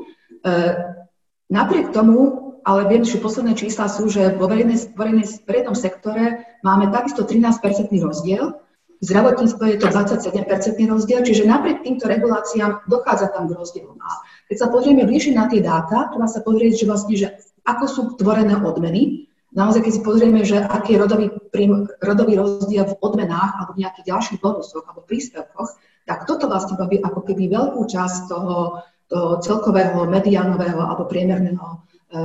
napriek 1.48 1.92
tomu, 1.92 2.52
ale 2.64 2.88
viem, 2.88 3.04
že 3.04 3.20
posledné 3.20 3.56
čísla 3.56 3.88
sú, 3.88 4.08
že 4.08 4.32
vo 4.36 4.48
verejnej, 4.48 4.96
verejnej, 4.96 5.28
verejnom 5.44 5.76
sektore 5.76 6.44
máme 6.64 6.88
takisto 6.88 7.24
13-percentný 7.24 8.00
rozdiel 8.00 8.63
v 9.04 9.12
zdravotníctve 9.12 9.64
je 9.76 9.78
to 9.84 9.92
27-percentný 9.92 10.88
rozdiel, 10.88 11.20
čiže 11.20 11.44
napriek 11.44 11.84
týmto 11.84 12.08
reguláciám 12.08 12.88
dochádza 12.88 13.36
tam 13.36 13.52
k 13.52 13.60
rozdielom. 13.60 14.00
A 14.00 14.24
keď 14.48 14.56
sa 14.64 14.72
pozrieme 14.72 15.04
bližšie 15.04 15.36
na 15.36 15.44
tie 15.44 15.60
dáta, 15.60 16.08
treba 16.08 16.24
sa 16.24 16.40
pozrieť, 16.40 16.72
že 16.80 16.88
vlastne, 16.88 17.14
že 17.20 17.28
ako 17.68 17.84
sú 17.84 18.02
tvorené 18.16 18.56
odmeny. 18.56 19.28
Naozaj, 19.52 19.84
keď 19.84 19.92
si 19.92 20.02
pozrieme, 20.02 20.40
že 20.48 20.56
aký 20.56 20.96
je 20.96 21.02
rodový, 21.04 21.26
prím, 21.52 21.84
rodový 22.00 22.40
rozdiel 22.40 22.88
v 22.88 22.98
odmenách 23.04 23.60
alebo 23.60 23.76
v 23.76 23.84
nejakých 23.84 24.08
ďalších 24.08 24.40
bonusoch 24.40 24.88
alebo 24.88 25.04
príspevkoch, 25.04 25.68
tak 26.08 26.24
toto 26.24 26.48
vlastne 26.48 26.80
robí 26.80 26.96
ako 27.04 27.28
keby 27.28 27.52
veľkú 27.52 27.84
časť 27.84 28.32
toho, 28.32 28.80
toho 29.12 29.28
celkového 29.44 30.08
mediánového 30.08 30.80
alebo 30.80 31.04
priemerného 31.04 31.60
e, 31.60 31.76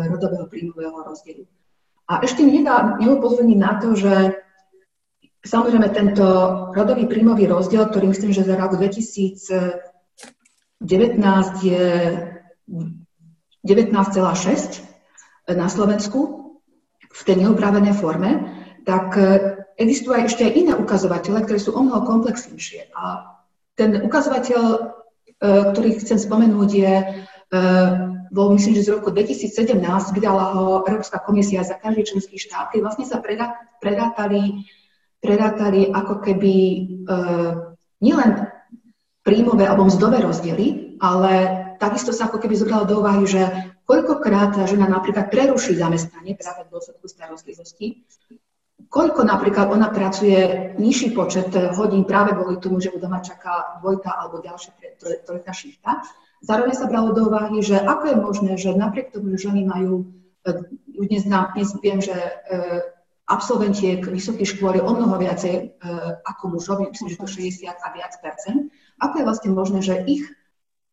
rodového 0.10 0.48
príjmového 0.48 0.96
rozdielu. 0.96 1.44
A 2.08 2.24
ešte 2.24 2.42
nedá, 2.42 2.98
neupozorním 2.98 3.62
na 3.62 3.78
to, 3.78 3.94
že 3.94 4.42
Samozrejme, 5.40 5.88
tento 5.96 6.28
rodový 6.76 7.08
príjmový 7.08 7.48
rozdiel, 7.48 7.88
ktorý 7.88 8.12
myslím, 8.12 8.36
že 8.36 8.44
za 8.44 8.60
rok 8.60 8.76
2019 8.76 9.80
je 11.64 11.88
19,6 12.68 15.56
na 15.56 15.72
Slovensku 15.72 16.20
v 17.10 17.22
tej 17.24 17.48
neupravenej 17.48 17.96
forme, 17.96 18.52
tak 18.84 19.16
existujú 19.80 20.20
aj 20.20 20.28
ešte 20.28 20.44
aj 20.44 20.54
iné 20.60 20.76
ukazovatele, 20.76 21.48
ktoré 21.48 21.60
sú 21.60 21.72
o 21.72 21.88
mnoho 21.88 22.04
komplexnejšie. 22.04 22.92
A 22.92 23.32
ten 23.80 24.04
ukazovateľ, 24.04 24.62
e, 24.76 24.80
ktorý 25.72 26.04
chcem 26.04 26.20
spomenúť, 26.20 26.70
je 26.76 26.94
bol 28.30 28.54
myslím, 28.54 28.78
že 28.78 28.86
z 28.86 28.94
roku 28.94 29.10
2017 29.10 29.82
vydala 30.14 30.54
ho 30.54 30.86
Európska 30.86 31.18
komisia 31.18 31.66
za 31.66 31.82
každý 31.82 32.06
členský 32.06 32.38
štát, 32.38 32.70
keď 32.70 32.80
vlastne 32.86 33.10
sa 33.10 33.18
predátali 33.82 34.70
prerátali 35.20 35.92
ako 35.92 36.24
keby 36.24 36.56
e, 36.56 36.80
nielen 38.00 38.32
príjmové 39.24 39.68
alebo 39.68 39.86
mzdové 39.86 40.24
rozdiely, 40.24 40.98
ale 41.04 41.34
takisto 41.78 42.16
sa 42.16 42.32
ako 42.32 42.40
keby 42.40 42.56
zobralo 42.56 42.88
do 42.88 43.04
úvahy, 43.04 43.28
že 43.28 43.44
koľkokrát 43.84 44.56
tá 44.56 44.64
žena 44.66 44.88
napríklad 44.88 45.28
preruší 45.28 45.76
zamestnanie 45.76 46.40
práve 46.40 46.68
v 46.68 46.72
dôsledku 46.72 47.06
starostlivosti, 47.06 48.04
koľko 48.90 49.22
napríklad 49.28 49.70
ona 49.70 49.92
pracuje 49.94 50.74
nižší 50.80 51.14
počet 51.14 51.52
hodín 51.78 52.08
práve 52.08 52.34
kvôli 52.34 52.58
tomu, 52.58 52.80
že 52.80 52.90
ju 52.90 52.98
doma 52.98 53.20
čaká 53.22 53.80
dvojka 53.84 54.10
alebo 54.10 54.42
ďalšia 54.42 54.72
trojka 55.28 55.52
šifta. 55.54 56.02
Zároveň 56.40 56.74
sa 56.74 56.88
bralo 56.88 57.12
do 57.12 57.28
úvahy, 57.28 57.60
že 57.60 57.76
ako 57.76 58.04
je 58.08 58.16
možné, 58.16 58.52
že 58.56 58.72
napriek 58.72 59.12
tomu, 59.12 59.36
že 59.36 59.52
ženy 59.52 59.68
majú, 59.68 60.08
e, 60.48 60.52
dnes, 61.04 61.28
dnes 61.28 61.70
viem, 61.84 62.00
že 62.00 62.16
e, 62.16 62.32
absolventiek 63.30 64.02
vysokých 64.02 64.58
škôl 64.58 64.82
je 64.82 64.84
o 64.84 64.92
mnoho 64.92 65.22
viacej 65.22 65.54
e, 65.56 65.66
ako 66.26 66.58
mužov, 66.58 66.82
myslím, 66.82 67.14
že 67.14 67.22
to 67.22 67.30
60 67.30 67.70
a 67.70 67.88
viac 67.94 68.14
percent. 68.20 68.74
Ako 68.98 69.22
je 69.22 69.28
vlastne 69.30 69.50
možné, 69.54 69.80
že 69.86 70.02
ich 70.10 70.26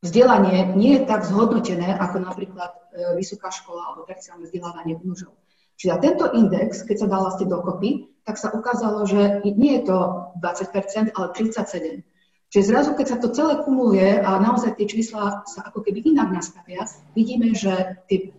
vzdelanie 0.04 0.76
nie 0.76 1.00
je 1.00 1.08
tak 1.08 1.24
zhodnotené 1.24 1.96
ako 1.96 2.20
napríklad 2.20 2.76
e, 2.92 3.16
vysoká 3.16 3.48
škola 3.48 3.90
alebo 3.90 4.04
terciálne 4.04 4.44
vzdelávanie 4.44 5.00
mužov. 5.00 5.32
Čiže 5.80 6.00
tento 6.00 6.28
index, 6.36 6.84
keď 6.84 6.96
sa 7.04 7.10
dal 7.10 7.24
vlastne 7.24 7.48
dokopy, 7.48 8.12
tak 8.24 8.36
sa 8.36 8.52
ukázalo, 8.52 9.04
že 9.08 9.44
nie 9.44 9.80
je 9.80 9.92
to 9.92 9.98
20% 10.40 11.16
ale 11.16 11.26
37 11.32 12.04
Čiže 12.46 12.70
zrazu, 12.70 12.90
keď 12.94 13.06
sa 13.10 13.18
to 13.18 13.28
celé 13.34 13.58
kumuluje 13.58 14.22
a 14.22 14.38
naozaj 14.38 14.78
tie 14.78 14.86
čísla 14.86 15.42
sa 15.50 15.60
ako 15.66 15.82
keby 15.82 16.14
inak 16.14 16.30
nastavia, 16.30 16.86
vidíme, 17.18 17.50
že 17.58 17.98
tie 18.06 18.30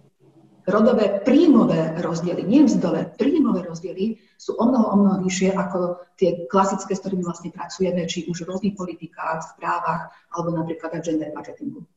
rodové 0.67 1.23
príjmové 1.23 1.95
rozdiely, 2.03 2.43
nie 2.43 2.67
mzdové, 2.67 3.15
príjmové 3.15 3.63
rozdiely 3.63 4.19
sú 4.35 4.59
o 4.59 4.67
mnoho, 4.67 4.85
o 4.91 4.95
mnoho 4.99 5.17
vyššie 5.23 5.55
ako 5.55 6.03
tie 6.19 6.43
klasické, 6.51 6.91
s 6.91 7.01
ktorými 7.01 7.23
vlastne 7.23 7.55
pracujeme, 7.55 8.03
či 8.03 8.27
už 8.27 8.43
v 8.43 8.49
rôznych 8.51 8.75
politikách, 8.75 9.55
správach, 9.55 10.11
alebo 10.35 10.51
napríklad 10.51 10.99
aj 10.99 11.01
gender 11.07 11.31
budgetingu. 11.31 11.87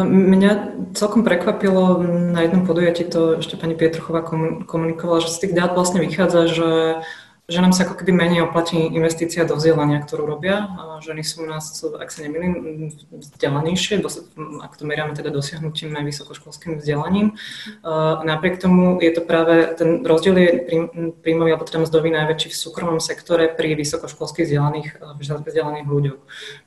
Mňa 0.00 0.52
celkom 0.96 1.20
prekvapilo, 1.20 2.00
na 2.32 2.48
jednom 2.48 2.64
podujatí 2.64 3.04
to 3.12 3.44
ešte 3.44 3.60
pani 3.60 3.76
Pietruchová 3.76 4.24
komunikovala, 4.64 5.20
že 5.20 5.36
z 5.36 5.40
tých 5.44 5.52
dát 5.60 5.76
vlastne 5.76 6.00
vychádza, 6.00 6.48
že 6.48 6.68
že 7.50 7.58
nám 7.58 7.74
sa 7.74 7.82
ako 7.82 7.98
keby 7.98 8.14
menej 8.14 8.46
oplatí 8.46 8.78
investícia 8.78 9.42
do 9.42 9.58
vzdelania, 9.58 9.98
ktorú 10.06 10.22
robia. 10.22 10.70
Ženy 11.02 11.26
sú 11.26 11.42
u 11.42 11.50
nás, 11.50 11.66
ak 11.82 12.06
sa 12.06 12.22
nemýlim, 12.22 12.94
vzdelanejšie, 13.10 13.98
ak 14.62 14.72
to 14.78 14.86
meriame 14.86 15.18
teda 15.18 15.34
dosiahnutím 15.34 15.98
aj 15.98 16.06
vysokoškolským 16.06 16.78
vzdelaním. 16.78 17.34
Napriek 18.22 18.62
tomu 18.62 19.02
je 19.02 19.10
to 19.10 19.26
práve, 19.26 19.74
ten 19.74 20.06
rozdiel 20.06 20.38
je 20.38 20.50
príjmový 21.26 21.50
alebo 21.50 21.66
teda 21.66 21.82
mzdový 21.82 22.14
najväčší 22.14 22.54
v 22.54 22.60
súkromnom 22.62 23.02
sektore 23.02 23.50
pri 23.50 23.74
vysokoškolských 23.74 24.46
vzdelaných, 24.46 25.02
vzdelaných 25.18 25.86
ľuďoch, 25.90 26.20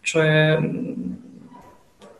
čo 0.03 0.17
je 0.19 0.43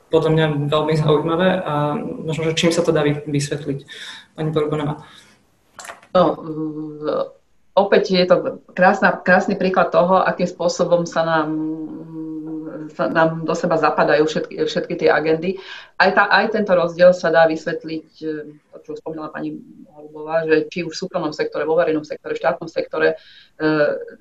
podľa 0.08 0.30
mňa 0.30 0.46
veľmi 0.70 0.94
zaujímavé 0.94 1.50
a 1.60 1.98
možno, 2.00 2.48
že 2.48 2.56
čím 2.56 2.72
sa 2.72 2.86
to 2.86 2.96
dá 2.96 3.04
vysvetliť. 3.04 3.80
Pani 4.38 4.50
Borbonová. 4.54 5.04
No, 6.14 6.38
opäť 7.74 8.04
je 8.14 8.26
to 8.30 8.36
krásna, 8.74 9.14
krásny 9.18 9.58
príklad 9.58 9.90
toho, 9.90 10.22
akým 10.22 10.46
spôsobom 10.46 11.10
sa 11.10 11.26
nám, 11.26 11.50
nám 12.94 13.30
do 13.46 13.54
seba 13.58 13.82
zapadajú 13.82 14.30
všetky, 14.30 14.56
všetky 14.70 14.94
tie 15.02 15.10
agendy. 15.10 15.58
Aj, 15.98 16.14
tá, 16.14 16.30
aj 16.30 16.54
tento 16.54 16.74
rozdiel 16.78 17.14
sa 17.18 17.34
dá 17.34 17.50
vysvetliť, 17.50 18.08
e, 18.22 18.34
to, 18.74 18.78
čo 18.86 18.92
spomínala 19.02 19.34
pani 19.34 19.58
Holubová, 19.90 20.46
že 20.46 20.70
či 20.70 20.86
už 20.86 20.94
v 20.94 21.02
súkromnom 21.06 21.34
sektore, 21.34 21.66
vo 21.66 21.74
verejnom 21.74 22.06
sektore, 22.06 22.38
v 22.38 22.42
štátnom 22.46 22.70
sektore, 22.70 23.18
e, 23.58 23.66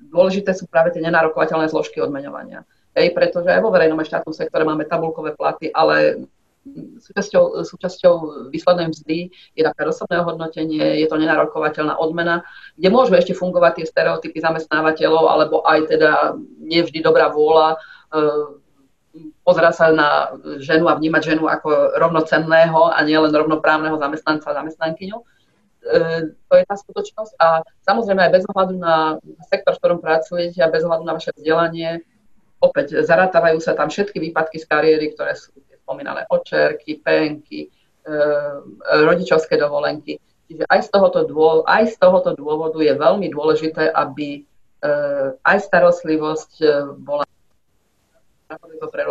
dôležité 0.09 0.57
sú 0.57 0.65
práve 0.65 0.89
tie 0.93 1.05
nenárokovateľné 1.05 1.69
zložky 1.69 2.01
odmeňovania. 2.01 2.65
Ej, 2.93 3.09
pretože 3.17 3.49
aj 3.49 3.61
vo 3.61 3.73
verejnom 3.73 3.97
a 3.97 4.05
štátnom 4.05 4.37
sektore 4.37 4.65
máme 4.65 4.85
tabulkové 4.85 5.33
platy, 5.33 5.73
ale 5.73 6.29
súčasťou, 7.03 7.67
súčasťou 7.67 8.13
výslednej 8.49 8.87
mzdy 8.95 9.17
je 9.55 9.63
také 9.63 9.83
osobné 9.83 10.23
hodnotenie, 10.23 11.03
je 11.03 11.07
to 11.11 11.19
nenarokovateľná 11.19 11.99
odmena, 11.99 12.47
kde 12.79 12.89
môžu 12.89 13.19
ešte 13.19 13.35
fungovať 13.35 13.83
tie 13.83 13.85
stereotypy 13.91 14.39
zamestnávateľov, 14.39 15.27
alebo 15.27 15.55
aj 15.67 15.91
teda 15.91 16.39
nevždy 16.63 17.03
dobrá 17.03 17.27
vôľa 17.35 17.75
e, 17.75 17.77
pozerať 19.43 19.73
sa 19.75 19.85
na 19.91 20.09
ženu 20.63 20.87
a 20.87 20.95
vnímať 20.95 21.35
ženu 21.35 21.51
ako 21.51 21.99
rovnocenného 21.99 22.95
a 22.95 22.99
nie 23.03 23.19
len 23.19 23.33
rovnoprávneho 23.35 23.99
zamestnanca 23.99 24.47
a 24.49 24.57
zamestnankyňu. 24.63 25.17
E, 25.19 25.25
to 26.47 26.53
je 26.55 26.63
tá 26.63 26.75
skutočnosť 26.79 27.33
a 27.43 27.59
samozrejme 27.83 28.23
aj 28.23 28.31
bez 28.39 28.43
ohľadu 28.47 28.75
na 28.79 29.19
sektor, 29.51 29.75
v 29.75 29.79
ktorom 29.83 29.99
pracujete 29.99 30.63
a 30.63 30.71
bez 30.71 30.87
ohľadu 30.87 31.03
na 31.03 31.15
vaše 31.19 31.35
vzdelanie, 31.35 32.07
opäť 32.63 33.03
zarátávajú 33.03 33.59
sa 33.59 33.75
tam 33.75 33.91
všetky 33.91 34.31
výpadky 34.31 34.63
z 34.63 34.65
kariéry, 34.71 35.11
ktoré 35.11 35.35
sú 35.35 35.51
spomínané 35.93 36.25
očerky, 36.33 36.97
penky, 37.05 37.69
e, 37.69 38.17
rodičovské 39.05 39.61
dovolenky. 39.61 40.17
Čiže 40.49 40.65
aj 40.65 40.79
z, 40.81 40.89
tohoto 40.89 41.21
dôvodu, 41.29 41.69
aj 41.69 41.93
z 41.93 41.95
tohoto 42.01 42.33
dôvodu 42.33 42.81
je 42.81 42.93
veľmi 42.97 43.29
dôležité, 43.29 43.93
aby 43.93 44.41
e, 44.41 44.91
aj 45.45 45.57
starostlivosť 45.69 46.51
e, 46.65 46.67
bola 46.97 47.29
pre 48.89 49.03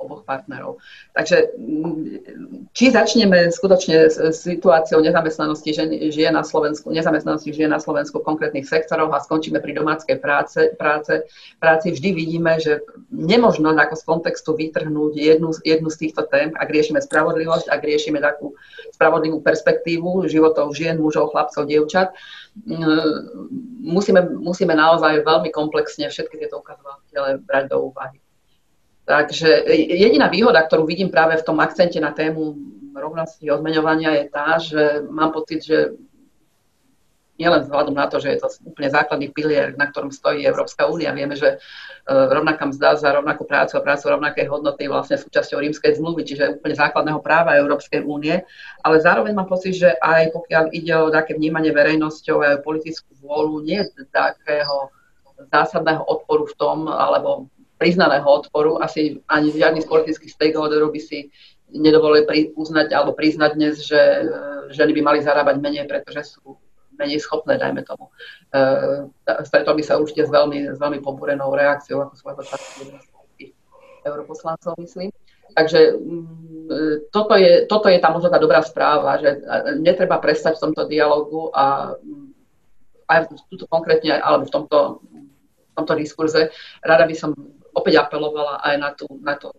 oboch 0.00 0.24
partnerov. 0.24 0.80
Takže 1.12 1.52
mm, 1.60 2.72
či 2.72 2.88
začneme 2.88 3.52
skutočne 3.52 4.08
s 4.08 4.40
situáciou 4.40 5.04
nezamestnanosti 5.04 5.70
žien 6.08 6.32
na 6.32 6.40
Slovensku, 6.40 6.88
nezamestnanosti 6.88 7.52
žien 7.52 7.68
na 7.68 7.80
Slovensku 7.82 8.24
v 8.24 8.28
konkrétnych 8.28 8.64
sektoroch 8.64 9.12
a 9.12 9.20
skončíme 9.20 9.60
pri 9.60 9.76
domáckej 9.76 10.16
práce, 10.24 10.72
práce, 10.80 11.28
práci, 11.60 11.92
vždy 11.92 12.08
vidíme, 12.16 12.56
že 12.56 12.80
nemožno 13.12 13.76
ako 13.76 13.94
z 13.98 14.04
kontextu 14.06 14.50
vytrhnúť 14.56 15.12
jednu, 15.18 15.50
jednu 15.60 15.88
z 15.92 15.96
týchto 16.08 16.24
tém, 16.30 16.54
ak 16.56 16.68
riešime 16.72 17.02
spravodlivosť, 17.04 17.68
ak 17.68 17.80
riešime 17.84 18.22
takú 18.22 18.56
spravodlivú 18.96 19.42
perspektívu 19.44 20.24
životov 20.30 20.72
žien, 20.72 20.96
mužov, 20.96 21.34
chlapcov, 21.34 21.66
dievčat, 21.68 22.14
mm, 22.64 23.84
musíme, 23.84 24.20
musíme 24.38 24.72
naozaj 24.72 25.26
veľmi 25.26 25.50
komplexne 25.50 26.08
všetky 26.08 26.40
tieto 26.40 26.62
ukazovatele 26.62 27.42
brať 27.44 27.64
do 27.68 27.90
úvahy. 27.90 28.23
Takže 29.04 29.68
jediná 29.68 30.32
výhoda, 30.32 30.64
ktorú 30.64 30.88
vidím 30.88 31.12
práve 31.12 31.36
v 31.36 31.44
tom 31.44 31.60
akcente 31.60 32.00
na 32.00 32.16
tému 32.16 32.56
rovnosti 32.96 33.44
odmeňovania 33.44 34.22
je 34.22 34.24
tá, 34.30 34.48
že 34.56 34.82
mám 35.10 35.34
pocit, 35.34 35.60
že 35.66 35.92
nielen 37.34 37.66
vzhľadom 37.66 37.98
na 37.98 38.06
to, 38.06 38.22
že 38.22 38.30
je 38.30 38.38
to 38.38 38.48
úplne 38.62 38.86
základný 38.94 39.26
pilier, 39.34 39.74
na 39.74 39.90
ktorom 39.90 40.14
stojí 40.14 40.46
Európska 40.46 40.86
únia. 40.86 41.10
Vieme, 41.10 41.34
že 41.34 41.50
e, 41.50 41.56
rovnaká 42.06 42.62
mzda 42.70 42.94
za 42.94 43.10
rovnakú 43.10 43.42
prácu 43.42 43.74
a 43.74 43.82
prácu 43.82 44.14
rovnakej 44.14 44.46
hodnoty 44.46 44.86
vlastne 44.86 45.18
súčasťou 45.18 45.58
rímskej 45.58 45.98
zmluvy, 45.98 46.22
čiže 46.22 46.62
úplne 46.62 46.78
základného 46.78 47.18
práva 47.18 47.58
Európskej 47.58 48.06
únie. 48.06 48.38
Ale 48.86 49.02
zároveň 49.02 49.34
mám 49.34 49.50
pocit, 49.50 49.74
že 49.74 49.98
aj 49.98 50.30
pokiaľ 50.30 50.64
ide 50.70 50.94
o 50.94 51.10
také 51.10 51.34
vnímanie 51.34 51.74
verejnosťou 51.74 52.38
a 52.38 52.62
politickú 52.62 53.10
vôľu, 53.18 53.66
nie 53.66 53.82
je 53.82 54.06
takého 54.14 54.94
zásadného 55.50 56.06
odporu 56.06 56.46
v 56.46 56.54
tom, 56.54 56.86
alebo 56.86 57.50
priznaného 57.78 58.26
odporu. 58.26 58.78
Asi 58.78 59.20
ani 59.28 59.50
žiadny 59.50 59.82
z 59.82 59.90
politických 59.90 60.32
stakeholderov 60.32 60.94
by 60.94 61.00
si 61.02 61.28
nedovolili 61.74 62.54
uznať 62.54 62.94
alebo 62.94 63.16
priznať 63.16 63.50
dnes, 63.58 63.82
že 63.82 63.98
e, 63.98 64.22
ženy 64.70 64.94
by 64.94 65.00
mali 65.02 65.18
zarábať 65.24 65.58
menej, 65.58 65.90
pretože 65.90 66.38
sú 66.38 66.54
menej 66.94 67.18
schopné, 67.18 67.58
dajme 67.58 67.82
tomu. 67.82 68.06
Uh, 68.54 69.10
stretol 69.42 69.74
by 69.74 69.82
sa 69.82 69.98
určite 69.98 70.26
s 70.26 70.30
veľmi, 70.30 70.74
s 70.74 70.78
veľmi 70.78 71.02
pobúrenou 71.02 71.50
reakciou, 71.50 72.06
ako 72.06 72.14
svojho 72.14 72.42
času 72.46 72.94
europoslancov, 74.06 74.78
myslím. 74.78 75.10
Takže 75.54 75.98
um, 75.98 76.70
toto, 77.10 77.34
je, 77.34 77.66
toto 77.66 77.90
je 77.90 77.98
tá 77.98 78.14
možno 78.14 78.30
tá 78.30 78.38
dobrá 78.38 78.62
správa, 78.62 79.18
že 79.18 79.42
netreba 79.82 80.22
prestať 80.22 80.58
v 80.58 80.70
tomto 80.70 80.86
dialogu 80.86 81.50
a 81.50 81.98
um, 81.98 82.30
aj 83.10 83.26
tuto 83.50 83.66
konkrétne, 83.66 84.16
alebo 84.18 84.46
v 84.46 84.52
tomto, 84.54 84.78
v 85.02 85.72
tomto 85.74 85.94
diskurze, 85.98 86.54
rada 86.80 87.04
by 87.10 87.14
som 87.18 87.34
opäť 87.74 88.06
apelovala 88.06 88.62
aj 88.62 88.74
na, 88.78 88.90
tú, 88.94 89.06
na 89.20 89.34
to 89.36 89.52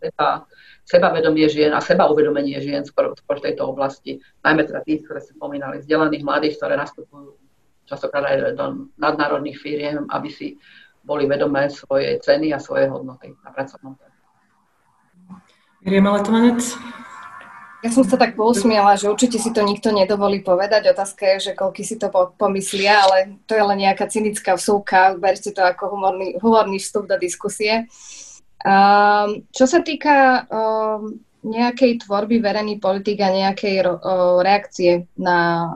seba, 0.00 0.44
sebavedomie 0.84 1.46
žien 1.48 1.72
a 1.72 1.80
seba 1.84 2.08
uvedomenie 2.08 2.58
žien 2.60 2.82
skôr, 2.82 3.12
skôr 3.16 3.38
v 3.38 3.52
tejto 3.52 3.68
oblasti, 3.68 4.18
najmä 4.42 4.64
teda 4.64 4.80
tých, 4.82 5.04
ktoré 5.04 5.20
ste 5.20 5.36
spomínali, 5.36 5.84
vzdelaných 5.84 6.24
mladých, 6.24 6.56
ktoré 6.58 6.74
nastupujú 6.80 7.36
častokrát 7.86 8.26
aj 8.26 8.58
do 8.58 8.90
nadnárodných 8.98 9.58
firiem, 9.62 10.10
aby 10.10 10.28
si 10.28 10.58
boli 11.06 11.30
vedomé 11.30 11.70
svoje 11.70 12.18
ceny 12.18 12.50
a 12.50 12.58
svoje 12.58 12.90
hodnoty 12.90 13.30
na 13.46 13.54
pracovnom 13.54 13.94
trhu. 13.94 14.14
Miriam 15.86 16.10
Letovanec? 16.10 16.74
Ja 17.84 17.92
som 17.92 18.08
sa 18.08 18.16
tak 18.16 18.40
pousmiela, 18.40 18.96
že 18.96 19.12
určite 19.12 19.36
si 19.36 19.52
to 19.52 19.60
nikto 19.60 19.92
nedovolí 19.92 20.40
povedať. 20.40 20.90
Otázka 20.90 21.36
je, 21.36 21.50
že 21.50 21.58
koľky 21.58 21.84
si 21.84 22.00
to 22.00 22.08
pomyslia, 22.40 23.04
ale 23.04 23.36
to 23.44 23.52
je 23.52 23.62
len 23.62 23.78
nejaká 23.84 24.08
cynická 24.08 24.56
vsúka. 24.56 25.14
Berte 25.20 25.52
to 25.52 25.60
ako 25.60 25.92
humorný, 25.92 26.40
humorný 26.40 26.80
vstup 26.80 27.04
do 27.04 27.20
diskusie. 27.20 27.84
Um, 28.64 29.44
čo 29.52 29.68
sa 29.68 29.84
týka 29.84 30.48
um, 30.48 31.20
nejakej 31.46 32.08
tvorby 32.08 32.42
verejných 32.42 32.82
politik 32.82 33.22
a 33.22 33.30
nejakej 33.30 33.84
uh, 33.86 34.40
reakcie 34.42 35.06
na 35.14 35.70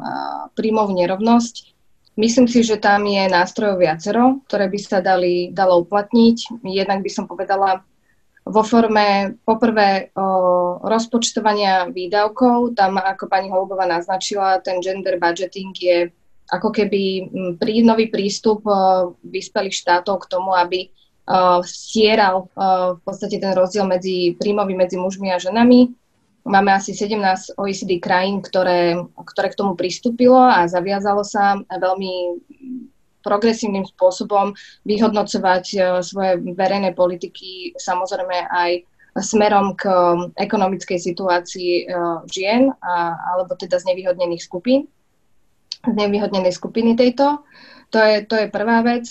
príjmovú 0.59 0.97
nerovnosť, 0.97 1.77
myslím 2.19 2.49
si, 2.51 2.65
že 2.67 2.81
tam 2.81 3.07
je 3.07 3.29
nástrojov 3.29 3.79
viacero, 3.79 4.43
ktoré 4.49 4.67
by 4.67 4.79
sa 4.81 4.99
dali, 4.99 5.53
dalo 5.55 5.85
uplatniť. 5.87 6.65
Jednak 6.65 7.05
by 7.05 7.11
som 7.13 7.31
povedala 7.31 7.85
vo 8.47 8.63
forme 8.65 9.37
poprvé 9.45 10.11
uh, 10.15 10.81
rozpočtovania 10.83 11.89
výdavkov. 11.93 12.75
Tam, 12.75 12.97
ako 12.97 13.29
pani 13.29 13.53
Holubová 13.53 13.85
naznačila, 13.85 14.63
ten 14.65 14.81
gender 14.81 15.21
budgeting 15.21 15.75
je 15.77 16.11
ako 16.51 16.75
keby 16.75 17.31
prí, 17.63 17.87
nový 17.87 18.11
prístup 18.11 18.67
uh, 18.67 19.15
vyspelých 19.23 19.77
štátov 19.77 20.27
k 20.27 20.31
tomu, 20.31 20.51
aby 20.57 20.91
stieral 21.63 22.51
v 22.99 23.01
podstate 23.07 23.39
ten 23.39 23.55
rozdiel 23.55 23.87
medzi 23.87 24.35
príjmový 24.35 24.75
medzi 24.75 24.99
mužmi 24.99 25.31
a 25.31 25.39
ženami. 25.39 25.95
Máme 26.43 26.73
asi 26.73 26.97
17 26.97 27.55
OECD 27.61 28.01
krajín, 28.01 28.41
ktoré, 28.41 28.97
ktoré 29.15 29.53
k 29.53 29.59
tomu 29.61 29.77
pristúpilo 29.77 30.41
a 30.41 30.67
zaviazalo 30.67 31.23
sa 31.23 31.61
veľmi 31.69 32.43
progresívnym 33.21 33.85
spôsobom 33.85 34.53
vyhodnocovať 34.85 35.65
uh, 35.77 35.83
svoje 36.05 36.41
verejné 36.57 36.93
politiky, 36.93 37.77
samozrejme 37.79 38.49
aj 38.51 38.71
smerom 39.19 39.75
k 39.75 39.91
um, 39.91 40.31
ekonomickej 40.39 40.99
situácii 40.99 41.91
uh, 41.91 42.23
žien, 42.31 42.71
a, 42.79 43.19
alebo 43.35 43.59
teda 43.59 43.83
znevýhodnených 43.83 44.43
skupín, 44.45 44.87
znevýhodnenej 45.83 46.55
skupiny 46.55 46.95
tejto. 46.95 47.43
To 47.91 47.99
je, 47.99 48.23
to 48.23 48.39
je 48.39 48.47
prvá 48.47 48.87
vec. 48.87 49.11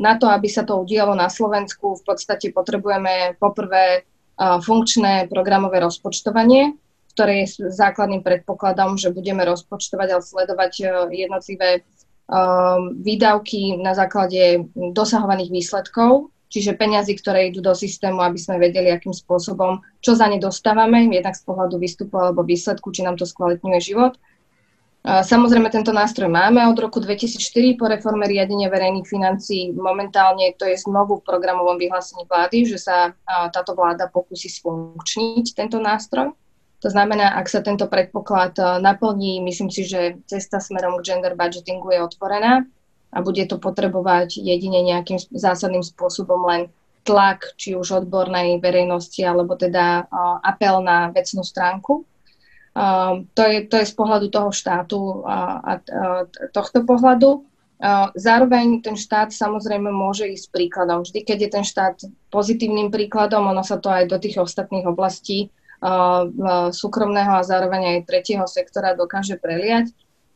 Na 0.00 0.16
to, 0.16 0.24
aby 0.32 0.48
sa 0.48 0.64
to 0.64 0.80
udialo 0.80 1.12
na 1.12 1.28
Slovensku, 1.28 2.00
v 2.00 2.04
podstate 2.08 2.48
potrebujeme 2.48 3.36
poprvé 3.36 4.08
funkčné 4.40 5.28
programové 5.28 5.84
rozpočtovanie, 5.84 6.80
ktoré 7.12 7.44
je 7.44 7.68
základným 7.68 8.24
predpokladom, 8.24 8.96
že 8.96 9.12
budeme 9.12 9.44
rozpočtovať 9.44 10.08
a 10.16 10.24
sledovať 10.24 10.72
jednotlivé 11.12 11.84
výdavky 13.00 13.78
na 13.78 13.94
základe 13.94 14.66
dosahovaných 14.74 15.50
výsledkov, 15.54 16.34
čiže 16.50 16.74
peniazy, 16.74 17.14
ktoré 17.14 17.50
idú 17.50 17.62
do 17.62 17.74
systému, 17.74 18.18
aby 18.22 18.38
sme 18.38 18.58
vedeli, 18.58 18.90
akým 18.90 19.14
spôsobom, 19.14 19.78
čo 20.02 20.18
za 20.18 20.26
ne 20.26 20.42
dostávame, 20.42 21.06
jednak 21.06 21.38
z 21.38 21.42
pohľadu 21.46 21.78
výstupu 21.78 22.18
alebo 22.18 22.42
výsledku, 22.42 22.90
či 22.90 23.06
nám 23.06 23.14
to 23.14 23.26
skvalitňuje 23.26 23.78
život 23.78 24.18
Samozrejme, 25.06 25.70
tento 25.70 25.94
nástroj 25.94 26.26
máme 26.26 26.66
od 26.66 26.74
roku 26.82 26.98
2004 26.98 27.78
po 27.78 27.86
reforme 27.86 28.26
riadenia 28.26 28.66
verejných 28.66 29.06
financií. 29.06 29.70
Momentálne 29.70 30.50
to 30.58 30.66
je 30.66 30.74
znovu 30.82 31.22
v 31.22 31.26
programovom 31.30 31.78
vyhlásení 31.78 32.26
vlády, 32.26 32.66
že 32.66 32.82
sa 32.82 33.14
táto 33.54 33.78
vláda 33.78 34.10
pokusí 34.10 34.50
sfunkčniť 34.50 35.54
tento 35.54 35.78
nástroj. 35.78 36.34
To 36.84 36.88
znamená, 36.92 37.34
ak 37.40 37.48
sa 37.48 37.64
tento 37.64 37.88
predpoklad 37.88 38.56
naplní, 38.84 39.40
myslím 39.40 39.72
si, 39.72 39.88
že 39.88 40.20
cesta 40.28 40.60
smerom 40.60 41.00
k 41.00 41.12
gender 41.12 41.32
budgetingu 41.32 41.88
je 41.88 42.04
otvorená 42.04 42.68
a 43.12 43.18
bude 43.24 43.48
to 43.48 43.56
potrebovať 43.56 44.36
jedine 44.36 44.84
nejakým 44.84 45.16
zásadným 45.32 45.80
spôsobom 45.80 46.44
len 46.46 46.68
tlak, 47.06 47.56
či 47.56 47.72
už 47.72 48.04
odbornej 48.04 48.60
verejnosti, 48.60 49.22
alebo 49.24 49.56
teda 49.56 50.04
apel 50.44 50.84
na 50.84 51.08
vecnú 51.14 51.40
stránku 51.40 52.04
Uh, 52.76 53.24
to, 53.32 53.40
je, 53.40 53.64
to 53.72 53.80
je 53.80 53.88
z 53.88 53.94
pohľadu 53.96 54.28
toho 54.28 54.52
štátu 54.52 55.24
a, 55.24 55.36
a, 55.64 55.72
tohto 56.52 56.84
pohľadu. 56.84 57.48
Zároveň 58.12 58.84
ten 58.84 59.00
štát 59.00 59.32
samozrejme 59.32 59.88
môže 59.88 60.28
ísť 60.28 60.52
príkladom. 60.52 61.04
Vždy, 61.04 61.24
keď 61.24 61.38
je 61.40 61.50
ten 61.56 61.64
štát 61.64 61.96
pozitívnym 62.28 62.92
príkladom, 62.92 63.48
ono 63.48 63.64
sa 63.64 63.80
to 63.80 63.88
aj 63.88 64.12
do 64.12 64.20
tých 64.20 64.40
ostatných 64.40 64.84
oblastí 64.84 65.48
súkromného 66.72 67.36
a 67.36 67.46
zároveň 67.46 67.96
aj 67.96 68.06
tretieho 68.08 68.46
sektora 68.48 68.96
dokáže 68.96 69.36
preliať. 69.36 69.92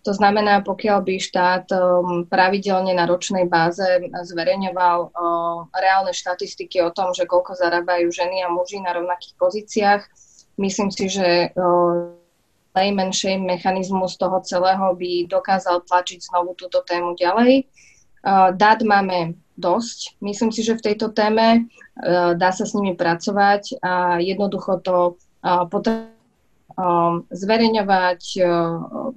To 0.08 0.16
znamená, 0.16 0.64
pokiaľ 0.64 1.04
by 1.04 1.14
štát 1.20 1.66
um, 1.76 2.24
pravidelne 2.24 2.96
na 2.96 3.04
ročnej 3.04 3.44
báze 3.44 3.84
zverejňoval 4.08 4.98
uh, 5.12 5.68
reálne 5.76 6.16
štatistiky 6.16 6.80
o 6.80 6.88
tom, 6.88 7.12
že 7.12 7.28
koľko 7.28 7.52
zarábajú 7.52 8.08
ženy 8.08 8.40
a 8.40 8.48
muži 8.48 8.80
na 8.80 8.96
rovnakých 8.96 9.36
pozíciách, 9.36 10.02
myslím 10.56 10.88
si, 10.88 11.04
že 11.12 11.52
uh, 11.52 12.16
najmenšej 12.72 13.44
mechanizmus 13.44 14.16
toho 14.16 14.40
celého 14.40 14.96
by 14.96 15.28
dokázal 15.28 15.84
tlačiť 15.84 16.32
znovu 16.32 16.54
túto 16.54 16.80
tému 16.86 17.18
ďalej. 17.18 17.66
Dát 18.54 18.80
máme 18.86 19.34
dosť. 19.58 20.20
Myslím 20.22 20.54
si, 20.54 20.62
že 20.62 20.78
v 20.78 20.84
tejto 20.92 21.10
téme 21.10 21.66
dá 22.38 22.50
sa 22.54 22.64
s 22.64 22.72
nimi 22.78 22.94
pracovať 22.94 23.82
a 23.82 24.22
jednoducho 24.22 24.78
to 24.86 25.18
potrebuje 25.44 26.18
zverejňovať, 27.28 28.22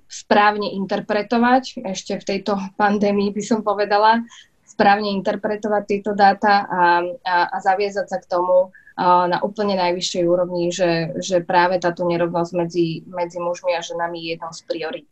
správne 0.10 0.68
interpretovať, 0.74 1.86
ešte 1.86 2.20
v 2.20 2.28
tejto 2.28 2.60
pandémii 2.82 3.32
by 3.32 3.44
som 3.44 3.60
povedala, 3.64 4.26
správne 4.64 5.14
interpretovať 5.22 5.84
tieto 5.86 6.12
dáta 6.18 6.66
a, 6.66 6.82
a, 7.22 7.36
a 7.54 7.58
zaviezať 7.62 8.10
sa 8.10 8.18
k 8.18 8.26
tomu, 8.26 8.74
na 9.02 9.42
úplne 9.42 9.74
najvyššej 9.74 10.24
úrovni, 10.30 10.70
že, 10.70 11.18
že 11.18 11.42
práve 11.42 11.82
táto 11.82 12.06
nerovnosť 12.06 12.52
medzi, 12.54 13.02
medzi 13.10 13.42
mužmi 13.42 13.74
a 13.74 13.82
ženami 13.82 14.22
je 14.22 14.30
jednou 14.38 14.54
z 14.54 14.62
priorit. 14.70 15.12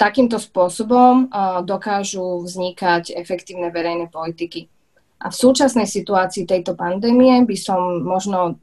Takýmto 0.00 0.40
spôsobom 0.40 1.28
dokážu 1.68 2.40
vznikať 2.40 3.12
efektívne 3.12 3.68
verejné 3.68 4.08
politiky. 4.08 4.72
A 5.20 5.28
v 5.28 5.36
súčasnej 5.36 5.84
situácii 5.84 6.48
tejto 6.48 6.78
pandémie 6.78 7.44
by 7.44 7.56
som 7.58 8.00
možno 8.00 8.56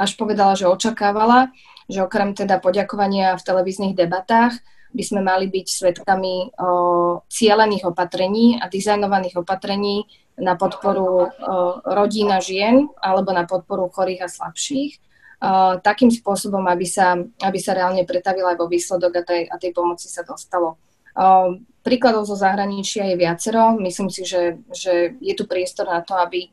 až 0.00 0.16
povedala, 0.16 0.56
že 0.56 0.64
očakávala, 0.64 1.52
že 1.84 2.00
okrem 2.00 2.32
teda 2.32 2.56
poďakovania 2.56 3.36
v 3.36 3.44
televíznych 3.44 3.92
debatách 3.92 4.56
by 4.90 5.02
sme 5.04 5.20
mali 5.20 5.52
byť 5.52 5.66
svetkami 5.68 6.34
o, 6.56 7.22
cielených 7.28 7.84
opatrení 7.84 8.56
a 8.56 8.66
dizajnovaných 8.66 9.36
opatrení 9.38 10.08
na 10.40 10.56
podporu 10.56 11.28
rodín 11.84 12.32
a 12.32 12.40
žien 12.40 12.88
alebo 12.96 13.28
na 13.28 13.44
podporu 13.44 13.92
chorých 13.92 14.24
a 14.24 14.28
slabších. 14.32 14.96
Takým 15.84 16.08
spôsobom, 16.08 16.64
aby 16.64 16.88
sa, 16.88 17.12
aby 17.16 17.58
sa 17.60 17.76
reálne 17.76 18.08
pretavila 18.08 18.56
aj 18.56 18.58
vo 18.60 18.68
výsledok 18.68 19.20
a 19.20 19.22
tej, 19.24 19.42
a 19.52 19.56
tej 19.60 19.76
pomoci 19.76 20.08
sa 20.08 20.24
dostalo. 20.24 20.80
O, 21.12 21.60
príkladov 21.84 22.24
zo 22.24 22.40
zahraničia 22.40 23.08
je 23.12 23.16
viacero. 23.20 23.76
Myslím 23.76 24.08
si, 24.08 24.24
že, 24.24 24.60
že 24.72 25.16
je 25.20 25.34
tu 25.36 25.44
priestor 25.44 25.88
na 25.88 26.00
to, 26.00 26.16
aby 26.16 26.48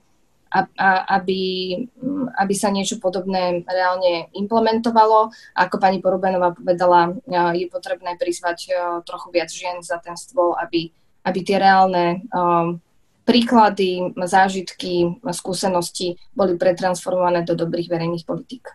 aby, 0.51 1.41
aby 2.39 2.53
sa 2.55 2.71
niečo 2.71 2.97
podobné 3.03 3.67
reálne 3.67 4.31
implementovalo. 4.33 5.29
Ako 5.55 5.75
pani 5.77 5.99
Porubenová 5.99 6.55
povedala, 6.55 7.13
je 7.53 7.67
potrebné 7.67 8.15
prizvať 8.15 8.71
trochu 9.03 9.27
viac 9.35 9.51
žien 9.51 9.83
za 9.83 9.99
ten 9.99 10.15
stôl, 10.15 10.55
aby, 10.55 10.89
aby 11.27 11.39
tie 11.43 11.59
reálne 11.59 12.23
príklady, 13.27 14.15
zážitky, 14.15 15.19
skúsenosti 15.35 16.15
boli 16.31 16.55
pretransformované 16.55 17.43
do 17.43 17.59
dobrých 17.59 17.91
verejných 17.91 18.23
politík. 18.23 18.71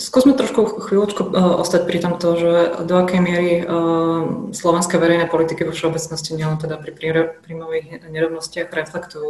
Skúsme 0.00 0.32
trošku 0.32 0.88
chvíľočku 0.88 1.36
ostať 1.36 1.84
pri 1.84 1.98
tomto, 2.00 2.26
že 2.40 2.52
do 2.88 2.96
akej 2.96 3.20
miery 3.20 3.52
slovenské 4.56 4.96
verejné 4.96 5.28
politiky 5.28 5.68
vo 5.68 5.76
všeobecnosti, 5.76 6.32
nielen 6.32 6.56
teda 6.56 6.80
pri 6.80 6.96
príjmových 7.44 8.08
nerovnostiach, 8.08 8.72
reflektujú 8.72 9.28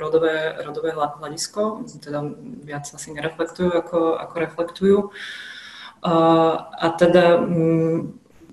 rodové, 0.00 0.56
rodové 0.64 0.96
hľadisko, 0.96 1.84
teda 2.00 2.32
viac 2.64 2.88
asi 2.88 3.12
nereflektujú, 3.12 3.76
ako, 3.76 4.16
ako 4.24 4.34
reflektujú. 4.40 4.98
A 6.00 6.86
teda 6.96 7.44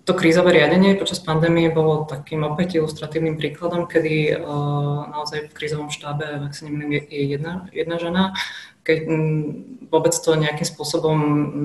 to 0.03 0.11
krízové 0.17 0.51
riadenie 0.51 0.99
počas 0.99 1.23
pandémie 1.23 1.71
bolo 1.71 2.03
takým 2.03 2.43
opäť 2.43 2.75
ilustratívnym 2.75 3.39
príkladom, 3.39 3.87
kedy 3.87 4.35
naozaj 5.15 5.47
v 5.47 5.55
krízovom 5.55 5.87
štábe, 5.95 6.43
ak 6.43 6.51
sa 6.51 6.67
nemýlim, 6.67 7.07
je 7.07 7.23
jedna, 7.23 7.71
jedna 7.71 7.95
žena, 7.95 8.23
keď 8.89 8.97
mm, 9.05 9.43
vôbec 9.89 10.13
to 10.13 10.37
nejakým 10.37 10.65
spôsobom 10.65 11.17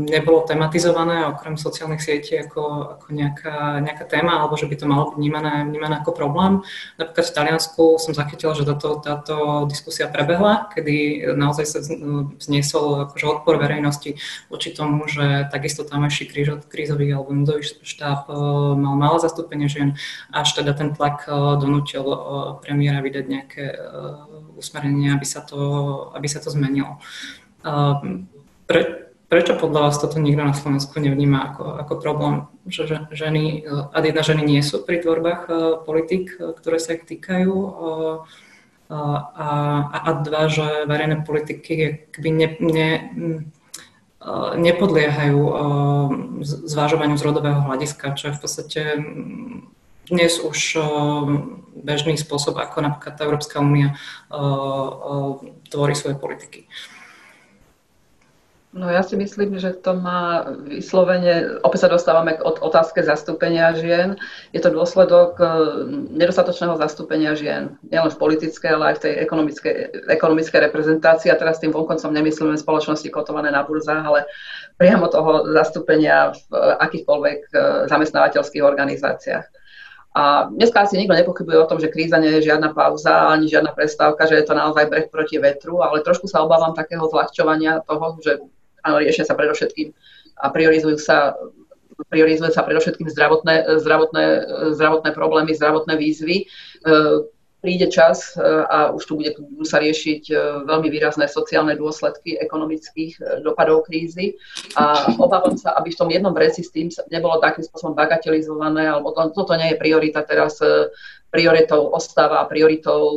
nebolo 0.08 0.48
tematizované, 0.48 1.28
okrem 1.28 1.60
sociálnych 1.60 2.00
sietí 2.00 2.40
ako, 2.40 2.96
ako 2.96 3.06
nejaká, 3.12 3.84
nejaká 3.84 4.04
téma, 4.08 4.40
alebo 4.40 4.56
že 4.56 4.64
by 4.64 4.76
to 4.80 4.88
malo 4.88 5.12
byť 5.12 5.16
vnímané, 5.20 5.68
vnímané 5.68 6.00
ako 6.00 6.16
problém. 6.16 6.64
Napríklad 6.96 7.26
v 7.28 7.36
Taliansku 7.36 7.84
som 8.00 8.16
zachytila, 8.16 8.56
že 8.56 8.64
táto, 8.64 9.00
táto 9.04 9.36
diskusia 9.68 10.08
prebehla, 10.08 10.72
kedy 10.72 11.28
naozaj 11.36 11.64
sa 11.68 11.78
vzniesol 12.40 13.12
akože 13.12 13.26
odpor 13.28 13.60
verejnosti 13.60 14.16
voči 14.48 14.72
tomu, 14.72 15.04
že 15.04 15.48
takisto 15.52 15.84
tamajší 15.84 16.32
krízový 16.64 17.12
alebo 17.12 17.28
núdzový 17.36 17.84
štáb 17.84 18.28
e, 18.28 18.34
mal 18.80 18.96
malé 18.96 19.20
zastúpenie 19.20 19.68
žien, 19.68 20.00
až 20.32 20.56
teda 20.56 20.72
ten 20.72 20.96
tlak 20.96 21.28
e, 21.28 21.60
donútil 21.60 22.08
e, 22.08 22.16
premiéra 22.64 23.04
vydať 23.04 23.24
nejaké 23.28 23.64
usmerenie, 24.56 25.12
aby 25.12 25.26
sa 25.26 25.42
to, 25.44 25.60
aby 26.16 26.24
sa 26.30 26.40
to 26.40 26.48
zmenilo. 26.48 27.02
Pre, 28.64 28.80
prečo 29.28 29.52
podľa 29.58 29.80
vás 29.88 29.96
toto 29.98 30.22
nikto 30.22 30.44
na 30.44 30.54
Slovensku 30.54 31.00
nevníma 31.00 31.52
ako, 31.52 31.64
ako 31.82 31.92
problém, 31.98 32.34
že 32.68 32.86
ženy, 33.12 33.66
a 33.66 33.96
jedna 33.98 34.22
ženy 34.22 34.42
nie 34.44 34.62
sú 34.62 34.84
pri 34.84 35.02
tvorbách 35.02 35.42
e, 35.48 35.52
politik, 35.84 36.36
e, 36.38 36.52
ktoré 36.54 36.78
sa 36.78 36.96
ich 36.96 37.04
týkajú, 37.04 37.52
a, 38.84 38.98
a, 39.32 39.48
a 39.96 40.10
dva, 40.20 40.44
že 40.52 40.84
verejné 40.84 41.24
politiky 41.24 42.04
keby 42.12 42.28
ne, 42.30 42.48
ne, 42.60 42.90
nepodliehajú 44.60 45.40
zvážovaniu 46.44 47.16
z 47.16 47.24
rodového 47.24 47.64
hľadiska, 47.64 48.12
čo 48.12 48.28
je 48.28 48.36
v 48.36 48.40
podstate 48.40 48.80
dnes 50.04 50.36
už 50.36 50.80
bežný 51.80 52.20
spôsob, 52.20 52.60
ako 52.60 52.84
napríklad 52.84 53.16
tá 53.16 53.24
Európska 53.24 53.60
únia 53.60 53.96
tvorí 55.68 55.96
svoje 55.96 56.16
politiky. 56.20 56.68
No 58.74 58.90
ja 58.90 59.06
si 59.06 59.14
myslím, 59.14 59.54
že 59.62 59.70
to 59.70 59.94
má 59.94 60.50
vyslovene, 60.66 61.62
opäť 61.62 61.86
sa 61.86 61.94
dostávame 61.94 62.34
k 62.34 62.42
otázke 62.42 63.06
zastúpenia 63.06 63.70
žien. 63.78 64.18
Je 64.50 64.58
to 64.58 64.74
dôsledok 64.74 65.38
e, 65.38 65.46
nedostatočného 66.18 66.74
zastúpenia 66.74 67.38
žien, 67.38 67.78
nielen 67.86 68.10
v 68.10 68.18
politickej, 68.18 68.70
ale 68.74 68.84
aj 68.90 68.94
v 68.98 69.02
tej 69.06 69.12
ekonomickej, 69.22 69.74
ekonomickej 70.10 70.60
reprezentácii. 70.66 71.30
A 71.30 71.38
teraz 71.38 71.62
tým 71.62 71.70
vonkoncom 71.70 72.10
nemyslíme 72.10 72.58
spoločnosti 72.58 73.06
kotované 73.14 73.54
na 73.54 73.62
burzách, 73.62 74.02
ale 74.02 74.26
priamo 74.74 75.06
toho 75.06 75.54
zastúpenia 75.54 76.34
v 76.34 76.42
akýchkoľvek 76.82 77.38
e, 77.54 77.58
zamestnávateľských 77.86 78.66
organizáciách. 78.66 79.46
A 80.14 80.50
dneska 80.50 80.82
asi 80.82 80.98
nikto 80.98 81.14
nepochybuje 81.14 81.58
o 81.58 81.66
tom, 81.70 81.78
že 81.82 81.90
kríza 81.90 82.18
nie 82.22 82.38
je 82.38 82.50
žiadna 82.50 82.70
pauza 82.70 83.34
ani 83.34 83.50
žiadna 83.50 83.74
prestávka, 83.74 84.30
že 84.30 84.38
je 84.38 84.46
to 84.46 84.54
naozaj 84.54 84.86
breh 84.86 85.10
proti 85.10 85.42
vetru, 85.42 85.82
ale 85.82 86.06
trošku 86.06 86.30
sa 86.30 86.46
obávam 86.46 86.70
takého 86.70 87.02
zľahčovania 87.10 87.82
toho, 87.82 88.18
že 88.22 88.38
áno, 88.84 89.00
riešia 89.00 89.24
sa 89.24 89.34
predovšetkým 89.34 89.90
a 90.44 90.46
priorizujú 90.52 91.00
sa 91.00 91.32
priorizuje 92.10 92.50
sa 92.50 92.66
predovšetkým 92.66 93.06
zdravotné, 93.06 93.78
zdravotné, 93.80 94.24
zdravotné 94.74 95.10
problémy, 95.14 95.54
zdravotné 95.54 95.94
výzvy. 95.94 96.36
E, 96.42 96.46
príde 97.62 97.88
čas 97.88 98.36
e, 98.36 98.42
a 98.44 98.92
už 98.92 99.02
tu 99.06 99.12
bude, 99.16 99.32
sa 99.64 99.78
riešiť 99.80 100.22
e, 100.28 100.34
veľmi 100.68 100.88
výrazné 100.90 101.30
sociálne 101.30 101.78
dôsledky 101.78 102.36
ekonomických 102.42 103.42
dopadov 103.46 103.86
krízy 103.88 104.36
a 104.74 105.14
obávam 105.16 105.56
sa, 105.56 105.78
aby 105.78 105.94
v 105.94 105.98
tom 106.02 106.10
jednom 106.10 106.34
vreci 106.34 106.66
s 106.66 106.74
tým 106.74 106.90
nebolo 107.08 107.40
takým 107.40 107.64
spôsobom 107.64 107.94
bagatelizované, 107.94 108.90
alebo 108.90 109.14
to, 109.14 109.32
toto 109.32 109.54
nie 109.56 109.72
je 109.72 109.80
priorita 109.80 110.26
teraz, 110.26 110.58
prioritou 111.34 111.90
ostáva 111.90 112.46
a 112.46 112.46
prioritou, 112.46 113.10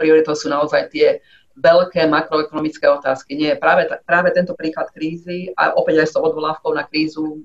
prioritou 0.00 0.32
sú 0.32 0.48
naozaj 0.48 0.88
tie 0.88 1.20
veľké 1.60 2.08
makroekonomické 2.08 2.88
otázky. 2.88 3.36
Nie, 3.36 3.54
práve, 3.60 3.86
práve 4.08 4.32
tento 4.32 4.56
príklad 4.56 4.88
krízy 4.90 5.52
a 5.54 5.76
opäť 5.76 6.02
aj 6.02 6.08
s 6.10 6.16
odvolávkou 6.16 6.72
na 6.72 6.88
krízu 6.88 7.44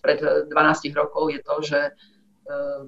pred 0.00 0.18
12 0.20 0.50
rokov 0.96 1.34
je 1.34 1.40
to, 1.44 1.56
že 1.60 1.80
uh, 1.92 2.82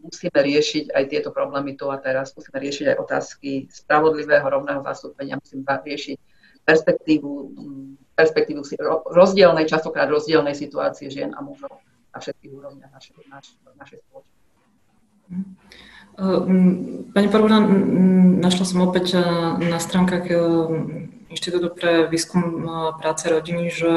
musíme 0.00 0.40
riešiť 0.40 0.94
aj 0.94 1.04
tieto 1.12 1.30
problémy 1.30 1.76
tu 1.76 1.92
a 1.92 2.00
teraz. 2.00 2.32
Musíme 2.32 2.58
riešiť 2.58 2.86
aj 2.94 2.96
otázky 2.96 3.68
spravodlivého 3.68 4.46
rovného 4.46 4.80
zastúpenia, 4.80 5.36
musíme 5.36 5.62
riešiť 5.66 6.16
perspektívu, 6.64 7.30
perspektívu 8.16 8.60
rozdielnej, 9.10 9.66
častokrát 9.68 10.08
rozdielnej 10.08 10.56
situácie 10.56 11.12
žien 11.12 11.34
a 11.36 11.40
mužov 11.44 11.82
na 12.10 12.18
všetkých 12.18 12.52
úrovniach 12.52 12.90
našej, 12.90 13.14
našej, 13.28 13.56
našej 13.76 13.98
spoločnosti. 14.06 14.38
Ehm, 16.20 17.08
pani 17.16 17.28
Parvona, 17.32 17.64
našla 18.44 18.64
som 18.68 18.84
opäť 18.84 19.16
eh, 19.16 19.24
na 19.56 19.80
stránkach 19.80 20.28
eh, 20.28 20.36
Inštitútu 21.32 21.72
pre 21.72 22.10
výskum 22.12 22.44
eh, 22.60 22.92
práce 23.00 23.24
rodiny, 23.24 23.72
že 23.72 23.92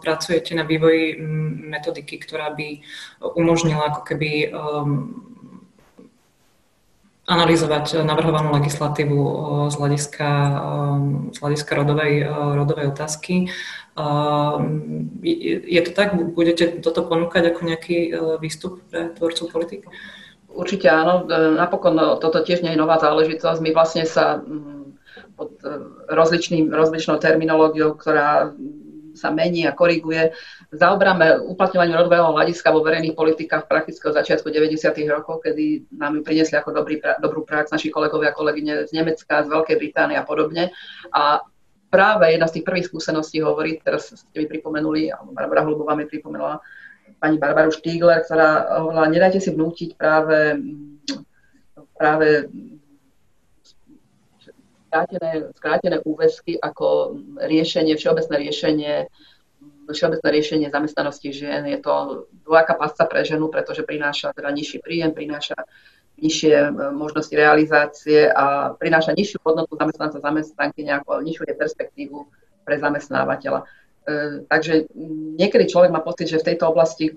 pracujete 0.00 0.56
na 0.56 0.64
vývoji 0.64 1.20
metodiky, 1.68 2.16
ktorá 2.16 2.56
by 2.56 2.80
umožnila 3.36 3.92
ako 3.92 4.00
keby 4.08 4.48
ehm, 4.48 4.92
analyzovať 7.26 8.06
navrhovanú 8.06 8.54
legislatívu 8.56 9.20
z 9.68 9.74
hľadiska, 9.76 10.28
ehm, 10.56 11.36
z 11.36 11.38
hľadiska 11.42 11.72
rodovej, 11.76 12.14
rodovej 12.56 12.86
otázky. 12.96 13.52
Je 15.24 15.80
to 15.84 15.92
tak? 15.96 16.12
Budete 16.36 16.84
toto 16.84 17.00
ponúkať 17.04 17.48
ako 17.48 17.60
nejaký 17.64 17.98
výstup 18.44 18.84
pre 18.92 19.08
tvorcov 19.16 19.48
politik? 19.48 19.88
Určite 20.56 20.88
áno. 20.88 21.28
E, 21.28 21.52
napokon 21.60 21.92
no, 21.92 22.16
toto 22.16 22.40
tiež 22.40 22.64
nie 22.64 22.72
je 22.72 22.80
nová 22.80 22.96
záležitosť. 22.96 23.60
My 23.60 23.70
vlastne 23.76 24.08
sa 24.08 24.40
mm, 24.40 25.36
pod 25.36 25.60
e, 25.60 25.68
rozličným, 26.08 26.72
rozličnou 26.72 27.20
terminológiou, 27.20 27.92
ktorá 27.92 28.56
sa 29.16 29.32
mení 29.32 29.64
a 29.64 29.72
koriguje. 29.72 30.36
Zaobráme 30.72 31.40
uplatňovanie 31.40 31.96
rodového 31.96 32.36
hľadiska 32.36 32.68
vo 32.68 32.84
verejných 32.84 33.16
politikách 33.16 33.64
prakticky 33.64 34.04
od 34.04 34.14
začiatku 34.14 34.52
90. 34.52 34.92
rokov, 35.08 35.40
kedy 35.40 35.88
nám 35.96 36.20
ju 36.20 36.22
priniesli 36.22 36.60
ako 36.60 36.76
dobrý, 36.76 37.00
dobrú 37.18 37.42
prax 37.48 37.72
naši 37.72 37.88
kolegovia 37.88 38.30
a 38.30 38.36
kolegyne 38.36 38.84
z 38.84 38.92
Nemecka, 38.92 39.42
z 39.42 39.48
Veľkej 39.48 39.76
Británie 39.80 40.20
a 40.20 40.24
podobne. 40.28 40.70
A 41.16 41.40
práve 41.88 42.28
jedna 42.28 42.46
z 42.46 42.60
tých 42.60 42.66
prvých 42.68 42.86
skúseností 42.92 43.40
hovorí, 43.40 43.80
teraz 43.80 44.12
ste 44.12 44.36
mi 44.36 44.46
pripomenuli, 44.46 45.08
alebo 45.08 45.32
Barbara 45.32 45.64
Hlubová 45.64 45.96
mi 45.96 46.04
pripomenula, 46.04 46.60
pani 47.20 47.36
Barbaru 47.40 47.72
Štígler, 47.72 48.24
ktorá 48.24 48.80
hovorila, 48.82 49.12
nedajte 49.12 49.40
si 49.40 49.50
vnútiť 49.52 49.96
práve, 49.96 50.60
práve 51.96 52.48
skrátené, 54.86 55.30
skrátené 55.56 55.96
úväzky 56.04 56.56
ako 56.60 57.18
riešenie, 57.40 57.96
všeobecné 57.96 58.36
riešenie 58.48 58.94
všeobecné 59.86 60.28
riešenie 60.34 60.66
zamestnanosti 60.70 61.30
žien. 61.30 61.62
Je 61.70 61.78
to 61.78 62.26
dvojaká 62.42 62.74
pasca 62.74 63.06
pre 63.06 63.22
ženu, 63.22 63.46
pretože 63.46 63.86
prináša 63.86 64.34
teda 64.34 64.50
nižší 64.50 64.82
príjem, 64.82 65.14
prináša 65.14 65.54
nižšie 66.18 66.54
e, 66.56 66.70
možnosti 66.96 67.30
realizácie 67.30 68.26
a 68.26 68.74
prináša 68.74 69.12
nižšiu 69.14 69.38
hodnotu 69.44 69.76
zamestnanca 69.76 70.18
zamestnanky, 70.18 70.82
nejakú 70.82 71.20
nižšiu 71.22 71.54
perspektívu 71.54 72.26
pre 72.66 72.82
zamestnávateľa. 72.82 73.68
E, 74.06 74.46
takže 74.46 74.86
niekedy 75.36 75.66
človek 75.66 75.90
má 75.90 76.00
pocit, 76.00 76.30
že 76.30 76.38
v 76.38 76.54
tejto 76.54 76.70
oblasti 76.70 77.10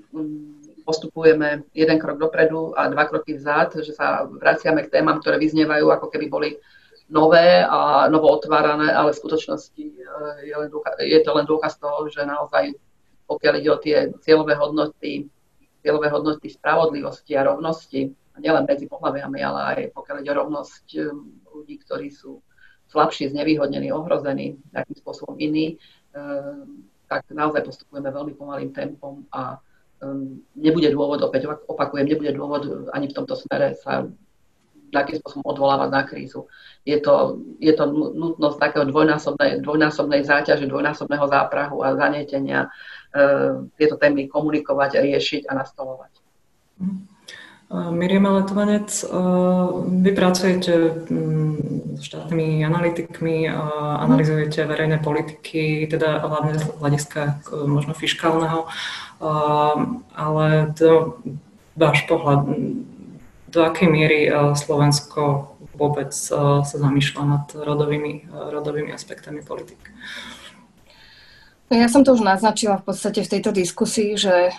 postupujeme 0.83 1.69
jeden 1.77 1.97
krok 2.01 2.17
dopredu 2.17 2.73
a 2.73 2.89
dva 2.89 3.05
kroky 3.05 3.37
vzad, 3.37 3.85
že 3.85 3.93
sa 3.93 4.25
vraciame 4.25 4.89
k 4.89 4.97
témam, 4.97 5.21
ktoré 5.21 5.37
vyznievajú, 5.37 5.85
ako 5.93 6.09
keby 6.09 6.25
boli 6.27 6.49
nové 7.09 7.61
a 7.61 8.09
novo 8.09 8.29
otvárané, 8.33 8.89
ale 8.89 9.13
v 9.13 9.19
skutočnosti 9.21 9.85
e, 9.85 9.93
je, 10.49 10.55
len 10.57 10.69
dôkaz, 10.73 10.97
je 11.01 11.19
to 11.21 11.31
len 11.37 11.45
dôkaz 11.45 11.77
toho, 11.77 12.09
že 12.09 12.25
naozaj, 12.25 12.73
pokiaľ 13.29 13.53
ide 13.61 13.69
o 13.69 13.77
tie 13.77 13.97
cieľové 14.25 14.57
hodnoty 14.57 15.29
cieľové 15.79 16.11
hodnoty 16.11 16.51
spravodlivosti 16.51 17.39
a 17.39 17.47
rovnosti, 17.47 18.11
nielen 18.39 18.67
medzi 18.67 18.87
pohľaviami, 18.87 19.39
ale 19.43 19.59
aj 19.59 19.79
pokiaľ 19.95 20.15
ide 20.23 20.31
o 20.31 20.39
rovnosť 20.43 20.85
ľudí, 21.51 21.75
ktorí 21.83 22.07
sú 22.11 22.39
slabší, 22.89 23.31
znevýhodnení, 23.31 23.91
ohrození 23.91 24.57
nejakým 24.71 24.97
spôsobom 24.97 25.35
iní, 25.37 25.77
tak 27.09 27.21
naozaj 27.33 27.65
postupujeme 27.65 28.09
veľmi 28.13 28.33
pomalým 28.37 28.71
tempom 28.73 29.25
a 29.33 29.57
nebude 30.55 30.89
dôvod, 30.95 31.19
opäť 31.25 31.51
opakujem, 31.67 32.07
nebude 32.07 32.31
dôvod 32.31 32.91
ani 32.95 33.11
v 33.11 33.15
tomto 33.15 33.35
smere 33.35 33.75
sa 33.75 34.07
nejakým 34.89 35.21
spôsobom 35.21 35.45
odvolávať 35.45 35.89
na 35.93 36.01
krízu. 36.01 36.49
Je 36.81 36.97
to, 36.97 37.37
je 37.61 37.69
to 37.77 37.85
nutnosť 37.93 38.57
takého 38.57 38.85
dvojnásobnej, 38.89 39.61
dvojnásobnej 39.61 40.25
záťaže, 40.25 40.65
dvojnásobného 40.65 41.25
záprahu 41.29 41.85
a 41.85 41.93
zanietenia 41.93 42.65
e, 42.65 42.69
tieto 43.77 44.01
témy 44.01 44.25
komunikovať, 44.25 44.97
riešiť 44.97 45.41
a 45.45 45.61
nastolovať. 45.61 46.13
Miriam 47.69 48.25
Letovanec, 48.25 48.89
e, 49.03 49.07
vy 50.01 50.11
pracujete 50.17 50.73
s 51.95 52.01
štátnymi 52.01 52.65
analytikmi, 52.65 53.45
analizujete 54.01 54.65
verejné 54.65 54.97
politiky, 54.97 55.85
teda 55.85 56.25
hlavne 56.25 56.57
z 56.57 56.65
hľadiska 56.81 57.21
e, 57.21 57.33
možno 57.69 57.93
fiskálneho, 57.93 58.65
ale 60.15 60.73
to 60.73 61.21
váš 61.77 62.07
pohľad 62.09 62.49
do 63.49 63.65
akej 63.65 63.89
miery 63.89 64.19
eh, 64.29 64.33
Slovensko 64.53 65.55
vôbec 65.73 66.13
eh, 66.13 66.35
sa 66.61 66.75
zamýšľa 66.77 67.23
nad 67.25 67.45
rodovými, 67.49 68.13
eh, 68.29 68.47
rodovými 68.53 68.93
aspektami 68.93 69.41
politik. 69.41 69.81
No 71.69 71.77
ja 71.77 71.85
som 71.85 72.01
to 72.01 72.17
už 72.17 72.25
naznačila 72.25 72.81
v 72.81 72.93
podstate 72.93 73.21
v 73.21 73.29
tejto 73.37 73.53
diskusii, 73.53 74.17
že 74.17 74.49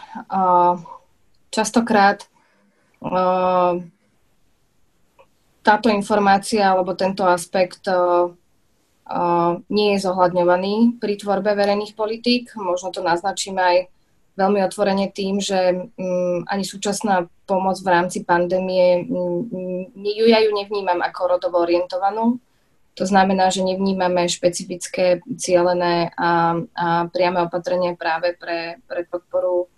častokrát 1.50 2.30
táto 5.60 5.88
informácia 5.88 6.68
alebo 6.68 6.92
tento 6.92 7.24
aspekt 7.24 7.88
nie 9.68 9.88
je 9.96 9.98
zohľadňovaný 10.06 11.02
pri 11.02 11.18
tvorbe 11.18 11.50
verejných 11.56 11.98
politík. 11.98 12.54
Možno 12.54 12.94
to 12.94 13.02
naznačím 13.02 13.58
aj 13.58 13.90
veľmi 14.38 14.62
otvorene 14.64 15.10
tým, 15.10 15.42
že 15.42 15.74
um, 15.74 16.46
ani 16.46 16.64
súčasná 16.64 17.26
pomoc 17.44 17.76
v 17.82 17.88
rámci 17.92 18.22
pandémie, 18.24 19.04
um, 19.10 19.44
ju 19.92 20.24
ja 20.30 20.40
ju 20.40 20.54
nevnímam 20.54 21.02
ako 21.02 21.36
rodovo 21.36 21.60
orientovanú. 21.60 22.38
To 22.98 23.04
znamená, 23.06 23.50
že 23.50 23.66
nevnímame 23.66 24.28
špecifické, 24.28 25.20
cielené 25.38 26.10
a, 26.14 26.58
a 26.74 26.86
priame 27.08 27.42
opatrenia 27.42 27.96
práve 27.96 28.36
pre, 28.36 28.82
pre 28.84 29.06
podporu 29.08 29.70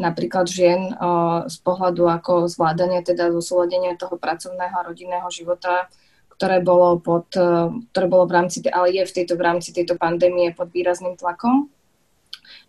napríklad 0.00 0.48
žien 0.48 0.96
uh, 0.96 1.44
z 1.44 1.56
pohľadu 1.60 2.08
ako 2.08 2.48
zvládania, 2.48 3.04
teda 3.04 3.28
zosúladenia 3.36 4.00
toho 4.00 4.16
pracovného 4.16 4.72
a 4.72 4.86
rodinného 4.88 5.28
života, 5.28 5.92
ktoré 6.32 6.64
bolo, 6.64 6.96
pod, 6.96 7.28
uh, 7.36 7.68
ktoré 7.92 8.06
bolo 8.08 8.24
v 8.24 8.34
rámci, 8.40 8.64
ale 8.72 8.96
je 8.96 9.04
v 9.04 9.12
tejto, 9.12 9.36
v 9.36 9.44
rámci 9.44 9.76
tejto 9.76 10.00
pandémie 10.00 10.56
pod 10.56 10.72
výrazným 10.72 11.20
tlakom 11.20 11.68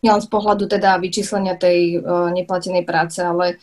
nielen 0.01 0.21
z 0.21 0.29
pohľadu 0.29 0.69
teda 0.69 0.97
vyčíslenia 1.01 1.57
tej 1.57 2.01
uh, 2.01 2.29
neplatenej 2.29 2.85
práce, 2.85 3.21
ale 3.21 3.57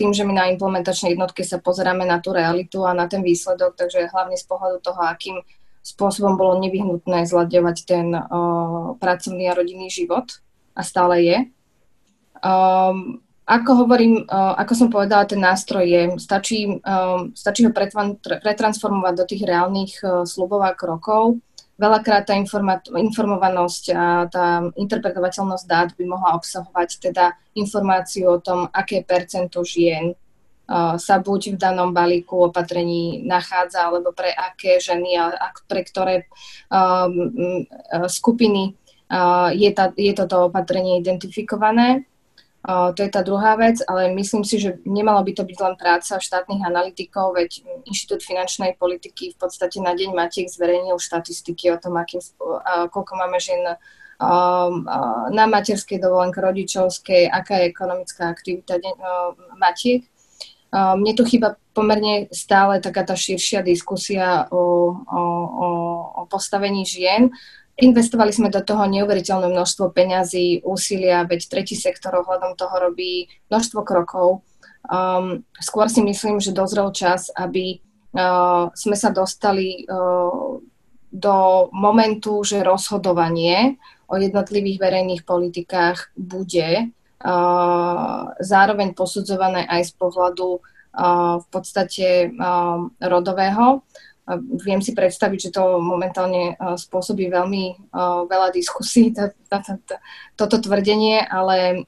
tým, 0.00 0.16
že 0.16 0.24
my 0.24 0.32
na 0.32 0.48
implementačnej 0.48 1.12
jednotke 1.12 1.44
sa 1.44 1.60
pozeráme 1.60 2.08
na 2.08 2.24
tú 2.24 2.32
realitu 2.32 2.88
a 2.88 2.96
na 2.96 3.04
ten 3.04 3.20
výsledok, 3.20 3.76
takže 3.76 4.08
hlavne 4.08 4.32
z 4.32 4.48
pohľadu 4.48 4.80
toho, 4.80 5.00
akým 5.04 5.36
spôsobom 5.84 6.40
bolo 6.40 6.56
nevyhnutné 6.64 7.28
zľadňovať 7.28 7.76
ten 7.84 8.16
uh, 8.16 8.96
pracovný 8.96 9.52
a 9.52 9.56
rodinný 9.56 9.92
život 9.92 10.40
a 10.72 10.80
stále 10.80 11.22
je. 11.22 11.38
Um, 12.44 13.20
ako 13.46 13.86
hovorím, 13.86 14.26
uh, 14.26 14.58
ako 14.58 14.72
som 14.74 14.88
povedala, 14.90 15.22
ten 15.22 15.38
nástroj 15.38 15.86
je, 15.86 16.02
stačí, 16.18 16.66
um, 16.66 17.30
stačí 17.30 17.62
ho 17.62 17.70
pretransformovať 18.42 19.14
do 19.14 19.24
tých 19.24 19.42
reálnych 19.46 20.02
uh, 20.02 20.26
slubov 20.26 20.66
a 20.66 20.74
krokov 20.74 21.38
Veľakrát 21.76 22.24
tá 22.24 22.32
informovanosť 22.96 23.84
a 23.92 24.24
tá 24.32 24.64
interpretovateľnosť 24.80 25.64
dát 25.68 25.92
by 25.92 26.08
mohla 26.08 26.40
obsahovať 26.40 27.04
teda 27.04 27.36
informáciu 27.52 28.32
o 28.32 28.40
tom, 28.40 28.64
aké 28.72 29.04
percento 29.04 29.60
žien 29.60 30.16
uh, 30.16 30.96
sa 30.96 31.20
buď 31.20 31.52
v 31.52 31.60
danom 31.60 31.92
balíku 31.92 32.48
opatrení 32.48 33.28
nachádza, 33.28 33.92
alebo 33.92 34.16
pre 34.16 34.32
aké 34.32 34.80
ženy 34.80 35.20
a 35.20 35.52
pre 35.68 35.84
ktoré 35.84 36.24
um, 36.72 37.68
skupiny 38.08 38.72
je, 39.54 39.70
tá, 39.70 39.94
je 39.94 40.10
toto 40.18 40.50
opatrenie 40.50 40.98
identifikované. 40.98 42.02
To 42.66 42.98
je 42.98 43.06
tá 43.06 43.22
druhá 43.22 43.54
vec, 43.54 43.78
ale 43.86 44.10
myslím 44.18 44.42
si, 44.42 44.58
že 44.58 44.82
nemalo 44.82 45.22
by 45.22 45.32
to 45.38 45.46
byť 45.46 45.58
len 45.62 45.74
práca 45.78 46.18
štátnych 46.18 46.66
analytikov, 46.66 47.38
veď 47.38 47.62
Inštitút 47.86 48.26
finančnej 48.26 48.74
politiky 48.74 49.30
v 49.30 49.36
podstate 49.38 49.78
na 49.78 49.94
deň 49.94 50.10
Matiek 50.10 50.50
zverejnil 50.50 50.98
štatistiky 50.98 51.70
o 51.70 51.78
tom, 51.78 51.94
akým, 51.94 52.18
koľko 52.90 53.12
máme 53.14 53.38
žien 53.38 53.78
na 55.30 55.44
materskej 55.46 56.02
dovolenke, 56.02 56.42
rodičovskej, 56.42 57.30
aká 57.30 57.62
je 57.62 57.70
ekonomická 57.70 58.34
aktivita 58.34 58.82
matiek. 59.60 60.02
Mne 60.74 61.12
tu 61.14 61.22
chýba 61.22 61.54
pomerne 61.70 62.26
stále 62.34 62.82
taká 62.82 63.06
tá 63.06 63.14
širšia 63.14 63.62
diskusia 63.62 64.50
o, 64.50 64.90
o, 65.06 65.22
o, 65.54 65.68
postavení 66.26 66.82
žien 66.82 67.30
Investovali 67.76 68.32
sme 68.32 68.48
do 68.48 68.64
toho 68.64 68.88
neuveriteľné 68.88 69.52
množstvo 69.52 69.92
peňazí, 69.92 70.64
úsilia, 70.64 71.28
veď 71.28 71.40
tretí 71.44 71.76
sektor 71.76 72.16
ohľadom 72.24 72.56
toho 72.56 72.72
robí 72.80 73.28
množstvo 73.52 73.84
krokov. 73.84 74.40
Um, 74.88 75.44
skôr 75.60 75.92
si 75.92 76.00
myslím, 76.00 76.40
že 76.40 76.56
dozrel 76.56 76.88
čas, 76.96 77.28
aby 77.36 77.76
uh, 78.16 78.72
sme 78.72 78.96
sa 78.96 79.12
dostali 79.12 79.84
uh, 79.84 80.56
do 81.12 81.36
momentu, 81.76 82.40
že 82.48 82.64
rozhodovanie 82.64 83.76
o 84.08 84.16
jednotlivých 84.16 84.78
verejných 84.80 85.22
politikách 85.28 86.16
bude 86.16 86.88
uh, 86.88 88.22
zároveň 88.40 88.96
posudzované 88.96 89.68
aj 89.68 89.90
z 89.90 89.92
pohľadu 90.00 90.48
uh, 90.56 91.44
v 91.44 91.46
podstate 91.52 92.32
uh, 92.32 92.88
rodového. 93.04 93.84
Viem 94.66 94.82
si 94.82 94.90
predstaviť, 94.90 95.38
že 95.38 95.54
to 95.54 95.78
momentálne 95.78 96.58
spôsobí 96.58 97.30
veľmi 97.30 97.94
veľa 98.26 98.50
diskusí, 98.50 99.14
tá, 99.14 99.30
tá, 99.46 99.62
tá, 99.62 100.02
toto 100.34 100.58
tvrdenie, 100.58 101.22
ale 101.22 101.86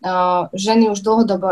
ženy 0.54 0.86
už 0.94 1.02
dlhodobo 1.02 1.50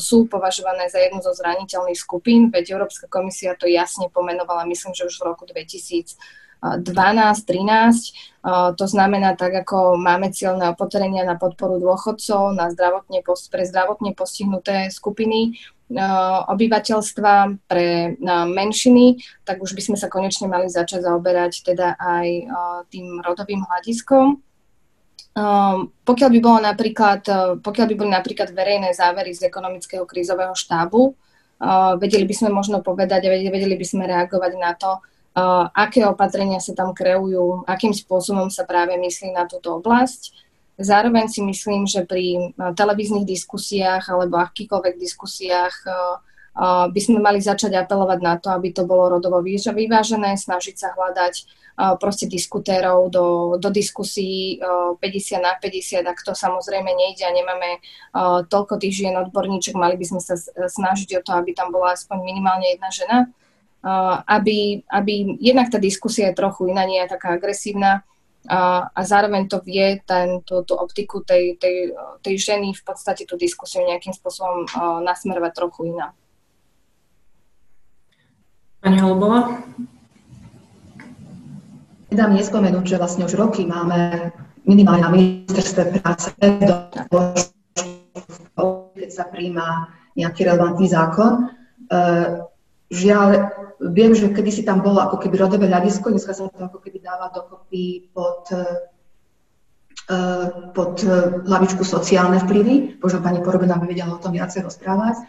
sú 0.00 0.24
považované 0.32 0.88
za 0.88 1.04
jednu 1.04 1.20
zo 1.20 1.36
zraniteľných 1.36 2.00
skupín, 2.00 2.48
veď 2.48 2.80
Európska 2.80 3.12
komisia 3.12 3.52
to 3.60 3.68
jasne 3.68 4.08
pomenovala, 4.08 4.64
myslím, 4.64 4.96
že 4.96 5.04
už 5.04 5.20
v 5.20 5.26
roku 5.28 5.44
2000 5.44 6.16
12-13. 6.62 8.46
To 8.78 8.86
znamená, 8.86 9.34
tak 9.34 9.66
ako 9.66 9.98
máme 9.98 10.30
cieľné 10.30 10.70
opatrenia 10.70 11.26
na 11.26 11.34
podporu 11.34 11.82
dôchodcov, 11.82 12.54
na 12.54 12.70
zdravotne, 12.70 13.26
pre 13.26 13.66
zdravotne 13.66 14.14
postihnuté 14.14 14.86
skupiny, 14.94 15.58
obyvateľstva 16.48 17.34
pre 17.68 18.16
menšiny, 18.48 19.20
tak 19.44 19.60
už 19.60 19.76
by 19.76 19.82
sme 19.82 19.96
sa 20.00 20.08
konečne 20.08 20.48
mali 20.48 20.72
začať 20.72 21.04
zaoberať 21.04 21.52
teda 21.68 22.00
aj 22.00 22.28
tým 22.88 23.20
rodovým 23.20 23.62
hľadiskom. 23.62 24.40
Pokiaľ 26.04 26.30
by, 26.32 26.40
bolo 26.44 26.58
napríklad, 26.60 27.22
pokiaľ 27.64 27.86
by 27.88 27.94
boli 27.96 28.10
napríklad 28.12 28.52
verejné 28.52 28.92
závery 28.92 29.32
z 29.32 29.48
ekonomického 29.48 30.04
krízového 30.04 30.52
štábu, 30.52 31.16
vedeli 31.96 32.28
by 32.28 32.34
sme 32.36 32.50
možno 32.52 32.84
povedať 32.84 33.28
a 33.28 33.32
vedeli 33.32 33.78
by 33.78 33.86
sme 33.86 34.04
reagovať 34.04 34.52
na 34.60 34.76
to, 34.76 35.00
aké 35.72 36.04
opatrenia 36.04 36.60
sa 36.60 36.76
tam 36.76 36.92
kreujú, 36.92 37.64
akým 37.64 37.96
spôsobom 37.96 38.52
sa 38.52 38.68
práve 38.68 38.92
myslí 39.00 39.32
na 39.32 39.48
túto 39.48 39.80
oblasť. 39.80 40.51
Zároveň 40.82 41.30
si 41.30 41.40
myslím, 41.40 41.86
že 41.86 42.02
pri 42.02 42.54
televíznych 42.58 43.24
diskusiách 43.24 44.10
alebo 44.10 44.42
akýkoľvek 44.42 44.94
diskusiách 44.98 45.74
by 46.92 47.00
sme 47.00 47.24
mali 47.24 47.40
začať 47.40 47.72
apelovať 47.72 48.18
na 48.20 48.36
to, 48.36 48.52
aby 48.52 48.76
to 48.76 48.84
bolo 48.84 49.16
rodovo 49.16 49.40
vyvážené, 49.40 50.36
snažiť 50.36 50.74
sa 50.76 50.92
hľadať 50.92 51.34
proste 51.96 52.28
diskutérov 52.28 53.08
do, 53.08 53.56
do 53.56 53.72
diskusí 53.72 54.60
50 54.60 55.00
na 55.40 55.56
50, 55.56 56.04
ak 56.04 56.18
to 56.20 56.36
samozrejme 56.36 56.92
nejde 56.92 57.24
a 57.24 57.32
nemáme 57.32 57.80
toľko 58.52 58.76
tých 58.76 59.00
žien 59.00 59.16
odborníček, 59.16 59.72
mali 59.72 59.96
by 59.96 60.04
sme 60.04 60.20
sa 60.20 60.36
snažiť 60.68 61.16
o 61.16 61.24
to, 61.24 61.32
aby 61.32 61.56
tam 61.56 61.72
bola 61.72 61.96
aspoň 61.96 62.20
minimálne 62.20 62.76
jedna 62.76 62.92
žena 62.92 63.18
aby, 64.26 64.82
aby 64.86 65.36
jednak 65.42 65.70
tá 65.70 65.78
diskusia 65.82 66.30
je 66.30 66.38
trochu 66.38 66.70
iná, 66.70 66.86
nie 66.86 67.02
je 67.02 67.12
taká 67.18 67.34
agresívna 67.34 68.06
a, 68.50 68.90
a 68.90 69.00
zároveň 69.06 69.46
to 69.46 69.62
vie 69.62 70.02
ten, 70.02 70.42
tú, 70.42 70.66
tú 70.66 70.74
optiku 70.74 71.22
tej, 71.22 71.58
tej, 71.62 71.94
tej 72.22 72.34
ženy 72.38 72.74
v 72.74 72.82
podstate 72.82 73.22
tú 73.22 73.38
diskusiu 73.38 73.86
nejakým 73.86 74.10
spôsobom 74.10 74.66
uh, 74.66 74.98
nasmerovať 75.02 75.52
trochu 75.54 75.94
iná. 75.94 76.10
Pani 78.82 78.98
Holbova? 78.98 79.62
Nedám 82.10 82.34
nespomenúť, 82.34 82.84
že 82.84 83.00
vlastne 83.00 83.24
už 83.24 83.38
roky 83.38 83.62
máme 83.62 84.34
minimálne 84.66 85.06
na 85.06 85.10
ministerstve 85.14 86.02
práce 86.02 86.34
do 86.42 86.92
sa 89.12 89.28
príjma 89.28 89.92
nejaký 90.16 90.48
relevantný 90.48 90.88
zákon. 90.88 91.52
Žiaľ, 92.92 93.28
viem, 93.96 94.12
že 94.12 94.28
kedy 94.28 94.50
si 94.52 94.62
tam 94.68 94.84
bolo 94.84 95.00
ako 95.00 95.16
keby 95.16 95.40
rodové 95.40 95.64
hľadisko, 95.64 96.12
dneska 96.12 96.36
sa 96.36 96.52
to 96.52 96.60
ako 96.60 96.76
keby 96.76 97.00
dáva 97.00 97.32
dokopy 97.32 98.12
pod, 98.12 98.52
pod 100.76 100.94
hlavičku 101.48 101.80
sociálne 101.88 102.36
vplyvy. 102.44 103.00
Možno 103.00 103.24
pani 103.24 103.40
Porobená 103.40 103.80
by 103.80 103.88
vedela 103.88 104.12
o 104.12 104.20
tom 104.20 104.36
viacej 104.36 104.68
rozprávať. 104.68 105.24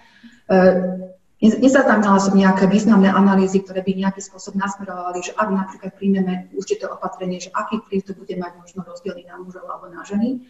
Nezaznamenala 1.44 2.20
som 2.20 2.36
nejaké 2.36 2.68
významné 2.68 3.12
analýzy, 3.12 3.64
ktoré 3.64 3.80
by 3.80 3.96
nejaký 3.96 4.20
spôsob 4.20 4.60
nasmerovali, 4.60 5.24
že 5.24 5.36
ak 5.36 5.48
napríklad 5.48 5.92
príjmeme 5.96 6.52
určité 6.56 6.88
opatrenie, 6.88 7.40
že 7.40 7.52
aký 7.56 7.80
vplyv 7.84 8.00
to 8.04 8.12
bude 8.16 8.36
mať 8.36 8.60
možno 8.60 8.84
rozdiely 8.84 9.24
na 9.28 9.40
mužov 9.40 9.68
alebo 9.72 9.88
na 9.88 10.04
ženy. 10.04 10.44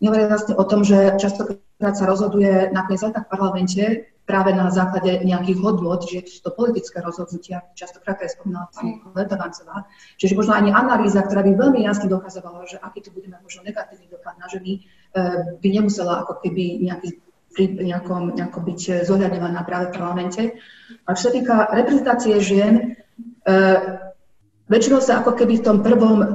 Nehovoria 0.00 0.32
vlastne 0.32 0.56
o 0.56 0.64
tom, 0.64 0.80
že 0.80 1.16
častokrát 1.20 1.92
sa 1.92 2.08
rozhoduje 2.08 2.72
nakoniec 2.72 3.04
aj 3.04 3.12
tak 3.16 3.24
v 3.28 3.32
parlamente 3.32 3.84
práve 4.30 4.54
na 4.54 4.70
základe 4.70 5.26
nejakých 5.26 5.58
hodnot, 5.58 6.06
že 6.06 6.22
sú 6.30 6.46
to 6.46 6.54
politické 6.54 7.02
rozhodnutia, 7.02 7.66
častokrát 7.74 8.22
aj 8.22 8.38
spomínala 8.38 8.70
pani 8.70 9.02
Letavancová. 9.10 9.90
Čiže 10.14 10.38
možno 10.38 10.54
ani 10.54 10.70
analýza, 10.70 11.26
ktorá 11.26 11.42
by 11.42 11.58
veľmi 11.58 11.82
jasne 11.82 12.06
dokazovala, 12.06 12.70
že 12.70 12.78
aký 12.78 13.02
to 13.02 13.10
bude 13.10 13.26
mať 13.26 13.42
možno 13.42 13.66
negatívny 13.66 14.06
dopad 14.06 14.38
na 14.38 14.46
ženy, 14.46 14.86
eh, 14.86 15.58
by 15.58 15.68
nemusela 15.74 16.22
ako 16.22 16.38
keby 16.46 16.86
nejaký 16.86 17.18
nejakom, 17.58 18.38
nejako 18.38 18.62
byť 18.62 18.80
zohľadňovaná 19.10 19.66
práve 19.66 19.90
v 19.90 19.94
parlamente. 19.98 20.42
A 21.02 21.18
čo 21.18 21.28
sa 21.28 21.32
týka 21.34 21.66
reprezentácie 21.74 22.38
žien, 22.38 22.94
e, 23.42 23.54
väčšinou 24.70 25.02
sa 25.02 25.18
ako 25.18 25.34
keby 25.34 25.58
v 25.58 25.66
tom 25.66 25.78
prvom 25.82 26.22
e, 26.22 26.26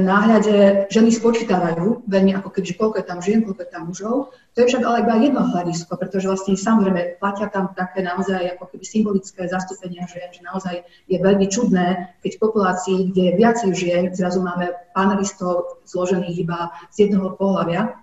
náhľade 0.00 0.88
ženy 0.88 1.12
spočítavajú, 1.12 2.08
veľmi 2.08 2.32
ako 2.40 2.48
keby, 2.48 2.64
že 2.64 2.78
koľko 2.80 2.96
je 2.98 3.06
tam 3.06 3.20
žien, 3.20 3.44
koľko 3.44 3.60
je 3.62 3.70
tam 3.70 3.82
mužov. 3.92 4.16
To 4.32 4.58
je 4.64 4.66
však 4.72 4.82
ale 4.82 5.04
iba 5.04 5.14
jedno 5.20 5.44
hľadisko, 5.44 5.92
pretože 6.00 6.24
vlastne 6.24 6.56
samozrejme 6.56 7.20
platia 7.20 7.52
tam 7.52 7.76
také 7.76 8.00
naozaj 8.00 8.56
ako 8.56 8.72
keby 8.72 8.84
symbolické 8.88 9.44
zastúpenia 9.44 10.08
žien, 10.08 10.32
že 10.32 10.40
naozaj 10.40 10.88
je 11.06 11.18
veľmi 11.20 11.46
čudné, 11.52 12.16
keď 12.24 12.30
v 12.32 12.42
populácii, 12.42 12.98
kde 13.12 13.22
je 13.28 13.32
viacej 13.36 13.70
žien, 13.76 14.02
zrazu 14.16 14.40
máme 14.40 14.72
panelistov 14.96 15.84
zložených 15.84 16.36
iba 16.48 16.72
z 16.88 17.06
jedného 17.06 17.36
pohľavia 17.36 18.00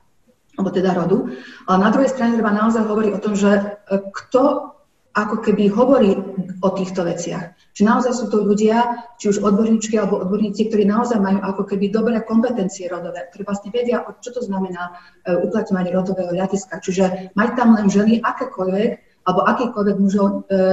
alebo 0.59 0.69
teda 0.75 0.91
rodu. 0.91 1.33
Ale 1.71 1.77
na 1.81 1.89
druhej 1.89 2.11
strane 2.11 2.35
treba 2.35 2.51
naozaj 2.51 2.83
hovoriť 2.83 3.11
o 3.15 3.23
tom, 3.23 3.33
že 3.33 3.51
e, 3.57 3.63
kto 4.11 4.75
ako 5.15 5.35
keby 5.41 5.73
hovorí 5.73 6.13
o 6.60 6.70
týchto 6.74 7.06
veciach. 7.06 7.54
Či 7.74 7.82
naozaj 7.86 8.14
sú 8.18 8.26
to 8.28 8.41
ľudia, 8.43 9.08
či 9.22 9.32
už 9.32 9.45
odborníčky 9.45 9.95
alebo 9.95 10.20
odborníci, 10.26 10.68
ktorí 10.68 10.84
naozaj 10.89 11.22
majú 11.22 11.39
ako 11.45 11.64
keby 11.70 11.93
dobré 11.93 12.20
kompetencie 12.26 12.89
rodové, 12.89 13.30
ktorí 13.30 13.45
vlastne 13.45 13.70
vedia, 13.70 14.04
čo 14.20 14.34
to 14.34 14.41
znamená 14.43 14.91
e, 15.24 15.38
uplatňovanie 15.38 15.93
rodového 15.93 16.34
hľadiska. 16.34 16.82
Čiže 16.82 17.34
mať 17.38 17.50
tam 17.56 17.78
len 17.78 17.88
ženy 17.88 18.20
akékoľvek, 18.20 18.89
alebo 19.30 19.39
akýkoľvek 19.45 19.95
mužov 20.02 20.28
e, 20.28 20.68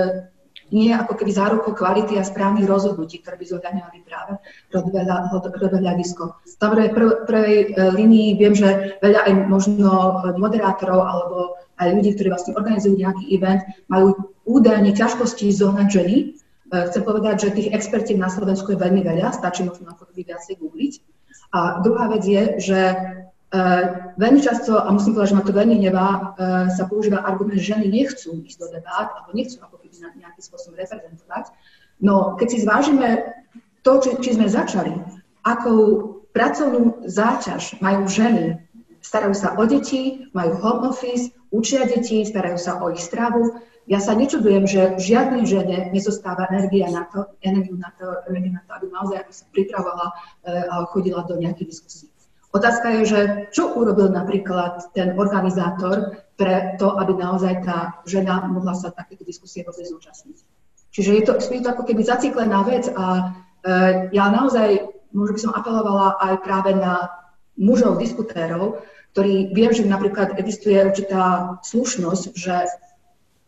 nie 0.75 0.91
ako 0.91 1.15
keby 1.15 1.31
zárukou 1.31 1.73
kvality 1.79 2.19
a 2.19 2.27
správnych 2.27 2.67
rozhodnutí, 2.67 3.23
ktoré 3.23 3.39
by 3.39 3.47
zohľadňovali 3.47 3.99
práve 4.03 4.33
rodové 4.75 5.79
hľadisko. 5.79 6.43
V 6.43 6.55
prvej, 6.59 6.89
prvej 7.23 7.57
e, 7.63 7.67
línii 7.95 8.29
viem, 8.35 8.55
že 8.57 8.99
veľa 8.99 9.31
aj 9.31 9.33
možno 9.47 9.91
moderátorov 10.41 11.01
alebo 11.07 11.39
aj 11.77 11.89
ľudí, 11.93 12.17
ktorí 12.17 12.29
vlastne 12.33 12.57
organizujú 12.57 12.97
nejaký 12.97 13.25
event, 13.37 13.63
majú 13.93 14.17
údajne 14.49 14.93
ťažkosti 14.97 15.53
zohnať 15.53 15.89
ženy. 15.93 16.17
E, 16.17 16.25
chcem 16.91 17.03
povedať, 17.05 17.49
že 17.49 17.57
tých 17.57 17.73
expertov 17.73 18.17
na 18.17 18.33
Slovensku 18.33 18.73
je 18.73 18.81
veľmi 18.81 19.05
veľa, 19.05 19.37
stačí 19.37 19.65
možno 19.65 19.93
ako 19.93 20.09
viacej 20.17 20.57
googliť. 20.61 20.93
A 21.53 21.81
druhá 21.85 22.11
vec 22.11 22.25
je, 22.25 22.43
že 22.59 22.81
Uh, 23.47 24.11
veľmi 24.19 24.43
často, 24.43 24.75
a 24.75 24.91
musím 24.91 25.15
povedať, 25.15 25.31
že 25.31 25.39
ma 25.39 25.47
to 25.47 25.55
veľmi 25.55 25.79
nevá, 25.79 26.09
uh, 26.35 26.67
sa 26.67 26.83
používa 26.91 27.23
argument, 27.23 27.55
že 27.55 27.79
ženy 27.79 27.87
nechcú 27.87 28.43
ísť 28.43 28.59
do 28.59 28.67
debát, 28.75 29.15
alebo 29.15 29.31
nechcú 29.39 29.63
ako 29.63 29.79
keby 29.79 29.95
nejakým 30.19 30.43
spôsobom 30.43 30.75
reprezentovať. 30.75 31.55
No 32.03 32.35
keď 32.35 32.47
si 32.51 32.59
zvážime 32.67 33.09
to, 33.87 34.03
či, 34.03 34.19
či 34.19 34.35
sme 34.35 34.51
začali, 34.51 34.99
akou 35.47 35.79
pracovnú 36.35 37.07
záťaž 37.07 37.79
majú 37.79 38.11
ženy, 38.11 38.59
starajú 38.99 39.35
sa 39.39 39.55
o 39.55 39.63
deti, 39.63 40.27
majú 40.35 40.59
home 40.59 40.91
office, 40.91 41.31
učia 41.57 41.89
deti, 41.89 42.21
starajú 42.29 42.59
sa 42.61 42.77
o 42.85 42.93
ich 42.93 43.01
stravu. 43.01 43.57
Ja 43.89 44.03
sa 44.03 44.13
nečudujem, 44.13 44.67
že 44.69 44.99
žiadnej 45.01 45.47
žene 45.49 45.95
nezostáva 45.95 46.51
energia 46.53 46.91
na 46.93 47.09
to, 47.09 47.33
energiu 47.41 47.79
na 47.81 47.95
to, 47.97 48.21
energiu 48.29 48.53
na 48.53 48.63
to 48.67 48.71
aby 48.77 48.87
naozaj 48.93 49.17
aby 49.23 49.33
sa 49.33 49.47
pripravovala 49.55 50.07
uh, 50.11 50.65
a 50.69 50.75
chodila 50.91 51.23
do 51.25 51.39
nejakých 51.39 51.71
diskusí. 51.71 52.07
Otázka 52.57 52.89
je, 52.89 53.03
že 53.05 53.21
čo 53.53 53.77
urobil 53.77 54.09
napríklad 54.09 54.91
ten 54.97 55.13
organizátor 55.19 56.25
pre 56.41 56.75
to, 56.81 56.97
aby 56.97 57.13
naozaj 57.13 57.61
tá 57.63 58.01
žena 58.09 58.49
mohla 58.49 58.73
sa 58.73 58.89
takéto 58.89 59.29
diskusie 59.29 59.61
vôbec 59.61 59.85
zúčastniť. 59.85 60.37
Čiže 60.89 61.11
je 61.13 61.23
to, 61.29 61.33
je 61.37 61.61
to 61.61 61.69
ako 61.69 61.85
keby 61.85 62.01
zaciklená 62.01 62.65
vec 62.65 62.89
a 62.89 63.05
e, 63.13 63.23
ja 64.17 64.33
naozaj, 64.33 64.89
možno 65.13 65.33
by 65.37 65.41
som 65.45 65.53
apelovala 65.53 66.17
aj 66.17 66.35
práve 66.41 66.73
na 66.73 67.13
mužov, 67.61 68.01
diskutérov, 68.01 68.81
ktorí 69.17 69.57
viem, 69.57 69.73
že 69.73 69.89
napríklad 69.89 70.37
existuje 70.37 70.77
určitá 70.77 71.57
slušnosť, 71.65 72.37
že 72.37 72.69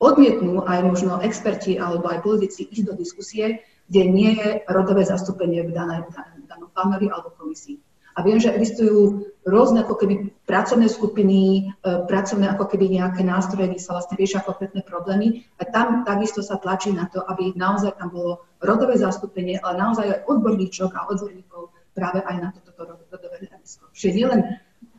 odmietnú 0.01 0.65
aj 0.65 0.81
možno 0.81 1.21
experti 1.21 1.77
alebo 1.77 2.09
aj 2.09 2.25
politici 2.25 2.65
ísť 2.73 2.89
do 2.89 2.97
diskusie, 2.97 3.61
kde 3.85 4.03
nie 4.09 4.33
je 4.33 4.65
rodové 4.65 5.05
zastúpenie 5.05 5.69
v 5.69 5.77
danej, 5.77 6.09
danom 6.49 6.73
paneli 6.73 7.13
alebo 7.13 7.37
komisii. 7.37 7.77
A 8.17 8.25
viem, 8.25 8.41
že 8.41 8.49
existujú 8.49 9.29
rôzne 9.45 9.85
ako 9.85 10.01
keby 10.01 10.33
pracovné 10.49 10.89
skupiny, 10.89 11.69
e, 11.85 11.91
pracovné 12.09 12.49
ako 12.49 12.65
keby 12.65 12.89
nejaké 12.89 13.21
nástroje, 13.21 13.69
kde 13.69 13.85
sa 13.85 13.93
vlastne 13.93 14.17
riešia 14.17 14.41
konkrétne 14.49 14.81
problémy. 14.83 15.45
A 15.61 15.69
tam 15.69 16.03
takisto 16.03 16.41
sa 16.41 16.57
tlačí 16.57 16.97
na 16.97 17.13
to, 17.13 17.21
aby 17.29 17.53
naozaj 17.55 17.93
tam 18.01 18.09
bolo 18.09 18.49
rodové 18.65 18.97
zastúpenie, 18.97 19.61
ale 19.61 19.85
naozaj 19.85 20.05
aj 20.09 20.21
odborníčok 20.33 20.91
a 20.97 21.07
odborníkov 21.13 21.77
práve 21.93 22.25
aj 22.25 22.37
na 22.41 22.49
toto 22.57 22.73
rodové 23.13 23.47
hľadisko. 23.47 23.93
Čiže 23.95 24.17
nielen 24.17 24.41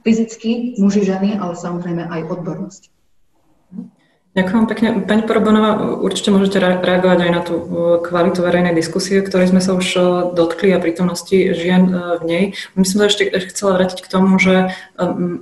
fyzicky 0.04 0.80
muži, 0.80 1.04
ženy, 1.06 1.40
ale 1.40 1.54
samozrejme 1.56 2.08
aj 2.08 2.22
odbornosť. 2.28 2.82
Ďakujem 4.30 4.66
pekne. 4.70 4.88
Pani 5.10 5.26
Porobonová, 5.26 6.00
určite 6.00 6.30
môžete 6.30 6.62
reagovať 6.62 7.20
aj 7.26 7.32
na 7.34 7.42
tú 7.42 7.58
e, 7.58 7.66
kvalitu 8.06 8.46
verejnej 8.46 8.78
diskusie, 8.78 9.26
ktorej 9.26 9.50
sme 9.50 9.58
sa 9.58 9.74
už 9.74 9.88
e, 9.98 10.02
dotkli 10.38 10.70
a 10.70 10.78
prítomnosti 10.78 11.34
žien 11.34 11.90
e, 11.90 12.22
v 12.22 12.24
nej. 12.30 12.44
Myslím, 12.78 13.10
že 13.10 13.26
ešte 13.26 13.50
chcela 13.50 13.82
vrátiť 13.82 14.06
k 14.06 14.12
tomu, 14.12 14.38
že 14.38 14.70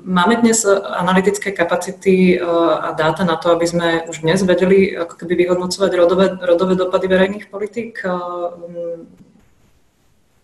máme 0.08 0.40
dnes 0.40 0.64
analytické 1.04 1.52
kapacity 1.52 2.40
a 2.40 2.96
dáta 2.96 3.28
na 3.28 3.36
to, 3.36 3.52
aby 3.52 3.68
sme 3.68 3.88
už 4.08 4.24
dnes 4.24 4.40
vedeli 4.48 4.96
ako 4.96 5.20
keby 5.20 5.36
vyhodnocovať 5.36 5.92
rodové, 5.92 6.26
rodové 6.40 6.80
dopady 6.80 7.06
verejných 7.12 7.46
politík? 7.52 8.08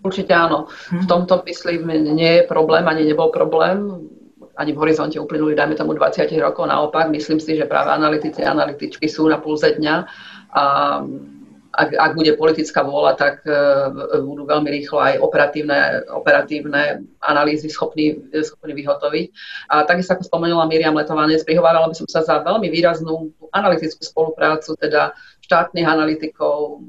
Určite 0.04 0.36
áno. 0.36 0.68
V 0.92 1.04
mhm. 1.04 1.08
tomto 1.08 1.42
myslím 1.48 1.88
nie 2.14 2.32
je 2.40 2.44
problém, 2.44 2.84
ani 2.88 3.08
nebol 3.08 3.32
problém 3.32 4.04
ani 4.54 4.70
v 4.70 4.86
horizonte 4.86 5.18
uplynulých, 5.18 5.58
dajme 5.58 5.76
tomu 5.76 5.98
20 5.98 6.30
rokov. 6.38 6.70
Naopak, 6.70 7.10
myslím 7.10 7.42
si, 7.42 7.58
že 7.58 7.66
práve 7.66 7.90
analytici 7.90 8.46
a 8.46 8.54
analytičky 8.54 9.10
sú 9.10 9.26
na 9.26 9.42
pulze 9.42 9.66
dňa 9.66 9.96
a 10.54 10.64
ak, 11.74 11.90
ak 11.98 12.12
bude 12.14 12.38
politická 12.38 12.86
vôľa, 12.86 13.18
tak 13.18 13.42
uh, 13.50 13.90
budú 14.22 14.46
veľmi 14.46 14.70
rýchlo 14.70 15.02
aj 15.02 15.18
operatívne, 15.18 16.06
operatívne 16.14 17.02
analýzy 17.26 17.66
schopní, 17.66 18.30
schopní 18.30 18.78
vyhotoviť. 18.78 19.26
A 19.74 19.82
takisto 19.82 20.14
ako 20.14 20.30
spomenula 20.30 20.70
Miriam 20.70 20.94
Letovanec, 20.94 21.42
prihovárala 21.42 21.90
by 21.90 21.98
som 21.98 22.06
sa 22.06 22.22
za 22.22 22.46
veľmi 22.46 22.70
výraznú 22.70 23.34
analytickú 23.58 24.06
spoluprácu, 24.06 24.78
teda 24.78 25.18
štátnych 25.42 25.90
analytikov, 25.90 26.86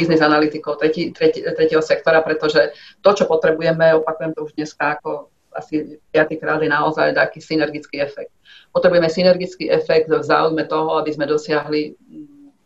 biznis 0.00 0.24
analytikov 0.24 0.80
tretí, 0.80 1.12
tretí, 1.12 1.44
tretieho 1.44 1.84
sektora, 1.84 2.24
pretože 2.24 2.72
to, 3.04 3.10
čo 3.12 3.28
potrebujeme, 3.28 3.92
opakujem 4.00 4.32
to 4.32 4.48
už 4.48 4.56
dneska 4.56 4.96
ako 4.96 5.28
asi 5.50 5.98
piatýkrát 6.14 6.62
je 6.62 6.70
naozaj 6.70 7.12
taký 7.12 7.42
synergický 7.42 8.00
efekt. 8.00 8.30
Potrebujeme 8.70 9.10
synergický 9.10 9.66
efekt 9.66 10.06
v 10.06 10.22
záujme 10.22 10.62
toho, 10.70 11.02
aby 11.02 11.10
sme 11.10 11.26
dosiahli, 11.26 11.98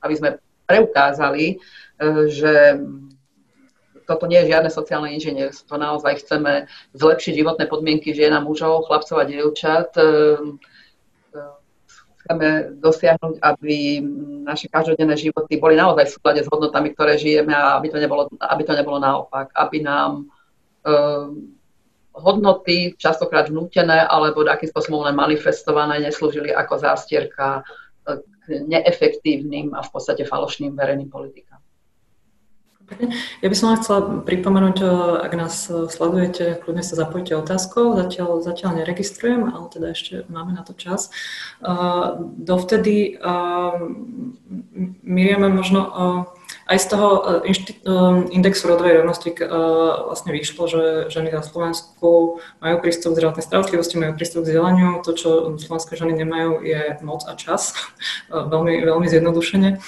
aby 0.05 0.15
sme 0.15 0.37
preukázali, 0.69 1.47
e, 1.49 1.57
že 2.29 2.77
toto 4.05 4.29
nie 4.29 4.37
je 4.45 4.53
žiadne 4.53 4.69
sociálne 4.69 5.17
inžinierstvo. 5.17 5.81
Naozaj 5.81 6.21
chceme 6.25 6.69
zlepšiť 6.93 7.33
životné 7.41 7.65
podmienky 7.73 8.13
žien 8.13 8.37
a 8.37 8.45
mužov, 8.45 8.85
chlapcov 8.85 9.17
a 9.17 9.25
dievčat. 9.25 9.97
Chceme 12.25 12.81
dosiahnuť, 12.81 13.37
aby 13.45 14.01
naše 14.49 14.73
každodenné 14.73 15.13
životy 15.13 15.61
boli 15.61 15.77
naozaj 15.77 16.09
v 16.09 16.15
súlade 16.17 16.41
s 16.41 16.49
hodnotami, 16.49 16.97
ktoré 16.97 17.21
žijeme 17.21 17.53
a 17.53 17.77
aby 17.77 17.93
to 17.93 18.01
nebolo, 18.01 18.33
aby 18.41 18.63
to 18.65 18.73
nebolo 18.73 18.97
naopak. 18.97 19.53
Aby 19.53 19.85
nám 19.85 20.33
hodnoty, 22.17 22.97
častokrát 22.97 23.53
vnútené 23.53 24.09
alebo 24.09 24.41
takým 24.41 24.73
spôsobom 24.73 25.05
len 25.05 25.13
manifestované, 25.13 26.01
neslúžili 26.01 26.49
ako 26.49 26.81
zástierka 26.81 27.61
k 28.09 28.45
neefektívnym 28.49 29.77
a 29.77 29.85
v 29.85 29.91
podstate 29.93 30.25
falošným 30.25 30.73
verejným 30.73 31.13
politikám. 31.13 31.54
Ja 33.43 33.49
by 33.51 33.57
som 33.57 33.71
len 33.73 33.79
chcela 33.81 34.01
pripomenúť, 34.23 34.79
ak 35.25 35.33
nás 35.35 35.67
sledujete, 35.69 36.61
kľudne 36.63 36.85
sa 36.85 36.95
zapojte 36.97 37.35
otázkou. 37.37 37.97
Zatiaľ, 37.99 38.41
zatiaľ 38.45 38.83
neregistrujem, 38.83 39.51
ale 39.51 39.67
teda 39.71 39.87
ešte 39.93 40.29
máme 40.31 40.53
na 40.55 40.63
to 40.63 40.73
čas. 40.75 41.11
Dovtedy 42.39 43.19
Miriame 45.05 45.49
možno 45.49 45.81
aj 46.69 46.79
z 46.81 46.87
toho 46.93 47.09
indexu 48.33 48.69
rodovej 48.69 49.01
rovnosti 49.01 49.31
vlastne 50.09 50.31
vyšlo, 50.33 50.63
že 50.69 50.83
ženy 51.13 51.33
na 51.33 51.43
Slovensku 51.45 52.41
majú 52.61 52.77
prístup 52.81 53.13
k 53.13 53.21
zdravotnej 53.21 53.45
starostlivosti, 53.45 54.01
majú 54.01 54.13
prístup 54.17 54.45
k 54.45 54.53
vzdelaniu. 54.53 55.01
To, 55.05 55.11
čo 55.13 55.31
slovenské 55.61 55.97
ženy 55.97 56.25
nemajú, 56.25 56.65
je 56.65 56.97
moc 57.05 57.25
a 57.29 57.37
čas. 57.37 57.77
veľmi, 58.53 58.81
veľmi 58.85 59.07
zjednodušene. 59.09 59.81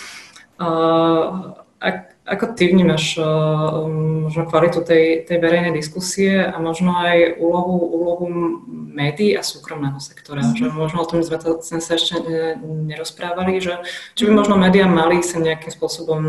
Ak, 1.76 2.15
ako 2.26 2.58
ty 2.58 2.74
vnímaš 2.74 3.22
uh, 3.22 3.86
možno 4.26 4.50
kvalitu 4.50 4.82
tej, 4.82 5.22
tej 5.22 5.38
verejnej 5.38 5.70
diskusie 5.70 6.42
a 6.42 6.58
možno 6.58 6.98
aj 6.98 7.38
úlohu, 7.38 7.78
úlohu 7.78 8.26
médií 8.66 9.38
a 9.38 9.46
súkromného 9.46 10.02
sektora? 10.02 10.42
Mm-hmm. 10.42 10.58
Že 10.58 10.66
možno 10.74 11.06
o 11.06 11.08
tom 11.08 11.22
sme, 11.22 11.38
to, 11.38 11.62
sme 11.62 11.78
sa 11.78 11.94
ešte 11.94 12.18
nerozprávali, 12.58 13.62
že 13.62 13.78
či 14.18 14.26
by 14.26 14.42
možno 14.42 14.58
médiá 14.58 14.90
mali 14.90 15.22
sa 15.22 15.38
nejakým 15.38 15.70
spôsobom 15.70 16.20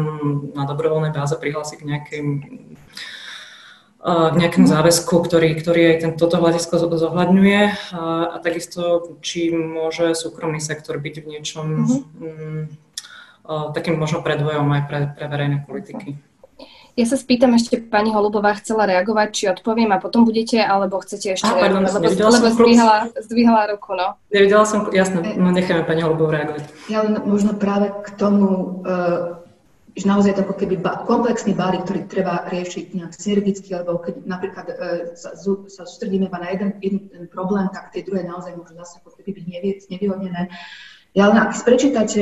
na 0.54 0.70
dobrovoľnej 0.70 1.10
báze 1.10 1.34
prihlásiť 1.34 1.78
k 1.82 1.88
nejakým 1.90 2.28
k 4.08 4.36
nejakému 4.40 4.72
záväzku, 4.72 5.20
ktorý, 5.20 5.58
ktorý 5.60 5.82
aj 5.92 5.98
ten, 6.00 6.12
toto 6.16 6.40
hľadisko 6.40 6.80
zohľadňuje 6.80 7.92
a, 7.92 8.04
a 8.30 8.38
takisto, 8.40 9.04
či 9.20 9.52
môže 9.52 10.16
súkromný 10.16 10.64
sektor 10.64 10.96
byť 10.96 11.16
v 11.26 11.28
niečom 11.28 11.66
mm-hmm 11.68 12.87
takým 13.72 13.96
možno 13.96 14.20
predvojom 14.20 14.68
aj 14.76 14.84
pre, 14.92 15.00
pre 15.16 15.26
verejné 15.32 15.58
politiky. 15.64 16.20
Ja 16.98 17.06
sa 17.06 17.14
spýtam 17.14 17.54
ešte, 17.54 17.78
pani 17.78 18.10
Holubová 18.10 18.58
chcela 18.58 18.90
reagovať, 18.90 19.28
či 19.30 19.44
odpoviem 19.54 19.94
a 19.94 20.02
potom 20.02 20.26
budete, 20.26 20.58
alebo 20.58 20.98
chcete 20.98 21.38
ešte... 21.38 21.46
Ah, 21.46 21.70
pardon, 21.70 21.86
lebo, 21.86 22.10
lebo 22.10 22.50
zdvíhala, 22.50 23.14
zdvíhala 23.22 23.70
ruku, 23.70 23.94
no. 23.94 24.18
Nevidela 24.34 24.66
som, 24.66 24.90
jasné, 24.90 25.38
no 25.38 25.54
necháme 25.54 25.86
pani 25.86 26.02
Holubovú 26.02 26.34
reagovať. 26.34 26.66
Ja 26.90 27.06
len 27.06 27.22
možno 27.22 27.54
práve 27.54 27.94
k 28.02 28.18
tomu, 28.18 28.82
uh, 28.82 29.46
že 29.94 30.10
naozaj 30.10 30.42
to 30.42 30.50
ako 30.50 30.58
keby 30.58 30.82
ba- 30.82 31.06
komplexný 31.06 31.54
balík, 31.54 31.86
ktorý 31.86 32.10
treba 32.10 32.50
riešiť 32.50 32.98
nejak 32.98 33.14
synergicky, 33.14 33.78
alebo 33.78 34.02
keď 34.02 34.26
napríklad 34.26 34.66
uh, 34.66 34.78
sa, 35.14 35.38
sa 35.70 35.82
sústredíme 35.86 36.34
iba 36.34 36.42
na 36.42 36.50
jeden, 36.50 36.82
jeden 36.82 37.30
problém, 37.30 37.70
tak 37.78 37.94
tie 37.94 38.02
druhé 38.02 38.26
naozaj 38.26 38.58
môžu 38.58 38.74
zase 38.74 39.06
ako 39.06 39.14
keby 39.22 39.38
byť 39.38 39.46
nevyhodnené. 39.94 40.50
Ja 41.18 41.34
len 41.34 41.42
ak 41.42 41.50
si 41.58 41.66
prečítate 41.66 42.22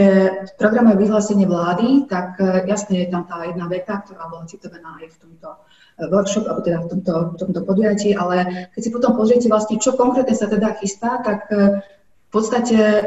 programové 0.56 1.04
vyhlásenie 1.04 1.44
vlády, 1.44 2.08
tak 2.08 2.40
e, 2.40 2.64
jasne 2.64 3.04
je 3.04 3.12
tam 3.12 3.28
tá 3.28 3.44
jedna 3.44 3.68
veta, 3.68 4.00
ktorá 4.00 4.32
bola 4.32 4.48
citovaná 4.48 4.96
aj 5.04 5.12
v 5.12 5.18
tomto 5.20 5.48
e, 5.52 5.60
workshop, 6.08 6.48
alebo 6.48 6.64
teda 6.64 6.80
v 6.80 6.88
tomto, 6.96 7.14
v 7.36 7.38
tomto 7.44 7.60
podujatí, 7.68 8.16
ale 8.16 8.72
keď 8.72 8.80
si 8.80 8.90
potom 8.96 9.20
pozriete 9.20 9.52
vlastne, 9.52 9.84
čo 9.84 10.00
konkrétne 10.00 10.32
sa 10.32 10.48
teda 10.48 10.80
chystá, 10.80 11.20
tak 11.28 11.44
e, 11.52 11.84
v 11.84 12.30
podstate 12.32 12.80
e, 12.80 13.04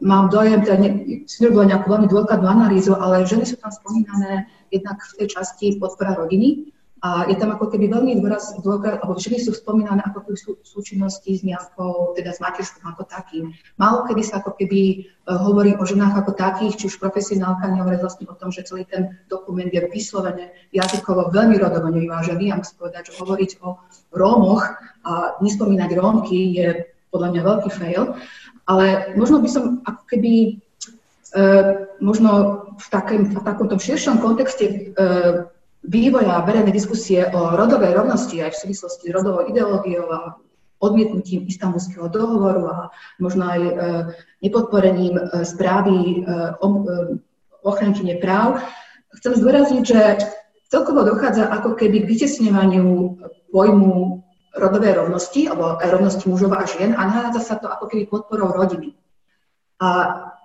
mám 0.00 0.32
dojem, 0.32 0.64
teda 0.64 0.80
ne, 0.80 0.90
si 1.28 1.36
nerobila 1.44 1.68
nejakú 1.68 1.84
veľmi 1.84 2.08
dôkladnú 2.08 2.48
analýzu, 2.48 2.96
ale 2.96 3.28
ženy 3.28 3.44
sú 3.44 3.60
tam 3.60 3.68
spomínané 3.68 4.48
jednak 4.72 5.04
v 5.04 5.12
tej 5.20 5.36
časti 5.36 5.76
podpora 5.76 6.16
rodiny, 6.16 6.72
a 6.98 7.30
je 7.30 7.38
tam 7.38 7.54
ako 7.54 7.70
keby 7.70 7.94
veľmi 7.94 8.18
dôraz, 8.18 8.58
dôkaz, 8.58 8.98
alebo 8.98 9.14
ženy 9.22 9.38
sú 9.38 9.54
spomínané 9.54 10.02
ako 10.02 10.26
keby 10.26 10.38
sú, 10.38 10.50
súčinnosti 10.66 11.30
s 11.30 11.46
nejakou, 11.46 12.18
teda 12.18 12.34
s 12.34 12.42
materstvom 12.42 12.90
ako 12.90 13.06
takým. 13.06 13.54
Málo 13.78 14.02
kedy 14.10 14.22
sa 14.26 14.42
ako 14.42 14.58
keby 14.58 15.06
uh, 15.06 15.38
hovorí 15.38 15.78
o 15.78 15.84
ženách 15.86 16.26
ako 16.26 16.34
takých, 16.34 16.74
či 16.74 16.84
už 16.90 16.98
profesionálka 16.98 17.70
nehovorí 17.70 18.02
vlastne 18.02 18.26
o 18.26 18.34
tom, 18.34 18.50
že 18.50 18.66
celý 18.66 18.82
ten 18.82 19.14
dokument 19.30 19.70
je 19.70 19.78
vyslovene 19.86 20.50
jazykovo 20.74 21.30
veľmi 21.30 21.54
rodovo 21.62 21.86
nevyvážený. 21.94 22.50
Ja 22.50 22.58
musím 22.58 22.82
povedať, 22.82 23.14
že 23.14 23.18
hovoriť 23.22 23.50
o 23.62 23.78
Rómoch 24.10 24.66
a 25.06 25.38
nespomínať 25.38 25.90
Rómky 25.94 26.58
je 26.58 26.68
podľa 27.14 27.28
mňa 27.30 27.42
veľký 27.46 27.70
fail. 27.78 28.18
Ale 28.66 29.14
možno 29.14 29.38
by 29.38 29.48
som 29.48 29.64
ako 29.86 30.02
keby 30.10 30.58
uh, 31.38 31.86
možno 32.02 32.30
v, 32.74 32.86
takém, 32.90 33.22
v 33.30 33.38
takomto 33.38 33.78
širšom 33.78 34.18
kontexte 34.18 34.92
uh, 34.98 35.46
vývoja 35.84 36.42
verejnej 36.42 36.74
diskusie 36.74 37.26
o 37.30 37.54
rodovej 37.54 37.94
rovnosti 37.94 38.34
aj 38.42 38.50
v 38.54 38.60
súvislosti 38.66 39.06
s 39.10 39.14
rodovou 39.14 39.46
ideológiou 39.46 40.06
a 40.10 40.20
odmietnutím 40.78 41.46
istambulského 41.46 42.06
dohovoru 42.06 42.70
a 42.70 42.76
možno 43.18 43.50
aj 43.50 43.60
e, 43.60 43.72
nepodporením 44.46 45.18
e, 45.18 45.22
správy 45.42 45.94
e, 45.94 46.16
ochrankyne 47.66 48.22
práv. 48.22 48.62
Chcem 49.18 49.34
zdôrazniť, 49.42 49.82
že 49.82 50.02
celkovo 50.70 51.02
dochádza 51.02 51.50
ako 51.50 51.74
keby 51.74 52.06
k 52.06 52.10
vytesňovaniu 52.14 52.86
pojmu 53.50 54.22
rodovej 54.54 54.92
rovnosti, 55.02 55.50
alebo 55.50 55.78
rovnosti 55.82 56.24
mužov 56.30 56.54
a 56.54 56.62
žien 56.66 56.94
a 56.94 57.02
nahádza 57.06 57.40
sa 57.42 57.54
to 57.58 57.66
ako 57.66 57.90
keby 57.90 58.06
podporou 58.06 58.54
rodiny. 58.54 58.94
A 59.82 59.88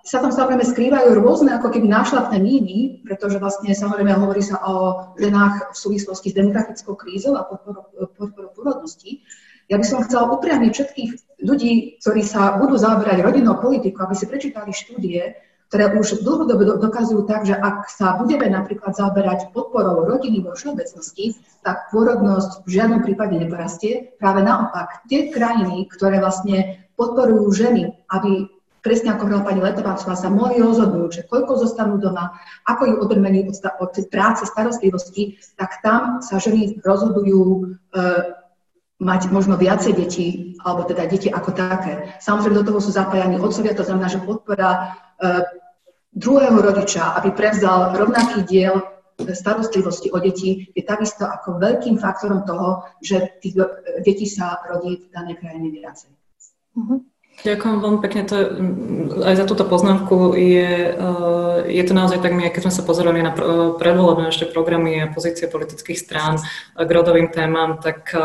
sa 0.04 0.20
tam 0.20 0.36
samozrejme 0.36 0.68
skrývajú 0.68 1.16
rôzne 1.16 1.56
ako 1.56 1.72
keby 1.72 1.88
nášlapné 1.88 2.36
míny, 2.36 3.00
pretože 3.08 3.40
vlastne 3.40 3.72
samozrejme 3.72 4.12
hovorí 4.12 4.44
sa 4.44 4.60
o 4.60 4.74
ženách 5.16 5.72
v 5.72 5.76
súvislosti 5.76 6.28
s 6.28 6.36
demografickou 6.36 6.92
krízou 6.92 7.40
a 7.40 7.48
podporou 7.48 8.52
pôrodnosti. 8.52 9.24
Ja 9.72 9.80
by 9.80 9.84
som 9.88 10.04
chcela 10.04 10.28
upriamiť 10.28 10.70
všetkých 10.76 11.10
ľudí, 11.40 11.96
ktorí 12.04 12.20
sa 12.20 12.60
budú 12.60 12.76
zaoberať 12.76 13.24
rodinnou 13.24 13.56
politikou, 13.64 14.04
aby 14.04 14.12
si 14.12 14.28
prečítali 14.28 14.76
štúdie, 14.76 15.40
ktoré 15.72 15.96
už 15.96 16.20
dlhodobo 16.20 16.84
dokazujú 16.84 17.24
tak, 17.24 17.48
že 17.48 17.56
ak 17.56 17.88
sa 17.88 18.20
budeme 18.20 18.46
napríklad 18.52 18.92
zaoberať 18.92 19.56
podporou 19.56 20.04
rodiny 20.04 20.44
vo 20.44 20.52
všeobecnosti, 20.52 21.40
tak 21.64 21.88
pôrodnosť 21.90 22.68
v 22.68 22.68
žiadnom 22.68 23.00
prípade 23.00 23.40
neporastie. 23.40 24.12
Práve 24.20 24.44
naopak, 24.44 25.08
tie 25.08 25.32
krajiny, 25.32 25.88
ktoré 25.88 26.20
vlastne 26.20 26.84
podporujú 26.94 27.48
ženy, 27.50 27.90
aby 28.12 28.46
presne 28.84 29.16
ako 29.16 29.24
hovorila 29.24 29.48
pani 29.48 29.60
Letováčová, 29.64 30.12
sa 30.12 30.28
mohli 30.28 30.60
rozhodnúť, 30.60 31.10
že 31.10 31.22
koľko 31.24 31.56
zostanú 31.56 31.96
doma, 31.96 32.36
ako 32.68 32.82
ju 32.84 32.94
odbrmení 33.00 33.48
od, 33.48 33.56
od 33.80 33.92
práce, 34.12 34.44
starostlivosti, 34.44 35.40
tak 35.56 35.80
tam 35.80 36.20
sa 36.20 36.36
ženy 36.36 36.84
rozhodujú 36.84 37.40
e, 37.40 37.62
mať 39.00 39.32
možno 39.32 39.56
viacej 39.56 39.96
detí, 39.96 40.28
alebo 40.60 40.84
teda 40.84 41.08
deti 41.08 41.32
ako 41.32 41.50
také. 41.56 42.12
Samozrejme, 42.20 42.60
do 42.60 42.68
toho 42.68 42.78
sú 42.84 42.92
zapájani 42.92 43.40
otcovia, 43.40 43.72
to 43.72 43.88
znamená, 43.88 44.12
že 44.12 44.20
podpora 44.20 44.70
e, 44.70 44.84
druhého 46.12 46.60
rodiča, 46.60 47.16
aby 47.16 47.32
prevzal 47.32 47.96
rovnaký 47.96 48.44
diel 48.44 48.84
starostlivosti 49.16 50.10
o 50.10 50.18
deti, 50.20 50.68
je 50.74 50.82
takisto 50.82 51.24
ako 51.24 51.56
veľkým 51.62 51.96
faktorom 51.96 52.42
toho, 52.44 52.84
že 53.00 53.38
tých 53.40 53.56
detí 54.02 54.26
sa 54.26 54.58
rodí 54.66 55.06
v 55.06 55.10
danej 55.14 55.38
krajine 55.38 55.70
viacej. 55.70 56.10
Uh-huh. 56.74 56.98
Ďakujem 57.42 57.76
veľmi 57.82 58.00
pekne. 58.00 58.22
To, 58.30 58.36
aj 59.26 59.34
za 59.36 59.44
túto 59.44 59.66
poznámku 59.66 60.32
je, 60.38 60.94
eh, 60.94 61.58
je 61.66 61.84
to 61.84 61.92
naozaj 61.92 62.22
tak, 62.22 62.32
my, 62.32 62.46
keď 62.48 62.70
sme 62.70 62.74
sa 62.78 62.86
pozerali 62.86 63.20
na 63.20 63.34
predvolebné 63.76 64.30
ešte 64.30 64.48
programy 64.48 65.02
a 65.02 65.10
pozície 65.10 65.50
politických 65.50 65.98
strán 65.98 66.38
k 66.78 66.88
rodovým 66.88 67.28
témam, 67.28 67.82
tak 67.82 68.14
eh, 68.14 68.20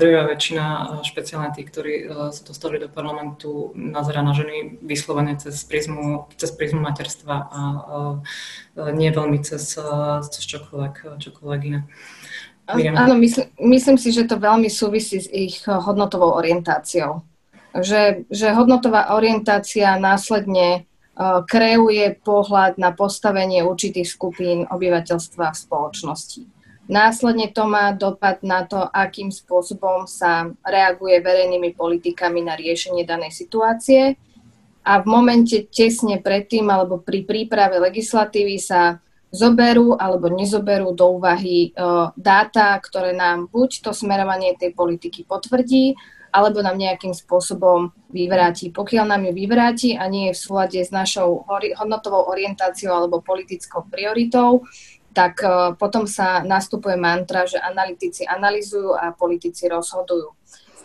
druhá 0.00 0.26
väčšina, 0.26 0.64
eh, 0.64 0.86
špeciálne 1.04 1.52
tí, 1.52 1.62
ktorí 1.62 1.94
sa 2.32 2.42
dostali 2.42 2.80
do 2.80 2.88
parlamentu, 2.88 3.76
nazera 3.76 4.24
na 4.24 4.32
ženy 4.32 4.80
vyslovene 4.80 5.36
cez 5.36 5.60
prízmu, 5.62 6.32
cez 6.34 6.50
prízmu 6.50 6.80
materstva 6.80 7.36
a 7.46 7.60
nie 8.90 9.10
veľmi 9.12 9.38
cez, 9.44 9.76
cez 10.30 10.42
čokoľvek, 10.50 11.20
čokoľvek 11.22 11.60
iné. 11.68 11.86
Áno, 12.66 13.14
myslím, 13.20 13.46
myslím 13.60 13.96
si, 14.00 14.08
že 14.10 14.24
to 14.24 14.40
veľmi 14.40 14.72
súvisí 14.72 15.20
s 15.20 15.28
ich 15.28 15.62
hodnotovou 15.68 16.32
orientáciou 16.34 17.22
že, 17.82 18.22
že 18.30 18.54
hodnotová 18.54 19.10
orientácia 19.18 19.98
následne 19.98 20.86
uh, 21.18 21.42
kreuje 21.42 22.14
pohľad 22.22 22.78
na 22.78 22.94
postavenie 22.94 23.66
určitých 23.66 24.06
skupín 24.06 24.58
obyvateľstva 24.70 25.50
v 25.50 25.58
spoločnosti. 25.58 26.42
Následne 26.84 27.48
to 27.48 27.64
má 27.64 27.96
dopad 27.96 28.44
na 28.44 28.68
to, 28.68 28.76
akým 28.76 29.32
spôsobom 29.32 30.04
sa 30.04 30.52
reaguje 30.60 31.16
verejnými 31.24 31.72
politikami 31.72 32.44
na 32.44 32.54
riešenie 32.60 33.08
danej 33.08 33.32
situácie. 33.32 34.20
A 34.84 35.00
v 35.00 35.06
momente 35.08 35.64
tesne 35.72 36.20
predtým 36.20 36.68
alebo 36.68 37.00
pri 37.00 37.24
príprave 37.24 37.80
legislatívy 37.80 38.60
sa 38.60 39.00
zoberú 39.32 39.96
alebo 39.96 40.28
nezoberú 40.28 40.92
do 40.92 41.18
úvahy 41.18 41.72
uh, 41.72 42.12
dáta, 42.14 42.78
ktoré 42.78 43.16
nám 43.16 43.48
buď 43.50 43.80
to 43.80 43.90
smerovanie 43.96 44.54
tej 44.60 44.76
politiky 44.76 45.24
potvrdí, 45.24 45.96
alebo 46.34 46.58
nám 46.66 46.74
nejakým 46.74 47.14
spôsobom 47.14 47.94
vyvráti. 48.10 48.74
Pokiaľ 48.74 49.06
nám 49.06 49.22
ju 49.30 49.32
vyvráti 49.38 49.94
a 49.94 50.10
nie 50.10 50.30
je 50.30 50.34
v 50.34 50.42
súlade 50.42 50.80
s 50.82 50.90
našou 50.90 51.46
hodnotovou 51.78 52.26
orientáciou 52.26 52.90
alebo 52.90 53.22
politickou 53.22 53.86
prioritou, 53.86 54.66
tak 55.14 55.38
e, 55.46 55.78
potom 55.78 56.10
sa 56.10 56.42
nastupuje 56.42 56.98
mantra, 56.98 57.46
že 57.46 57.62
analytici 57.62 58.26
analizujú 58.26 58.98
a 58.98 59.14
politici 59.14 59.70
rozhodujú. 59.70 60.34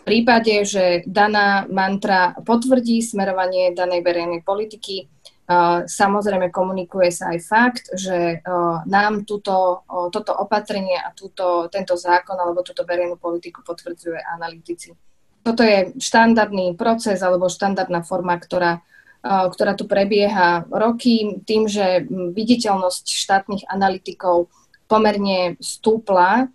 prípade, 0.06 0.62
že 0.62 1.02
daná 1.04 1.66
mantra 1.66 2.38
potvrdí 2.46 3.02
smerovanie 3.02 3.74
danej 3.74 4.06
verejnej 4.06 4.46
politiky, 4.46 5.10
Samozrejme 5.82 6.54
komunikuje 6.54 7.10
sa 7.10 7.34
aj 7.34 7.38
fakt, 7.42 7.84
že 7.98 8.38
nám 8.86 9.26
túto, 9.26 9.82
toto 10.14 10.30
opatrenie 10.38 10.94
a 10.94 11.10
túto, 11.10 11.66
tento 11.66 11.98
zákon 11.98 12.38
alebo 12.38 12.62
túto 12.62 12.86
verejnú 12.86 13.18
politiku 13.18 13.66
potvrdzuje 13.66 14.22
analytici. 14.30 14.94
Toto 15.40 15.64
je 15.64 15.96
štandardný 15.96 16.76
proces 16.76 17.20
alebo 17.24 17.48
štandardná 17.48 18.04
forma, 18.04 18.36
ktorá, 18.36 18.84
ktorá 19.24 19.72
tu 19.72 19.88
prebieha 19.88 20.68
roky 20.68 21.40
tým, 21.48 21.64
že 21.64 22.04
viditeľnosť 22.10 23.04
štátnych 23.08 23.64
analytikov 23.68 24.52
pomerne 24.84 25.56
stúpla 25.62 26.52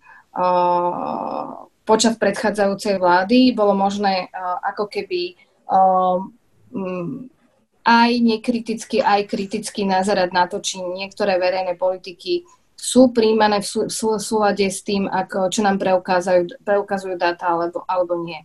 počas 1.86 2.14
predchádzajúcej 2.18 2.98
vlády. 2.98 3.54
Bolo 3.56 3.74
možné 3.74 4.30
ako 4.62 4.86
keby 4.86 5.34
aj 7.86 8.10
nekriticky, 8.18 8.98
aj 8.98 9.30
kriticky 9.30 9.86
nazerať 9.86 10.30
na 10.34 10.50
to, 10.50 10.58
či 10.58 10.82
niektoré 10.82 11.38
verejné 11.38 11.78
politiky 11.78 12.42
sú 12.86 13.10
príjmané 13.10 13.58
v, 13.66 13.90
sú, 13.90 14.14
súlade 14.22 14.70
s 14.70 14.86
tým, 14.86 15.10
ako, 15.10 15.50
čo 15.50 15.66
nám 15.66 15.82
preukazujú, 15.82 16.62
preukazujú 16.62 17.18
dáta 17.18 17.50
alebo, 17.50 17.82
alebo 17.90 18.22
nie. 18.22 18.38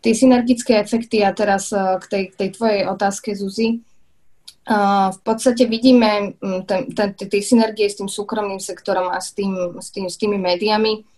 Tie 0.00 0.16
synergické 0.16 0.80
efekty, 0.80 1.20
a 1.20 1.36
teraz 1.36 1.68
e, 1.68 1.76
k 1.76 2.04
tej, 2.08 2.22
k 2.32 2.34
tej 2.40 2.48
tvojej 2.56 2.82
otázke, 2.88 3.36
Zuzi, 3.36 3.84
Uh, 4.68 5.08
v 5.16 5.20
podstate 5.24 5.64
vidíme 5.64 6.36
tie 7.16 7.40
synergie 7.40 7.88
s 7.88 7.96
tým 7.96 8.04
súkromným 8.04 8.60
sektorom 8.60 9.08
a 9.08 9.16
s, 9.16 9.32
tým, 9.32 9.80
s, 9.80 9.88
tým, 9.88 10.12
s 10.12 10.20
tými 10.20 10.36
médiami 10.36 11.08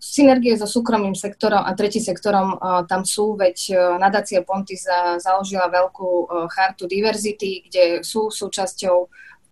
synergie 0.00 0.58
so 0.58 0.66
súkromným 0.66 1.14
sektorom 1.14 1.62
a 1.62 1.70
tretí 1.78 2.02
sektorom 2.02 2.58
tam 2.90 3.06
sú, 3.06 3.38
veď 3.38 3.78
nadácia 4.02 4.42
Ponty 4.42 4.74
založila 5.22 5.70
veľkú 5.70 6.26
chartu 6.50 6.90
diverzity, 6.90 7.70
kde 7.70 7.84
sú 8.02 8.26
súčasťou 8.34 9.06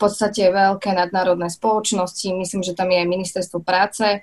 podstate 0.04 0.52
veľké 0.52 0.92
nadnárodné 0.92 1.48
spoločnosti. 1.48 2.28
Myslím, 2.36 2.60
že 2.60 2.76
tam 2.76 2.92
je 2.92 3.00
aj 3.00 3.08
ministerstvo 3.08 3.64
práce 3.64 4.04
e, 4.04 4.18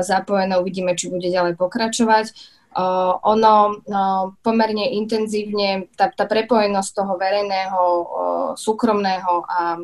zapojené, 0.00 0.56
uvidíme, 0.56 0.96
či 0.96 1.12
bude 1.12 1.28
ďalej 1.28 1.60
pokračovať. 1.60 2.32
Ono 3.28 3.84
pomerne 4.40 4.96
intenzívne, 4.96 5.92
tá, 5.92 6.08
tá 6.08 6.24
prepojenosť 6.24 6.90
toho 6.96 7.20
verejného, 7.20 7.80
súkromného 8.56 9.44
a 9.44 9.76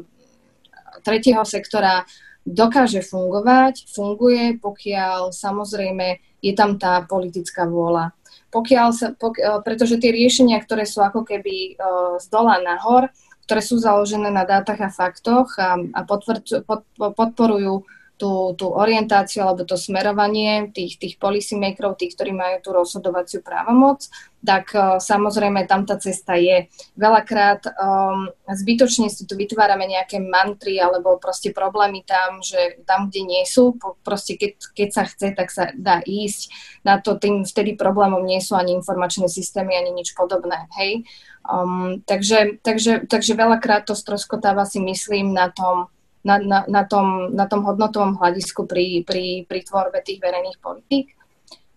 tretieho 1.04 1.44
sektora 1.44 2.08
dokáže 2.48 3.04
fungovať, 3.04 3.92
funguje, 3.92 4.56
pokiaľ 4.56 5.36
samozrejme 5.36 6.40
je 6.40 6.52
tam 6.56 6.80
tá 6.80 7.04
politická 7.04 7.68
vôľa. 7.68 8.16
Pokiaľ 8.48 8.88
sa, 8.96 9.12
pok, 9.12 9.36
e, 9.36 9.60
pretože 9.60 10.00
tie 10.00 10.08
riešenia, 10.08 10.56
ktoré 10.64 10.88
sú 10.88 11.04
ako 11.04 11.20
keby 11.20 11.76
uh, 11.76 12.16
z 12.16 12.26
dola 12.32 12.56
nahor, 12.64 13.12
ktoré 13.48 13.64
sú 13.64 13.80
založené 13.80 14.28
na 14.28 14.44
dátach 14.44 14.76
a 14.84 14.92
faktoch 14.92 15.56
a, 15.56 15.80
a 15.80 16.00
potvrdzu, 16.04 16.68
pod, 16.68 16.84
podporujú 17.00 17.88
tú, 18.18 18.52
tú 18.58 18.66
orientáciu 18.74 19.46
alebo 19.46 19.62
to 19.64 19.78
smerovanie 19.78 20.74
tých, 20.74 20.98
tých 20.98 21.14
policymakerov, 21.16 21.96
tých, 21.96 22.18
ktorí 22.18 22.34
majú 22.34 22.56
tú 22.60 22.70
rozhodovaciu 22.74 23.40
právomoc, 23.40 24.10
tak 24.42 24.74
uh, 24.74 24.98
samozrejme 24.98 25.64
tam 25.70 25.86
tá 25.86 25.96
cesta 25.96 26.34
je. 26.34 26.66
Veľakrát 26.98 27.62
um, 27.78 28.26
zbytočne 28.50 29.06
si 29.08 29.22
tu 29.24 29.38
vytvárame 29.38 29.86
nejaké 29.86 30.18
mantry 30.18 30.82
alebo 30.82 31.16
proste 31.22 31.54
problémy 31.54 32.02
tam, 32.02 32.42
že 32.42 32.82
tam, 32.84 33.08
kde 33.08 33.22
nie 33.22 33.42
sú, 33.46 33.78
proste 34.02 34.34
keď, 34.34 34.52
keď 34.74 34.88
sa 34.90 35.04
chce, 35.06 35.26
tak 35.32 35.48
sa 35.54 35.70
dá 35.78 36.02
ísť. 36.02 36.50
Na 36.82 36.98
to 36.98 37.16
tým 37.16 37.46
vtedy 37.46 37.78
problémom 37.78 38.26
nie 38.26 38.42
sú 38.42 38.58
ani 38.58 38.74
informačné 38.74 39.30
systémy, 39.30 39.78
ani 39.78 39.94
nič 39.94 40.12
podobné. 40.18 40.66
Hej? 40.74 41.06
Um, 41.46 42.04
takže, 42.04 42.60
takže, 42.60 43.08
takže 43.08 43.32
veľakrát 43.32 43.88
to 43.88 43.94
stroskotáva 43.96 44.68
si 44.68 44.82
myslím 44.82 45.32
na 45.32 45.48
tom, 45.48 45.88
na, 46.26 46.36
na, 46.38 46.64
na, 46.68 46.82
tom, 46.84 47.32
na 47.32 47.48
tom 47.48 47.64
hodnotovom 47.64 48.20
hľadisku 48.20 48.68
pri, 48.68 49.06
pri, 49.06 49.48
pri 49.48 49.60
tvorbe 49.64 50.02
tých 50.04 50.20
verejných 50.20 50.58
politík. 50.60 51.18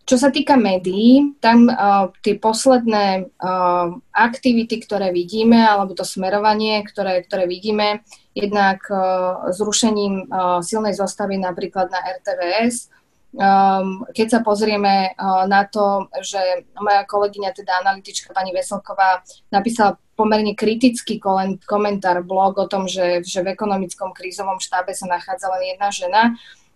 Čo 0.02 0.18
sa 0.18 0.34
týka 0.34 0.60
médií, 0.60 1.38
tam 1.40 1.70
uh, 1.72 2.12
tie 2.26 2.36
posledné 2.36 3.32
uh, 3.38 3.96
aktivity, 4.12 4.82
ktoré 4.82 5.14
vidíme, 5.14 5.62
alebo 5.62 5.96
to 5.96 6.04
smerovanie, 6.04 6.84
ktoré, 6.84 7.24
ktoré 7.24 7.48
vidíme, 7.48 8.04
jednak 8.36 8.82
uh, 8.92 9.48
zrušením 9.56 10.28
uh, 10.28 10.60
silnej 10.60 10.98
zostavy 10.98 11.40
napríklad 11.40 11.88
na 11.94 12.02
RTVS, 12.18 12.92
Um, 13.32 14.04
keď 14.12 14.28
sa 14.28 14.40
pozrieme 14.44 15.16
uh, 15.16 15.48
na 15.48 15.64
to, 15.64 16.12
že 16.20 16.68
moja 16.76 17.08
kolegyňa, 17.08 17.56
teda 17.56 17.80
analytička 17.80 18.36
pani 18.36 18.52
Veselková, 18.52 19.24
napísala 19.48 19.96
pomerne 20.20 20.52
kritický 20.52 21.16
komentár, 21.64 22.28
blog 22.28 22.60
o 22.60 22.68
tom, 22.68 22.92
že, 22.92 23.24
že 23.24 23.40
v 23.40 23.56
ekonomickom 23.56 24.12
krízovom 24.12 24.60
štábe 24.60 24.92
sa 24.92 25.08
nachádza 25.08 25.48
len 25.48 25.72
jedna 25.72 25.90
žena. 25.96 26.22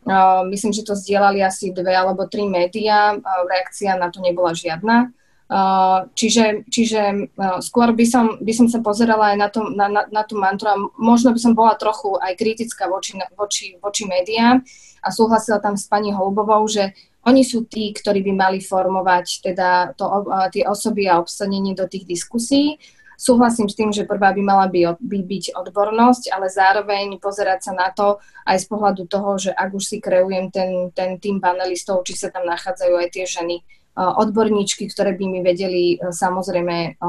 Uh, 0.08 0.48
myslím, 0.48 0.72
že 0.72 0.88
to 0.88 0.96
zdieľali 0.96 1.44
asi 1.44 1.76
dve 1.76 1.92
alebo 1.92 2.24
tri 2.24 2.48
médiá, 2.48 3.20
uh, 3.20 3.44
reakcia 3.52 4.00
na 4.00 4.08
to 4.08 4.24
nebola 4.24 4.56
žiadna. 4.56 5.12
Uh, 5.46 6.10
čiže 6.18 6.66
čiže 6.74 7.30
uh, 7.38 7.62
skôr 7.62 7.94
by 7.94 8.06
som, 8.10 8.42
by 8.42 8.50
som 8.50 8.66
sa 8.66 8.82
pozerala 8.82 9.34
aj 9.34 9.38
na, 9.38 9.48
to, 9.54 9.62
na, 9.70 9.86
na, 9.86 10.02
na 10.10 10.26
tú 10.26 10.42
mantru 10.42 10.74
a 10.74 10.82
možno 10.98 11.38
by 11.38 11.38
som 11.38 11.54
bola 11.54 11.78
trochu 11.78 12.18
aj 12.18 12.34
kritická 12.34 12.90
voči, 12.90 13.14
voči, 13.38 13.78
voči 13.78 14.10
médiám, 14.10 14.66
a 15.06 15.14
súhlasila 15.14 15.62
tam 15.62 15.78
s 15.78 15.86
pani 15.86 16.10
Holubovou, 16.10 16.66
že 16.66 16.98
oni 17.30 17.46
sú 17.46 17.70
tí, 17.70 17.94
ktorí 17.94 18.26
by 18.26 18.34
mali 18.34 18.60
formovať 18.62 19.46
teda 19.46 19.94
to, 19.94 20.06
tie 20.50 20.66
osoby 20.66 21.06
a 21.06 21.22
obsadenie 21.22 21.78
do 21.78 21.86
tých 21.86 22.10
diskusí. 22.10 22.82
Súhlasím 23.16 23.70
s 23.72 23.78
tým, 23.78 23.94
že 23.96 24.04
prvá 24.04 24.36
by 24.36 24.42
mala 24.44 24.68
by, 24.68 24.98
by 25.00 25.20
byť 25.24 25.56
odbornosť, 25.56 26.36
ale 26.36 26.52
zároveň 26.52 27.16
pozerať 27.22 27.72
sa 27.72 27.74
na 27.78 27.88
to 27.94 28.20
aj 28.44 28.58
z 28.60 28.66
pohľadu 28.68 29.08
toho, 29.08 29.40
že 29.40 29.52
ak 29.56 29.72
už 29.72 29.84
si 29.88 29.98
kreujem 30.02 30.52
ten, 30.52 30.92
ten 30.92 31.16
tým 31.22 31.40
panelistov, 31.40 32.04
či 32.04 32.18
sa 32.18 32.28
tam 32.34 32.44
nachádzajú 32.50 32.94
aj 32.98 33.10
tie 33.14 33.26
ženy, 33.30 33.62
odborníčky, 33.96 34.92
ktoré 34.92 35.16
by 35.16 35.26
mi 35.32 35.40
vedeli 35.40 35.96
e, 35.96 36.12
samozrejme 36.12 37.00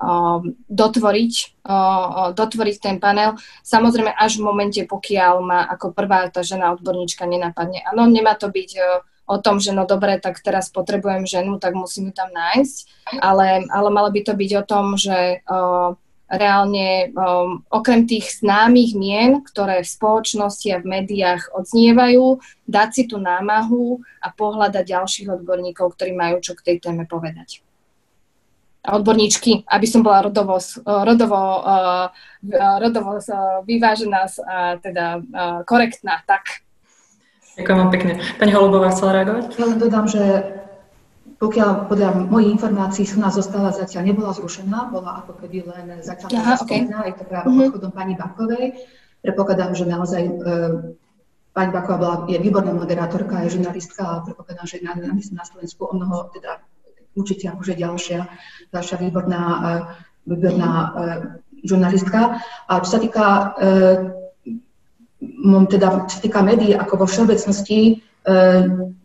Um, 0.00 0.56
dotvoriť, 0.64 1.60
uh, 1.68 2.08
uh, 2.08 2.30
dotvoriť 2.32 2.76
ten 2.80 2.96
panel. 2.96 3.36
Samozrejme 3.60 4.16
až 4.16 4.40
v 4.40 4.48
momente, 4.48 4.80
pokiaľ 4.88 5.34
ma 5.44 5.68
ako 5.68 5.92
prvá 5.92 6.24
tá 6.32 6.40
žena 6.40 6.72
odborníčka 6.72 7.28
nenapadne. 7.28 7.84
Áno, 7.84 8.08
nemá 8.08 8.32
to 8.32 8.48
byť 8.48 8.70
uh, 8.80 9.04
o 9.28 9.36
tom, 9.36 9.60
že 9.60 9.76
no 9.76 9.84
dobre, 9.84 10.16
tak 10.16 10.40
teraz 10.40 10.72
potrebujem 10.72 11.28
ženu, 11.28 11.60
tak 11.60 11.76
musím 11.76 12.08
ju 12.10 12.12
tam 12.16 12.32
nájsť, 12.32 12.76
ale, 13.20 13.68
ale 13.68 13.88
malo 13.92 14.08
by 14.08 14.20
to 14.24 14.32
byť 14.32 14.50
o 14.58 14.64
tom, 14.64 14.96
že 14.96 15.44
reálne 16.30 17.10
um, 17.10 17.66
okrem 17.66 18.06
tých 18.06 18.38
známych 18.38 18.94
mien, 18.94 19.42
ktoré 19.42 19.82
v 19.82 19.92
spoločnosti 19.92 20.68
a 20.70 20.78
v 20.78 20.86
médiách 20.86 21.50
odznievajú, 21.52 22.38
dať 22.70 22.88
si 22.94 23.02
tú 23.10 23.18
námahu 23.18 23.98
a 24.22 24.30
pohľadať 24.30 24.84
ďalších 24.86 25.28
odborníkov, 25.28 25.98
ktorí 25.98 26.14
majú 26.14 26.38
čo 26.38 26.54
k 26.54 26.64
tej 26.64 26.76
téme 26.78 27.04
povedať 27.04 27.66
odborníčky, 28.80 29.68
aby 29.68 29.84
som 29.84 30.00
bola 30.00 30.24
rodovo, 30.24 30.56
rodovo, 30.88 31.60
uh, 31.60 32.08
rodovo 32.80 33.20
uh, 33.20 33.60
vyvážená 33.68 34.24
a 34.48 34.80
teda 34.80 35.20
korektná. 35.68 36.24
Tak. 36.24 36.64
Ďakujem 37.60 37.76
vám 37.76 37.90
pekne. 37.92 38.12
Pani 38.40 38.52
Holubová 38.56 38.88
chcela 38.88 39.20
reagovať? 39.20 39.52
Ja 39.52 39.64
len 39.68 39.76
dodám, 39.76 40.08
že 40.08 40.22
pokiaľ 41.40 41.88
podľa 41.88 42.28
mojich 42.28 42.52
informácií 42.60 43.08
nás 43.16 43.32
zostala 43.32 43.72
zatiaľ 43.72 44.12
nebola 44.12 44.36
zrušená, 44.36 44.92
bola 44.92 45.24
ako 45.24 45.40
keby 45.40 45.64
len 45.64 46.04
zatiaľ 46.04 46.60
okay. 46.60 46.84
je 46.84 47.14
to 47.16 47.24
práve 47.24 47.48
mm-hmm. 47.48 47.66
odchodom 47.72 47.92
pani 47.96 48.12
Bakovej. 48.12 48.76
Predpokladám, 49.24 49.72
že 49.72 49.84
naozaj 49.88 50.22
e, 50.28 50.32
pani 51.56 51.70
Baková 51.72 51.96
bola, 51.96 52.16
je 52.28 52.38
výborná 52.38 52.76
moderátorka, 52.76 53.40
je 53.48 53.56
žurnalistka 53.56 54.02
a 54.04 54.20
predpokladám, 54.20 54.66
že 54.68 54.84
na, 54.84 54.92
na, 54.94 55.16
na 55.16 55.44
Slovensku 55.48 55.80
o 55.88 55.92
mnoho 55.96 56.28
teda 56.30 56.60
určite 57.14 57.50
akože 57.50 57.74
ďalšia, 57.74 58.20
ďalšia 58.70 58.96
výborná, 59.02 59.42
eh, 59.42 59.82
výborná 60.26 60.70
eh, 60.70 60.90
žurnalistka. 61.66 62.38
A 62.70 62.72
čo 62.80 62.88
sa 62.90 63.00
týka, 63.02 63.54
eh, 63.58 63.98
teda, 65.68 66.08
čo 66.08 66.14
sa 66.16 66.22
týka 66.22 66.40
médií, 66.40 66.72
ako 66.72 67.04
vo 67.04 67.06
všeobecnosti, 67.06 68.00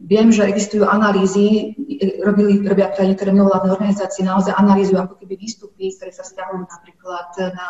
viem, 0.02 0.28
že 0.32 0.44
existujú 0.44 0.84
analýzy, 0.84 1.76
robili, 2.20 2.68
robia 2.68 2.92
aj 2.92 3.08
niektoré 3.08 3.32
mimovládne 3.32 3.72
organizácie, 3.72 4.28
naozaj 4.28 4.54
analýzujú 4.60 5.00
ako 5.00 5.16
keby 5.24 5.40
výstupy, 5.40 5.96
ktoré 5.96 6.12
sa 6.12 6.28
stiahujú 6.28 6.68
napríklad 6.68 7.30
na 7.56 7.68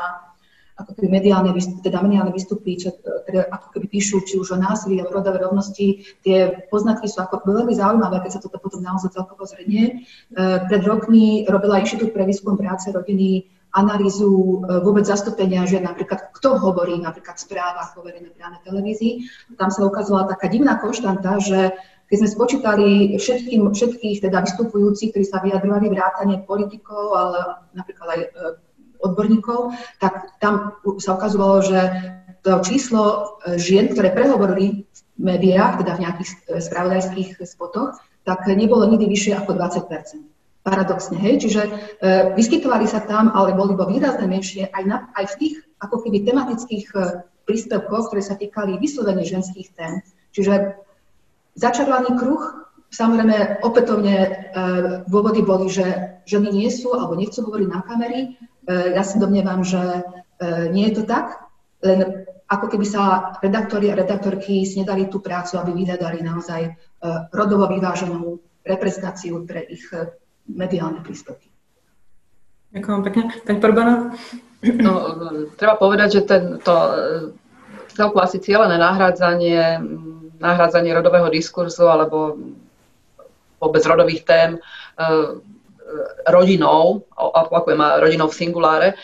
ako 0.76 0.92
keby 1.00 1.08
mediálne, 1.08 1.56
teda 1.80 2.04
mediálne 2.04 2.36
výstupy, 2.36 2.76
čo, 2.76 2.92
ktoré 3.00 3.48
ako 3.48 3.68
keby 3.72 3.86
píšu 3.96 4.28
či 4.28 4.36
už 4.36 4.52
o 4.52 4.58
násilí 4.60 5.00
alebo 5.00 5.24
rodovej 5.24 5.48
rovnosti, 5.48 6.04
tie 6.20 6.68
poznatky 6.68 7.08
sú 7.08 7.24
ako 7.24 7.48
veľmi 7.48 7.72
zaujímavé, 7.72 8.20
keď 8.20 8.32
sa 8.36 8.44
toto 8.44 8.60
potom 8.60 8.84
naozaj 8.84 9.16
celkovo 9.16 9.48
zrednie. 9.48 10.04
Pred 10.36 10.84
rokmi 10.84 11.48
robila 11.48 11.80
Inštitút 11.80 12.12
pre 12.12 12.28
výskum 12.28 12.60
práce 12.60 12.92
rodiny 12.92 13.48
analýzu 13.76 14.64
e, 14.64 14.80
vôbec 14.80 15.04
zastúpenia 15.04 15.68
že 15.68 15.84
napríklad 15.84 16.32
kto 16.32 16.56
hovorí 16.56 16.96
napríklad 16.98 17.36
v 17.36 17.46
správach 17.46 17.92
vo 17.94 18.08
verejnej 18.08 18.32
televízii. 18.64 19.28
Tam 19.60 19.68
sa 19.68 19.84
ukazovala 19.84 20.32
taká 20.32 20.48
divná 20.48 20.80
konštanta, 20.80 21.44
že 21.44 21.76
keď 22.08 22.18
sme 22.22 22.30
spočítali 22.30 22.90
všetkým, 23.20 23.62
všetkých 23.74 24.18
teda 24.24 24.46
vystupujúcich, 24.46 25.12
ktorí 25.12 25.26
sa 25.26 25.42
vyjadrovali 25.42 25.90
vrátane 25.92 26.46
politikov, 26.48 27.18
ale 27.18 27.40
napríklad 27.76 28.08
aj 28.08 28.22
e, 28.24 28.30
odborníkov, 29.04 29.76
tak 30.00 30.40
tam 30.40 30.80
sa 31.02 31.20
ukazovalo, 31.20 31.60
že 31.66 31.80
to 32.46 32.62
číslo 32.62 33.04
e, 33.44 33.58
žien, 33.58 33.92
ktoré 33.92 34.14
prehovorili 34.14 34.86
v 35.18 35.22
médiách, 35.22 35.82
teda 35.84 35.98
v 35.98 36.04
nejakých 36.06 36.30
spravodajských 36.62 37.30
spotoch, 37.44 37.98
tak 38.26 38.46
nebolo 38.50 38.86
nikdy 38.86 39.10
vyššie 39.10 39.34
ako 39.38 39.58
20 39.58 40.36
Paradoxne, 40.66 41.22
hej? 41.22 41.46
Čiže 41.46 41.62
e, 41.62 41.70
vyskytovali 42.34 42.90
sa 42.90 43.06
tam, 43.06 43.30
ale 43.30 43.54
boli 43.54 43.78
vo 43.78 43.86
výrazne 43.86 44.26
menšie 44.26 44.74
aj, 44.74 44.84
na, 44.90 44.98
aj 45.14 45.38
v 45.38 45.38
tých 45.38 45.56
ako 45.78 46.02
keby 46.02 46.26
tematických 46.26 46.86
e, 46.90 46.98
príspevkoch, 47.46 48.10
ktoré 48.10 48.26
sa 48.26 48.34
týkali 48.34 48.82
vyslovene 48.82 49.22
ženských 49.22 49.78
tém. 49.78 50.02
Čiže 50.34 50.82
začarovaný 51.54 52.18
kruh, 52.18 52.66
samozrejme 52.90 53.62
opätovne 53.62 54.16
e, 54.18 54.30
dôvody 55.06 55.46
boli, 55.46 55.70
že 55.70 56.18
ženy 56.26 56.50
nie 56.50 56.74
sú 56.74 56.98
alebo 56.98 57.14
nechcú 57.14 57.46
hovoriť 57.46 57.70
na 57.70 57.86
kamery. 57.86 58.20
E, 58.66 58.98
ja 58.98 59.06
si 59.06 59.22
domnievam, 59.22 59.62
že 59.62 59.78
e, 59.78 60.02
nie 60.74 60.90
je 60.90 60.98
to 60.98 61.04
tak, 61.06 61.46
len 61.86 62.26
ako 62.50 62.74
keby 62.74 62.86
sa 62.90 63.38
redaktori 63.38 63.94
a 63.94 63.98
redaktorky 64.02 64.66
snedali 64.66 65.06
tú 65.14 65.22
prácu, 65.22 65.62
aby 65.62 65.78
vyhľadali 65.78 66.26
naozaj 66.26 66.62
e, 66.66 66.72
rodovo 67.30 67.70
vyváženú 67.70 68.42
reprezentáciu 68.66 69.46
pre 69.46 69.62
ich 69.70 69.86
mediálne 70.50 71.02
príspevky. 71.02 71.50
Ďakujem 72.76 73.02
pekne. 73.08 73.24
Pani 73.46 73.60
Porbana? 73.60 73.94
No, 74.66 74.94
treba 75.56 75.78
povedať, 75.78 76.20
že 76.20 76.28
tento 76.28 76.74
celku 77.94 78.18
asi 78.20 78.42
cieľené 78.42 78.76
nahrádzanie, 78.76 79.80
nahrádzanie 80.42 80.92
rodového 80.92 81.32
diskurzu 81.32 81.88
alebo 81.88 82.36
vôbec 83.62 83.82
rodových 83.86 84.28
tém 84.28 84.60
rodinou, 86.28 87.06
opakujem, 87.18 87.78
rodinou 88.02 88.28
v 88.28 88.38
singuláre, 88.38 88.88
e, 88.90 88.96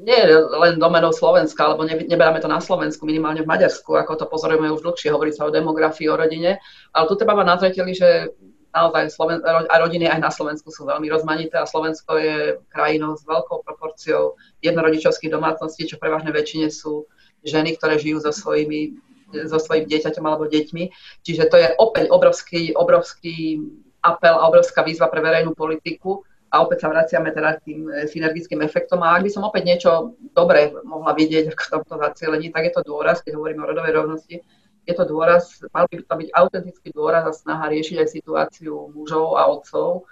nie 0.00 0.16
je 0.16 0.28
len 0.32 0.80
domenou 0.80 1.12
Slovenska, 1.12 1.64
alebo 1.64 1.84
neberáme 1.84 2.40
to 2.40 2.48
na 2.48 2.60
Slovensku, 2.60 3.04
minimálne 3.04 3.44
v 3.44 3.50
Maďarsku, 3.50 3.92
ako 3.92 4.16
to 4.16 4.24
pozorujeme 4.24 4.72
už 4.72 4.80
dlhšie, 4.80 5.12
hovorí 5.12 5.36
sa 5.36 5.44
o 5.44 5.52
demografii, 5.52 6.08
o 6.08 6.16
rodine, 6.16 6.56
ale 6.96 7.04
tu 7.04 7.14
treba 7.20 7.36
mať 7.36 7.46
na 7.46 7.56
zreteli, 7.60 7.92
že 7.92 8.32
naozaj 8.74 9.14
Sloven- 9.14 9.44
a 9.46 9.76
rodiny 9.78 10.10
aj 10.10 10.20
na 10.20 10.34
Slovensku 10.34 10.74
sú 10.74 10.84
veľmi 10.84 11.06
rozmanité 11.06 11.62
a 11.62 11.70
Slovensko 11.70 12.18
je 12.18 12.36
krajinou 12.74 13.14
s 13.14 13.22
veľkou 13.22 13.62
proporciou 13.62 14.34
jednorodičovských 14.66 15.30
domácností, 15.30 15.86
čo 15.86 16.02
prevažne 16.02 16.34
väčšine 16.34 16.68
sú 16.74 17.06
ženy, 17.46 17.78
ktoré 17.78 18.02
žijú 18.02 18.18
so 18.18 18.34
svojimi 18.34 18.98
so 19.34 19.58
svojím 19.58 19.90
dieťaťom 19.90 20.22
alebo 20.22 20.46
deťmi. 20.46 20.84
Čiže 21.26 21.50
to 21.50 21.56
je 21.58 21.68
opäť 21.82 22.06
obrovský, 22.14 22.70
obrovský 22.78 23.58
apel 23.98 24.38
a 24.38 24.46
obrovská 24.46 24.86
výzva 24.86 25.10
pre 25.10 25.18
verejnú 25.18 25.58
politiku 25.58 26.22
a 26.54 26.62
opäť 26.62 26.86
sa 26.86 26.92
vraciame 26.92 27.34
teda 27.34 27.58
k 27.58 27.64
tým 27.66 27.80
synergickým 28.06 28.62
efektom. 28.62 29.02
A 29.02 29.18
ak 29.18 29.26
by 29.26 29.30
som 29.32 29.42
opäť 29.42 29.62
niečo 29.66 29.90
dobré 30.38 30.70
mohla 30.86 31.10
vidieť 31.16 31.50
v 31.50 31.56
tomto 31.56 31.98
zacielení, 31.98 32.54
tak 32.54 32.70
je 32.70 32.72
to 32.78 32.86
dôraz, 32.86 33.26
keď 33.26 33.34
hovoríme 33.34 33.66
o 33.66 33.70
rodovej 33.74 33.90
rovnosti, 33.96 34.38
je 34.84 34.94
to 34.94 35.04
dôraz, 35.08 35.64
mal 35.72 35.88
by 35.88 36.00
to 36.00 36.14
byť 36.14 36.28
autentický 36.32 36.88
dôraz 36.92 37.24
a 37.24 37.32
snaha 37.32 37.72
riešiť 37.72 37.96
aj 38.04 38.08
situáciu 38.08 38.92
mužov 38.92 39.40
a 39.40 39.48
otcov, 39.48 40.04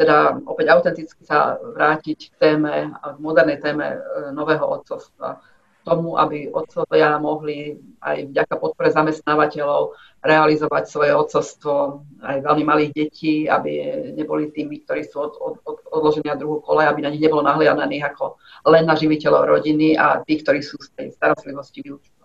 teda 0.00 0.40
opäť 0.48 0.66
autenticky 0.72 1.22
sa 1.28 1.60
vrátiť 1.60 2.18
k 2.32 2.34
téme, 2.40 2.94
k 2.94 3.16
modernej 3.20 3.60
téme 3.60 3.98
e, 3.98 3.98
nového 4.32 4.64
otcovstva 4.80 5.44
tomu, 5.84 6.16
aby 6.20 6.48
otcovia 6.52 7.16
mohli 7.16 7.76
aj 8.04 8.32
vďaka 8.32 8.54
podpore 8.60 8.92
zamestnávateľov 8.92 9.96
realizovať 10.20 10.84
svoje 10.88 11.12
otcovstvo 11.16 12.04
aj 12.20 12.44
veľmi 12.44 12.64
malých 12.64 12.92
detí, 12.92 13.48
aby 13.48 13.72
neboli 14.12 14.52
tými, 14.52 14.84
ktorí 14.84 15.08
sú 15.08 15.24
od, 15.24 15.32
od, 15.40 15.54
od, 15.64 15.78
odložení 15.88 16.28
na 16.28 16.36
druhú 16.36 16.60
kole, 16.60 16.84
aby 16.84 17.00
na 17.00 17.10
nich 17.12 17.24
nebolo 17.24 17.40
nahliadaných 17.40 18.12
ako 18.12 18.36
len 18.68 18.84
na 18.84 18.92
živiteľov 18.92 19.48
rodiny 19.48 19.96
a 19.96 20.20
tých, 20.20 20.44
ktorí 20.44 20.60
sú 20.60 20.76
z 20.80 20.92
tej 20.96 21.08
starostlivosti 21.16 21.80
vyučovaní. 21.80 22.19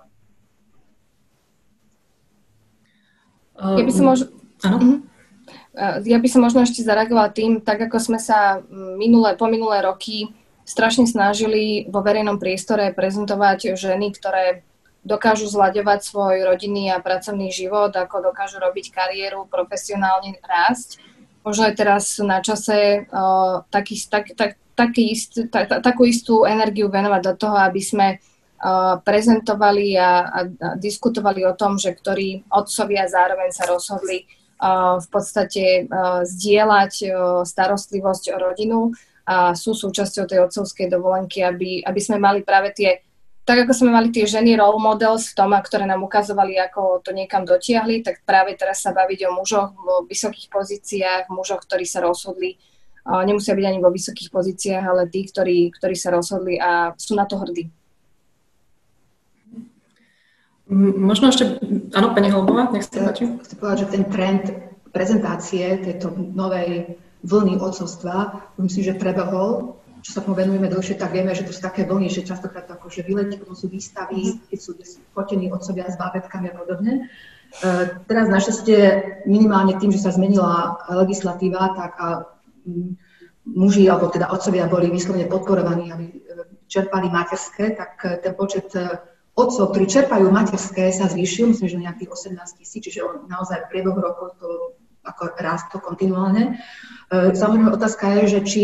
Ja 3.56 3.84
by 3.84 3.92
som 3.92 4.06
možno... 4.06 4.26
Uh-huh. 4.64 4.96
Ja 6.08 6.18
by 6.24 6.28
som 6.32 6.40
možno 6.40 6.64
ešte 6.64 6.88
zareagovala 6.88 7.36
tým, 7.36 7.60
tak 7.60 7.84
ako 7.84 8.00
sme 8.00 8.20
sa 8.20 8.64
minulé, 8.72 9.36
po 9.36 9.52
minulé 9.52 9.84
roky 9.84 10.32
strašne 10.64 11.04
snažili 11.04 11.84
vo 11.92 12.00
verejnom 12.00 12.40
priestore 12.40 12.96
prezentovať 12.96 13.76
ženy, 13.76 14.16
ktoré 14.16 14.64
dokážu 15.04 15.52
zľaďovať 15.52 16.00
svoj 16.02 16.48
rodinný 16.48 16.90
a 16.96 17.04
pracovný 17.04 17.52
život, 17.52 17.92
ako 17.92 18.32
dokážu 18.32 18.58
robiť 18.58 18.90
kariéru, 18.90 19.52
profesionálne 19.52 20.40
rásť. 20.42 21.04
Možno 21.44 21.68
je 21.70 21.78
teraz 21.78 22.18
na 22.24 22.40
čase 22.42 23.06
uh, 23.06 23.62
taký, 23.70 24.00
tak, 24.08 24.34
tak, 24.34 24.58
taký 24.74 25.14
ist, 25.14 25.38
tak, 25.52 25.70
tak, 25.70 25.84
takú 25.84 26.08
istú 26.08 26.48
energiu 26.48 26.90
venovať 26.90 27.22
do 27.22 27.34
toho, 27.38 27.56
aby 27.60 27.84
sme 27.84 28.08
uh, 28.18 28.35
prezentovali 29.06 29.94
a, 29.94 30.26
a, 30.26 30.40
a 30.46 30.70
diskutovali 30.80 31.46
o 31.46 31.54
tom, 31.54 31.78
že 31.78 31.94
ktorí 31.94 32.50
otcovia 32.50 33.06
zároveň 33.06 33.54
sa 33.54 33.70
rozhodli 33.70 34.26
v 34.96 35.08
podstate 35.12 35.86
zdieľať 36.24 36.94
starostlivosť 37.44 38.24
o 38.34 38.38
rodinu 38.40 38.80
a 39.28 39.52
sú 39.58 39.76
súčasťou 39.76 40.26
tej 40.30 40.40
otcovskej 40.48 40.88
dovolenky, 40.88 41.44
aby, 41.44 41.84
aby 41.84 42.00
sme 42.00 42.22
mali 42.22 42.46
práve 42.46 42.72
tie, 42.72 43.04
tak 43.44 43.66
ako 43.66 43.74
sme 43.74 43.92
mali 43.94 44.10
tie 44.14 44.26
ženy 44.26 44.58
role 44.58 44.78
models 44.78 45.34
v 45.34 45.38
tom, 45.38 45.52
ktoré 45.54 45.86
nám 45.86 46.02
ukazovali, 46.06 46.58
ako 46.62 47.04
to 47.04 47.12
niekam 47.12 47.46
dotiahli, 47.46 48.02
tak 48.02 48.24
práve 48.26 48.56
teraz 48.58 48.82
sa 48.86 48.94
baviť 48.94 49.28
o 49.30 49.36
mužoch 49.38 49.74
vo 49.76 50.06
vysokých 50.08 50.48
pozíciách, 50.50 51.30
mužoch, 51.30 51.62
ktorí 51.66 51.86
sa 51.86 52.02
rozhodli, 52.06 52.58
nemusia 53.06 53.54
byť 53.54 53.66
ani 53.66 53.80
vo 53.82 53.94
vysokých 53.94 54.30
pozíciách, 54.34 54.86
ale 54.88 55.06
tí, 55.12 55.30
ktorí, 55.30 55.70
ktorí 55.78 55.94
sa 55.94 56.10
rozhodli 56.16 56.58
a 56.58 56.96
sú 56.98 57.14
na 57.14 57.30
to 57.30 57.38
hrdí. 57.38 57.70
Možno 60.74 61.30
ešte, 61.30 61.62
áno, 61.94 62.18
pani 62.18 62.34
Holbová, 62.34 62.74
nech 62.74 62.90
sa 62.90 63.14
páči. 63.14 63.30
Chcem 63.46 63.58
povedať, 63.62 63.78
že 63.86 63.92
ten 63.94 64.04
trend 64.10 64.46
prezentácie 64.90 65.78
tejto 65.78 66.10
novej 66.16 66.98
vlny 67.22 67.62
odcovstva, 67.62 68.50
myslím, 68.58 68.84
že 68.90 68.98
prebehol, 68.98 69.78
čo 70.06 70.18
sa 70.18 70.22
tomu 70.22 70.38
venujeme 70.38 70.70
dlhšie, 70.70 70.98
tak 71.02 71.14
vieme, 71.14 71.34
že 71.34 71.46
to 71.46 71.54
sú 71.54 71.62
také 71.62 71.86
vlny, 71.86 72.10
že 72.10 72.26
častokrát 72.26 72.70
to 72.70 72.78
akože 72.78 73.06
vyletí, 73.06 73.42
potom 73.42 73.58
sú 73.58 73.70
výstavy, 73.70 74.38
keď 74.50 74.60
sú 74.62 74.78
fotení 75.18 75.50
otcovia 75.50 75.90
s 75.90 75.98
bábetkami 75.98 76.54
a 76.54 76.58
podobne. 76.58 76.94
E, 76.94 77.70
teraz 78.06 78.30
našťastie 78.30 78.80
minimálne 79.26 79.74
tým, 79.82 79.90
že 79.90 80.02
sa 80.02 80.14
zmenila 80.14 80.78
legislatíva, 80.94 81.74
tak 81.74 81.92
a 81.98 82.08
muži, 83.50 83.90
alebo 83.90 84.14
teda 84.14 84.30
otcovia 84.30 84.70
boli 84.70 84.94
vyslovene 84.94 85.26
podporovaní, 85.26 85.90
aby 85.90 86.06
e, 86.06 86.18
čerpali 86.70 87.10
materské, 87.10 87.74
tak 87.74 87.98
e, 88.06 88.22
ten 88.22 88.38
počet 88.38 88.70
otcov, 89.36 89.76
ktorí 89.76 89.86
čerpajú 89.86 90.32
materské, 90.32 90.96
sa 90.96 91.12
zvýšil, 91.12 91.52
myslím, 91.52 91.68
že 91.68 91.84
nejakých 91.84 92.10
18 92.12 92.60
tisíc, 92.60 92.82
čiže 92.88 93.04
naozaj 93.28 93.68
v 93.68 93.70
priebehu 93.72 94.00
rokov 94.00 94.40
to 94.40 94.80
ako 95.06 95.36
rástlo 95.38 95.78
kontinuálne. 95.84 96.58
E, 97.12 97.36
samozrejme 97.36 97.70
otázka 97.76 98.24
je, 98.24 98.40
že 98.40 98.40
či 98.48 98.64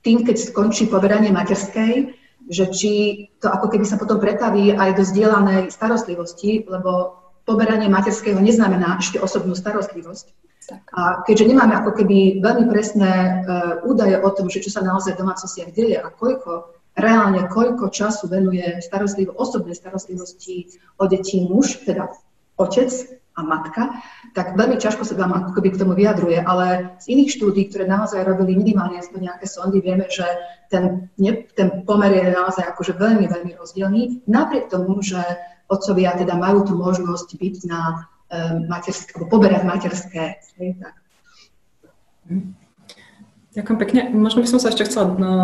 tým, 0.00 0.24
keď 0.24 0.36
skončí 0.40 0.88
poberanie 0.88 1.30
materskej, 1.30 2.16
že 2.50 2.64
či 2.72 2.92
to 3.38 3.46
ako 3.46 3.70
keby 3.70 3.84
sa 3.86 4.00
potom 4.00 4.18
pretaví 4.18 4.74
aj 4.74 4.98
do 4.98 5.04
zdieľanej 5.06 5.70
starostlivosti, 5.70 6.66
lebo 6.66 7.20
poberanie 7.46 7.86
materského 7.86 8.40
neznamená 8.40 8.98
ešte 8.98 9.20
osobnú 9.22 9.52
starostlivosť. 9.54 10.34
A 10.94 11.26
keďže 11.26 11.50
nemáme 11.50 11.74
ako 11.78 11.98
keby 11.98 12.38
veľmi 12.38 12.70
presné 12.70 13.42
uh, 13.42 13.82
údaje 13.82 14.18
o 14.22 14.30
tom, 14.30 14.46
že 14.46 14.62
čo 14.62 14.70
sa 14.70 14.86
naozaj 14.86 15.18
v 15.18 15.20
domácnostiach 15.26 15.70
deje 15.74 15.98
a 15.98 16.06
koľko, 16.14 16.79
reálne 16.96 17.46
koľko 17.46 17.90
času 17.90 18.26
venuje 18.26 18.82
starostlivo, 18.82 19.34
osobnej 19.36 19.74
starostlivosti 19.74 20.78
o 20.98 21.06
deti 21.06 21.42
muž, 21.46 21.82
teda 21.86 22.10
otec, 22.60 22.90
a 23.40 23.42
matka, 23.46 23.82
tak 24.34 24.58
veľmi 24.58 24.76
ťažko 24.76 25.06
sa 25.06 25.16
vám 25.16 25.32
ako 25.32 25.50
keby 25.56 25.72
k 25.72 25.80
tomu 25.80 25.96
vyjadruje, 25.96 26.42
ale 26.44 26.98
z 27.00 27.16
iných 27.16 27.30
štúdí, 27.40 27.62
ktoré 27.72 27.88
naozaj 27.88 28.26
robili 28.26 28.58
minimálne 28.58 29.00
aspoň 29.00 29.32
nejaké 29.32 29.46
sondy, 29.48 29.80
vieme, 29.80 30.10
že 30.12 30.26
ten, 30.68 31.08
ne, 31.16 31.32
ten 31.56 31.86
pomer 31.88 32.12
je 32.12 32.36
naozaj 32.36 32.68
akože 32.74 32.98
veľmi, 33.00 33.26
veľmi 33.26 33.52
rozdielný, 33.56 34.26
napriek 34.28 34.68
tomu, 34.68 35.00
že 35.00 35.18
otcovia 35.72 36.12
teda 36.18 36.36
majú 36.36 36.68
tú 36.68 36.74
možnosť 36.76 37.28
byť 37.38 37.56
na 37.70 37.80
um, 38.28 38.66
materské, 38.68 39.16
alebo 39.16 39.26
poberať 39.30 39.62
materské. 39.64 40.24
Hej, 40.58 40.70
tak. 40.82 40.94
Ďakujem 43.50 43.78
pekne. 43.82 44.00
Možno 44.14 44.46
by 44.46 44.48
som 44.48 44.62
sa 44.62 44.70
ešte 44.70 44.86
chcela 44.86 45.10
na, 45.18 45.34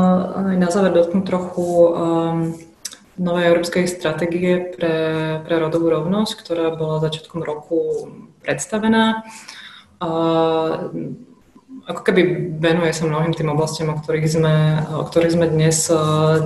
aj 0.54 0.56
na 0.62 0.68
záver 0.70 0.94
dotknúť 0.94 1.26
trochu 1.26 1.66
um, 1.66 2.54
novej 3.18 3.44
európskej 3.50 3.90
stratégie 3.90 4.70
pre, 4.78 4.96
pre 5.42 5.54
rodovú 5.58 5.90
rovnosť, 5.90 6.32
ktorá 6.38 6.70
bola 6.78 7.02
začiatkom 7.02 7.42
roku 7.42 8.06
predstavená. 8.46 9.26
A, 9.98 10.08
ako 11.86 12.00
keby 12.02 12.22
venuje 12.62 12.94
sa 12.94 13.10
mnohým 13.10 13.34
tým 13.34 13.50
oblastiam, 13.50 13.90
o 13.90 13.98
ktorých 13.98 14.28
sme, 14.30 14.54
o 14.90 15.02
ktorých 15.06 15.34
sme 15.34 15.46
dnes, 15.50 15.90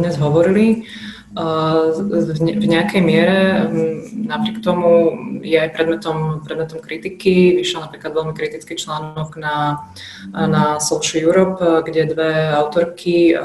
dnes 0.01 0.17
hovorili. 0.17 0.89
V 1.31 2.67
nejakej 2.67 3.03
miere. 3.07 3.71
Napriek 4.11 4.59
tomu 4.67 5.15
je 5.47 5.55
aj 5.55 5.71
predmetom, 5.79 6.43
predmetom 6.43 6.83
kritiky. 6.83 7.55
Vyšiel 7.63 7.87
napríklad 7.87 8.11
veľmi 8.11 8.35
kritický 8.35 8.75
článok 8.75 9.39
na, 9.39 9.87
na 10.35 10.83
Social 10.83 11.23
Europe, 11.23 11.63
kde 11.87 12.11
dve 12.11 12.51
autorky 12.51 13.39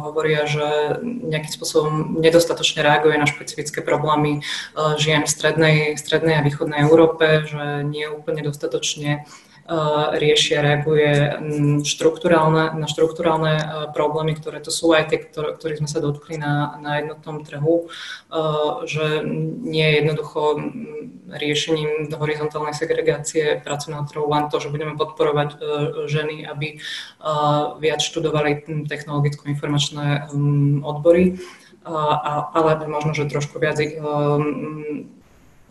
hovoria, 0.00 0.48
že 0.48 0.96
nejakým 1.04 1.52
spôsobom 1.52 1.92
nedostatočne 2.24 2.80
reaguje 2.80 3.20
na 3.20 3.28
špecifické 3.28 3.84
problémy 3.84 4.40
žien 4.96 5.28
v 5.28 5.30
strednej, 5.30 5.78
strednej 6.00 6.40
a 6.40 6.44
východnej 6.44 6.88
Európe, 6.88 7.44
že 7.44 7.84
nie 7.84 8.08
úplne 8.08 8.40
dostatočne 8.40 9.28
riešia, 10.16 10.62
reaguje 10.62 11.38
štruktúrálne, 11.82 12.78
na 12.78 12.86
štruktúrálne 12.86 13.54
problémy, 13.92 14.38
ktoré 14.38 14.62
to 14.62 14.70
sú 14.70 14.94
aj 14.94 15.10
tie, 15.10 15.18
ktorých 15.26 15.82
sme 15.82 15.90
sa 15.90 15.98
dotkli 15.98 16.38
na, 16.38 16.78
na 16.78 17.02
jednotnom 17.02 17.42
trhu, 17.42 17.90
že 18.86 19.26
nie 19.66 19.86
je 19.86 19.96
jednoducho 20.02 20.40
riešením 21.26 22.14
horizontálnej 22.14 22.74
segregácie 22.74 23.58
pracovného 23.60 24.06
trhu 24.06 24.26
len 24.30 24.46
to, 24.46 24.62
že 24.62 24.70
budeme 24.70 24.94
podporovať 24.94 25.48
e, 25.50 25.56
ženy, 26.06 26.46
aby 26.46 26.78
viac 27.82 28.00
študovali 28.00 28.62
technologicko-informačné 28.86 30.30
odbory, 30.86 31.42
ale 31.86 32.70
možno, 32.86 33.14
že 33.14 33.30
trošku 33.30 33.58
viac 33.58 33.78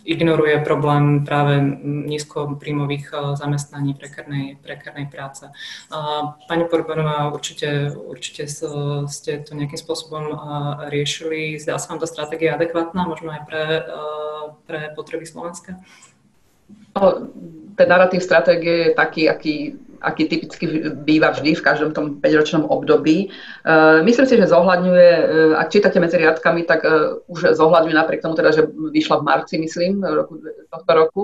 ignoruje 0.05 0.61
problém 0.61 1.25
práve 1.25 1.57
nízkopríjmových 1.83 3.05
eh, 3.13 3.35
zamestnaní, 3.35 3.93
prekernej, 3.93 4.61
prekernej 4.61 5.09
práce. 5.09 5.49
Pani 6.47 6.63
Porbanová, 6.69 7.33
určite, 7.33 7.91
určite 7.91 8.47
ste 9.09 9.31
to 9.41 9.51
nejakým 9.57 9.81
spôsobom 9.81 10.23
eh, 10.29 10.37
riešili. 10.93 11.57
Zdá 11.57 11.81
sa 11.81 11.91
vám 11.91 11.99
tá 11.99 12.07
stratégia 12.07 12.53
adekvátna, 12.55 13.09
možno 13.09 13.33
aj 13.33 13.41
pre, 13.49 13.63
eh, 13.81 14.43
pre 14.69 14.79
potreby 14.93 15.25
Slovenska? 15.25 15.81
No, 16.95 17.29
ten 17.75 17.87
narratív 17.89 18.23
stratégie 18.23 18.89
je 18.89 18.91
taký, 18.95 19.27
aký 19.27 19.75
aký 20.05 20.29
typicky 20.29 20.93
býva 20.93 21.33
vždy 21.33 21.57
v 21.57 21.65
každom 21.65 21.89
tom 21.89 22.21
5-ročnom 22.21 22.69
období. 22.69 23.33
Uh, 23.65 24.05
myslím 24.05 24.29
si, 24.29 24.37
že 24.37 24.53
zohľadňuje, 24.53 25.09
uh, 25.17 25.53
ak 25.57 25.73
čítate 25.73 25.97
medzi 25.97 26.21
riadkami, 26.21 26.69
tak 26.69 26.85
uh, 26.85 27.17
už 27.25 27.57
zohľadňuje 27.57 27.95
napriek 27.97 28.21
tomu 28.21 28.37
teda, 28.37 28.53
že 28.53 28.69
vyšla 28.69 29.19
v 29.19 29.25
marci, 29.25 29.55
myslím, 29.57 30.05
roku, 30.05 30.37
tohto 30.69 30.91
roku. 30.93 31.23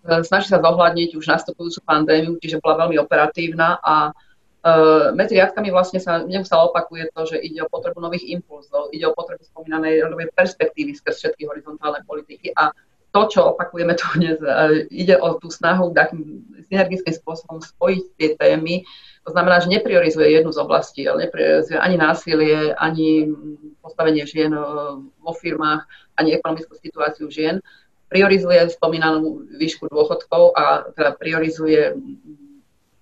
Snaží 0.00 0.48
sa 0.48 0.64
zohľadniť 0.64 1.12
už 1.12 1.28
nastupujúcu 1.28 1.84
pandémiu, 1.84 2.40
čiže 2.40 2.56
bola 2.64 2.88
veľmi 2.88 2.96
operatívna 2.96 3.84
a 3.84 4.16
medzi 5.12 5.36
riadkami 5.36 5.68
vlastne 5.68 6.00
sa 6.00 6.24
neustále 6.24 6.72
opakuje 6.72 7.12
to, 7.12 7.28
že 7.28 7.36
ide 7.40 7.60
o 7.64 7.68
potrebu 7.68 8.00
nových 8.00 8.28
impulzov, 8.32 8.92
ide 8.96 9.08
o 9.08 9.16
potrebu 9.16 9.44
spomínanej 9.44 10.04
rodovej 10.04 10.32
perspektívy 10.32 10.96
skrz 10.96 11.16
všetky 11.20 11.48
horizontálne 11.48 12.00
politiky 12.08 12.52
a 12.56 12.72
to, 13.10 13.20
čo 13.26 13.40
opakujeme 13.54 13.94
tu 13.98 14.06
dnes, 14.14 14.38
e, 14.38 14.86
ide 14.90 15.18
o 15.18 15.34
tú 15.42 15.50
snahu 15.50 15.90
takým 15.90 16.46
synergickým 16.70 17.14
spôsobom 17.18 17.58
spojiť 17.58 18.04
tie 18.14 18.28
témy. 18.38 18.86
To 19.26 19.34
znamená, 19.34 19.60
že 19.60 19.68
nepriorizuje 19.68 20.30
jednu 20.30 20.54
z 20.54 20.62
oblastí, 20.62 21.02
ale 21.04 21.26
nepriorizuje 21.28 21.76
ani 21.76 21.96
násilie, 21.98 22.72
ani 22.78 23.28
postavenie 23.82 24.24
žien 24.24 24.54
e, 24.54 24.62
vo 25.02 25.32
firmách, 25.34 25.84
ani 26.16 26.38
ekonomickú 26.38 26.78
situáciu 26.78 27.26
žien. 27.28 27.58
Priorizuje 28.08 28.70
spomínanú 28.70 29.44
výšku 29.58 29.90
dôchodkov 29.90 30.54
a 30.54 30.88
teda 30.94 31.18
priorizuje 31.18 31.98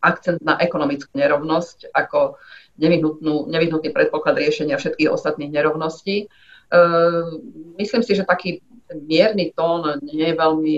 akcent 0.00 0.40
na 0.42 0.56
ekonomickú 0.58 1.12
nerovnosť 1.14 1.90
ako 1.92 2.38
nevyhnutný 2.78 3.90
predpoklad 3.90 4.38
riešenia 4.38 4.78
všetkých 4.78 5.10
ostatných 5.10 5.50
nerovností. 5.50 6.30
Uh, 6.68 7.40
myslím 7.80 8.04
si, 8.06 8.14
že 8.14 8.28
taký 8.28 8.62
mierny 8.94 9.50
tón 9.56 9.98
nie 10.04 10.30
je 10.30 10.36
veľmi 10.36 10.76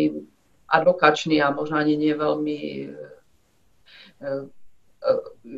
advokačný 0.70 1.42
a 1.42 1.50
možno 1.50 1.76
ani 1.82 1.98
nie 1.98 2.14
veľmi 2.14 2.58
e, 2.62 2.88
e, 4.22 4.28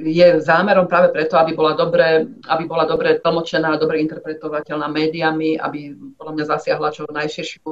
je 0.09 0.28
zámerom 0.40 0.86
práve 0.89 1.12
preto, 1.12 1.36
aby 1.36 1.52
bola 1.52 1.76
dobre, 1.76 2.24
aby 2.48 2.64
bola 2.64 2.89
dobre 2.89 3.20
tlmočená, 3.20 3.76
dobre 3.76 4.01
interpretovateľná 4.01 4.89
médiami, 4.89 5.59
aby 5.60 5.93
podľa 6.16 6.32
mňa 6.32 6.44
zasiahla 6.56 6.94
čo 6.94 7.05
najširšiu, 7.10 7.68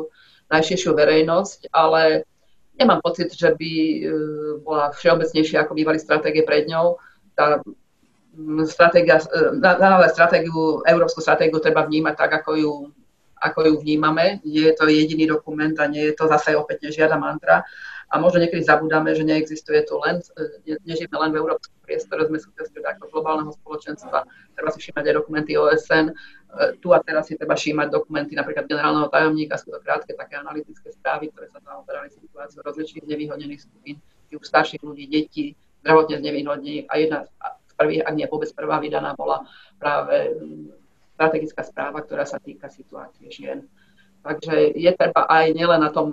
najširšiu 0.51 0.91
verejnosť, 0.93 1.71
ale 1.73 2.29
nemám 2.77 3.01
pocit, 3.01 3.33
že 3.33 3.57
by 3.57 3.73
e, 3.73 3.99
bola 4.61 4.93
všeobecnejšia, 4.93 5.65
ako 5.65 5.73
bývali 5.73 5.99
stratégie 6.03 6.45
pred 6.45 6.69
ňou. 6.69 7.01
Tá 7.33 7.65
stratégia, 8.69 9.19
na, 9.59 10.07
stratégiu, 10.11 10.87
európsku 10.87 11.19
stratégiu 11.19 11.59
treba 11.59 11.87
vnímať 11.87 12.15
tak, 12.15 12.31
ako 12.43 12.51
ju 12.55 12.73
ako 13.41 13.59
ju 13.67 13.75
vnímame. 13.81 14.45
Je 14.45 14.69
to 14.77 14.87
jediný 14.87 15.25
dokument 15.27 15.73
a 15.81 15.89
nie 15.89 16.13
je 16.13 16.15
to 16.15 16.29
zase 16.29 16.53
opäť 16.53 16.93
žiada 16.93 17.17
mantra. 17.17 17.65
A 18.11 18.19
možno 18.19 18.43
niekedy 18.43 18.67
zabudáme, 18.67 19.15
že 19.15 19.23
neexistuje 19.23 19.87
tu 19.87 19.95
len, 20.03 20.19
nežijeme 20.83 21.15
len 21.15 21.31
v 21.31 21.47
európskom 21.47 21.79
priestore, 21.87 22.27
sme 22.27 22.43
súčasťou 22.43 22.83
takého 22.83 23.07
globálneho 23.07 23.55
spoločenstva. 23.55 24.27
Treba 24.59 24.71
si 24.75 24.83
všímať 24.83 25.05
aj 25.07 25.15
dokumenty 25.15 25.55
OSN. 25.55 26.11
Tu 26.83 26.91
a 26.91 26.99
teraz 27.07 27.31
si 27.31 27.39
treba 27.39 27.55
všímať 27.55 27.87
dokumenty 27.87 28.35
napríklad 28.35 28.67
generálneho 28.67 29.07
tajomníka, 29.15 29.55
sú 29.63 29.71
to 29.71 29.79
krátke 29.79 30.11
také 30.19 30.43
analytické 30.43 30.91
správy, 30.91 31.31
ktoré 31.31 31.47
sa 31.55 31.63
zaoberali 31.63 32.11
situáciou 32.11 32.67
rozličných 32.67 33.07
znevýhodnených 33.07 33.63
skupín, 33.63 34.03
u 34.35 34.43
starších 34.43 34.83
ľudí, 34.83 35.07
detí, 35.07 35.55
zdravotne 35.87 36.19
znevýhodnených. 36.19 36.91
A 36.91 36.95
jedna 36.99 37.19
z 37.71 37.73
prvých, 37.79 38.03
ak 38.03 38.15
nie 38.19 38.27
vôbec 38.27 38.51
prvá 38.59 38.83
vydaná, 38.83 39.15
bola 39.15 39.47
práve 39.79 40.35
strategická 41.21 41.61
správa, 41.69 42.01
ktorá 42.01 42.25
sa 42.25 42.41
týka 42.41 42.73
situácie 42.73 43.29
žien. 43.29 43.69
Takže 44.25 44.73
je 44.73 44.89
treba 44.97 45.29
aj 45.29 45.53
nielen 45.53 45.85
na 45.85 45.93
tom 45.93 46.09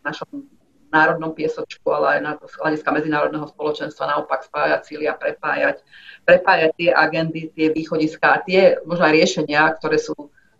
našom 0.00 0.48
národnom 0.88 1.36
piesočku, 1.36 1.84
ale 1.92 2.16
aj 2.16 2.20
na 2.24 2.32
to 2.40 2.48
hľadiska 2.48 2.88
medzinárodného 2.92 3.44
spoločenstva 3.52 4.08
naopak 4.08 4.44
spájať 4.48 4.80
síly 4.88 5.04
a 5.04 5.16
prepájať, 5.16 5.84
prepájať 6.24 6.70
tie 6.80 6.90
agendy, 6.92 7.52
tie 7.52 7.72
východiská, 7.72 8.44
tie 8.48 8.80
možno 8.88 9.04
aj 9.08 9.16
riešenia, 9.16 9.68
ktoré 9.76 10.00
sú, 10.00 10.16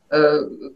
e, 0.09 0.21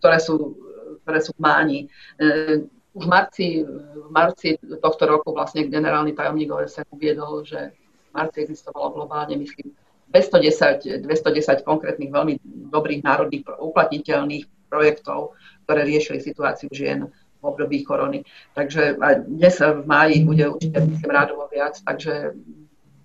ktoré 0.00 0.18
sú, 0.20 0.56
ktoré 1.04 1.20
sú 1.20 1.32
v 1.36 1.40
máni. 1.40 1.78
E, 2.16 2.64
už 2.96 3.04
v 3.04 3.12
marci, 3.12 3.48
v 3.64 4.08
marci 4.12 4.56
tohto 4.80 5.04
roku 5.04 5.36
vlastne 5.36 5.68
generálny 5.68 6.16
tajomník 6.16 6.48
OSN 6.48 6.88
uviedol, 6.92 7.44
že 7.44 7.76
v 7.76 8.12
marci 8.12 8.44
existovalo 8.44 8.92
globálne, 8.92 9.36
myslím, 9.40 9.72
210, 10.10 11.02
210 11.02 11.66
konkrétnych 11.66 12.10
veľmi 12.10 12.38
dobrých 12.70 13.02
národných 13.02 13.42
uplatniteľných 13.46 14.44
projektov, 14.70 15.34
ktoré 15.66 15.86
riešili 15.86 16.22
situáciu 16.22 16.70
žien 16.70 17.10
v 17.10 17.42
období 17.42 17.82
korony. 17.86 18.22
Takže 18.54 18.96
dnes 19.26 19.54
v 19.60 19.82
máji 19.86 20.24
bude 20.24 20.44
určite, 20.50 20.78
myslím, 20.82 21.10
rádovo 21.10 21.46
viac, 21.52 21.78
takže 21.84 22.34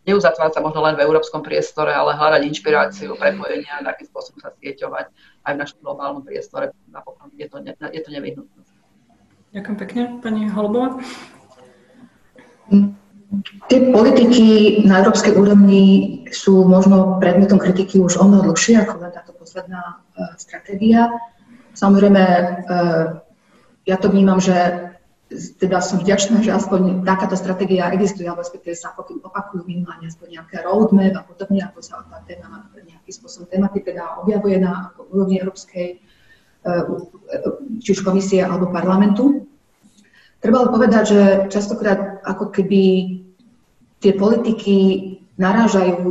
neuzatvárať 0.02 0.58
sa 0.58 0.66
možno 0.66 0.82
len 0.82 0.98
v 0.98 1.06
európskom 1.06 1.46
priestore, 1.46 1.94
ale 1.94 2.18
hľadať 2.18 2.42
inšpiráciu, 2.50 3.14
prepojenia, 3.22 3.86
akým 3.86 4.10
spôsobom 4.10 4.42
sa 4.42 4.50
sieťovať 4.58 5.06
aj 5.46 5.52
v 5.54 5.62
našom 5.62 5.80
globálnom 5.86 6.26
priestore. 6.26 6.74
Napokon 6.90 7.30
je 7.38 7.46
to, 7.46 7.62
je 7.66 8.02
to 8.02 8.10
nevyhnutné. 8.10 8.62
Ďakujem 9.54 9.78
pekne, 9.78 10.02
pani 10.24 10.50
Holbová. 10.50 10.98
Tie 13.72 13.96
politiky 13.96 14.48
na 14.84 15.00
európskej 15.00 15.40
úrovni 15.40 15.84
sú 16.36 16.68
možno 16.68 17.16
predmetom 17.24 17.64
kritiky 17.64 18.04
už 18.04 18.20
o 18.20 18.28
mnoho 18.28 18.52
dlhšie 18.52 18.84
ako 18.84 19.08
len 19.08 19.12
táto 19.16 19.32
posledná 19.32 20.04
uh, 20.04 20.36
stratégia. 20.36 21.08
Samozrejme, 21.72 22.24
uh, 22.28 23.24
ja 23.88 23.96
to 23.96 24.12
vnímam, 24.12 24.44
že 24.44 24.92
teda 25.64 25.80
som 25.80 26.04
vďačná, 26.04 26.44
že 26.44 26.52
aspoň 26.52 27.08
takáto 27.08 27.40
stratégia 27.40 27.88
existuje, 27.96 28.28
alebo 28.28 28.44
respektíve 28.44 28.76
sa 28.76 28.92
ako 28.92 29.24
opakujú 29.24 29.64
minimálne 29.64 30.12
aspoň 30.12 30.28
nejaké 30.36 30.68
roadmap 30.68 31.16
a 31.16 31.24
podobne, 31.24 31.64
ako 31.64 31.80
sa 31.80 32.04
tá 32.04 32.20
téma 32.28 32.68
nejakým 32.84 33.14
spôsobom 33.16 33.48
tématy 33.48 33.80
teda 33.80 34.20
objavuje 34.20 34.60
na 34.60 34.92
úrovni 35.08 35.40
európskej, 35.40 36.04
uh, 36.68 36.84
či 37.80 37.96
už 37.96 38.04
komisie 38.04 38.44
alebo 38.44 38.76
parlamentu. 38.76 39.48
Treba 40.42 40.74
povedať, 40.74 41.04
že 41.06 41.22
častokrát 41.54 42.26
ako 42.26 42.50
keby 42.50 42.84
tie 44.02 44.14
politiky 44.18 44.78
narážajú 45.38 46.02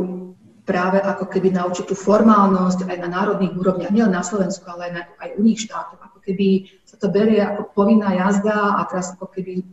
práve 0.63 1.03
ako 1.03 1.27
keby 1.27 1.51
na 1.51 1.67
určitú 1.67 1.91
formálnosť 1.99 2.87
aj 2.87 2.97
na 3.03 3.09
národných 3.11 3.59
úrovniach, 3.59 3.91
nielen 3.91 4.15
na 4.15 4.23
Slovensku, 4.23 4.63
ale 4.71 4.87
aj, 4.87 4.93
na, 4.95 5.03
aj 5.19 5.29
u 5.35 5.41
nich 5.43 5.59
štátov. 5.59 5.99
Ako 5.99 6.17
keby 6.23 6.47
sa 6.87 6.95
to 6.95 7.11
berie 7.11 7.43
ako 7.43 7.75
povinná 7.75 8.15
jazda 8.15 8.79
a 8.79 8.87
teraz 8.87 9.11
ako 9.19 9.27
keby 9.27 9.67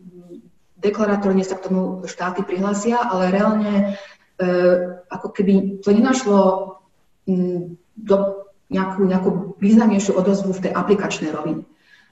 deklaratórne 0.79 1.47
sa 1.47 1.55
k 1.55 1.71
tomu 1.71 2.03
štáty 2.07 2.43
prihlásia, 2.43 2.99
ale 2.99 3.31
reálne 3.31 3.73
e, 3.79 3.85
ako 5.07 5.29
keby 5.35 5.83
to 5.87 5.95
nenašlo 5.95 6.39
m, 7.31 7.79
do 7.95 8.47
nejakú, 8.71 9.01
nejakú 9.07 9.31
významnejšiu 9.59 10.19
odozvu 10.19 10.51
v 10.55 10.63
tej 10.67 10.73
aplikačnej 10.75 11.31
rovine. 11.31 11.63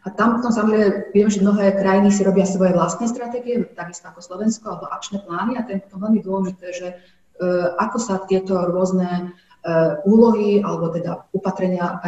A 0.06 0.14
tam 0.14 0.38
potom 0.38 0.54
samozrejme 0.54 1.10
viem, 1.10 1.26
že 1.26 1.42
mnohé 1.42 1.74
krajiny 1.74 2.14
si 2.14 2.22
robia 2.22 2.46
svoje 2.46 2.70
vlastné 2.78 3.10
stratégie, 3.10 3.66
takisto 3.74 4.06
ako 4.06 4.22
Slovensko, 4.22 4.78
alebo 4.78 4.86
akčné 4.94 5.26
plány 5.26 5.58
a 5.58 5.66
to 5.66 5.74
je 5.74 5.82
potom 5.82 5.98
veľmi 6.06 6.20
dôležité, 6.22 6.66
že 6.70 6.88
uh, 6.94 7.74
ako 7.74 7.98
sa 7.98 8.22
tieto 8.30 8.54
rôzne 8.70 9.34
uh, 9.34 9.98
úlohy 10.06 10.62
alebo 10.62 10.94
teda 10.94 11.26
upatrenia 11.34 11.98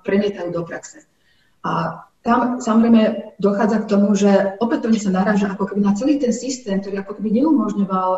premietajú 0.00 0.48
do 0.48 0.64
praxe. 0.64 1.04
A 1.60 2.02
tam 2.24 2.62
samozrejme 2.62 3.34
dochádza 3.36 3.84
k 3.84 3.90
tomu, 3.90 4.16
že 4.16 4.56
opätovne 4.62 4.96
sa 4.96 5.12
naráža 5.12 5.52
ako 5.52 5.68
keby 5.74 5.84
na 5.84 5.92
celý 5.92 6.16
ten 6.22 6.32
systém, 6.32 6.80
ktorý 6.80 7.04
ako 7.04 7.20
keby 7.20 7.42
neumožňoval 7.42 8.10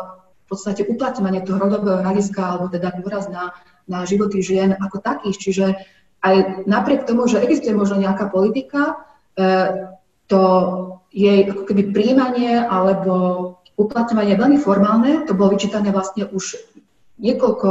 v 0.45 0.47
podstate 0.47 0.85
uplatňovanie 0.85 1.41
toho 1.41 1.57
rodového 1.57 2.05
hľadiska 2.05 2.37
alebo 2.37 2.69
teda 2.69 2.93
dôraz 3.01 3.27
na, 3.33 3.51
na 3.89 4.05
životy 4.05 4.45
žien 4.45 4.77
ako 4.77 5.01
takých. 5.01 5.37
Čiže 5.41 5.65
aj 6.21 6.65
napriek 6.69 7.09
tomu, 7.09 7.25
že 7.25 7.41
existuje 7.41 7.73
možno 7.73 7.97
nejaká 7.97 8.29
politika, 8.29 9.01
to 10.25 10.41
jej 11.15 11.39
ako 11.47 11.63
keby 11.63 11.95
príjmanie 11.95 12.59
alebo 12.59 13.13
uplatňovanie 13.75 14.35
veľmi 14.39 14.59
formálne, 14.59 15.23
to 15.27 15.35
bolo 15.35 15.55
vyčítané 15.55 15.91
vlastne 15.91 16.27
už 16.31 16.59
niekoľko, 17.19 17.69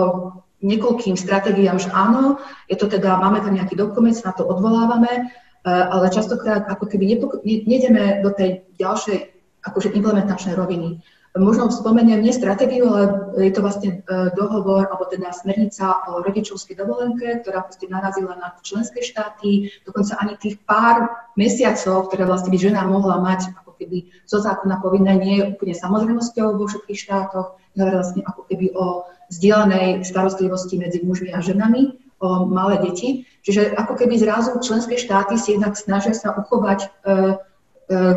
niekoľkým 0.65 1.17
stratégiám, 1.17 1.81
že 1.81 1.93
áno, 1.93 2.41
je 2.69 2.77
to 2.77 2.89
teda, 2.89 3.21
máme 3.21 3.41
tam 3.41 3.57
nejaký 3.57 3.77
dokument, 3.77 4.17
na 4.17 4.33
to 4.33 4.45
odvolávame, 4.45 5.13
e, 5.13 5.23
ale 5.69 6.13
častokrát 6.13 6.69
ako 6.69 6.89
keby 6.89 7.21
nejdeme 7.45 8.21
do 8.25 8.33
tej 8.33 8.65
ďalšej 8.81 9.19
akože 9.65 9.97
implementačnej 9.97 10.53
roviny 10.57 11.01
možno 11.35 11.67
spomeniem 11.67 12.23
nie 12.23 12.31
stratégiu, 12.31 12.87
ale 12.87 13.05
je 13.43 13.51
to 13.51 13.59
vlastne 13.59 13.91
e, 13.91 14.31
dohovor, 14.39 14.87
alebo 14.87 15.11
teda 15.11 15.35
smernica 15.35 16.07
o 16.07 16.23
rodičovskej 16.23 16.79
dovolenke, 16.79 17.43
ktorá 17.43 17.67
vlastne 17.67 17.91
narazila 17.91 18.39
na 18.39 18.55
členské 18.63 19.03
štáty, 19.03 19.75
dokonca 19.83 20.15
ani 20.23 20.39
tých 20.39 20.63
pár 20.63 21.11
mesiacov, 21.35 22.07
ktoré 22.07 22.23
vlastne 22.31 22.55
by 22.55 22.59
žena 22.63 22.87
mohla 22.87 23.19
mať 23.19 23.51
ako 23.51 23.75
keby 23.75 24.15
zo 24.31 24.39
zákona 24.39 24.79
povinné, 24.79 25.19
nie 25.19 25.35
je 25.43 25.49
úplne 25.59 25.75
samozrejmosťou 25.75 26.55
vo 26.55 26.71
všetkých 26.71 27.03
štátoch, 27.03 27.59
ale 27.75 27.91
vlastne 27.99 28.23
ako 28.23 28.43
keby 28.47 28.71
o 28.79 29.03
zdieľanej 29.35 30.07
starostlivosti 30.07 30.79
medzi 30.79 31.03
mužmi 31.03 31.35
a 31.35 31.43
ženami, 31.43 31.99
o 32.23 32.47
malé 32.47 32.79
deti. 32.79 33.27
Čiže 33.43 33.75
ako 33.75 33.99
keby 33.99 34.23
zrazu 34.23 34.55
členské 34.63 34.95
štáty 34.95 35.35
si 35.35 35.59
jednak 35.59 35.75
snažia 35.75 36.15
sa 36.15 36.31
uchovať 36.31 36.87
e, 36.87 36.87
e, 36.87 37.17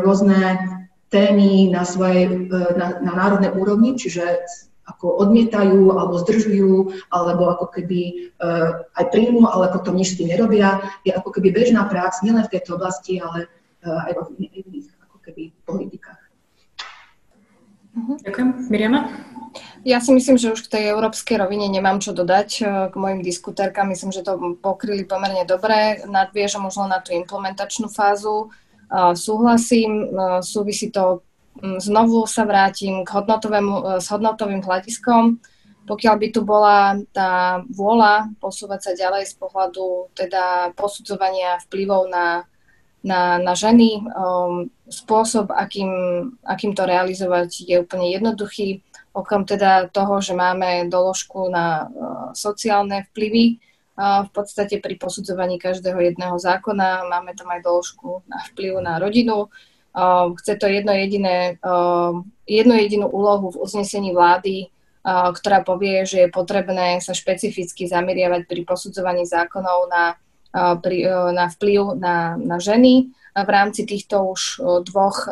rôzne 0.06 0.77
témy 1.08 1.72
na, 1.72 1.84
svojej, 1.84 2.28
e, 2.28 2.60
na, 2.76 3.00
na 3.00 3.12
národnej 3.16 3.52
úrovni, 3.56 3.96
čiže 3.96 4.44
ako 4.88 5.20
odmietajú 5.28 5.92
alebo 5.92 6.16
zdržujú, 6.24 6.96
alebo 7.12 7.52
ako 7.52 7.68
keby 7.76 8.32
uh, 8.40 8.88
aj 8.96 9.12
príjmu, 9.12 9.44
ale 9.44 9.68
potom 9.68 9.92
nič 9.92 10.16
s 10.16 10.18
tým 10.18 10.32
nerobia. 10.32 10.80
Je 11.04 11.12
ako 11.12 11.28
keby 11.28 11.52
bežná 11.52 11.84
prax 11.84 12.24
nielen 12.24 12.48
v 12.48 12.52
tejto 12.56 12.80
oblasti, 12.80 13.20
ale 13.20 13.52
uh, 13.84 14.08
aj 14.08 14.12
vo 14.16 14.32
iných 14.40 14.88
ako 15.04 15.16
keby 15.20 15.52
politikách. 15.68 16.22
Mhm. 18.00 18.12
Ďakujem. 18.24 18.48
Miriama? 18.72 19.00
Ja 19.84 20.00
si 20.00 20.12
myslím, 20.12 20.40
že 20.40 20.56
už 20.56 20.68
k 20.68 20.72
tej 20.72 20.84
európskej 20.92 21.36
rovine 21.40 21.68
nemám 21.68 22.00
čo 22.00 22.12
dodať 22.16 22.50
k 22.92 22.94
mojim 22.96 23.20
diskutérkam. 23.24 23.88
Myslím, 23.88 24.12
že 24.12 24.24
to 24.24 24.56
pokryli 24.60 25.04
pomerne 25.04 25.44
dobre. 25.48 26.04
Nadviežem 26.04 26.60
možno 26.60 26.88
na 26.88 27.00
tú 27.00 27.16
implementačnú 27.16 27.88
fázu 27.88 28.52
súhlasím, 29.14 30.08
súvisí 30.40 30.88
to, 30.88 31.22
znovu 31.62 32.26
sa 32.26 32.46
vrátim 32.46 33.02
k 33.02 33.08
hodnotovému, 33.10 33.74
e, 33.74 33.82
s 33.98 34.06
hodnotovým 34.10 34.62
hľadiskom. 34.62 35.38
Pokiaľ 35.88 36.14
by 36.20 36.28
tu 36.28 36.40
bola 36.44 37.00
tá 37.16 37.64
vôľa 37.72 38.28
posúvať 38.44 38.80
sa 38.84 38.92
ďalej 38.92 39.32
z 39.32 39.34
pohľadu 39.40 40.12
teda 40.12 40.76
posudzovania 40.76 41.56
vplyvov 41.64 42.12
na, 42.12 42.44
na, 43.00 43.40
na 43.40 43.56
ženy, 43.56 44.04
um, 44.04 44.68
spôsob, 44.84 45.48
akým, 45.48 45.88
akým 46.44 46.76
to 46.76 46.84
realizovať, 46.84 47.64
je 47.64 47.80
úplne 47.80 48.12
jednoduchý. 48.12 48.84
Okrem 49.16 49.48
teda 49.48 49.88
toho, 49.88 50.20
že 50.20 50.36
máme 50.36 50.92
doložku 50.92 51.48
na 51.48 51.88
uh, 51.88 52.36
sociálne 52.36 53.08
vplyvy, 53.08 53.56
v 53.98 54.30
podstate 54.30 54.78
pri 54.78 54.94
posudzovaní 54.94 55.58
každého 55.58 55.98
jedného 55.98 56.38
zákona. 56.38 57.10
Máme 57.10 57.34
tam 57.34 57.50
aj 57.50 57.66
doložku 57.66 58.22
na 58.30 58.38
vplyv 58.46 58.78
na 58.78 59.02
rodinu. 59.02 59.50
Chce 60.38 60.54
to 60.54 60.70
jedno 60.70 60.94
jediné, 60.94 61.58
jednu 62.46 62.74
jedinú 62.78 63.10
úlohu 63.10 63.50
v 63.50 63.60
uznesení 63.66 64.14
vlády, 64.14 64.70
ktorá 65.08 65.66
povie, 65.66 66.06
že 66.06 66.26
je 66.26 66.28
potrebné 66.30 67.02
sa 67.02 67.10
špecificky 67.10 67.90
zameriavať 67.90 68.46
pri 68.46 68.62
posudzovaní 68.62 69.26
zákonov 69.26 69.90
na, 69.90 70.14
pri, 70.78 71.02
na 71.34 71.50
vplyv 71.50 71.98
na, 71.98 72.38
na 72.38 72.62
ženy 72.62 73.10
v 73.34 73.50
rámci 73.50 73.82
týchto 73.82 74.30
už 74.30 74.62
dvoch 74.86 75.26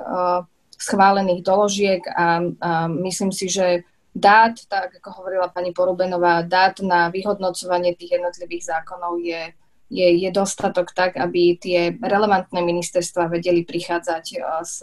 schválených 0.75 1.41
doložiek 1.47 2.03
a, 2.11 2.43
a 2.61 2.71
myslím 2.91 3.31
si, 3.31 3.47
že 3.47 3.87
dát, 4.17 4.57
tak 4.73 4.97
ako 4.97 5.21
hovorila 5.21 5.53
pani 5.53 5.77
Porubenová, 5.77 6.41
dát 6.41 6.81
na 6.81 7.13
vyhodnocovanie 7.13 7.93
tých 7.93 8.17
jednotlivých 8.17 8.65
zákonov 8.65 9.21
je, 9.21 9.53
je, 9.93 10.09
je 10.25 10.31
dostatok 10.33 10.97
tak, 10.97 11.21
aby 11.21 11.61
tie 11.61 11.93
relevantné 12.01 12.65
ministerstva 12.65 13.29
vedeli 13.29 13.69
prichádzať 13.69 14.25
eh, 14.33 14.43
s 14.65 14.81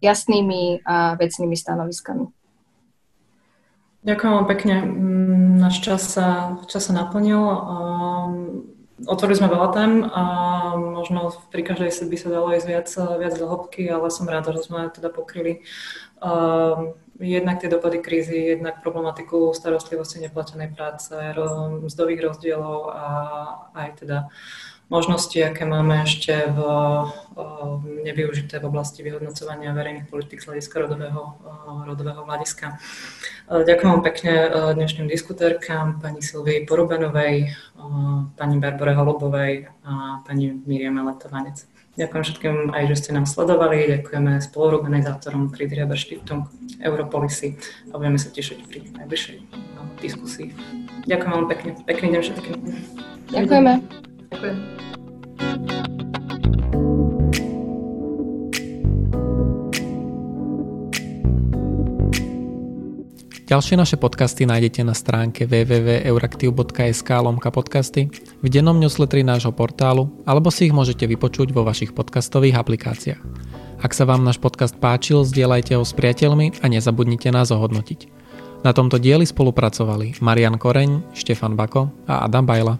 jasnými 0.00 0.86
a 0.86 1.18
vecnými 1.18 1.56
stanoviskami. 1.58 2.24
Ďakujem 4.00 4.32
vám 4.32 4.48
pekne. 4.48 4.76
Mm, 4.80 5.60
náš 5.60 5.84
čas 5.84 6.16
sa, 6.16 6.56
čas 6.64 6.88
sa 6.88 6.96
naplnil. 6.96 7.36
Um, 7.36 8.64
otvorili 9.04 9.36
sme 9.36 9.52
veľa 9.52 9.68
tém 9.76 9.92
a 10.08 10.22
možno 10.76 11.36
pri 11.52 11.68
každej 11.68 12.08
by 12.08 12.16
sa 12.16 12.32
dalo 12.32 12.48
ísť 12.56 12.64
viac, 12.68 12.88
viac 13.20 13.34
do 13.36 13.44
hĺbky, 13.44 13.92
ale 13.92 14.08
som 14.08 14.24
ráda, 14.24 14.56
že 14.56 14.64
sme 14.64 14.88
teda 14.88 15.12
pokryli 15.12 15.68
jednak 17.20 17.60
tie 17.60 17.68
dopady 17.68 17.98
krízy, 18.00 18.56
jednak 18.56 18.80
problematiku 18.80 19.52
starostlivosti 19.52 20.24
neplatenej 20.24 20.72
práce, 20.72 21.12
mzdových 21.84 22.20
rozdielov 22.24 22.92
a 22.96 23.06
aj 23.76 23.88
teda 24.00 24.18
možnosti, 24.90 25.38
aké 25.38 25.62
máme 25.62 26.02
ešte 26.02 26.50
v, 26.50 26.58
nevyužité 28.02 28.58
v 28.58 28.66
oblasti 28.66 29.06
vyhodnocovania 29.06 29.70
verejných 29.70 30.10
politik 30.10 30.42
z 30.42 30.50
hľadiska 30.50 30.82
rodového, 30.82 31.38
rodového 31.86 32.26
hľadiska. 32.26 32.74
Ďakujem 33.46 33.90
vám 33.94 34.02
pekne 34.02 34.32
dnešným 34.74 35.06
diskutérkám, 35.06 36.02
pani 36.02 36.26
Silvii 36.26 36.66
Porubenovej, 36.66 37.54
pani 38.34 38.56
Barbare 38.58 38.98
Holubovej 38.98 39.70
a 39.86 40.26
pani 40.26 40.58
Miriam 40.66 40.98
Letovanec. 41.06 41.70
Ďakujem 42.00 42.22
všetkým 42.24 42.56
aj, 42.72 42.84
že 42.88 42.96
ste 42.96 43.10
nám 43.12 43.28
sledovali. 43.28 43.84
Ďakujeme 44.00 44.40
spoluorganizátorom 44.40 45.52
Friedrichshaber 45.52 46.00
Stiftung, 46.00 46.48
Europolisy 46.80 47.60
a 47.92 48.00
budeme 48.00 48.16
sa 48.16 48.32
tešiť 48.32 48.58
pri 48.64 48.88
najbližšej 48.96 49.36
no, 49.76 49.84
diskusii. 50.00 50.56
Ďakujem 51.04 51.32
vám 51.36 51.46
pekne. 51.52 51.70
Pekný 51.84 52.16
deň 52.16 52.20
všetkým. 52.24 52.54
Ďakujeme. 53.36 53.72
Ďakujem. 54.32 56.08
Ďalšie 63.50 63.82
naše 63.82 63.98
podcasty 63.98 64.46
nájdete 64.46 64.86
na 64.86 64.94
stránke 64.94 65.42
www.euraktiv.sk 65.42 67.10
lomka 67.18 67.50
podcasty, 67.50 68.06
v 68.38 68.46
dennom 68.46 68.78
newsletteri 68.78 69.26
nášho 69.26 69.50
portálu 69.50 70.06
alebo 70.22 70.54
si 70.54 70.70
ich 70.70 70.74
môžete 70.76 71.02
vypočuť 71.10 71.50
vo 71.50 71.66
vašich 71.66 71.90
podcastových 71.90 72.54
aplikáciách. 72.54 73.18
Ak 73.82 73.90
sa 73.90 74.06
vám 74.06 74.22
náš 74.22 74.38
podcast 74.38 74.78
páčil, 74.78 75.26
zdieľajte 75.26 75.74
ho 75.74 75.82
s 75.82 75.90
priateľmi 75.98 76.62
a 76.62 76.70
nezabudnite 76.70 77.34
nás 77.34 77.50
ohodnotiť. 77.50 78.06
Na 78.62 78.70
tomto 78.70 79.02
dieli 79.02 79.26
spolupracovali 79.26 80.22
Marian 80.22 80.54
Koreň, 80.54 81.10
Štefan 81.10 81.58
Bako 81.58 81.90
a 82.06 82.30
Adam 82.30 82.46
Bajla. 82.46 82.78